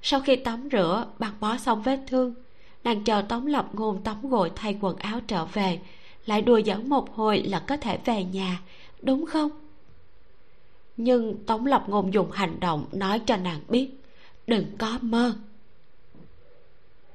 Sau 0.02 0.20
khi 0.20 0.36
tắm 0.36 0.68
rửa 0.72 1.06
băng 1.18 1.34
bó 1.40 1.56
xong 1.56 1.82
vết 1.82 2.00
thương 2.06 2.34
nàng 2.84 3.04
chờ 3.04 3.22
tống 3.22 3.46
lập 3.46 3.68
ngôn 3.72 4.02
tắm 4.02 4.28
gội 4.28 4.50
thay 4.56 4.78
quần 4.80 4.96
áo 4.96 5.20
trở 5.26 5.44
về 5.44 5.80
lại 6.26 6.42
đùa 6.42 6.58
dẫn 6.58 6.88
một 6.88 7.14
hồi 7.14 7.42
là 7.42 7.58
có 7.58 7.76
thể 7.76 7.98
về 8.04 8.24
nhà 8.24 8.60
đúng 9.02 9.26
không? 9.26 9.50
Nhưng 10.96 11.44
tống 11.44 11.66
lập 11.66 11.84
ngôn 11.86 12.14
dùng 12.14 12.30
hành 12.30 12.60
động 12.60 12.86
nói 12.92 13.20
cho 13.26 13.36
nàng 13.36 13.60
biết 13.68 13.90
đừng 14.46 14.76
có 14.78 14.98
mơ. 15.00 15.34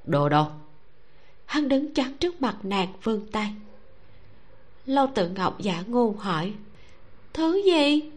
Đồ 0.05 0.29
đâu? 0.29 0.47
Hắn 1.45 1.69
đứng 1.69 1.93
chắn 1.93 2.13
trước 2.19 2.41
mặt 2.41 2.57
nàng 2.63 2.93
vươn 3.03 3.31
tay. 3.31 3.53
Lâu 4.85 5.07
tự 5.15 5.29
ngọc 5.29 5.59
giả 5.59 5.83
ngu 5.87 6.11
hỏi 6.11 6.53
thứ 7.33 7.61
gì? 7.65 8.11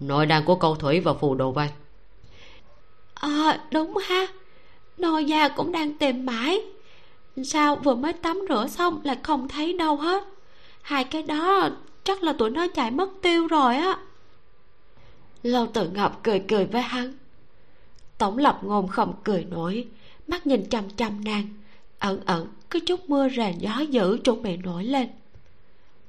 Nội 0.00 0.26
đàn 0.26 0.44
của 0.44 0.54
câu 0.54 0.74
thủy 0.74 1.00
và 1.00 1.14
phù 1.14 1.34
đồ 1.34 1.52
vay 1.52 1.72
à 3.20 3.60
đúng 3.72 3.96
ha 4.08 4.26
nô 5.00 5.18
gia 5.18 5.48
cũng 5.48 5.72
đang 5.72 5.94
tìm 5.94 6.26
mãi. 6.26 6.60
Sao 7.44 7.76
vừa 7.76 7.94
mới 7.94 8.12
tắm 8.12 8.40
rửa 8.48 8.66
xong 8.66 9.00
lại 9.04 9.16
không 9.22 9.48
thấy 9.48 9.72
đâu 9.72 9.96
hết? 9.96 10.24
Hai 10.82 11.04
cái 11.04 11.22
đó 11.22 11.70
chắc 12.04 12.22
là 12.22 12.32
tụi 12.32 12.50
nó 12.50 12.66
chạy 12.74 12.90
mất 12.90 13.08
tiêu 13.22 13.46
rồi 13.46 13.76
á. 13.76 13.98
Lâu 15.42 15.66
tự 15.66 15.90
ngọc 15.90 16.20
cười 16.22 16.44
cười 16.48 16.66
với 16.66 16.82
hắn. 16.82 17.14
Tổng 18.18 18.38
lập 18.38 18.58
ngôn 18.62 18.88
không 18.88 19.14
cười 19.24 19.44
nổi, 19.44 19.88
mắt 20.26 20.46
nhìn 20.46 20.68
chăm 20.68 20.90
chăm 20.90 21.24
nàng. 21.24 21.48
Ẩn 21.98 22.20
ẩn 22.26 22.46
cứ 22.70 22.80
chút 22.80 23.10
mưa 23.10 23.28
rền 23.28 23.58
gió 23.58 23.80
dữ 23.80 24.18
chuẩn 24.24 24.42
bị 24.42 24.56
nổi 24.56 24.84
lên. 24.84 25.08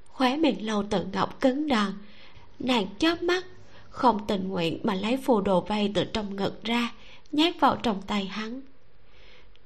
Khóe 0.08 0.38
miệng 0.38 0.66
lâu 0.66 0.84
tự 0.90 1.06
ngọc 1.14 1.42
cứng 1.42 1.68
đờ. 1.68 1.86
Nàng 2.60 2.86
chớp 3.00 3.24
mắt, 3.24 3.46
không 3.90 4.28
tình 4.28 4.48
nguyện 4.50 4.80
mà 4.84 4.96
lấy 4.96 5.18
phù 5.18 5.42
đồ 5.42 5.62
vay 5.62 5.92
từ 5.94 6.04
trong 6.04 6.36
ngực 6.36 6.64
ra, 6.64 6.92
nhét 7.32 7.60
vào 7.60 7.76
trong 7.84 8.02
tay 8.02 8.26
hắn 8.26 8.62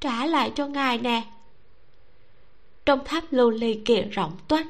trả 0.04 0.26
lại 0.26 0.52
cho 0.56 0.68
ngài 0.68 0.98
nè. 0.98 1.24
Trong 2.86 3.00
tháp 3.06 3.24
lưu 3.32 3.50
ly 3.50 3.82
kia 3.86 4.02
rộng 4.02 4.32
toách 4.48 4.68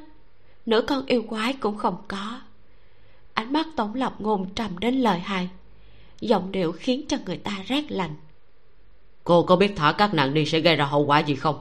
nửa 0.65 0.81
con 0.81 1.05
yêu 1.05 1.23
quái 1.29 1.53
cũng 1.53 1.77
không 1.77 1.97
có. 2.07 2.39
Ánh 3.33 3.53
mắt 3.53 3.67
tổng 3.75 3.95
lập 3.95 4.15
ngôn 4.19 4.49
trầm 4.55 4.79
đến 4.79 4.95
lời 4.95 5.19
hài 5.19 5.49
giọng 6.21 6.51
điệu 6.51 6.71
khiến 6.71 7.05
cho 7.07 7.17
người 7.25 7.37
ta 7.37 7.51
rét 7.67 7.91
lạnh. 7.91 8.15
Cô 9.23 9.43
có 9.43 9.55
biết 9.55 9.73
thả 9.75 9.91
các 9.97 10.13
nạn 10.13 10.33
đi 10.33 10.45
sẽ 10.45 10.59
gây 10.59 10.75
ra 10.75 10.85
hậu 10.85 11.05
quả 11.05 11.19
gì 11.19 11.35
không? 11.35 11.59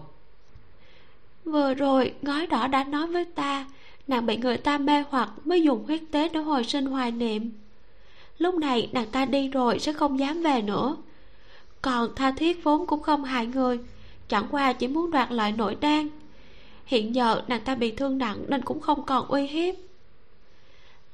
Vừa 1.45 1.75
rồi 1.75 2.15
ngói 2.23 2.47
đỏ 2.47 2.67
đã 2.67 2.85
nói 2.85 3.07
với 3.07 3.25
ta 3.25 3.67
nàng 4.07 4.27
bị 4.27 4.37
người 4.37 4.57
ta 4.57 4.79
mê 4.79 5.05
hoặc 5.11 5.31
mới 5.45 5.63
dùng 5.63 5.85
huyết 5.85 6.01
tế 6.11 6.29
để 6.29 6.41
hồi 6.41 6.65
sinh 6.65 6.87
hoài 6.87 7.11
niệm. 7.11 7.53
Lúc 8.39 8.55
này 8.55 8.89
nàng 8.93 9.07
ta 9.07 9.25
đi 9.25 9.49
rồi 9.49 9.79
sẽ 9.79 9.93
không 9.93 10.19
dám 10.19 10.43
về 10.43 10.63
nữa 10.63 10.97
còn 11.83 12.15
tha 12.15 12.31
thiết 12.31 12.65
vốn 12.65 12.87
cũng 12.87 13.03
không 13.03 13.25
hại 13.25 13.47
người. 13.47 13.79
Chẳng 14.29 14.47
qua 14.51 14.73
chỉ 14.73 14.89
muốn 14.89 15.11
đoạt 15.11 15.33
lại 15.33 15.53
nội 15.53 15.77
đan. 15.81 16.09
Hiện 16.85 17.15
giờ 17.15 17.43
nàng 17.49 17.61
ta 17.61 17.75
bị 17.75 17.91
thương 17.91 18.19
nặng 18.19 18.45
nên 18.49 18.63
cũng 18.63 18.81
không 18.81 19.07
còn 19.07 19.27
uy 19.27 19.47
hiếp. 19.47 19.75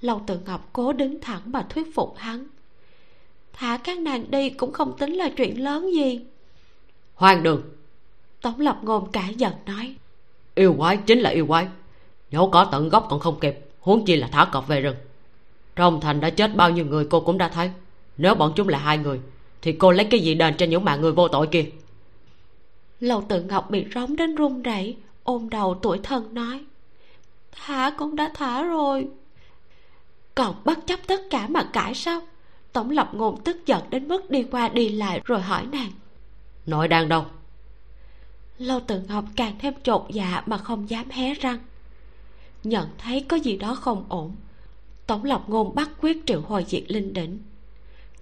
Lâu 0.00 0.22
tự 0.26 0.38
ngọc 0.46 0.68
cố 0.72 0.92
đứng 0.92 1.20
thẳng 1.20 1.40
mà 1.44 1.66
thuyết 1.68 1.94
phục 1.94 2.14
hắn. 2.16 2.46
Thả 3.52 3.76
các 3.84 3.98
nàng 3.98 4.30
đi 4.30 4.50
cũng 4.50 4.72
không 4.72 4.98
tính 4.98 5.12
là 5.12 5.28
chuyện 5.36 5.64
lớn 5.64 5.94
gì. 5.94 6.20
Hoang 7.14 7.42
đường. 7.42 7.62
Tống 8.42 8.60
lập 8.60 8.78
ngôn 8.82 9.12
cả 9.12 9.28
giận 9.28 9.52
nói. 9.66 9.94
Yêu 10.54 10.74
quái 10.78 10.96
chính 10.96 11.18
là 11.18 11.30
yêu 11.30 11.46
quái. 11.46 11.68
Nhổ 12.30 12.48
cỏ 12.48 12.68
tận 12.72 12.88
gốc 12.88 13.06
còn 13.10 13.20
không 13.20 13.40
kịp 13.40 13.58
huống 13.80 14.04
chi 14.04 14.16
là 14.16 14.28
thả 14.32 14.48
cọp 14.52 14.68
về 14.68 14.80
rừng. 14.80 14.96
Trong 15.76 16.00
thành 16.00 16.20
đã 16.20 16.30
chết 16.30 16.56
bao 16.56 16.70
nhiêu 16.70 16.86
người 16.86 17.06
cô 17.10 17.20
cũng 17.20 17.38
đã 17.38 17.48
thấy. 17.48 17.70
Nếu 18.16 18.34
bọn 18.34 18.52
chúng 18.56 18.68
là 18.68 18.78
hai 18.78 18.98
người 18.98 19.20
thì 19.62 19.72
cô 19.72 19.90
lấy 19.90 20.04
cái 20.10 20.20
gì 20.20 20.34
đền 20.34 20.54
cho 20.58 20.66
những 20.66 20.84
mạng 20.84 21.00
người 21.00 21.12
vô 21.12 21.28
tội 21.28 21.46
kia? 21.46 21.64
Lầu 23.00 23.24
tự 23.28 23.42
ngọc 23.42 23.70
bị 23.70 23.84
rống 23.94 24.16
đến 24.16 24.34
run 24.34 24.62
rẩy 24.62 24.96
ôm 25.24 25.50
đầu 25.50 25.78
tuổi 25.82 26.00
thân 26.02 26.34
nói 26.34 26.64
thả 27.52 27.90
cũng 27.98 28.16
đã 28.16 28.30
thả 28.34 28.62
rồi. 28.62 29.08
Còn 30.34 30.54
bất 30.64 30.86
chấp 30.86 31.00
tất 31.06 31.20
cả 31.30 31.48
mà 31.48 31.62
cãi 31.72 31.94
sao? 31.94 32.20
Tổng 32.72 32.90
lập 32.90 33.10
ngôn 33.12 33.42
tức 33.44 33.66
giận 33.66 33.82
đến 33.90 34.08
mức 34.08 34.30
đi 34.30 34.42
qua 34.50 34.68
đi 34.68 34.88
lại 34.88 35.20
rồi 35.24 35.40
hỏi 35.40 35.66
nàng 35.72 35.90
nội 36.66 36.88
đang 36.88 37.08
đâu? 37.08 37.24
Lâu 38.58 38.80
tự 38.80 39.00
ngọc 39.08 39.24
càng 39.36 39.54
thêm 39.58 39.74
chột 39.82 40.02
dạ 40.10 40.42
mà 40.46 40.58
không 40.58 40.90
dám 40.90 41.10
hé 41.10 41.34
răng. 41.34 41.58
Nhận 42.64 42.88
thấy 42.98 43.24
có 43.28 43.36
gì 43.36 43.56
đó 43.56 43.74
không 43.74 44.04
ổn 44.08 44.36
tổng 45.06 45.24
lập 45.24 45.44
ngôn 45.46 45.74
bắt 45.74 45.90
quyết 46.00 46.22
triệu 46.26 46.40
hồi 46.40 46.64
diệt 46.68 46.82
linh 46.88 47.12
đỉnh. 47.12 47.38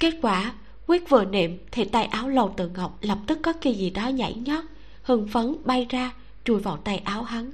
Kết 0.00 0.14
quả 0.22 0.52
quyết 0.86 1.08
vừa 1.08 1.24
niệm 1.24 1.58
thì 1.70 1.84
tay 1.84 2.04
áo 2.04 2.28
lâu 2.28 2.54
tự 2.56 2.68
ngọc 2.68 2.98
lập 3.00 3.18
tức 3.26 3.38
có 3.42 3.52
cái 3.52 3.74
gì 3.74 3.90
đó 3.90 4.08
nhảy 4.08 4.34
nhót. 4.34 4.64
Hưng 5.02 5.28
phấn 5.28 5.56
bay 5.64 5.86
ra 5.90 6.12
chui 6.44 6.58
vào 6.58 6.76
tay 6.76 6.98
áo 6.98 7.22
hắn. 7.22 7.50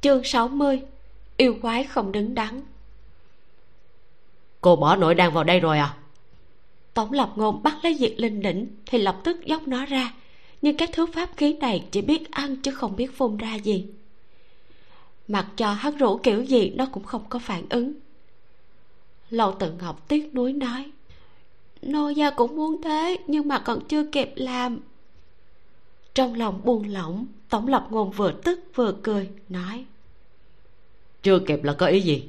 Chương 0.00 0.24
60 0.24 0.82
yêu 1.36 1.56
quái 1.62 1.84
không 1.84 2.12
đứng 2.12 2.34
đắn. 2.34 2.60
Cô 4.60 4.76
bỏ 4.76 4.96
nội 4.96 5.14
đan 5.14 5.32
vào 5.32 5.44
đây 5.44 5.60
rồi 5.60 5.78
à? 5.78 5.96
Tổng 6.94 7.12
lập 7.12 7.32
ngôn 7.36 7.62
bắt 7.62 7.74
lấy 7.82 7.94
diệt 7.94 8.14
linh 8.16 8.42
đỉnh 8.42 8.66
thì 8.86 8.98
lập 8.98 9.20
tức 9.24 9.46
dốc 9.46 9.68
nó 9.68 9.86
ra. 9.86 10.12
Nhưng 10.62 10.76
cái 10.76 10.88
thứ 10.92 11.06
pháp 11.06 11.30
khí 11.36 11.52
này 11.52 11.84
chỉ 11.90 12.00
biết 12.02 12.30
ăn 12.30 12.56
chứ 12.56 12.70
không 12.70 12.96
biết 12.96 13.16
phun 13.16 13.36
ra 13.36 13.54
gì. 13.54 13.86
Mặc 15.28 15.46
cho 15.56 15.72
hắn 15.72 15.96
rủ 15.96 16.18
kiểu 16.18 16.42
gì 16.42 16.70
nó 16.70 16.86
cũng 16.92 17.04
không 17.04 17.24
có 17.28 17.38
phản 17.38 17.62
ứng 17.68 17.92
lầu 19.30 19.52
tự 19.52 19.72
ngọc 19.72 20.08
tiếc 20.08 20.34
nuối 20.34 20.52
nói 20.52 20.90
nô 21.82 22.08
gia 22.08 22.30
cũng 22.30 22.56
muốn 22.56 22.82
thế 22.82 23.16
nhưng 23.26 23.48
mà 23.48 23.58
còn 23.58 23.84
chưa 23.84 24.04
kịp 24.04 24.32
làm. 24.36 24.80
Trong 26.14 26.34
lòng 26.34 26.60
buông 26.64 26.92
lỏng 26.92 27.26
tổng 27.48 27.68
lập 27.68 27.86
ngôn 27.90 28.10
vừa 28.10 28.32
tức 28.32 28.60
vừa 28.74 28.94
cười 29.02 29.28
nói 29.48 29.84
chưa 31.22 31.38
kịp 31.38 31.64
là 31.64 31.72
có 31.72 31.86
ý 31.86 32.00
gì? 32.00 32.28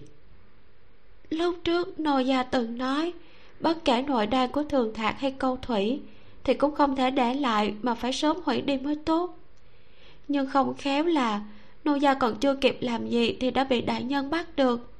Lúc 1.29 1.55
trước 1.63 1.99
nô 1.99 2.19
gia 2.19 2.43
từng 2.43 2.77
nói 2.77 3.13
bất 3.59 3.85
kể 3.85 4.01
nội 4.01 4.27
đan 4.27 4.51
của 4.51 4.63
thường 4.63 4.93
thạc 4.93 5.19
hay 5.19 5.31
câu 5.31 5.57
thủy 5.61 6.01
thì 6.43 6.53
cũng 6.53 6.75
không 6.75 6.95
thể 6.95 7.11
để 7.11 7.33
lại 7.33 7.73
mà 7.81 7.95
phải 7.95 8.13
sớm 8.13 8.37
hủy 8.45 8.61
đi 8.61 8.77
mới 8.77 8.95
tốt. 8.95 9.37
Nhưng 10.27 10.49
không 10.49 10.73
khéo 10.77 11.03
là 11.03 11.41
nô 11.83 11.95
gia 11.95 12.13
còn 12.13 12.39
chưa 12.39 12.55
kịp 12.55 12.77
làm 12.81 13.09
gì 13.09 13.37
thì 13.39 13.51
đã 13.51 13.63
bị 13.63 13.81
đại 13.81 14.03
nhân 14.03 14.29
bắt 14.29 14.55
được 14.55 14.91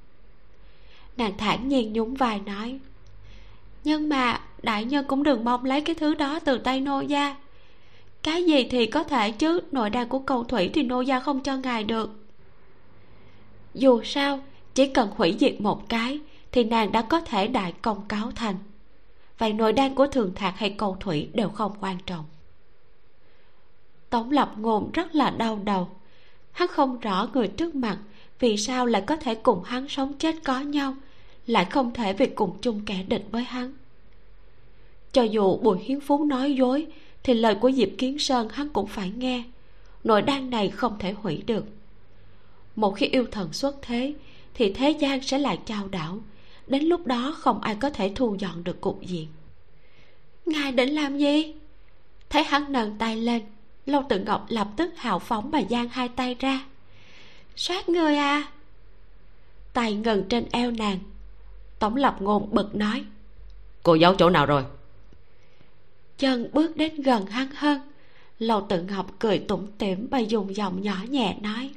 nàng 1.18 1.38
thản 1.38 1.68
nhiên 1.68 1.94
nhún 1.94 2.14
vai 2.14 2.40
nói. 2.40 2.80
Nhưng 3.84 4.10
mà 4.10 4.42
đại 4.64 4.86
nhân 4.86 5.06
cũng 5.08 5.24
đừng 5.24 5.44
mong 5.44 5.66
lấy 5.66 5.82
cái 5.82 5.96
thứ 5.96 6.16
đó 6.16 6.40
từ 6.40 6.58
tay 6.58 6.82
nô 6.82 7.02
gia. 7.02 7.36
Cái 8.24 8.44
gì 8.44 8.68
thì 8.72 8.86
có 8.86 9.04
thể 9.04 9.32
chứ, 9.32 9.62
nội 9.72 9.90
đan 9.90 10.08
của 10.08 10.20
cầu 10.20 10.44
thủy 10.44 10.70
thì 10.74 10.84
nô 10.84 11.02
gia 11.02 11.20
không 11.20 11.44
cho 11.44 11.58
ngài 11.58 11.84
được. 11.84 12.10
Dù 13.74 14.04
sao, 14.04 14.40
chỉ 14.74 14.88
cần 14.88 15.10
hủy 15.16 15.36
diệt 15.40 15.62
một 15.62 15.90
cái, 15.90 16.20
thì 16.52 16.64
nàng 16.64 16.92
đã 16.92 17.02
có 17.02 17.22
thể 17.22 17.48
đại 17.48 17.74
công 17.82 18.08
cáo 18.08 18.32
thành. 18.32 18.56
Vậy 19.38 19.54
nội 19.54 19.74
đan 19.74 19.96
của 19.96 20.08
thường 20.08 20.32
thạc 20.36 20.58
hay 20.58 20.70
cầu 20.70 20.98
thủy 21.00 21.30
đều 21.34 21.50
không 21.50 21.72
quan 21.82 21.98
trọng. 22.06 22.26
Tổng 24.10 24.32
lập 24.32 24.54
ngôn 24.58 24.92
rất 24.92 25.16
là 25.16 25.30
đau 25.30 25.60
đầu. 25.64 25.88
Hắn 26.52 26.68
không 26.68 27.00
rõ 27.00 27.28
người 27.34 27.48
trước 27.48 27.76
mặt 27.76 27.98
vì 28.40 28.58
sao 28.58 28.86
lại 28.86 29.04
có 29.08 29.16
thể 29.16 29.36
cùng 29.36 29.64
hắn 29.64 29.88
sống 29.90 30.14
chết 30.14 30.36
có 30.44 30.60
nhau 30.60 30.94
lại 31.48 31.66
không 31.66 31.94
thể 31.94 32.14
vì 32.14 32.26
cùng 32.26 32.58
chung 32.62 32.82
kẻ 32.86 33.04
địch 33.08 33.26
với 33.32 33.44
hắn. 33.44 33.74
Cho 35.12 35.24
dù 35.24 35.58
bùi 35.58 35.80
hiến 35.80 36.00
phú 36.00 36.26
nói 36.26 36.54
dối, 36.54 36.88
thì 37.24 37.34
lời 37.34 37.56
của 37.56 37.72
diệp 37.72 37.90
kiến 37.98 38.20
sơn 38.20 38.50
hắn 38.50 38.70
cũng 38.70 38.88
phải 38.88 39.12
nghe. 39.18 39.44
Nội 40.04 40.22
đan 40.22 40.50
này 40.50 40.70
không 40.70 41.00
thể 41.00 41.12
hủy 41.12 41.44
được. 41.46 41.66
Một 42.76 42.92
khi 42.92 43.06
yêu 43.06 43.26
thần 43.32 43.54
xuất 43.54 43.82
thế, 43.82 44.14
thì 44.54 44.74
thế 44.74 44.90
gian 44.92 45.22
sẽ 45.22 45.40
lại 45.40 45.60
trao 45.66 45.88
đảo. 45.88 46.20
Đến 46.68 46.84
lúc 46.84 47.08
đó 47.08 47.36
không 47.40 47.62
ai 47.62 47.76
có 47.76 47.90
thể 47.90 48.12
thu 48.16 48.36
dọn 48.40 48.64
được 48.64 48.82
cục 48.82 49.02
diện. 49.02 49.28
Ngài 50.46 50.72
định 50.72 50.90
làm 50.90 51.18
gì? 51.18 51.54
Thấy 52.30 52.44
hắn 52.44 52.72
nâng 52.72 52.98
tay 52.98 53.16
lên 53.16 53.42
lâu 53.86 54.04
tự 54.10 54.20
ngọc 54.20 54.46
lập 54.50 54.68
tức 54.78 54.94
hào 54.98 55.20
phóng 55.20 55.52
mà 55.52 55.62
giang 55.70 55.90
hai 55.90 56.10
tay 56.10 56.36
ra. 56.40 56.66
Soát 57.56 57.90
người 57.90 58.16
à? 58.16 58.48
Tay 59.74 59.94
ngần 59.94 60.26
trên 60.30 60.46
eo 60.52 60.72
nàng 60.72 61.00
tổng 61.80 61.96
lập 61.96 62.16
ngôn 62.20 62.50
bực 62.52 62.76
nói. 62.76 63.04
Cô 63.84 63.96
giấu 63.96 64.16
chỗ 64.16 64.30
nào 64.30 64.46
rồi? 64.46 64.64
Chân 66.18 66.50
bước 66.54 66.78
đến 66.78 67.02
gần 67.02 67.26
hắn 67.26 67.48
hơn 67.56 67.82
lâu 68.40 68.66
tự 68.70 68.82
ngọc 68.82 69.12
cười 69.20 69.40
tủm 69.40 69.68
tỉm 69.78 70.08
và 70.12 70.20
dùng 70.20 70.56
giọng 70.56 70.82
nhỏ 70.82 70.96
nhẹ 71.10 71.36
nói. 71.42 71.70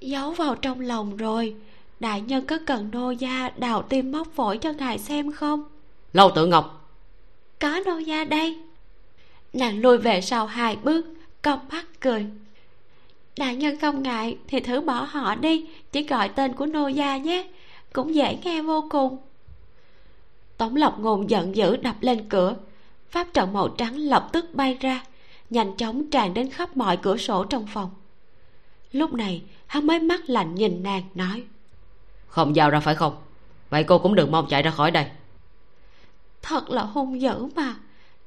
Giấu 0.00 0.30
vào 0.30 0.54
trong 0.54 0.80
lòng 0.80 1.16
rồi 1.16 1.56
đại 2.00 2.20
nhân 2.20 2.46
có 2.46 2.58
cần 2.66 2.88
nô 2.92 3.10
gia 3.10 3.48
đào 3.48 3.82
tim 3.82 4.12
móc 4.12 4.28
phổi 4.34 4.58
cho 4.58 4.72
ngài 4.72 4.98
xem 4.98 5.32
không? 5.32 5.64
Lâu 6.12 6.30
tự 6.34 6.46
ngọc. 6.46 6.90
Có 7.60 7.80
nô 7.86 7.98
gia 7.98 8.24
đây. 8.24 8.58
Nàng 9.52 9.80
lùi 9.80 9.98
về 9.98 10.20
sau 10.20 10.46
hai 10.46 10.76
bước 10.76 11.06
cong 11.42 11.60
mắt 11.70 11.86
cười. 12.00 12.26
Đại 13.38 13.56
nhân 13.56 13.80
không 13.80 14.02
ngại 14.02 14.38
thì 14.48 14.60
thử 14.60 14.80
bỏ 14.80 15.06
họ 15.10 15.34
đi 15.34 15.66
chỉ 15.92 16.02
gọi 16.02 16.28
tên 16.28 16.52
của 16.52 16.66
nô 16.66 16.88
gia 16.88 17.16
nhé 17.16 17.46
cũng 17.94 18.14
dễ 18.14 18.38
nghe 18.44 18.62
vô 18.62 18.86
cùng. 18.90 19.18
Tống 20.56 20.76
lộc 20.76 20.98
ngôn 20.98 21.30
giận 21.30 21.56
dữ 21.56 21.76
đập 21.76 21.96
lên 22.00 22.28
cửa. 22.28 22.56
Pháp 23.08 23.26
trận 23.32 23.52
màu 23.52 23.68
trắng 23.68 23.96
lập 23.96 24.28
tức 24.32 24.54
bay 24.54 24.78
ra 24.80 25.04
nhanh 25.50 25.76
chóng 25.76 26.10
tràn 26.10 26.34
đến 26.34 26.50
khắp 26.50 26.76
mọi 26.76 26.96
cửa 26.96 27.16
sổ 27.16 27.44
trong 27.44 27.66
phòng. 27.66 27.90
Lúc 28.92 29.12
này 29.12 29.42
hắn 29.66 29.86
mới 29.86 30.00
mắt 30.00 30.20
lạnh 30.26 30.54
nhìn 30.54 30.82
nàng 30.82 31.02
nói 31.14 31.44
không 32.34 32.56
giao 32.56 32.70
ra 32.70 32.80
phải 32.80 32.94
không? 32.94 33.16
Vậy 33.70 33.84
cô 33.84 33.98
cũng 33.98 34.14
đừng 34.14 34.30
mong 34.30 34.46
chạy 34.50 34.62
ra 34.62 34.70
khỏi 34.70 34.90
đây. 34.90 35.06
Thật 36.42 36.70
là 36.70 36.82
hung 36.82 37.20
dữ 37.20 37.46
mà. 37.56 37.74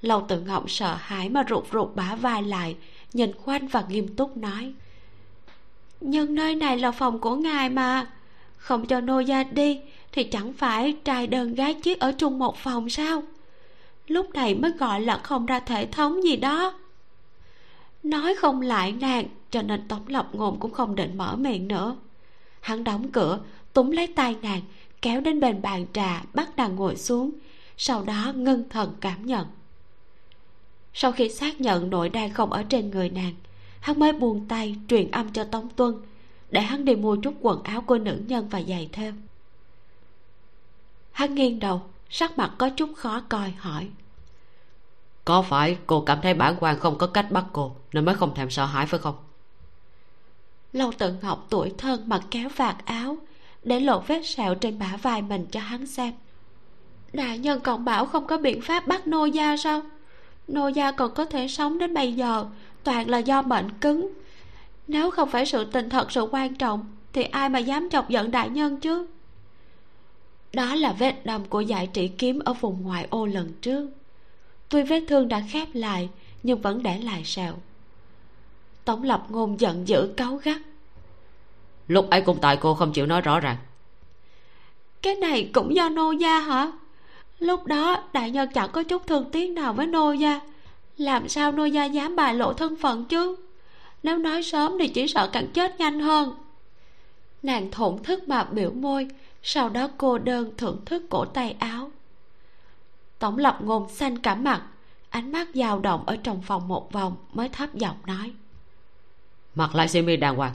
Lâu 0.02 0.26
tự 0.27 0.41
ngọc 0.41 0.72
sợ 0.72 0.95
hãi 0.99 1.30
mà 1.30 1.44
rụt 1.49 1.64
rụt 1.73 1.95
bả 1.95 2.15
vai 2.15 2.44
lại 2.44 2.76
nhìn 3.14 3.31
khoanh 3.34 3.68
và 3.68 3.84
nghiêm 3.89 4.15
túc 4.15 4.38
nói 4.38 4.73
nhưng 6.02 6.35
nơi 6.35 6.56
này 6.56 6.77
là 6.77 6.91
phòng 6.91 7.19
của 7.19 7.35
ngài 7.35 7.69
mà 7.69 8.07
không 8.68 8.85
cho 8.85 9.02
nô 9.02 9.19
gia 9.19 9.44
đi, 9.44 9.80
thì 10.11 10.23
chẳng 10.23 10.53
phải 10.53 10.95
trai 11.03 11.27
đơn 11.27 11.53
gái 11.53 11.73
chiếc 11.73 11.99
ở 11.99 12.11
chung 12.11 12.39
một 12.39 12.57
phòng 12.57 12.89
sao? 12.89 13.23
Lúc 14.07 14.34
này 14.34 14.56
mới 14.56 14.72
gọi 14.72 15.02
là 15.02 15.18
không 15.18 15.45
ra 15.45 15.60
thể 15.60 15.85
thống 15.85 16.23
gì 16.23 16.35
đó. 16.35 16.73
Nói 18.03 18.35
không 18.35 18.61
lại 18.61 18.91
nàng, 18.91 19.26
cho 19.52 19.61
nên 19.61 19.88
tống 19.88 20.07
lập 20.07 20.30
ngôn 20.34 20.60
cũng 20.60 20.72
không 20.72 20.95
định 20.95 21.18
mở 21.18 21.35
miệng 21.35 21.68
nữa. 21.68 21.95
Hắn 22.60 22.84
đóng 22.84 23.11
cửa, 23.11 23.39
túm 23.73 23.91
lấy 23.91 24.07
tay 24.07 24.35
nàng, 24.41 24.61
kéo 25.02 25.22
đến 25.22 25.39
bên 25.39 25.61
bàn 25.61 25.85
trà, 25.94 26.23
bắt 26.34 26.57
nàng 26.57 26.76
ngồi 26.76 26.95
xuống, 26.95 27.31
sau 27.77 28.03
đó 28.03 28.34
ngưng 28.35 28.69
thần 28.69 28.94
cảm 29.02 29.26
nhận. 29.26 29.45
Sau 30.94 31.11
khi 31.11 31.30
xác 31.30 31.61
nhận 31.61 31.89
nội 31.89 32.10
đang 32.10 32.34
không 32.34 32.53
ở 32.53 32.64
trên 32.64 32.91
người 32.91 33.10
nàng, 33.10 33.34
hắn 33.80 33.99
mới 33.99 34.14
buông 34.14 34.45
tay 34.48 34.76
truyền 34.88 35.11
âm 35.11 35.34
cho 35.34 35.44
tống 35.44 35.69
tuân 35.69 35.95
để 36.52 36.61
hắn 36.61 36.86
đi 36.86 36.95
mua 36.95 37.15
chút 37.15 37.34
quần 37.41 37.64
áo 37.64 37.82
của 37.82 37.98
nữ 37.98 38.22
nhân 38.28 38.49
và 38.49 38.61
giày 38.61 38.90
theo 38.94 39.14
hắn 41.18 41.36
nghiêng 41.36 41.60
đầu 41.60 41.82
sắc 42.10 42.38
mặt 42.38 42.52
có 42.57 42.69
chút 42.69 42.90
khó 42.95 43.22
coi 43.30 43.52
hỏi. 43.52 43.88
Có 45.26 45.41
phải 45.41 45.78
cô 45.88 46.02
cảm 46.02 46.19
thấy 46.22 46.34
bản 46.34 46.56
quan 46.60 46.80
không 46.80 46.98
có 46.98 47.07
cách 47.07 47.32
bắt 47.32 47.45
cô 47.53 47.76
nên 47.94 48.06
mới 48.06 48.15
không 48.15 48.36
thèm 48.36 48.49
sợ 48.49 48.65
hãi 48.65 48.86
phải 48.86 48.99
không? 48.99 49.15
Lâu 50.74 50.91
tự 50.98 51.14
ngọc 51.22 51.45
tuổi 51.49 51.74
thân 51.78 52.10
mà 52.10 52.19
kéo 52.32 52.49
vạt 52.56 52.86
áo 52.86 53.18
để 53.64 53.80
lộ 53.80 53.99
vết 53.99 54.22
sẹo 54.26 54.56
trên 54.56 54.80
bả 54.80 54.98
vai 55.02 55.22
mình 55.22 55.45
cho 55.52 55.60
hắn 55.60 55.88
xem. 55.88 56.14
Đại 57.14 57.38
nhân 57.38 57.60
còn 57.60 57.86
bảo 57.86 58.06
không 58.06 58.28
có 58.28 58.38
biện 58.38 58.61
pháp 58.61 58.88
bắt 58.88 59.07
nô 59.07 59.26
gia 59.26 59.57
sao? 59.57 59.82
Nô 60.48 60.68
gia 60.68 60.91
còn 60.91 61.14
có 61.14 61.26
thể 61.26 61.48
sống 61.48 61.78
đến 61.78 61.94
bây 61.94 62.14
giờ 62.14 62.45
toàn 62.84 63.10
là 63.10 63.18
do 63.18 63.41
mệnh 63.41 63.69
cứng 63.82 64.14
nếu 64.88 65.12
không 65.12 65.30
phải 65.30 65.46
sự 65.46 65.66
tình 65.66 65.90
thật 65.90 66.12
sự 66.12 66.28
quan 66.32 66.56
trọng 66.56 66.86
thì 67.14 67.24
ai 67.24 67.50
mà 67.50 67.60
dám 67.60 67.90
chọc 67.90 68.10
giận 68.10 68.32
đại 68.32 68.50
nhân 68.50 68.80
chứ? 68.80 69.08
Đó 70.54 70.76
là 70.76 70.94
vết 70.94 71.26
đâm 71.26 71.46
của 71.46 71.62
giải 71.62 71.88
trị 71.88 72.08
kiếm 72.08 72.40
ở 72.40 72.54
vùng 72.54 72.84
ngoại 72.84 73.08
ô 73.10 73.26
lần 73.26 73.54
trước. 73.62 73.90
Tuy 74.70 74.84
vết 74.84 75.04
thương 75.08 75.28
đã 75.28 75.44
khép 75.52 75.68
lại 75.74 76.10
nhưng 76.44 76.62
vẫn 76.62 76.84
để 76.84 77.00
lại 77.00 77.24
sẹo. 77.26 77.54
Tống 78.86 79.04
lập 79.04 79.26
ngôn 79.30 79.60
giận 79.60 79.88
dữ 79.88 80.14
cáu 80.18 80.36
gắt. 80.36 80.62
Lúc 81.88 82.10
ấy 82.10 82.22
cũng 82.22 82.38
tại 82.42 82.58
cô 82.62 82.74
không 82.74 82.94
chịu 82.94 83.06
nói 83.06 83.22
rõ 83.22 83.40
ràng. 83.40 83.58
Cái 85.02 85.16
này 85.16 85.50
cũng 85.54 85.76
do 85.76 85.90
nô 85.90 86.12
gia 86.12 86.40
hả? 86.40 86.72
Lúc 87.40 87.66
đó 87.66 88.04
đại 88.14 88.32
nhân 88.32 88.50
chẳng 88.54 88.70
có 88.72 88.84
chút 88.84 89.08
thương 89.08 89.32
tiếc 89.32 89.50
nào 89.50 89.74
với 89.74 89.88
nô 89.88 90.12
gia. 90.12 90.40
Làm 90.98 91.30
sao 91.30 91.52
nô 91.52 91.66
gia 91.66 91.86
dám 91.86 92.16
bài 92.16 92.34
lộ 92.34 92.54
thân 92.54 92.76
phận 92.76 93.06
chứ 93.06 93.36
nếu 94.08 94.18
nói 94.18 94.44
sớm 94.44 94.74
thì 94.80 94.88
chỉ 94.88 95.08
sợ 95.08 95.30
càng 95.34 95.48
chết 95.54 95.80
nhanh 95.80 96.00
hơn. 96.00 96.34
Nàng 97.44 97.72
thổn 97.72 98.04
thức 98.04 98.28
mà 98.28 98.44
biểu 98.44 98.72
môi 98.72 99.08
sau 99.44 99.70
đó 99.70 99.90
cô 99.98 100.18
đơn 100.18 100.52
thưởng 100.58 100.82
thức 100.86 101.04
cổ 101.10 101.26
tay 101.26 101.56
áo. 101.60 101.92
Tổng 103.20 103.38
lập 103.38 103.58
ngôn 103.62 103.90
xanh 103.90 104.18
cả 104.18 104.36
mặt 104.36 104.62
ánh 105.10 105.32
mắt 105.32 105.48
dao 105.54 105.80
động 105.80 106.04
ở 106.06 106.18
trong 106.24 106.42
phòng 106.42 106.68
một 106.68 106.92
vòng 106.92 107.16
mới 107.34 107.50
thấp 107.50 107.76
giọng 107.76 107.96
nói. 108.06 108.34
Mặc 109.56 109.76
lại 109.76 109.88
xiêm 109.88 110.08
y 110.08 110.18
đàng 110.18 110.36
hoàng. 110.36 110.54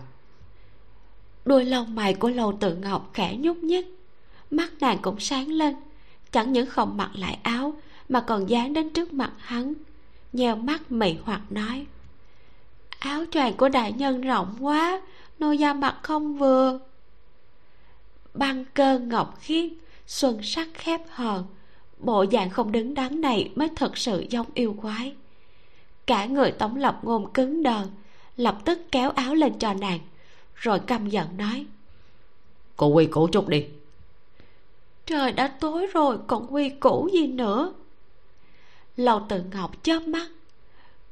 Đuôi 1.45 1.65
lông 1.65 1.95
mày 1.95 2.15
của 2.15 2.29
lầu 2.29 2.53
tự 2.61 2.77
ngọc 2.77 3.11
khẽ 3.15 3.37
nhúc 3.39 3.57
nhích. 3.57 3.87
Mắt 4.51 4.73
nàng 4.81 4.99
cũng 5.03 5.20
sáng 5.20 5.49
lên 5.49 5.74
chẳng 6.31 6.53
những 6.53 6.66
không 6.66 6.97
mặc 6.97 7.11
lại 7.15 7.39
áo 7.43 7.74
mà 8.09 8.20
còn 8.20 8.49
dán 8.49 8.73
đến 8.73 8.91
trước 8.91 9.12
mặt 9.12 9.33
hắn 9.39 9.74
nheo 10.33 10.57
mắt 10.57 10.93
mị 10.93 11.16
hoặc 11.24 11.41
nói 11.51 11.87
áo 13.03 13.24
choàng 13.31 13.57
của 13.57 13.69
đại 13.69 13.93
nhân 13.93 14.20
rộng 14.20 14.57
quá 14.61 15.01
nô 15.39 15.53
gia 15.53 15.73
mặt 15.73 15.99
không 16.03 16.39
vừa. 16.39 16.79
Băng 18.35 18.65
cơ 18.65 18.99
ngọc 18.99 19.39
khiết 19.41 19.73
xuân 20.07 20.43
sắc 20.43 20.69
khép 20.74 21.01
hờ 21.09 21.45
bộ 21.99 22.24
dạng 22.33 22.51
không 22.51 22.73
đứng 22.73 22.95
đắn 22.95 23.20
này 23.20 23.51
mới 23.55 23.69
thật 23.77 23.99
sự 23.99 24.27
giống 24.31 24.47
yêu 24.55 24.77
quái. 24.83 25.15
Cả 26.07 26.27
người 26.27 26.53
tống 26.53 26.77
lập 26.77 27.01
ngôn 27.03 27.33
cứng 27.33 27.62
đờ 27.62 27.87
lập 28.37 28.59
tức 28.65 28.79
kéo 28.93 29.11
áo 29.11 29.35
lên 29.35 29.59
cho 29.59 29.74
nàng 29.74 29.99
rồi 30.55 30.81
căm 30.81 31.09
giận 31.09 31.37
nói. 31.37 31.66
Cô 32.77 32.87
quy 32.87 33.07
củ 33.07 33.27
chút 33.27 33.49
đi. 33.49 33.66
Trời 35.07 35.33
đã 35.33 35.49
tối 35.49 35.87
rồi 35.87 36.19
còn 36.27 36.55
quy 36.55 36.69
củ 36.69 37.09
gì 37.12 37.27
nữa? 37.27 37.73
Lầu 38.97 39.27
tự 39.29 39.43
ngọc 39.53 39.85
chớp 39.85 40.03
mắt. 40.03 40.29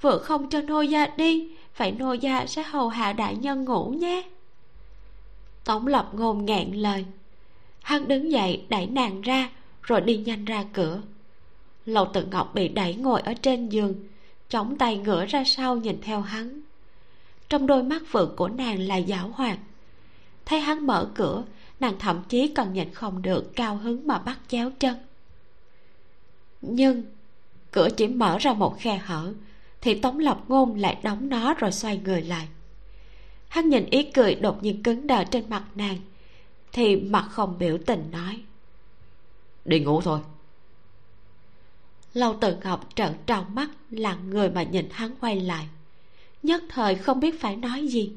Vừa 0.01 0.19
không 0.19 0.51
cho 0.51 0.61
nô 0.61 0.81
gia 0.81 1.07
đi 1.07 1.51
vậy 1.77 1.93
nô 1.93 2.13
gia 2.13 2.47
sẽ 2.47 2.63
hầu 2.63 2.89
hạ 2.89 3.13
đại 3.13 3.37
nhân 3.37 3.65
ngủ 3.65 3.91
nhé. 3.91 4.23
Tổng 5.65 5.87
lập 5.87 6.11
ngôn 6.13 6.47
ngẹn 6.47 6.73
lời. 6.73 7.05
Hắn 7.83 8.09
đứng 8.09 8.33
dậy, 8.33 8.65
đẩy 8.69 8.87
nàng 8.87 9.21
ra, 9.21 9.51
rồi 9.83 10.01
đi 10.01 10.17
nhanh 10.17 10.45
ra 10.45 10.65
cửa. 10.73 11.03
Lầu 11.87 12.07
tự 12.13 12.25
ngọc 12.25 12.55
bị 12.55 12.69
đẩy 12.69 12.95
ngồi 12.95 13.21
ở 13.21 13.35
trên 13.35 13.69
giường, 13.69 13.95
chống 14.49 14.79
tay 14.79 14.99
ngửa 14.99 15.27
ra 15.27 15.45
sau 15.47 15.77
nhìn 15.77 16.01
theo 16.03 16.21
hắn. 16.21 16.61
Trong 17.49 17.67
đôi 17.67 17.83
mắt 17.83 18.03
phượng 18.07 18.37
của 18.37 18.49
nàng 18.49 18.81
là 18.81 19.01
giảo 19.01 19.29
hoạt. 19.29 19.59
Thấy 20.47 20.61
hắn 20.61 20.87
mở 20.87 21.11
cửa, 21.15 21.45
nàng 21.81 21.99
thậm 21.99 22.23
chí 22.29 22.49
còn 22.49 22.73
nhịn 22.73 22.95
không 22.95 23.23
được 23.23 23.57
cao 23.57 23.77
hứng 23.77 24.07
mà 24.07 24.19
bắt 24.19 24.39
chéo 24.49 24.71
chân. 24.79 24.97
Nhưng, 26.61 27.03
cửa 27.71 27.89
chỉ 27.97 28.09
mở 28.09 28.39
ra 28.39 28.53
một 28.53 28.77
khe 28.79 28.97
hở 28.97 29.33
thì 29.81 29.95
tống 29.95 30.19
lập 30.19 30.41
ngôn 30.49 30.75
lại 30.75 30.99
đóng 31.03 31.29
nó 31.29 31.55
rồi 31.55 31.73
xoay 31.73 31.99
người 31.99 32.23
lại. 32.23 32.49
Hắn 33.49 33.69
nhìn 33.69 33.87
ý 33.91 34.03
cười 34.03 34.35
đột 34.35 34.63
nhiên 34.63 34.83
cứng 34.83 35.07
đờ 35.07 35.25
trên 35.25 35.51
mặt 35.51 35.65
nàng 35.75 35.97
thì 36.73 36.97
mặt 36.97 37.29
không 37.31 37.59
biểu 37.59 37.79
tình 37.87 38.11
nói 38.11 38.43
đi 39.65 39.81
ngủ 39.81 40.01
thôi. 40.01 40.21
Lâu 42.15 42.37
tự 42.41 42.57
ngọc 42.65 42.89
trợn 42.95 43.13
tròn 43.27 43.55
mắt 43.55 43.71
lặng 43.91 44.31
người 44.31 44.51
mà 44.51 44.63
nhìn 44.63 44.89
hắn 44.91 45.15
quay 45.21 45.41
lại 45.41 45.69
nhất 46.43 46.63
thời 46.69 46.95
không 46.95 47.21
biết 47.21 47.41
phải 47.41 47.57
nói 47.57 47.87
gì. 47.87 48.13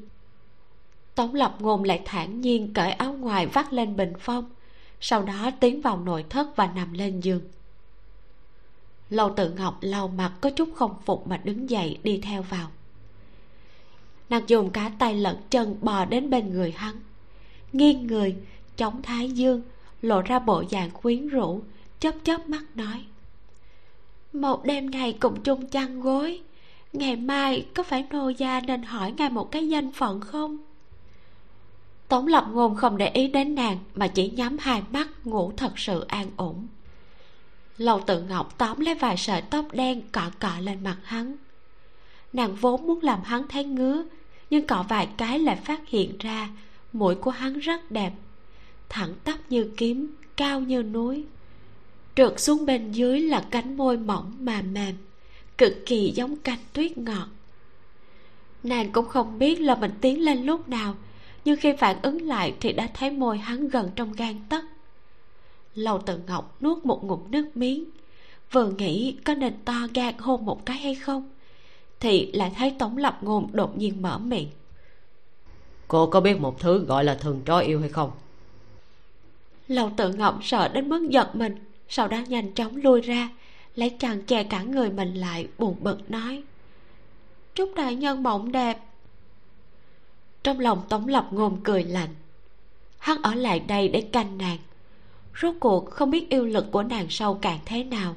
Tống 1.14 1.34
lập 1.34 1.56
ngôn 1.58 1.84
lại 1.84 2.02
thản 2.04 2.40
nhiên 2.40 2.74
cởi 2.74 2.92
áo 2.92 3.12
ngoài 3.12 3.46
vắt 3.46 3.72
lên 3.72 3.96
bình 3.96 4.12
phong 4.20 4.50
sau 5.00 5.22
đó 5.22 5.50
tiến 5.60 5.80
vào 5.80 5.98
nội 5.98 6.24
thất 6.30 6.56
và 6.56 6.66
nằm 6.66 6.92
lên 6.92 7.20
giường 7.20 7.40
lâu 9.10 9.32
tự 9.36 9.50
ngọc 9.50 9.78
lau 9.80 10.08
mặt 10.08 10.32
có 10.40 10.50
chút 10.50 10.68
không 10.74 10.94
phục 11.04 11.26
mà 11.26 11.36
đứng 11.36 11.70
dậy 11.70 11.98
đi 12.02 12.20
theo 12.22 12.42
vào. 12.42 12.70
Nàng 14.28 14.42
dùng 14.46 14.70
cả 14.70 14.90
tay 14.98 15.14
lẫn 15.14 15.36
chân 15.50 15.76
bò 15.80 16.04
đến 16.04 16.30
bên 16.30 16.50
người 16.50 16.70
hắn. 16.70 16.96
Nghiêng 17.72 18.06
người, 18.06 18.36
chống 18.76 19.02
thái 19.02 19.30
dương, 19.30 19.62
lộ 20.02 20.20
ra 20.22 20.38
bộ 20.38 20.64
dạng 20.70 20.90
quyến 20.90 21.28
rũ, 21.28 21.62
chớp 22.00 22.14
chớp 22.24 22.48
mắt 22.48 22.64
nói. 22.74 23.04
Một 24.32 24.64
đêm 24.64 24.90
này 24.90 25.12
cùng 25.20 25.42
chung 25.42 25.66
chăn 25.66 26.00
gối, 26.00 26.40
ngày 26.92 27.16
mai 27.16 27.66
có 27.74 27.82
phải 27.82 28.04
nô 28.10 28.28
gia 28.28 28.60
nên 28.60 28.82
hỏi 28.82 29.14
ngài 29.16 29.30
một 29.30 29.50
cái 29.50 29.68
danh 29.68 29.92
phận 29.92 30.20
không? 30.20 30.58
Tống 32.08 32.26
lập 32.26 32.46
ngôn 32.52 32.74
không 32.74 32.96
để 32.96 33.08
ý 33.08 33.28
đến 33.28 33.54
nàng 33.54 33.78
mà 33.94 34.08
chỉ 34.08 34.30
nhắm 34.30 34.56
hai 34.60 34.82
mắt 34.92 35.08
ngủ 35.24 35.52
thật 35.56 35.78
sự 35.78 36.04
an 36.08 36.30
ổn 36.36 36.66
lầu 37.78 38.00
tự 38.00 38.22
ngọc 38.22 38.58
tóm 38.58 38.80
lấy 38.80 38.94
vài 38.94 39.16
sợi 39.16 39.42
tóc 39.42 39.66
đen 39.72 40.02
cọ 40.12 40.30
cọ 40.40 40.52
lên 40.60 40.84
mặt 40.84 40.96
hắn. 41.04 41.36
Nàng 42.32 42.54
vốn 42.54 42.86
muốn 42.86 43.02
làm 43.02 43.22
hắn 43.24 43.48
thấy 43.48 43.64
ngứa, 43.64 44.04
nhưng 44.50 44.66
cọ 44.66 44.84
vài 44.88 45.08
cái 45.16 45.38
lại 45.38 45.56
phát 45.64 45.88
hiện 45.88 46.18
ra 46.18 46.48
mũi 46.92 47.14
của 47.14 47.30
hắn 47.30 47.58
rất 47.58 47.90
đẹp, 47.90 48.12
thẳng 48.88 49.14
tắp 49.24 49.38
như 49.48 49.70
kiếm, 49.76 50.14
cao 50.36 50.60
như 50.60 50.82
núi. 50.82 51.24
Trượt 52.16 52.40
xuống 52.40 52.66
bên 52.66 52.92
dưới 52.92 53.20
là 53.20 53.44
cánh 53.50 53.76
môi 53.76 53.96
mỏng 53.96 54.32
mà 54.40 54.62
mềm, 54.62 54.94
cực 55.58 55.86
kỳ 55.86 56.12
giống 56.14 56.36
canh 56.36 56.58
tuyết 56.72 56.98
ngọt. 56.98 57.28
Nàng 58.62 58.92
cũng 58.92 59.08
không 59.08 59.38
biết 59.38 59.60
là 59.60 59.74
mình 59.74 59.92
tiến 60.00 60.20
lên 60.20 60.42
lúc 60.44 60.68
nào, 60.68 60.94
nhưng 61.44 61.56
khi 61.60 61.72
phản 61.78 62.02
ứng 62.02 62.22
lại 62.22 62.54
thì 62.60 62.72
đã 62.72 62.88
thấy 62.94 63.10
môi 63.10 63.38
hắn 63.38 63.68
gần 63.68 63.90
trong 63.96 64.12
gan 64.12 64.34
tấc 64.48 64.64
lầu 65.74 65.98
tự 65.98 66.20
ngọc 66.26 66.56
nuốt 66.62 66.84
một 66.84 67.04
ngụm 67.04 67.30
nước 67.30 67.56
miếng. 67.56 67.84
Vừa 68.52 68.70
nghĩ 68.70 69.16
có 69.24 69.34
nên 69.34 69.54
to 69.64 69.74
gan 69.94 70.18
hôn 70.18 70.44
một 70.44 70.66
cái 70.66 70.76
hay 70.76 70.94
không? 70.94 71.30
Thì 72.00 72.32
lại 72.32 72.52
thấy 72.56 72.74
tống 72.78 72.96
lập 72.96 73.18
ngôn 73.20 73.48
đột 73.52 73.78
nhiên 73.78 74.02
mở 74.02 74.18
miệng. 74.18 74.48
Cô 75.88 76.06
có 76.06 76.20
biết 76.20 76.40
một 76.40 76.60
thứ 76.60 76.84
gọi 76.84 77.04
là 77.04 77.14
thường 77.14 77.42
trói 77.46 77.64
yêu 77.64 77.80
hay 77.80 77.88
không? 77.88 78.10
Lầu 79.68 79.90
tự 79.96 80.12
ngọc 80.12 80.38
sợ 80.42 80.68
đến 80.68 80.88
mức 80.88 81.08
giật 81.10 81.36
mình 81.36 81.56
sau 81.88 82.08
đó 82.08 82.18
nhanh 82.28 82.52
chóng 82.52 82.76
lui 82.76 83.00
ra 83.00 83.28
lấy 83.74 83.90
chăn 83.90 84.22
che 84.22 84.44
cả 84.44 84.62
người 84.62 84.90
mình 84.90 85.14
lại 85.14 85.48
buồn 85.58 85.76
bực 85.80 86.10
nói. 86.10 86.42
Chúc 87.54 87.72
đại 87.76 87.94
nhân 87.94 88.22
mộng 88.22 88.52
đẹp. 88.52 88.78
Trong 90.42 90.60
lòng 90.60 90.82
tống 90.88 91.08
lập 91.08 91.28
ngôn 91.30 91.60
cười 91.64 91.84
lạnh. 91.84 92.14
Hắn 92.98 93.22
ở 93.22 93.34
lại 93.34 93.60
đây 93.60 93.88
để 93.88 94.00
canh 94.00 94.38
nàng 94.38 94.58
rốt 95.42 95.54
cuộc 95.60 95.90
không 95.90 96.10
biết 96.10 96.30
yêu 96.30 96.46
lực 96.46 96.66
của 96.70 96.82
nàng 96.82 97.06
sâu 97.10 97.38
càng 97.42 97.58
thế 97.64 97.84
nào. 97.84 98.16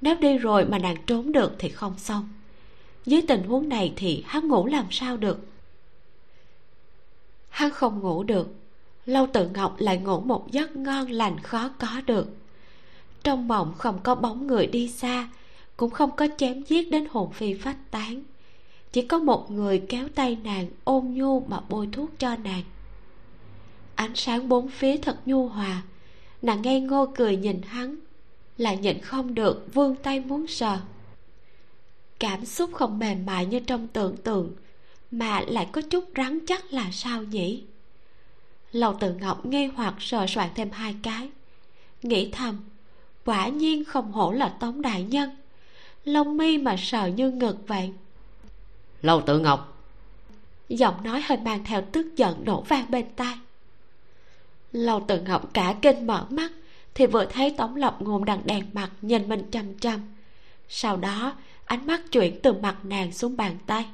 Nếu 0.00 0.16
đi 0.16 0.38
rồi 0.38 0.64
mà 0.64 0.78
nàng 0.78 0.96
trốn 1.06 1.32
được 1.32 1.52
thì 1.58 1.68
không 1.68 1.98
xong. 1.98 2.28
Dưới 3.06 3.22
tình 3.28 3.42
huống 3.42 3.68
này 3.68 3.92
thì 3.96 4.24
hắn 4.26 4.48
ngủ 4.48 4.66
làm 4.66 4.86
sao 4.90 5.16
được? 5.16 5.46
Hắn 7.48 7.70
không 7.70 8.00
ngủ 8.00 8.22
được. 8.22 8.48
Lâu 9.06 9.26
tự 9.32 9.48
ngọc 9.48 9.76
lại 9.78 9.98
ngủ 9.98 10.20
một 10.20 10.52
giấc 10.52 10.76
ngon 10.76 11.10
lành 11.10 11.40
khó 11.40 11.70
có 11.78 12.00
được. 12.06 12.28
Trong 13.24 13.48
mộng 13.48 13.74
không 13.78 13.98
có 14.02 14.14
bóng 14.14 14.46
người 14.46 14.66
đi 14.66 14.88
xa, 14.88 15.28
cũng 15.76 15.90
không 15.90 16.16
có 16.16 16.28
chém 16.36 16.62
giết 16.62 16.90
đến 16.90 17.06
hồn 17.10 17.32
phi 17.32 17.54
phách 17.54 17.90
tán. 17.90 18.22
Chỉ 18.92 19.02
có 19.02 19.18
một 19.18 19.50
người 19.50 19.82
kéo 19.88 20.08
tay 20.14 20.38
nàng 20.44 20.66
ôm 20.84 21.14
nhu 21.14 21.40
mà 21.40 21.60
bôi 21.68 21.88
thuốc 21.92 22.10
cho 22.18 22.36
nàng. 22.36 22.62
Ánh 23.94 24.14
sáng 24.14 24.48
bốn 24.48 24.68
phía 24.68 24.96
thật 24.96 25.18
nhu 25.26 25.48
hòa 25.48 25.82
nàng 26.42 26.62
ngây 26.62 26.80
ngô 26.80 27.06
cười 27.14 27.36
nhìn 27.36 27.62
hắn 27.62 27.96
lại 28.58 28.76
nhịn 28.76 28.98
không 28.98 29.34
được 29.34 29.74
vươn 29.74 29.94
tay 30.02 30.20
muốn 30.20 30.46
sờ. 30.46 30.78
Cảm 32.18 32.44
xúc 32.44 32.70
không 32.72 32.98
mềm 32.98 33.26
mại 33.26 33.46
như 33.46 33.60
trong 33.60 33.88
tưởng 33.88 34.16
tượng 34.16 34.52
mà 35.10 35.40
lại 35.40 35.68
có 35.72 35.82
chút 35.82 36.04
rắn 36.16 36.38
chắc 36.46 36.72
là 36.72 36.90
sao 36.92 37.22
nhỉ? 37.22 37.64
Lầu 38.72 38.94
tự 39.00 39.14
ngọc 39.14 39.46
nghi 39.46 39.66
hoặc 39.66 39.94
sờ 40.00 40.26
soạn 40.26 40.48
thêm 40.54 40.70
hai 40.70 40.96
cái 41.02 41.30
nghĩ 42.02 42.30
thầm 42.32 42.60
quả 43.24 43.48
nhiên 43.48 43.84
không 43.84 44.12
hổ 44.12 44.32
là 44.32 44.48
tống 44.48 44.82
đại 44.82 45.02
nhân 45.02 45.30
lông 46.04 46.36
mi 46.36 46.58
mà 46.58 46.76
sờ 46.78 47.06
như 47.06 47.30
ngực 47.30 47.56
vậy. 47.66 47.92
Lâu 49.02 49.20
tự 49.20 49.38
ngọc. 49.38 49.86
Giọng 50.68 51.04
nói 51.04 51.20
hơi 51.20 51.38
mang 51.38 51.64
theo 51.64 51.82
tức 51.92 52.16
giận 52.16 52.44
nổ 52.44 52.60
vang 52.60 52.90
bên 52.90 53.06
tai 53.16 53.34
lâu 54.72 55.04
tự 55.08 55.20
ngọc 55.20 55.54
cả 55.54 55.74
kinh 55.82 56.06
mở 56.06 56.26
mắt, 56.30 56.52
thì 56.94 57.06
vừa 57.06 57.24
thấy 57.24 57.50
tống 57.50 57.76
lập 57.76 57.96
ngôn 58.00 58.24
đang 58.24 58.40
đèn 58.44 58.64
mặt 58.72 58.90
nhìn 59.02 59.28
mình 59.28 59.50
chăm 59.50 59.74
chăm 59.78 60.00
sau 60.74 60.96
đó, 60.96 61.34
ánh 61.64 61.86
mắt 61.86 62.00
chuyển 62.12 62.40
từ 62.42 62.52
mặt 62.52 62.76
nàng 62.82 63.12
xuống 63.12 63.36
bàn 63.36 63.56
tay. 63.66 63.86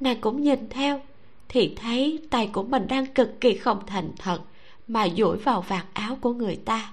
Nàng 0.00 0.20
cũng 0.20 0.42
nhìn 0.42 0.68
theo, 0.68 1.00
thì 1.48 1.74
thấy 1.76 2.18
tay 2.30 2.50
của 2.52 2.62
mình 2.62 2.86
đang 2.88 3.06
cực 3.06 3.40
kỳ 3.40 3.54
không 3.54 3.86
thành 3.86 4.12
thật 4.18 4.40
mà 4.88 5.08
duỗi 5.16 5.36
vào 5.36 5.60
vạt 5.68 5.86
áo 5.92 6.18
của 6.20 6.32
người 6.32 6.56
ta. 6.56 6.92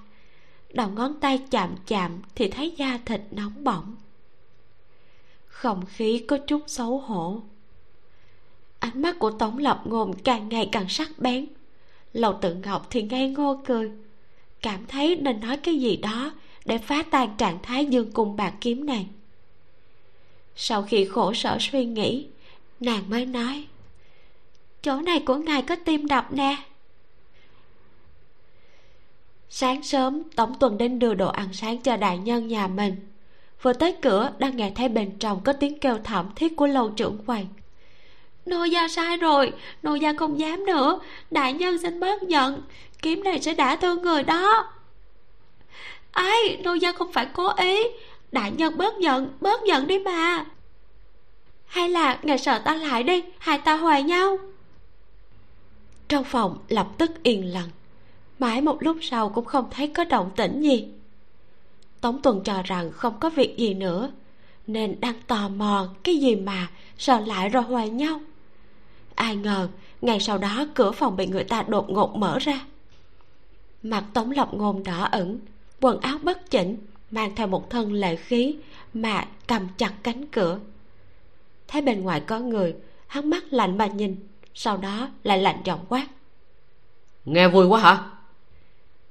Đầu 0.73 0.89
ngón 0.89 1.19
tay 1.19 1.41
chạm 1.51 1.75
chạm 1.87 2.21
thì 2.35 2.49
thấy 2.49 2.73
da 2.77 2.99
thịt 3.05 3.21
nóng 3.31 3.63
bỏng. 3.63 3.95
Không 5.47 5.85
khí 5.85 6.25
có 6.27 6.37
chút 6.37 6.61
xấu 6.67 6.99
hổ. 6.99 7.41
Ánh 8.79 9.01
mắt 9.01 9.19
của 9.19 9.31
tống 9.31 9.57
lập 9.57 9.81
ngôn 9.85 10.13
càng 10.23 10.49
ngày 10.49 10.69
càng 10.71 10.89
sắc 10.89 11.09
bén 11.17 11.45
lầu 12.13 12.37
tự 12.41 12.53
ngọc 12.53 12.87
thì 12.89 13.01
ngây 13.01 13.29
ngô 13.29 13.61
cười. 13.65 13.91
Cảm 14.61 14.85
thấy 14.85 15.15
nên 15.15 15.39
nói 15.39 15.57
cái 15.57 15.75
gì 15.75 15.97
đó 15.97 16.31
để 16.65 16.77
phá 16.77 17.03
tan 17.11 17.35
trạng 17.37 17.59
thái 17.63 17.85
dương 17.85 18.11
cung 18.11 18.35
bạc 18.35 18.53
kiếm 18.61 18.85
này. 18.85 19.07
Sau 20.55 20.83
khi 20.83 21.05
khổ 21.05 21.33
sở 21.33 21.57
suy 21.59 21.85
nghĩ, 21.85 22.27
nàng 22.79 23.09
mới 23.09 23.25
nói, 23.25 23.65
chỗ 24.81 25.01
này 25.01 25.19
của 25.25 25.35
ngài 25.35 25.61
có 25.61 25.75
tim 25.75 26.07
đập 26.07 26.27
nè. 26.31 26.55
Sáng 29.49 29.83
sớm, 29.83 30.23
tổng 30.35 30.53
tuần 30.59 30.77
đến 30.77 30.99
đưa 30.99 31.13
đồ 31.13 31.27
ăn 31.27 31.53
sáng 31.53 31.81
cho 31.81 31.97
đại 31.97 32.17
nhân 32.17 32.47
nhà 32.47 32.67
mình. 32.67 32.95
Vừa 33.61 33.73
tới 33.73 33.95
cửa, 34.01 34.31
đang 34.39 34.57
nghe 34.57 34.71
thấy 34.75 34.89
bên 34.89 35.17
trong 35.19 35.43
có 35.43 35.53
tiếng 35.53 35.79
kêu 35.79 35.97
thảm 36.03 36.29
thiết 36.35 36.55
của 36.55 36.67
lâu 36.67 36.89
trưởng 36.89 37.17
quầy 37.25 37.47
nô 38.47 38.63
gia 38.63 38.87
sai 38.87 39.17
rồi, 39.17 39.53
nô 39.83 39.95
gia 39.95 40.13
không 40.13 40.39
dám 40.39 40.65
nữa. 40.65 40.99
Đại 41.31 41.53
nhân 41.53 41.77
xin 41.77 41.99
bớt 41.99 42.21
giận, 42.21 42.61
kiếm 43.01 43.23
này 43.23 43.41
sẽ 43.41 43.53
đả 43.53 43.75
thương 43.75 44.01
người 44.01 44.23
đó. 44.23 44.71
Ai 46.11 46.57
nô 46.63 46.73
gia 46.73 46.91
không 46.91 47.11
phải 47.11 47.27
cố 47.33 47.53
ý. 47.57 47.83
Đại 48.31 48.51
nhân 48.51 48.77
bớt 48.77 48.99
giận 48.99 49.37
bớt 49.41 49.61
giận 49.67 49.87
đi 49.87 49.99
mà. 49.99 50.45
Hay 51.65 51.89
là 51.89 52.19
ngài 52.23 52.37
sợ 52.37 52.59
ta 52.59 52.75
lại 52.75 53.03
đi 53.03 53.23
hai 53.37 53.57
ta 53.57 53.75
hòa 53.75 53.99
nhau? 53.99 54.37
Trong 56.07 56.23
phòng 56.23 56.57
lập 56.69 56.87
tức 56.97 57.23
yên 57.23 57.53
lặng. 57.53 57.69
Mãi 58.39 58.61
một 58.61 58.83
lúc 58.83 58.97
sau 59.01 59.29
cũng 59.29 59.45
không 59.45 59.69
thấy 59.71 59.87
có 59.87 60.03
động 60.03 60.31
tĩnh 60.35 60.61
gì. 60.61 60.87
Tống 62.01 62.21
tuần 62.21 62.43
cho 62.43 62.61
rằng 62.61 62.91
không 62.91 63.19
có 63.19 63.29
việc 63.29 63.57
gì 63.57 63.73
nữa, 63.73 64.11
nên 64.67 64.99
đang 64.99 65.21
tò 65.27 65.49
mò 65.49 65.87
cái 66.03 66.17
gì 66.17 66.35
mà 66.35 66.67
sợ 66.97 67.19
lại 67.19 67.49
rồi 67.49 67.63
hoài 67.63 67.89
nhau 67.89 68.21
ai 69.17 69.35
ngờ 69.35 69.69
ngày 70.01 70.19
sau 70.19 70.37
đó 70.37 70.65
cửa 70.75 70.91
phòng 70.91 71.15
bị 71.15 71.27
người 71.27 71.43
ta 71.43 71.63
đột 71.67 71.89
ngột 71.89 72.15
mở 72.15 72.39
ra. 72.39 72.65
Mặt 73.83 74.03
tống 74.13 74.31
lập 74.31 74.49
ngôn 74.53 74.83
đỏ 74.83 75.03
ửng 75.11 75.39
quần 75.81 75.99
áo 75.99 76.17
bất 76.23 76.49
chỉnh 76.49 76.77
mang 77.11 77.35
theo 77.35 77.47
một 77.47 77.69
thân 77.69 77.93
lệ 77.93 78.15
khí 78.15 78.55
mà 78.93 79.27
cầm 79.47 79.67
chặt 79.77 79.93
cánh 80.03 80.25
cửa. 80.25 80.59
Thấy 81.67 81.81
bên 81.81 82.03
ngoài 82.03 82.19
có 82.19 82.39
người 82.39 82.75
hắn 83.07 83.29
mắt 83.29 83.43
lạnh 83.49 83.77
mà 83.77 83.87
nhìn 83.87 84.15
sau 84.53 84.77
đó 84.77 85.09
lại 85.23 85.41
lạnh 85.41 85.61
giọng 85.63 85.85
quát. 85.89 86.07
Nghe 87.25 87.47
vui 87.47 87.65
quá 87.65 87.79
hả? 87.79 88.03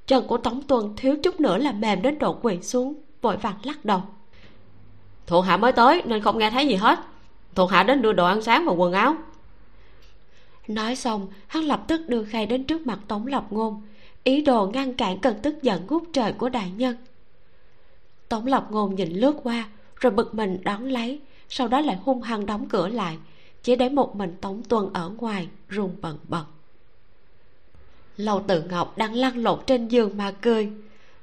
Chân 0.07 0.27
của 0.27 0.37
tống 0.37 0.63
tuần 0.63 0.95
thiếu 0.97 1.17
chút 1.23 1.41
nữa 1.41 1.59
là 1.59 1.73
mềm 1.73 2.03
đến 2.03 2.19
độ 2.19 2.39
quỳ 2.43 2.63
xuống 2.63 2.95
vội 3.23 3.37
vàng 3.37 3.57
lắc 3.63 3.85
đầu. 3.85 4.03
Thuộc 5.27 5.45
hạ 5.45 5.57
mới 5.57 5.73
tới 5.73 6.03
nên 6.05 6.23
không 6.23 6.39
nghe 6.39 6.51
thấy 6.51 6.67
gì 6.67 6.75
hết. 6.75 6.99
Thuộc 7.55 7.71
hạ 7.71 7.83
đến 7.83 8.03
đưa 8.03 8.13
đồ 8.13 8.27
ăn 8.27 8.43
sáng 8.43 8.67
và 8.67 8.73
quần 8.73 8.93
áo 8.93 9.17
nói 10.69 10.97
xong, 10.97 11.27
hắn 11.47 11.65
lập 11.65 11.85
tức 11.89 12.09
đưa 12.09 12.25
khay 12.25 12.47
đến 12.47 12.65
trước 12.65 12.87
mặt 12.87 12.99
tống 13.09 13.27
lộc 13.27 13.53
ngôn. 13.53 13.83
Ý 14.25 14.43
đồ 14.43 14.67
ngăn 14.67 14.95
cản 14.95 15.19
cơn 15.19 15.35
tức 15.43 15.63
giận 15.63 15.87
ngút 15.89 16.03
trời 16.13 16.33
của 16.33 16.49
đại 16.49 16.71
nhân. 16.71 16.97
Tống 18.29 18.47
lộc 18.47 18.73
ngôn 18.73 18.95
nhìn 18.95 19.13
lướt 19.13 19.37
qua, 19.43 19.69
rồi 19.97 20.11
bực 20.11 20.35
mình 20.35 20.59
đón 20.65 20.85
lấy, 20.85 21.21
sau 21.49 21.69
đó 21.69 21.81
lại 21.81 21.99
hung 22.05 22.23
hăng 22.23 22.47
đóng 22.47 22.69
cửa 22.69 22.89
lại, 22.89 23.19
chỉ 23.63 23.77
để 23.77 23.89
một 23.89 24.17
mình 24.17 24.37
tống 24.41 24.63
tuân 24.63 24.93
ở 24.93 25.09
ngoài, 25.09 25.49
run 25.69 25.91
bần 26.01 26.19
bật. 26.29 26.45
Lầu 28.17 28.45
tự 28.47 28.63
ngọc 28.63 28.99
đang 28.99 29.15
lăn 29.15 29.37
lộn 29.37 29.59
trên 29.67 29.89
giường 29.89 30.17
mà 30.17 30.31
cười. 30.31 30.71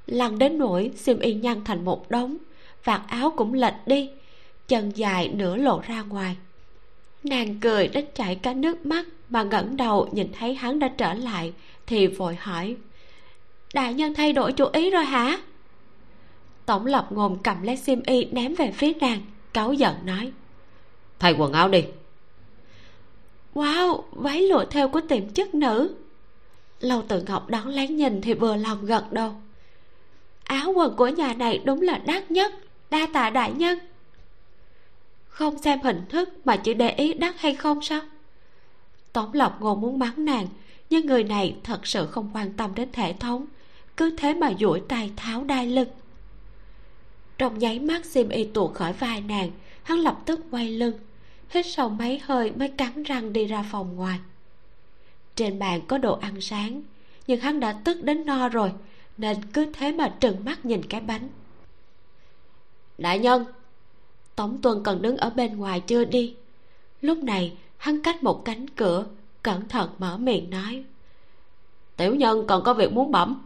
Lăn 0.06 0.38
đến 0.38 0.58
nỗi 0.58 0.90
xiêm 0.96 1.18
y 1.18 1.34
nhăn 1.34 1.64
thành 1.64 1.84
một 1.84 2.10
đống, 2.10 2.36
vạt 2.84 3.00
áo 3.08 3.32
cũng 3.36 3.54
lệch 3.54 3.74
đi, 3.86 4.10
chân 4.68 4.90
dài 4.94 5.28
nửa 5.28 5.56
lộ 5.56 5.80
ra 5.80 6.02
ngoài 6.02 6.36
nàng 7.24 7.60
cười 7.60 7.88
đến 7.88 8.04
chảy 8.14 8.34
cả 8.34 8.54
nước 8.54 8.86
mắt 8.86 9.06
mà 9.28 9.42
ngẩng 9.42 9.76
đầu 9.76 10.08
nhìn 10.12 10.28
thấy 10.38 10.54
hắn 10.54 10.78
đã 10.78 10.88
trở 10.88 11.14
lại 11.14 11.52
thì 11.86 12.06
vội 12.06 12.34
hỏi 12.34 12.76
đại 13.74 13.94
nhân 13.94 14.14
thay 14.14 14.32
đổi 14.32 14.52
chủ 14.52 14.66
ý 14.72 14.90
rồi 14.90 15.04
hả? 15.04 15.38
Tổng 16.66 16.86
lập 16.86 17.06
ngồm 17.10 17.36
cầm 17.42 17.62
lấy 17.62 17.76
xiêm 17.76 18.02
y 18.02 18.24
ném 18.24 18.54
về 18.54 18.72
phía 18.72 18.92
nàng 19.00 19.20
cáu 19.52 19.72
giận 19.72 19.94
nói 20.04 20.32
thay 21.18 21.34
quần 21.38 21.52
áo 21.52 21.68
đi. 21.68 21.84
Wow 23.54 24.02
váy 24.12 24.42
lụa 24.42 24.64
theo 24.64 24.88
của 24.88 25.00
tiệm 25.00 25.28
chất 25.28 25.54
nữ. 25.54 25.94
Lâu 26.80 27.02
tự 27.08 27.22
ngọc 27.22 27.48
đón 27.48 27.68
lén 27.68 27.96
nhìn 27.96 28.20
thì 28.20 28.34
vừa 28.34 28.56
lòng 28.56 28.86
gật 28.86 29.12
đầu 29.12 29.34
áo 30.44 30.72
quần 30.72 30.96
của 30.96 31.08
nhà 31.08 31.34
này 31.34 31.60
đúng 31.64 31.82
là 31.82 32.00
đắt 32.06 32.30
nhất 32.30 32.52
đa 32.90 33.06
tạ 33.12 33.30
đại 33.30 33.52
nhân 33.52 33.78
không 35.34 35.58
xem 35.58 35.80
hình 35.82 36.02
thức 36.08 36.30
mà 36.44 36.56
chỉ 36.56 36.74
để 36.74 36.90
ý 36.90 37.14
đắt 37.14 37.34
hay 37.38 37.54
không 37.54 37.82
sao? 37.82 38.00
Tống 39.12 39.32
lộc 39.32 39.60
ngôn 39.60 39.80
muốn 39.80 39.98
mắng 39.98 40.24
nàng, 40.24 40.46
nhưng 40.90 41.06
người 41.06 41.24
này 41.24 41.56
thật 41.64 41.86
sự 41.86 42.06
không 42.06 42.30
quan 42.34 42.52
tâm 42.52 42.74
đến 42.74 42.88
thể 42.92 43.14
thống. 43.20 43.46
Cứ 43.96 44.16
thế 44.16 44.34
mà 44.34 44.52
duỗi 44.60 44.82
tay 44.88 45.12
tháo 45.16 45.44
đai 45.44 45.66
lưng. 45.66 45.88
Trong 47.38 47.58
nháy 47.58 47.78
mắt 47.78 48.04
xiêm 48.04 48.28
y 48.28 48.44
tuột 48.44 48.74
khỏi 48.74 48.92
vai 48.92 49.20
nàng, 49.20 49.50
hắn 49.82 49.98
lập 49.98 50.18
tức 50.26 50.40
quay 50.50 50.70
lưng. 50.70 50.98
Hít 51.50 51.66
sâu 51.66 51.88
mấy 51.88 52.18
hơi 52.18 52.52
mới 52.52 52.68
cắn 52.68 53.02
răng 53.02 53.32
đi 53.32 53.44
ra 53.44 53.64
phòng 53.70 53.96
ngoài. 53.96 54.18
Trên 55.36 55.58
bàn 55.58 55.80
có 55.88 55.98
đồ 55.98 56.18
ăn 56.18 56.40
sáng, 56.40 56.82
nhưng 57.26 57.40
hắn 57.40 57.60
đã 57.60 57.72
tức 57.84 58.02
đến 58.02 58.26
no 58.26 58.48
rồi, 58.48 58.72
nên 59.16 59.36
cứ 59.52 59.72
thế 59.72 59.92
mà 59.92 60.14
trừng 60.20 60.44
mắt 60.44 60.64
nhìn 60.64 60.82
cái 60.82 61.00
bánh. 61.00 61.28
Đại 62.98 63.18
nhân 63.18 63.44
tống 64.36 64.58
tuân 64.62 64.82
còn 64.82 65.02
đứng 65.02 65.16
ở 65.16 65.30
bên 65.30 65.56
ngoài 65.56 65.80
chưa 65.80 66.04
đi. 66.04 66.34
Lúc 67.00 67.18
này, 67.18 67.56
hắn 67.76 68.02
cách 68.02 68.22
một 68.22 68.44
cánh 68.44 68.68
cửa, 68.68 69.04
cẩn 69.42 69.68
thận 69.68 69.90
mở 69.98 70.16
miệng 70.16 70.50
nói. 70.50 70.84
Tiểu 71.96 72.14
nhân 72.14 72.46
còn 72.46 72.62
có 72.64 72.74
việc 72.74 72.92
muốn 72.92 73.12
bẩm. 73.12 73.42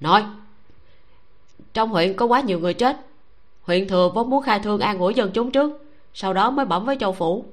Nói. 0.00 0.24
Trong 1.72 1.88
huyện 1.88 2.16
có 2.16 2.26
quá 2.26 2.40
nhiều 2.40 2.60
người 2.60 2.74
chết. 2.74 3.06
Huyện 3.62 3.88
thừa 3.88 4.10
vốn 4.14 4.30
muốn 4.30 4.42
khai 4.42 4.60
thương 4.60 4.80
an 4.80 4.98
ủi 4.98 5.14
dân 5.14 5.30
chúng 5.30 5.50
trước, 5.50 5.84
sau 6.14 6.32
đó 6.32 6.50
mới 6.50 6.66
bẩm 6.66 6.84
với 6.84 6.96
châu 7.00 7.12
phủ. 7.12 7.44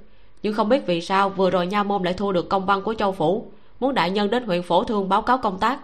Nhưng 0.44 0.54
không 0.54 0.70
biết 0.70 0.86
vì 0.86 1.02
sao 1.02 1.30
vừa 1.30 1.50
rồi 1.50 1.68
nha 1.68 1.84
môn 1.84 2.04
lại 2.04 2.14
thu 2.14 2.32
được 2.32 2.50
công 2.50 2.66
văn 2.66 2.82
của 2.82 2.94
châu 2.94 3.12
phủ, 3.12 3.52
muốn 3.80 3.94
đại 3.94 4.12
nhân 4.12 4.30
đến 4.30 4.46
huyện 4.46 4.64
phổ 4.64 4.84
thương 4.84 5.10
báo 5.10 5.22
cáo 5.22 5.38
công 5.38 5.60
tác. 5.60 5.80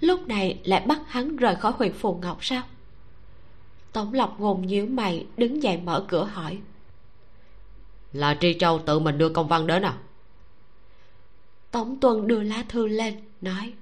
Lúc 0.00 0.28
này 0.28 0.58
lại 0.64 0.82
bắt 0.86 0.98
hắn 1.06 1.36
rời 1.36 1.56
khỏi 1.56 1.72
huyện 1.72 1.92
phù 1.92 2.14
ngọc 2.22 2.38
sao? 2.40 2.62
Tổng 3.98 4.14
lộc 4.14 4.40
ngồn 4.40 4.66
nhíu 4.66 4.86
mày 4.86 5.26
đứng 5.36 5.62
dậy 5.62 5.76
mở 5.76 6.04
cửa 6.08 6.24
hỏi. 6.24 6.58
Là 8.12 8.36
tri 8.40 8.56
châu 8.58 8.78
tự 8.78 8.98
mình 8.98 9.18
đưa 9.18 9.28
công 9.28 9.48
văn 9.48 9.66
đến 9.66 9.82
à? 9.82 9.98
Tống 11.70 12.00
tuân 12.00 12.26
đưa 12.26 12.42
lá 12.42 12.64
thư 12.68 12.86
lên 12.86 13.14
nói. 13.40 13.72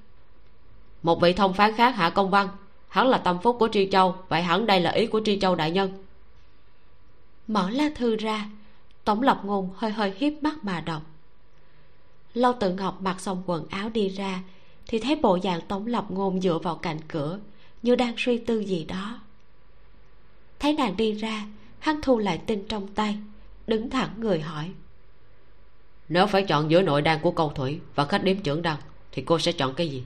Một 1.03 1.21
vị 1.21 1.33
thông 1.33 1.55
phán 1.55 1.77
khác 1.77 1.97
hạ 1.97 2.11
công 2.11 2.31
văn. 2.31 2.49
Hắn 2.89 3.09
là 3.09 3.19
tâm 3.19 3.39
phúc 3.43 3.57
của 3.59 3.69
tri 3.73 3.89
châu 3.91 4.17
vậy 4.29 4.43
hẳn 4.43 4.67
đây 4.67 4.81
là 4.81 4.91
ý 4.91 5.07
của 5.07 5.21
tri 5.25 5.41
châu 5.41 5.55
đại 5.55 5.71
nhân. 5.71 6.05
Mở 7.47 7.71
lá 7.71 7.91
thư 7.95 8.17
ra 8.17 8.51
tổng 9.05 9.23
lộc 9.23 9.45
ngôn 9.45 9.71
hơi 9.77 9.91
hơi 9.91 10.15
hiếp 10.17 10.33
mắt 10.43 10.55
mà 10.65 10.81
đọc. 10.81 11.03
Lâu 12.35 12.53
tự 12.61 12.73
ngọc 12.73 13.03
mặc 13.03 13.21
xong 13.21 13.43
quần 13.47 13.67
áo 13.69 13.89
đi 13.89 14.09
ra 14.09 14.43
thì 14.87 14.99
thấy 14.99 15.17
bộ 15.17 15.39
dạng 15.43 15.61
tống 15.61 15.87
lộc 15.87 16.11
ngôn 16.11 16.41
dựa 16.41 16.59
vào 16.59 16.77
cạnh 16.77 16.99
cửa 17.09 17.39
như 17.83 17.95
đang 17.95 18.15
suy 18.17 18.39
tư 18.39 18.59
gì 18.59 18.85
đó 18.85 19.21
thấy 20.59 20.73
nàng 20.73 20.97
đi 20.97 21.13
ra 21.13 21.47
hắn 21.79 22.01
thu 22.03 22.19
lại 22.19 22.41
tin 22.47 22.69
trong 22.69 22.89
tay 22.95 23.19
đứng 23.67 23.91
thẳng 23.91 24.11
người 24.17 24.41
hỏi. 24.41 24.71
Nếu 26.09 26.27
phải 26.27 26.43
chọn 26.43 26.71
giữa 26.71 26.83
nội 26.83 27.03
đan 27.03 27.19
của 27.23 27.31
cầu 27.31 27.53
thủy 27.55 27.81
và 27.95 28.05
khách 28.05 28.25
điếm 28.25 28.37
trưởng 28.37 28.63
đăng 28.63 28.77
thì 29.13 29.23
cô 29.27 29.39
sẽ 29.39 29.53
chọn 29.53 29.75
cái 29.75 29.89
gì? 29.89 30.03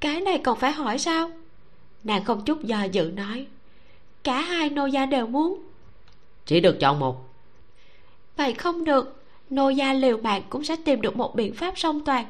Cái 0.00 0.20
này 0.20 0.40
còn 0.44 0.58
phải 0.58 0.72
hỏi 0.72 0.98
sao? 0.98 1.30
Nàng 2.04 2.24
không 2.24 2.44
chút 2.44 2.64
do 2.64 2.82
dự 2.82 3.10
nói. 3.14 3.46
Cả 4.24 4.40
hai 4.40 4.70
nô 4.70 4.86
gia 4.86 5.06
đều 5.06 5.26
muốn. 5.26 5.62
Chỉ 6.46 6.60
được 6.60 6.76
chọn 6.80 6.98
một. 6.98 7.28
Vậy 8.36 8.54
không 8.54 8.84
được 8.84 9.22
nô 9.50 9.68
gia 9.68 9.92
liều 9.92 10.16
mạng 10.16 10.42
cũng 10.50 10.64
sẽ 10.64 10.76
tìm 10.84 11.00
được 11.00 11.16
một 11.16 11.34
biện 11.34 11.54
pháp 11.54 11.78
song 11.78 12.04
toàn. 12.04 12.24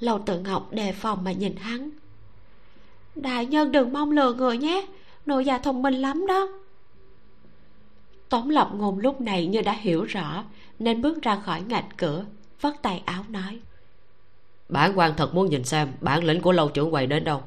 Lầu 0.00 0.18
tự 0.26 0.38
ngọc 0.38 0.72
đề 0.72 0.92
phòng 0.92 1.24
mà 1.24 1.32
nhìn 1.32 1.56
hắn. 1.56 1.90
Đại 3.14 3.46
nhân 3.46 3.72
đừng 3.72 3.92
mong 3.92 4.10
lừa 4.10 4.34
người 4.34 4.58
nhé 4.58 4.86
nô 5.30 5.40
gia 5.40 5.58
thông 5.58 5.82
minh 5.82 5.94
lắm 5.94 6.26
đó. 6.26 6.48
Tống 8.28 8.50
lập 8.50 8.70
ngôn 8.74 8.98
lúc 8.98 9.20
này 9.20 9.46
như 9.46 9.60
đã 9.62 9.72
hiểu 9.72 10.04
rõ 10.04 10.44
nên 10.78 11.02
bước 11.02 11.22
ra 11.22 11.36
khỏi 11.36 11.62
ngạch 11.62 11.86
cửa 11.96 12.24
vắt 12.60 12.82
tay 12.82 13.02
áo 13.04 13.24
nói. 13.28 13.58
Bản 14.68 14.98
quan 14.98 15.12
thật 15.16 15.34
muốn 15.34 15.50
nhìn 15.50 15.64
xem 15.64 15.88
bản 16.00 16.24
lĩnh 16.24 16.40
của 16.40 16.52
lâu 16.52 16.68
trưởng 16.68 16.90
quầy 16.90 17.06
đến 17.06 17.24
đâu. 17.24 17.42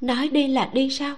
Nói 0.00 0.28
đi 0.28 0.48
là 0.48 0.70
đi 0.72 0.90
sao? 0.90 1.16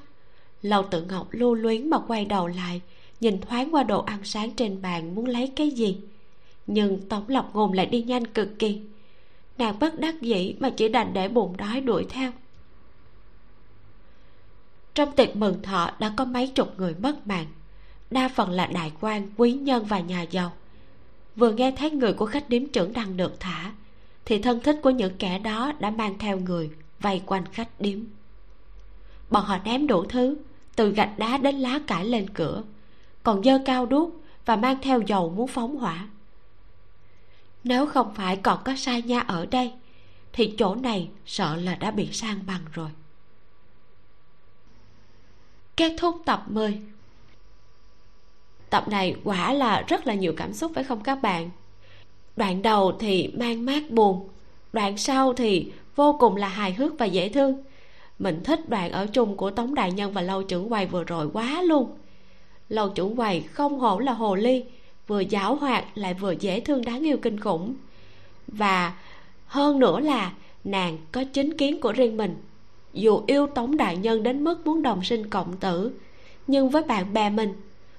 Lâu 0.62 0.82
tự 0.82 1.02
ngọc 1.02 1.28
lưu 1.31 1.55
luyến 1.55 1.90
mà 1.90 1.98
quay 1.98 2.24
đầu 2.24 2.47
lại 2.47 2.81
nhìn 3.20 3.40
thoáng 3.40 3.74
qua 3.74 3.82
đồ 3.82 4.02
ăn 4.02 4.19
sáng 4.24 4.51
trên 4.51 4.82
bàn 4.82 5.15
muốn 5.15 5.27
lấy 5.27 5.52
cái 5.56 5.70
gì. 5.70 5.98
Nhưng 6.66 7.09
tống 7.09 7.24
lập 7.28 7.48
ngôn 7.52 7.73
lại 7.73 7.86
đi 7.86 8.02
nhanh 8.02 8.27
cực 8.27 8.59
kỳ. 8.59 8.81
Nàng 9.59 9.78
bất 9.78 10.01
đắc 10.01 10.20
dĩ 10.20 10.55
mà 10.60 10.70
chỉ 10.70 10.89
đành 10.89 11.12
để 11.12 11.28
bụng 11.28 11.56
đói 11.56 11.81
đuổi 11.81 12.06
theo 12.09 12.32
trong 14.99 15.12
tiệc 15.12 15.37
mừng 15.37 15.62
thọ 15.62 15.91
đã 15.99 16.12
có 16.16 16.25
mấy 16.25 16.47
chục 16.47 16.75
người 16.79 16.95
mất 16.95 17.27
mạng. 17.27 17.47
Đa 18.11 18.29
phần 18.29 18.51
là 18.51 18.66
đại 18.66 18.93
quan, 19.01 19.31
quý 19.37 19.53
nhân 19.53 19.85
và 19.85 20.01
nhà 20.01 20.23
giàu. 20.23 20.53
Vừa 21.37 21.53
nghe 21.53 21.70
thấy 21.70 21.91
người 21.91 22.12
của 22.12 22.27
khách 22.27 22.49
điếm 22.49 22.66
trưởng 22.66 22.93
đang 22.93 23.16
được 23.16 23.41
thả, 23.41 23.73
thì 24.25 24.43
thân 24.43 24.61
thích 24.61 24.79
của 24.83 24.91
những 24.91 25.16
kẻ 25.19 25.39
đó 25.39 25.73
đã 25.81 25.91
mang 25.91 26.19
theo 26.19 26.39
người, 26.39 26.70
vây 27.01 27.23
quanh 27.27 27.45
khách 27.53 27.81
điếm. 27.81 27.99
Bọn 29.31 29.45
họ 29.45 29.59
ném 29.65 29.87
đủ 29.87 30.05
thứ, 30.05 30.37
từ 30.77 30.91
gạch 30.91 31.19
đá 31.19 31.37
đến 31.37 31.55
lá 31.55 31.81
cải 31.87 32.05
lên 32.05 32.31
cửa, 32.35 32.62
còn 33.23 33.43
dơ 33.43 33.59
cao 33.65 33.87
đuốc 33.87 34.11
và 34.45 34.57
mang 34.57 34.77
theo 34.83 35.01
dầu 35.01 35.31
muốn 35.31 35.49
phóng 35.49 35.77
hỏa. 35.77 36.09
Nếu 37.65 37.87
không 37.87 38.15
phải 38.15 38.37
còn 38.37 38.59
có 38.65 38.77
sai 38.77 39.03
nha 39.03 39.20
ở 39.20 39.47
đây, 39.47 39.73
thì 40.33 40.55
chỗ 40.59 40.75
này 40.75 41.09
sợ 41.27 41.57
là 41.57 41.75
đã 41.75 41.91
bị 41.91 42.12
sang 42.12 42.39
bằng 42.47 42.62
rồi 42.73 42.91
kết 45.78 45.94
thúc 45.98 46.22
tập 46.24 46.44
10 46.46 46.78
tập 48.70 48.88
này 48.88 49.16
quả 49.24 49.52
là 49.52 49.84
rất 49.88 50.06
là 50.06 50.14
nhiều 50.14 50.32
cảm 50.36 50.52
xúc 50.52 50.72
phải 50.74 50.84
không 50.84 51.02
các 51.02 51.22
bạn? 51.22 51.50
Đoạn 52.36 52.62
đầu 52.62 52.92
thì 52.98 53.32
mang 53.36 53.64
mát 53.64 53.90
buồn, 53.90 54.28
đoạn 54.72 54.98
sau 54.98 55.32
thì 55.32 55.72
vô 55.96 56.16
cùng 56.20 56.36
là 56.36 56.48
hài 56.48 56.72
hước 56.72 56.98
và 56.98 57.06
dễ 57.06 57.28
thương. 57.28 57.62
Mình 58.18 58.40
thích 58.44 58.68
đoạn 58.68 58.92
ở 58.92 59.06
chung 59.06 59.36
của 59.36 59.50
tống 59.50 59.74
đại 59.74 59.92
nhân 59.92 60.12
và 60.12 60.22
lâu 60.22 60.42
trưởng 60.42 60.68
quầy 60.68 60.86
vừa 60.86 61.05
rồi 61.05 61.30
quá 61.32 61.62
luôn. 61.62 61.90
Lâu 62.68 62.88
trưởng 62.88 63.16
quầy 63.16 63.40
không 63.40 63.78
hổ 63.78 63.98
là 63.98 64.12
hồ 64.12 64.34
ly, 64.34 64.64
vừa 65.06 65.20
giáo 65.20 65.55
hoạt 65.55 65.84
lại 65.94 66.14
vừa 66.14 66.32
dễ 66.32 66.60
thương 66.60 66.84
đáng 66.84 67.06
yêu 67.06 67.16
kinh 67.22 67.40
khủng. 67.40 67.74
Và 68.46 68.92
hơn 69.46 69.78
nữa 69.78 70.00
là 70.00 70.32
nàng 70.64 70.98
có 71.12 71.24
chính 71.32 71.56
kiến 71.56 71.80
của 71.80 71.92
riêng 71.92 72.16
mình 72.16 72.36
dù 72.93 73.23
yêu 73.27 73.47
tống 73.47 73.77
đại 73.77 73.97
nhân 73.97 74.23
đến 74.23 74.44
mức 74.44 74.66
muốn 74.66 74.82
đồng 74.82 75.05
sinh 75.05 75.31
cộng 75.31 75.56
tử, 75.56 75.93
nhưng 76.47 76.70
với 76.70 76.82
bạn 76.82 77.15
bè 77.15 77.31
mình, 77.31 77.52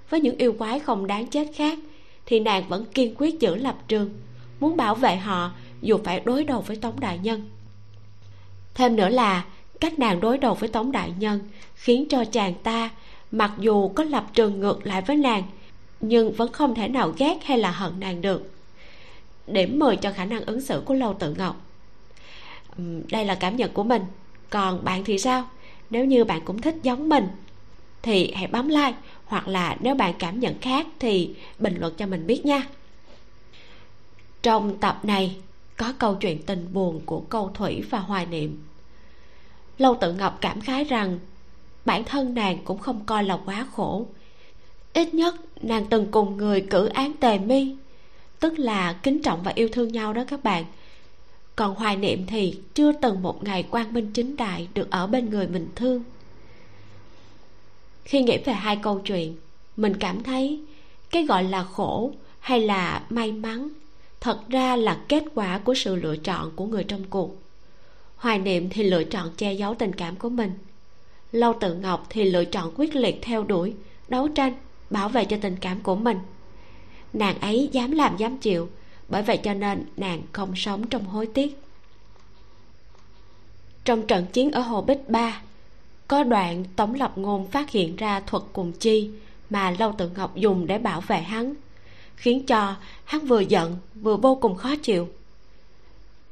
với 0.10 0.22
những 0.22 0.38
yêu 0.38 0.54
quái 0.54 0.80
không 0.80 1.08
đáng 1.08 1.28
chết 1.28 1.48
khác, 1.56 1.80
thì 2.26 2.40
nàng 2.40 2.68
vẫn 2.70 2.86
kiên 2.86 3.16
quyết 3.18 3.40
giữ 3.40 3.56
lập 3.56 3.76
trường, 3.88 4.10
muốn 4.60 4.78
bảo 4.78 4.96
vệ 4.96 5.16
họ 5.16 5.52
dù 5.82 5.98
phải 6.04 6.20
đối 6.20 6.44
đầu 6.44 6.62
với 6.62 6.76
tống 6.76 7.00
đại 7.00 7.20
nhân. 7.24 7.50
Thêm 8.74 8.96
nữa 8.96 9.10
là, 9.10 9.46
cách 9.80 10.00
nàng 10.00 10.20
đối 10.20 10.38
đầu 10.38 10.54
với 10.54 10.70
tống 10.70 10.92
đại 10.92 11.14
nhân 11.20 11.40
khiến 11.76 12.06
cho 12.10 12.26
chàng 12.26 12.54
ta, 12.64 12.90
mặc 13.32 13.52
dù 13.60 13.90
có 13.90 14.04
lập 14.04 14.26
trường 14.34 14.60
ngược 14.60 14.88
lại 14.88 15.02
với 15.02 15.16
nàng, 15.16 15.44
nhưng 16.02 16.32
vẫn 16.32 16.52
không 16.52 16.76
thể 16.76 16.88
nào 16.88 17.14
ghét 17.18 17.38
hay 17.44 17.58
là 17.58 17.72
hận 17.72 18.00
nàng 18.00 18.22
được. 18.22 18.52
Điểm 19.48 19.80
10 19.80 19.96
cho 19.96 20.12
khả 20.12 20.26
năng 20.26 20.46
ứng 20.46 20.62
xử 20.62 20.82
của 20.86 20.94
lâu 20.94 21.14
tự 21.14 21.34
ngọc. 21.34 21.56
Đây 23.12 23.26
là 23.26 23.36
cảm 23.36 23.56
nhận 23.56 23.74
của 23.74 23.84
mình 23.84 24.02
còn 24.50 24.84
bạn 24.84 25.04
thì 25.04 25.20
sao? 25.20 25.50
Nếu 25.90 26.06
như 26.06 26.26
bạn 26.26 26.42
cũng 26.46 26.62
thích 26.62 26.76
giống 26.84 27.10
mình, 27.10 27.28
thì 28.02 28.32
hãy 28.36 28.48
bấm 28.48 28.68
like, 28.68 28.94
hoặc 29.26 29.48
là 29.48 29.78
nếu 29.80 29.96
bạn 29.96 30.14
cảm 30.20 30.40
nhận 30.40 30.60
khác 30.60 30.88
thì 31.00 31.36
bình 31.60 31.76
luận 31.80 31.94
cho 31.98 32.08
mình 32.08 32.28
biết 32.28 32.46
nha. 32.46 32.64
Trong 34.42 34.78
tập 34.78 35.00
này, 35.04 35.38
có 35.78 35.94
câu 36.00 36.16
chuyện 36.16 36.42
tình 36.44 36.68
buồn 36.74 37.02
của 37.06 37.20
câu 37.20 37.52
thủy 37.54 37.84
và 37.90 38.00
hoài 38.00 38.26
niệm. 38.26 38.64
Lâu 39.78 39.98
tự 40.02 40.14
ngọc 40.14 40.38
cảm 40.42 40.62
khái 40.62 40.84
rằng, 40.84 41.20
bản 41.86 42.04
thân 42.04 42.34
nàng 42.34 42.58
cũng 42.64 42.80
không 42.80 43.06
coi 43.06 43.24
là 43.24 43.40
quá 43.46 43.66
khổ. 43.76 44.06
Ít 44.94 45.14
nhất, 45.14 45.36
nàng 45.62 45.86
từng 45.90 46.12
cùng 46.12 46.38
người 46.38 46.62
cử 46.62 46.86
án 46.88 47.14
tề 47.14 47.40
mi, 47.40 47.76
tức 48.40 48.60
là 48.60 48.94
kính 48.94 49.22
trọng 49.22 49.44
và 49.44 49.52
yêu 49.56 49.70
thương 49.72 49.92
nhau 49.92 50.14
đó 50.14 50.24
các 50.28 50.44
bạn 50.44 50.66
còn 51.60 51.76
hoài 51.76 51.96
niệm 51.96 52.26
thì 52.28 52.60
chưa 52.74 52.92
từng 52.92 53.22
một 53.22 53.44
ngày 53.44 53.64
quang 53.64 53.94
minh 53.94 54.12
chính 54.14 54.36
đại 54.36 54.68
được 54.74 54.92
ở 54.92 55.08
bên 55.08 55.30
người 55.30 55.48
mình 55.48 55.68
thương. 55.76 56.04
Khi 58.04 58.22
nghĩ 58.22 58.38
về 58.46 58.54
hai 58.54 58.76
câu 58.76 59.00
chuyện, 59.00 59.36
mình 59.78 59.98
cảm 60.00 60.24
thấy 60.24 60.62
cái 61.12 61.26
gọi 61.26 61.44
là 61.44 61.64
khổ 61.64 62.12
hay 62.40 62.62
là 62.62 63.04
may 63.10 63.32
mắn 63.32 63.70
thật 64.22 64.50
ra 64.50 64.76
là 64.76 65.02
kết 65.08 65.24
quả 65.36 65.58
của 65.58 65.74
sự 65.74 65.96
lựa 65.96 66.18
chọn 66.18 66.52
của 66.56 66.66
người 66.66 66.84
trong 66.84 67.04
cuộc. 67.10 67.36
Hoài 68.16 68.40
niệm 68.40 68.70
thì 68.70 68.84
lựa 68.84 69.04
chọn 69.04 69.32
che 69.38 69.54
giấu 69.54 69.76
tình 69.76 69.94
cảm 69.94 70.16
của 70.16 70.30
mình. 70.30 70.52
Lâu 71.32 71.54
tự 71.60 71.76
ngọc 71.76 72.08
thì 72.10 72.24
lựa 72.24 72.46
chọn 72.46 72.72
quyết 72.76 72.96
liệt 72.96 73.20
theo 73.22 73.44
đuổi, 73.44 73.74
đấu 74.08 74.28
tranh, 74.28 74.54
bảo 74.90 75.10
vệ 75.10 75.26
cho 75.26 75.38
tình 75.42 75.56
cảm 75.62 75.82
của 75.82 75.96
mình. 75.96 76.18
Nàng 77.14 77.40
ấy 77.40 77.70
dám 77.72 77.92
làm 77.92 78.18
dám 78.18 78.38
chịu 78.38 78.70
bởi 79.10 79.22
vậy 79.22 79.38
cho 79.38 79.54
nên 79.54 79.86
nàng 79.98 80.22
không 80.34 80.56
sống 80.56 80.88
trong 80.88 81.06
hối 81.06 81.28
tiếc. 81.34 81.60
Trong 83.86 84.08
trận 84.08 84.26
chiến 84.34 84.52
ở 84.52 84.62
hồ 84.62 84.82
bích 84.82 85.10
ba, 85.10 85.42
có 86.08 86.24
đoạn 86.24 86.66
tống 86.76 86.96
lập 86.96 87.18
ngôn 87.18 87.48
phát 87.48 87.72
hiện 87.72 87.96
ra 87.96 88.20
thuật 88.20 88.44
cùng 88.54 88.72
chi 88.72 89.10
mà 89.50 89.72
lâu 89.72 89.94
tự 89.98 90.10
ngọc 90.10 90.36
dùng 90.36 90.68
để 90.68 90.78
bảo 90.78 91.02
vệ 91.02 91.18
hắn, 91.18 91.54
khiến 92.16 92.46
cho 92.46 92.76
hắn 93.06 93.26
vừa 93.26 93.40
giận 93.40 93.78
vừa 93.96 94.16
vô 94.16 94.36
cùng 94.36 94.56
khó 94.56 94.76
chịu. 94.76 95.10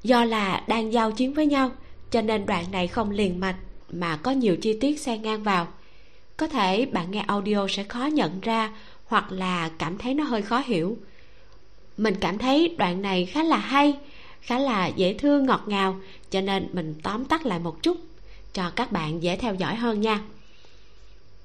Do 0.03 0.23
là 0.23 0.63
đang 0.67 0.93
giao 0.93 1.11
chiến 1.11 1.33
với 1.33 1.45
nhau, 1.45 1.71
cho 2.11 2.21
nên 2.21 2.45
đoạn 2.45 2.65
này 2.71 2.87
không 2.87 3.11
liền 3.11 3.39
mạch 3.39 3.57
mà 3.91 4.17
có 4.17 4.31
nhiều 4.31 4.57
chi 4.57 4.77
tiết 4.81 4.99
xen 4.99 5.21
ngang 5.21 5.43
vào. 5.43 5.67
Có 6.37 6.47
thể 6.47 6.85
bạn 6.85 7.11
nghe 7.11 7.23
audio 7.27 7.67
sẽ 7.69 7.83
khó 7.83 8.05
nhận 8.05 8.39
ra 8.41 8.73
hoặc 9.05 9.31
là 9.31 9.69
cảm 9.79 9.97
thấy 9.97 10.13
nó 10.13 10.23
hơi 10.23 10.41
khó 10.41 10.59
hiểu 10.65 10.97
mình 11.97 12.15
cảm 12.21 12.37
thấy 12.37 12.75
đoạn 12.77 13.01
này 13.01 13.25
khá 13.25 13.43
là 13.43 13.57
hay, 13.57 13.97
khá 14.41 14.59
là 14.59 14.87
dễ 14.87 15.13
thương, 15.13 15.45
ngọt 15.45 15.63
ngào, 15.65 15.99
cho 16.29 16.41
nên 16.41 16.67
mình 16.73 16.95
tóm 17.03 17.25
tắt 17.25 17.45
lại 17.45 17.59
một 17.59 17.83
chút, 17.83 17.97
cho 18.53 18.69
các 18.75 18.91
bạn 18.91 19.23
dễ 19.23 19.35
theo 19.35 19.55
dõi 19.55 19.75
hơn 19.75 20.01
nha. 20.01 20.21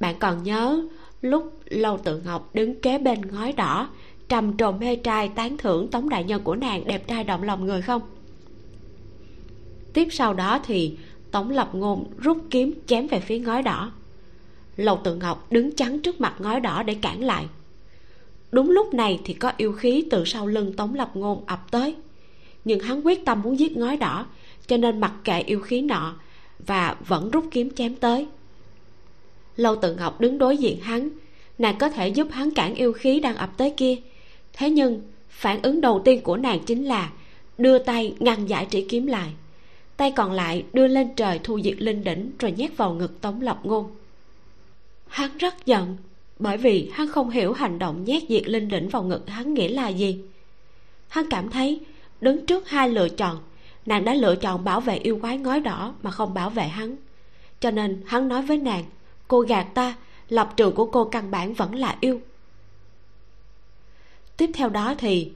Bạn 0.00 0.18
còn 0.18 0.42
nhớ 0.42 0.86
lúc 1.20 1.60
lâu 1.64 1.98
tự 1.98 2.20
ngọc 2.24 2.50
đứng 2.54 2.80
kế 2.80 2.98
bên 2.98 3.20
ngói 3.30 3.52
đỏ, 3.52 3.88
trầm 4.28 4.56
trồ 4.56 4.72
mê 4.72 4.96
trai 4.96 5.28
tán 5.28 5.56
thưởng 5.56 5.88
tống 5.88 6.08
đại 6.08 6.24
nhân 6.24 6.42
của 6.42 6.54
nàng 6.54 6.86
đẹp 6.86 7.08
trai 7.08 7.24
động 7.24 7.42
lòng 7.42 7.66
người 7.66 7.82
không? 7.82 8.02
Tiếp 9.92 10.08
sau 10.10 10.34
đó 10.34 10.60
thì 10.64 10.96
tống 11.30 11.50
lập 11.50 11.70
ngôn 11.72 12.04
rút 12.18 12.38
kiếm 12.50 12.74
chém 12.86 13.06
về 13.06 13.20
phía 13.20 13.38
ngói 13.38 13.62
đỏ. 13.62 13.92
Lầu 14.76 15.00
tự 15.04 15.14
ngọc 15.14 15.52
đứng 15.52 15.76
chắn 15.76 16.00
trước 16.00 16.20
mặt 16.20 16.34
ngói 16.38 16.60
đỏ 16.60 16.82
để 16.82 16.94
cản 16.94 17.24
lại 17.24 17.46
đúng 18.52 18.70
lúc 18.70 18.94
này 18.94 19.20
thì 19.24 19.34
có 19.34 19.52
yêu 19.56 19.72
khí 19.72 20.04
từ 20.10 20.24
sau 20.24 20.46
lưng 20.46 20.72
tống 20.76 20.94
lập 20.94 21.10
ngôn 21.14 21.46
ập 21.46 21.70
tới. 21.70 21.94
Nhưng 22.64 22.80
hắn 22.80 23.06
quyết 23.06 23.24
tâm 23.24 23.42
muốn 23.42 23.58
giết 23.58 23.76
ngói 23.76 23.96
đỏ, 23.96 24.26
cho 24.66 24.76
nên 24.76 25.00
mặc 25.00 25.12
kệ 25.24 25.40
yêu 25.40 25.60
khí 25.60 25.80
nọ 25.82 26.14
và 26.58 26.96
vẫn 27.06 27.30
rút 27.30 27.44
kiếm 27.50 27.70
chém 27.74 27.94
tới. 27.94 28.26
Lâu 29.56 29.76
tự 29.76 29.94
ngọc 29.94 30.20
đứng 30.20 30.38
đối 30.38 30.56
diện 30.56 30.80
hắn, 30.80 31.08
nàng 31.58 31.78
có 31.78 31.88
thể 31.88 32.08
giúp 32.08 32.28
hắn 32.30 32.50
cản 32.50 32.74
yêu 32.74 32.92
khí 32.92 33.20
đang 33.20 33.36
ập 33.36 33.50
tới 33.56 33.74
kia. 33.76 33.96
Thế 34.52 34.70
nhưng, 34.70 35.02
phản 35.28 35.62
ứng 35.62 35.80
đầu 35.80 36.02
tiên 36.04 36.20
của 36.20 36.36
nàng 36.36 36.60
chính 36.66 36.84
là 36.84 37.12
đưa 37.58 37.78
tay 37.78 38.14
ngăn 38.18 38.46
giải 38.46 38.66
trĩ 38.70 38.86
kiếm 38.88 39.06
lại. 39.06 39.30
Tay 39.96 40.12
còn 40.16 40.32
lại 40.32 40.64
đưa 40.72 40.86
lên 40.86 41.08
trời 41.16 41.40
thu 41.42 41.60
diệt 41.60 41.82
linh 41.82 42.04
đỉnh 42.04 42.30
rồi 42.38 42.52
nhét 42.52 42.76
vào 42.76 42.94
ngực 42.94 43.20
tống 43.20 43.40
lập 43.40 43.60
ngôn. 43.62 43.90
Hắn 45.06 45.38
rất 45.38 45.66
giận 45.66 45.96
bởi 46.42 46.56
vì 46.56 46.90
hắn 46.92 47.08
không 47.08 47.30
hiểu 47.30 47.52
hành 47.52 47.78
động 47.78 48.04
nhét 48.04 48.22
diệt 48.28 48.48
linh 48.48 48.68
đỉnh 48.68 48.88
vào 48.88 49.02
ngực 49.02 49.28
hắn 49.28 49.54
nghĩa 49.54 49.68
là 49.68 49.88
gì. 49.88 50.20
Hắn 51.08 51.26
cảm 51.30 51.50
thấy, 51.50 51.80
đứng 52.20 52.46
trước 52.46 52.68
hai 52.68 52.88
lựa 52.88 53.08
chọn, 53.08 53.38
nàng 53.86 54.04
đã 54.04 54.14
lựa 54.14 54.36
chọn 54.36 54.64
bảo 54.64 54.80
vệ 54.80 54.96
yêu 54.96 55.18
quái 55.20 55.38
ngói 55.38 55.60
đỏ 55.60 55.94
mà 56.02 56.10
không 56.10 56.34
bảo 56.34 56.50
vệ 56.50 56.62
hắn. 56.62 56.96
Cho 57.60 57.70
nên 57.70 58.02
hắn 58.06 58.28
nói 58.28 58.42
với 58.42 58.56
nàng, 58.56 58.84
cô 59.28 59.40
gạt 59.40 59.66
ta, 59.74 59.94
lập 60.28 60.52
trường 60.56 60.74
của 60.74 60.86
cô 60.86 61.04
căn 61.04 61.30
bản 61.30 61.54
vẫn 61.54 61.74
là 61.74 61.96
yêu. 62.00 62.20
Tiếp 64.36 64.50
theo 64.54 64.68
đó 64.68 64.94
thì, 64.98 65.32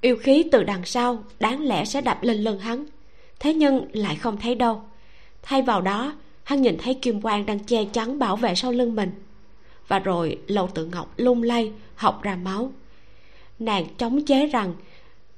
yêu 0.00 0.16
khí 0.16 0.44
từ 0.52 0.64
đằng 0.64 0.84
sau 0.84 1.24
đáng 1.40 1.62
lẽ 1.62 1.84
sẽ 1.84 2.00
đập 2.00 2.18
lên 2.22 2.36
lưng 2.36 2.58
hắn. 2.58 2.84
Thế 3.40 3.54
nhưng 3.54 3.86
lại 3.92 4.16
không 4.16 4.36
thấy 4.36 4.54
đâu. 4.54 4.82
Thay 5.42 5.62
vào 5.62 5.80
đó, 5.80 6.12
hắn 6.44 6.62
nhìn 6.62 6.76
thấy 6.78 6.94
kim 6.94 7.20
quang 7.20 7.46
đang 7.46 7.58
che 7.58 7.84
chắn 7.84 8.18
bảo 8.18 8.36
vệ 8.36 8.54
sau 8.54 8.72
lưng 8.72 8.94
mình 8.94 9.10
và 9.88 9.98
rồi 9.98 10.38
lâu 10.46 10.68
tự 10.74 10.86
ngọc 10.86 11.14
lung 11.16 11.42
lay, 11.42 11.72
học 11.94 12.22
ra 12.22 12.36
máu. 12.36 12.72
Nàng 13.58 13.86
chống 13.98 14.24
chế 14.24 14.46
rằng, 14.46 14.74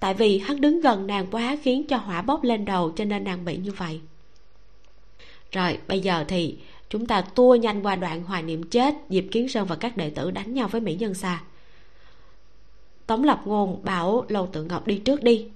tại 0.01 0.15
vì 0.15 0.39
hắn 0.39 0.61
đứng 0.61 0.81
gần 0.81 1.07
nàng 1.07 1.27
quá 1.31 1.57
khiến 1.63 1.87
cho 1.87 1.97
hỏa 1.97 2.23
bốc 2.23 2.45
lên 2.45 2.65
đầu 2.65 2.93
cho 2.97 3.05
nên 3.05 3.25
nàng 3.25 3.45
bị 3.45 3.57
như 3.57 3.73
vậy. 3.73 4.01
Rồi, 5.53 5.79
bây 5.89 6.01
giờ 6.01 6.25
thì 6.29 6.57
chúng 6.89 7.07
ta 7.07 7.21
tua 7.21 7.55
nhanh 7.55 7.83
qua 7.87 7.97
đoạn 7.97 8.25
hoài 8.25 8.43
niệm 8.43 8.63
chết, 8.63 8.95
diệp 9.09 9.25
kiến 9.31 9.49
sơn 9.49 9.67
và 9.67 9.77
các 9.77 9.97
đệ 9.97 10.11
tử 10.11 10.31
đánh 10.31 10.55
nhau 10.55 10.69
với 10.69 10.81
mỹ 10.81 10.95
nhân 10.95 11.15
xa 11.15 11.41
tống 13.07 13.25
lập 13.25 13.41
ngôn 13.45 13.85
bảo 13.85 14.25
lâu 14.29 14.49
tự 14.53 14.65
ngọc 14.65 14.87
đi 14.87 14.99
trước 14.99 15.23
đi, 15.23 15.47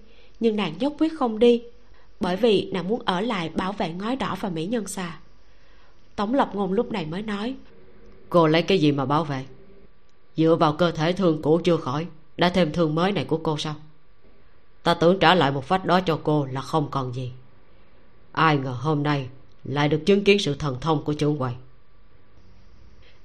nhưng 0.41 0.57
nàng 0.57 0.75
nhất 0.79 0.93
quyết 0.99 1.13
không 1.19 1.39
đi, 1.39 1.63
bởi 2.21 2.37
vì 2.37 2.71
nàng 2.73 2.89
muốn 2.89 3.03
ở 3.05 3.21
lại 3.21 3.49
bảo 3.49 3.73
vệ 3.73 3.93
ngói 3.93 4.17
đỏ 4.17 4.37
và 4.41 4.49
mỹ 4.49 4.67
nhân 4.67 4.87
xa 4.87 5.19
tống 6.17 6.35
lập 6.35 6.51
ngôn 6.55 6.73
lúc 6.73 6.93
này 6.93 7.07
mới 7.07 7.23
nói 7.23 7.55
cô 8.35 8.47
lấy 8.47 8.63
cái 8.63 8.79
gì 8.79 8.93
mà 8.93 9.05
bảo 9.05 9.25
vệ? 9.25 9.45
Dựa 10.37 10.57
vào 10.61 10.73
cơ 10.73 10.91
thể 10.91 11.13
thương 11.13 11.43
cũ 11.43 11.61
chưa 11.65 11.77
khỏi 11.77 12.07
đã 12.37 12.49
thêm 12.49 12.73
thương 12.73 12.95
mới 12.95 13.13
này 13.13 13.25
của 13.25 13.41
cô 13.43 13.59
sao? 13.59 13.75
Ta 14.83 14.95
tưởng 14.95 15.19
trả 15.19 15.35
lại 15.35 15.53
một 15.53 15.65
phách 15.65 15.85
đó 15.85 16.01
cho 16.01 16.21
cô 16.23 16.45
là 16.45 16.61
không 16.61 16.89
còn 16.91 17.15
gì. 17.15 17.33
Ai 18.33 18.57
ngờ 18.57 18.71
hôm 18.81 19.03
nay 19.03 19.29
lại 19.65 19.89
được 19.89 20.03
chứng 20.07 20.25
kiến 20.25 20.39
sự 20.39 20.55
thần 20.55 20.81
thông 20.81 21.05
của 21.05 21.13
chủ 21.13 21.37
quầy. 21.39 21.53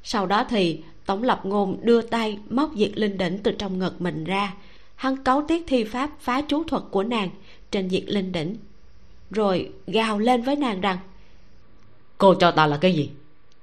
Sau 0.03 0.25
đó 0.25 0.45
thì 0.49 0.83
tổng 1.05 1.23
lập 1.23 1.41
ngôn 1.43 1.79
đưa 1.81 2.01
tay 2.01 2.39
móc 2.49 2.71
diệt 2.75 2.91
linh 2.95 3.17
đỉnh 3.17 3.39
từ 3.43 3.51
trong 3.51 3.79
ngực 3.79 4.01
mình 4.01 4.23
ra. 4.23 4.53
Hắn 4.95 5.23
cấu 5.23 5.43
tiết 5.47 5.63
thi 5.67 5.83
pháp 5.83 6.09
phá 6.19 6.41
chú 6.41 6.63
thuật 6.63 6.83
của 6.91 7.03
nàng 7.03 7.29
trên 7.71 7.89
diệt 7.89 8.03
linh 8.07 8.31
đỉnh 8.31 8.55
rồi 9.31 9.71
gào 9.87 10.19
lên 10.19 10.41
với 10.41 10.55
nàng 10.55 10.81
rằng 10.81 10.97
cô 12.17 12.33
cho 12.33 12.51
ta 12.51 12.67
là 12.67 12.77
cái 12.77 12.93
gì 12.93 13.09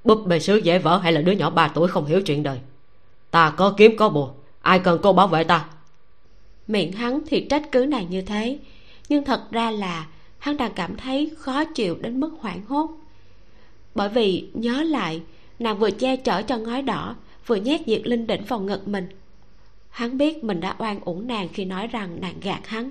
búp 0.07 0.27
bề 0.27 0.39
sứ 0.39 0.57
dễ 0.57 0.79
vỡ 0.79 0.99
hay 0.99 1.13
là 1.13 1.21
đứa 1.21 1.33
nhỏ 1.33 1.51
ba 1.51 1.69
tuổi 1.69 1.89
không 1.89 2.07
hiểu 2.07 2.23
chuyện 2.23 2.43
đời? 2.43 2.59
Ta 3.31 3.51
có 3.57 3.75
kiếm 3.77 3.97
có 3.97 4.09
bùa, 4.09 4.31
ai 4.63 4.79
cần 4.79 4.99
cô 5.03 5.13
bảo 5.13 5.29
vệ 5.29 5.45
ta? 5.45 5.69
Miệng 6.67 6.93
hắn 6.93 7.21
thì 7.27 7.47
trách 7.51 7.73
cứ 7.73 7.87
nàng 7.87 8.11
như 8.11 8.23
thế, 8.23 8.59
nhưng 9.09 9.25
thật 9.25 9.43
ra 9.51 9.71
là 9.71 10.07
hắn 10.39 10.57
đang 10.57 10.73
cảm 10.75 10.97
thấy 10.97 11.31
khó 11.39 11.65
chịu 11.65 11.97
đến 12.01 12.21
mức 12.21 12.31
hoảng 12.41 12.63
hốt. 12.69 12.91
Bởi 13.95 14.09
vì, 14.09 14.49
nhớ 14.55 14.83
lại, 14.83 15.23
nàng 15.59 15.79
vừa 15.79 15.91
che 15.91 16.17
chở 16.17 16.43
cho 16.43 16.57
ngói 16.57 16.83
đỏ, 16.83 17.17
vừa 17.47 17.57
nhét 17.57 17.81
diệt 17.87 18.03
linh 18.05 18.27
đỉnh 18.27 18.45
vào 18.45 18.61
ngực 18.61 18.89
mình. 18.89 19.09
Hắn 19.91 20.19
biết 20.19 20.45
mình 20.45 20.61
đã 20.61 20.75
oan 20.79 21.01
uổng 21.01 21.27
nàng 21.27 21.49
khi 21.53 21.65
nói 21.65 21.87
rằng 21.87 22.21
nàng 22.21 22.35
gạt 22.41 22.67
hắn. 22.67 22.91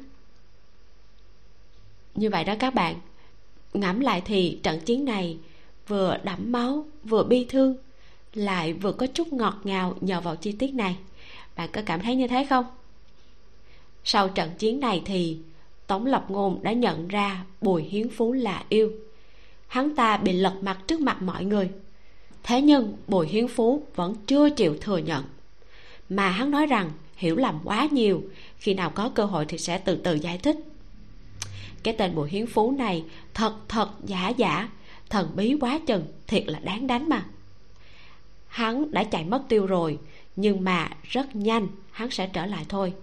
Như 2.15 2.29
vậy 2.29 2.43
đó 2.43 2.53
các 2.59 2.73
bạn. 2.73 2.95
Ngẫm 3.73 3.99
lại 3.99 4.21
thì 4.25 4.59
trận 4.63 4.79
chiến 4.79 5.05
này 5.05 5.37
vừa 5.87 6.17
đẫm 6.23 6.51
máu, 6.51 6.85
vừa 7.03 7.23
bi 7.23 7.45
thương, 7.49 7.75
lại 8.33 8.73
vừa 8.73 8.91
có 8.91 9.07
chút 9.07 9.33
ngọt 9.33 9.55
ngào 9.63 9.95
nhờ 10.01 10.21
vào 10.21 10.35
chi 10.35 10.51
tiết 10.51 10.73
này. 10.73 10.97
Bạn 11.55 11.69
có 11.73 11.81
cảm 11.85 12.01
thấy 12.01 12.15
như 12.15 12.27
thế 12.27 12.45
không? 12.49 12.65
Sau 14.03 14.29
trận 14.29 14.51
chiến 14.57 14.79
này 14.79 15.01
thì 15.05 15.37
tống 15.87 16.05
lập 16.05 16.25
ngôn 16.29 16.63
đã 16.63 16.71
nhận 16.71 17.07
ra 17.07 17.45
bùi 17.61 17.83
hiến 17.83 18.09
phú 18.09 18.33
là 18.33 18.63
yêu. 18.69 18.91
Hắn 19.67 19.95
ta 19.95 20.17
bị 20.17 20.31
lật 20.31 20.55
mặt 20.61 20.79
trước 20.87 20.99
mặt 20.99 21.21
mọi 21.21 21.45
người. 21.45 21.69
Thế 22.43 22.61
nhưng 22.61 22.97
bùi 23.07 23.27
hiến 23.27 23.47
phú 23.47 23.83
vẫn 23.95 24.15
chưa 24.27 24.49
chịu 24.49 24.77
thừa 24.81 24.97
nhận. 24.97 25.23
Mà 26.09 26.29
hắn 26.29 26.51
nói 26.51 26.65
rằng 26.65 26.91
hiểu 27.15 27.35
lầm 27.35 27.59
quá 27.63 27.87
nhiều, 27.91 28.23
khi 28.57 28.73
nào 28.73 28.89
có 28.89 29.09
cơ 29.09 29.25
hội 29.25 29.45
thì 29.45 29.57
sẽ 29.57 29.77
từ 29.77 29.95
từ 29.95 30.13
giải 30.13 30.37
thích. 30.37 30.57
Cái 31.83 31.95
tên 31.97 32.15
bùi 32.15 32.29
hiến 32.29 32.47
phú 32.47 32.71
này 32.71 33.03
thật 33.33 33.53
thật 33.67 33.89
giả 34.05 34.29
giả 34.29 34.69
thần 35.09 35.31
bí 35.35 35.55
quá 35.61 35.79
chừng, 35.87 36.05
thiệt 36.27 36.43
là 36.47 36.59
đáng 36.59 36.87
đánh 36.87 37.09
mà. 37.09 37.25
Hắn 38.47 38.91
đã 38.91 39.03
chạy 39.03 39.23
mất 39.23 39.41
tiêu 39.49 39.65
rồi, 39.65 39.99
nhưng 40.35 40.63
mà 40.63 40.89
rất 41.03 41.35
nhanh 41.35 41.67
hắn 41.91 42.11
sẽ 42.11 42.27
trở 42.33 42.45
lại 42.45 42.65
thôi 42.69 42.93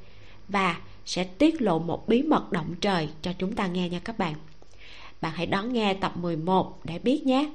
và 0.49 0.81
sẽ 1.07 1.25
tiết 1.25 1.63
lộ 1.63 1.79
một 1.79 2.09
bí 2.09 2.23
mật 2.23 2.53
động 2.53 2.75
trời 2.81 3.09
cho 3.23 3.33
chúng 3.39 3.55
ta 3.55 3.67
nghe 3.67 3.89
nha 3.89 3.99
các 3.99 4.19
bạn. 4.19 4.35
Bạn 5.21 5.33
hãy 5.35 5.47
đón 5.47 5.73
nghe 5.73 5.95
tập 5.95 6.17
11 6.17 6.81
để 6.85 6.99
biết 6.99 7.27
nhé. 7.27 7.51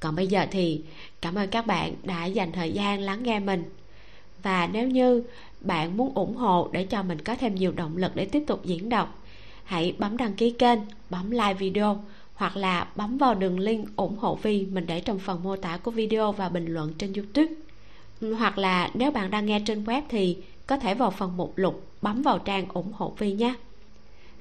Còn 0.00 0.16
bây 0.16 0.26
giờ 0.26 0.46
thì 0.50 0.82
cảm 1.20 1.34
ơn 1.34 1.50
các 1.50 1.66
bạn 1.66 1.94
đã 2.02 2.24
dành 2.26 2.52
thời 2.52 2.72
gian 2.72 3.00
lắng 3.00 3.22
nghe 3.22 3.40
mình. 3.40 3.64
Và 4.42 4.68
nếu 4.72 4.88
như 4.88 5.22
bạn 5.60 5.96
muốn 5.96 6.14
ủng 6.14 6.36
hộ 6.36 6.68
để 6.72 6.84
cho 6.84 7.02
mình 7.02 7.18
có 7.22 7.34
thêm 7.34 7.54
nhiều 7.54 7.72
động 7.72 7.96
lực 7.96 8.12
để 8.16 8.24
tiếp 8.24 8.44
tục 8.46 8.64
diễn 8.64 8.88
đọc, 8.88 9.22
hãy 9.64 9.94
bấm 9.98 10.16
đăng 10.16 10.34
ký 10.34 10.50
kênh, 10.50 10.78
bấm 11.10 11.30
like 11.30 11.54
video 11.54 12.04
hoặc 12.38 12.56
là 12.56 12.88
bấm 12.96 13.18
vào 13.18 13.34
đường 13.34 13.58
link 13.58 13.96
ủng 13.96 14.18
hộ 14.18 14.34
vi 14.34 14.66
mình 14.72 14.86
để 14.86 15.00
trong 15.00 15.18
phần 15.18 15.42
mô 15.42 15.56
tả 15.56 15.76
của 15.76 15.90
video 15.90 16.32
và 16.32 16.48
bình 16.48 16.66
luận 16.66 16.92
trên 16.98 17.12
youtube. 17.12 17.52
Hoặc 18.38 18.58
là 18.58 18.90
nếu 18.94 19.10
bạn 19.10 19.30
đang 19.30 19.46
nghe 19.46 19.60
trên 19.66 19.84
web 19.84 20.02
thì 20.08 20.36
có 20.66 20.76
thể 20.76 20.94
vào 20.94 21.10
phần 21.10 21.36
mục 21.36 21.52
lục, 21.56 21.86
bấm 22.02 22.22
vào 22.22 22.38
trang 22.38 22.68
ủng 22.68 22.92
hộ 22.92 23.14
vi 23.18 23.32
nhé. 23.32 23.54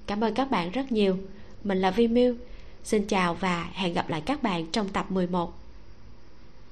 Cảm 0.07 0.23
ơn 0.23 0.33
các 0.33 0.51
bạn 0.51 0.71
rất 0.71 0.91
nhiều. 0.91 1.17
Mình 1.63 1.81
là 1.81 1.91
vi 1.91 2.07
miu. 2.07 2.35
Xin 2.83 3.05
chào 3.07 3.33
và 3.33 3.69
hẹn 3.73 3.93
gặp 3.93 4.09
lại 4.09 4.21
các 4.21 4.43
bạn 4.43 4.65
trong 4.71 4.89
tập 4.89 5.11
11 5.11 5.53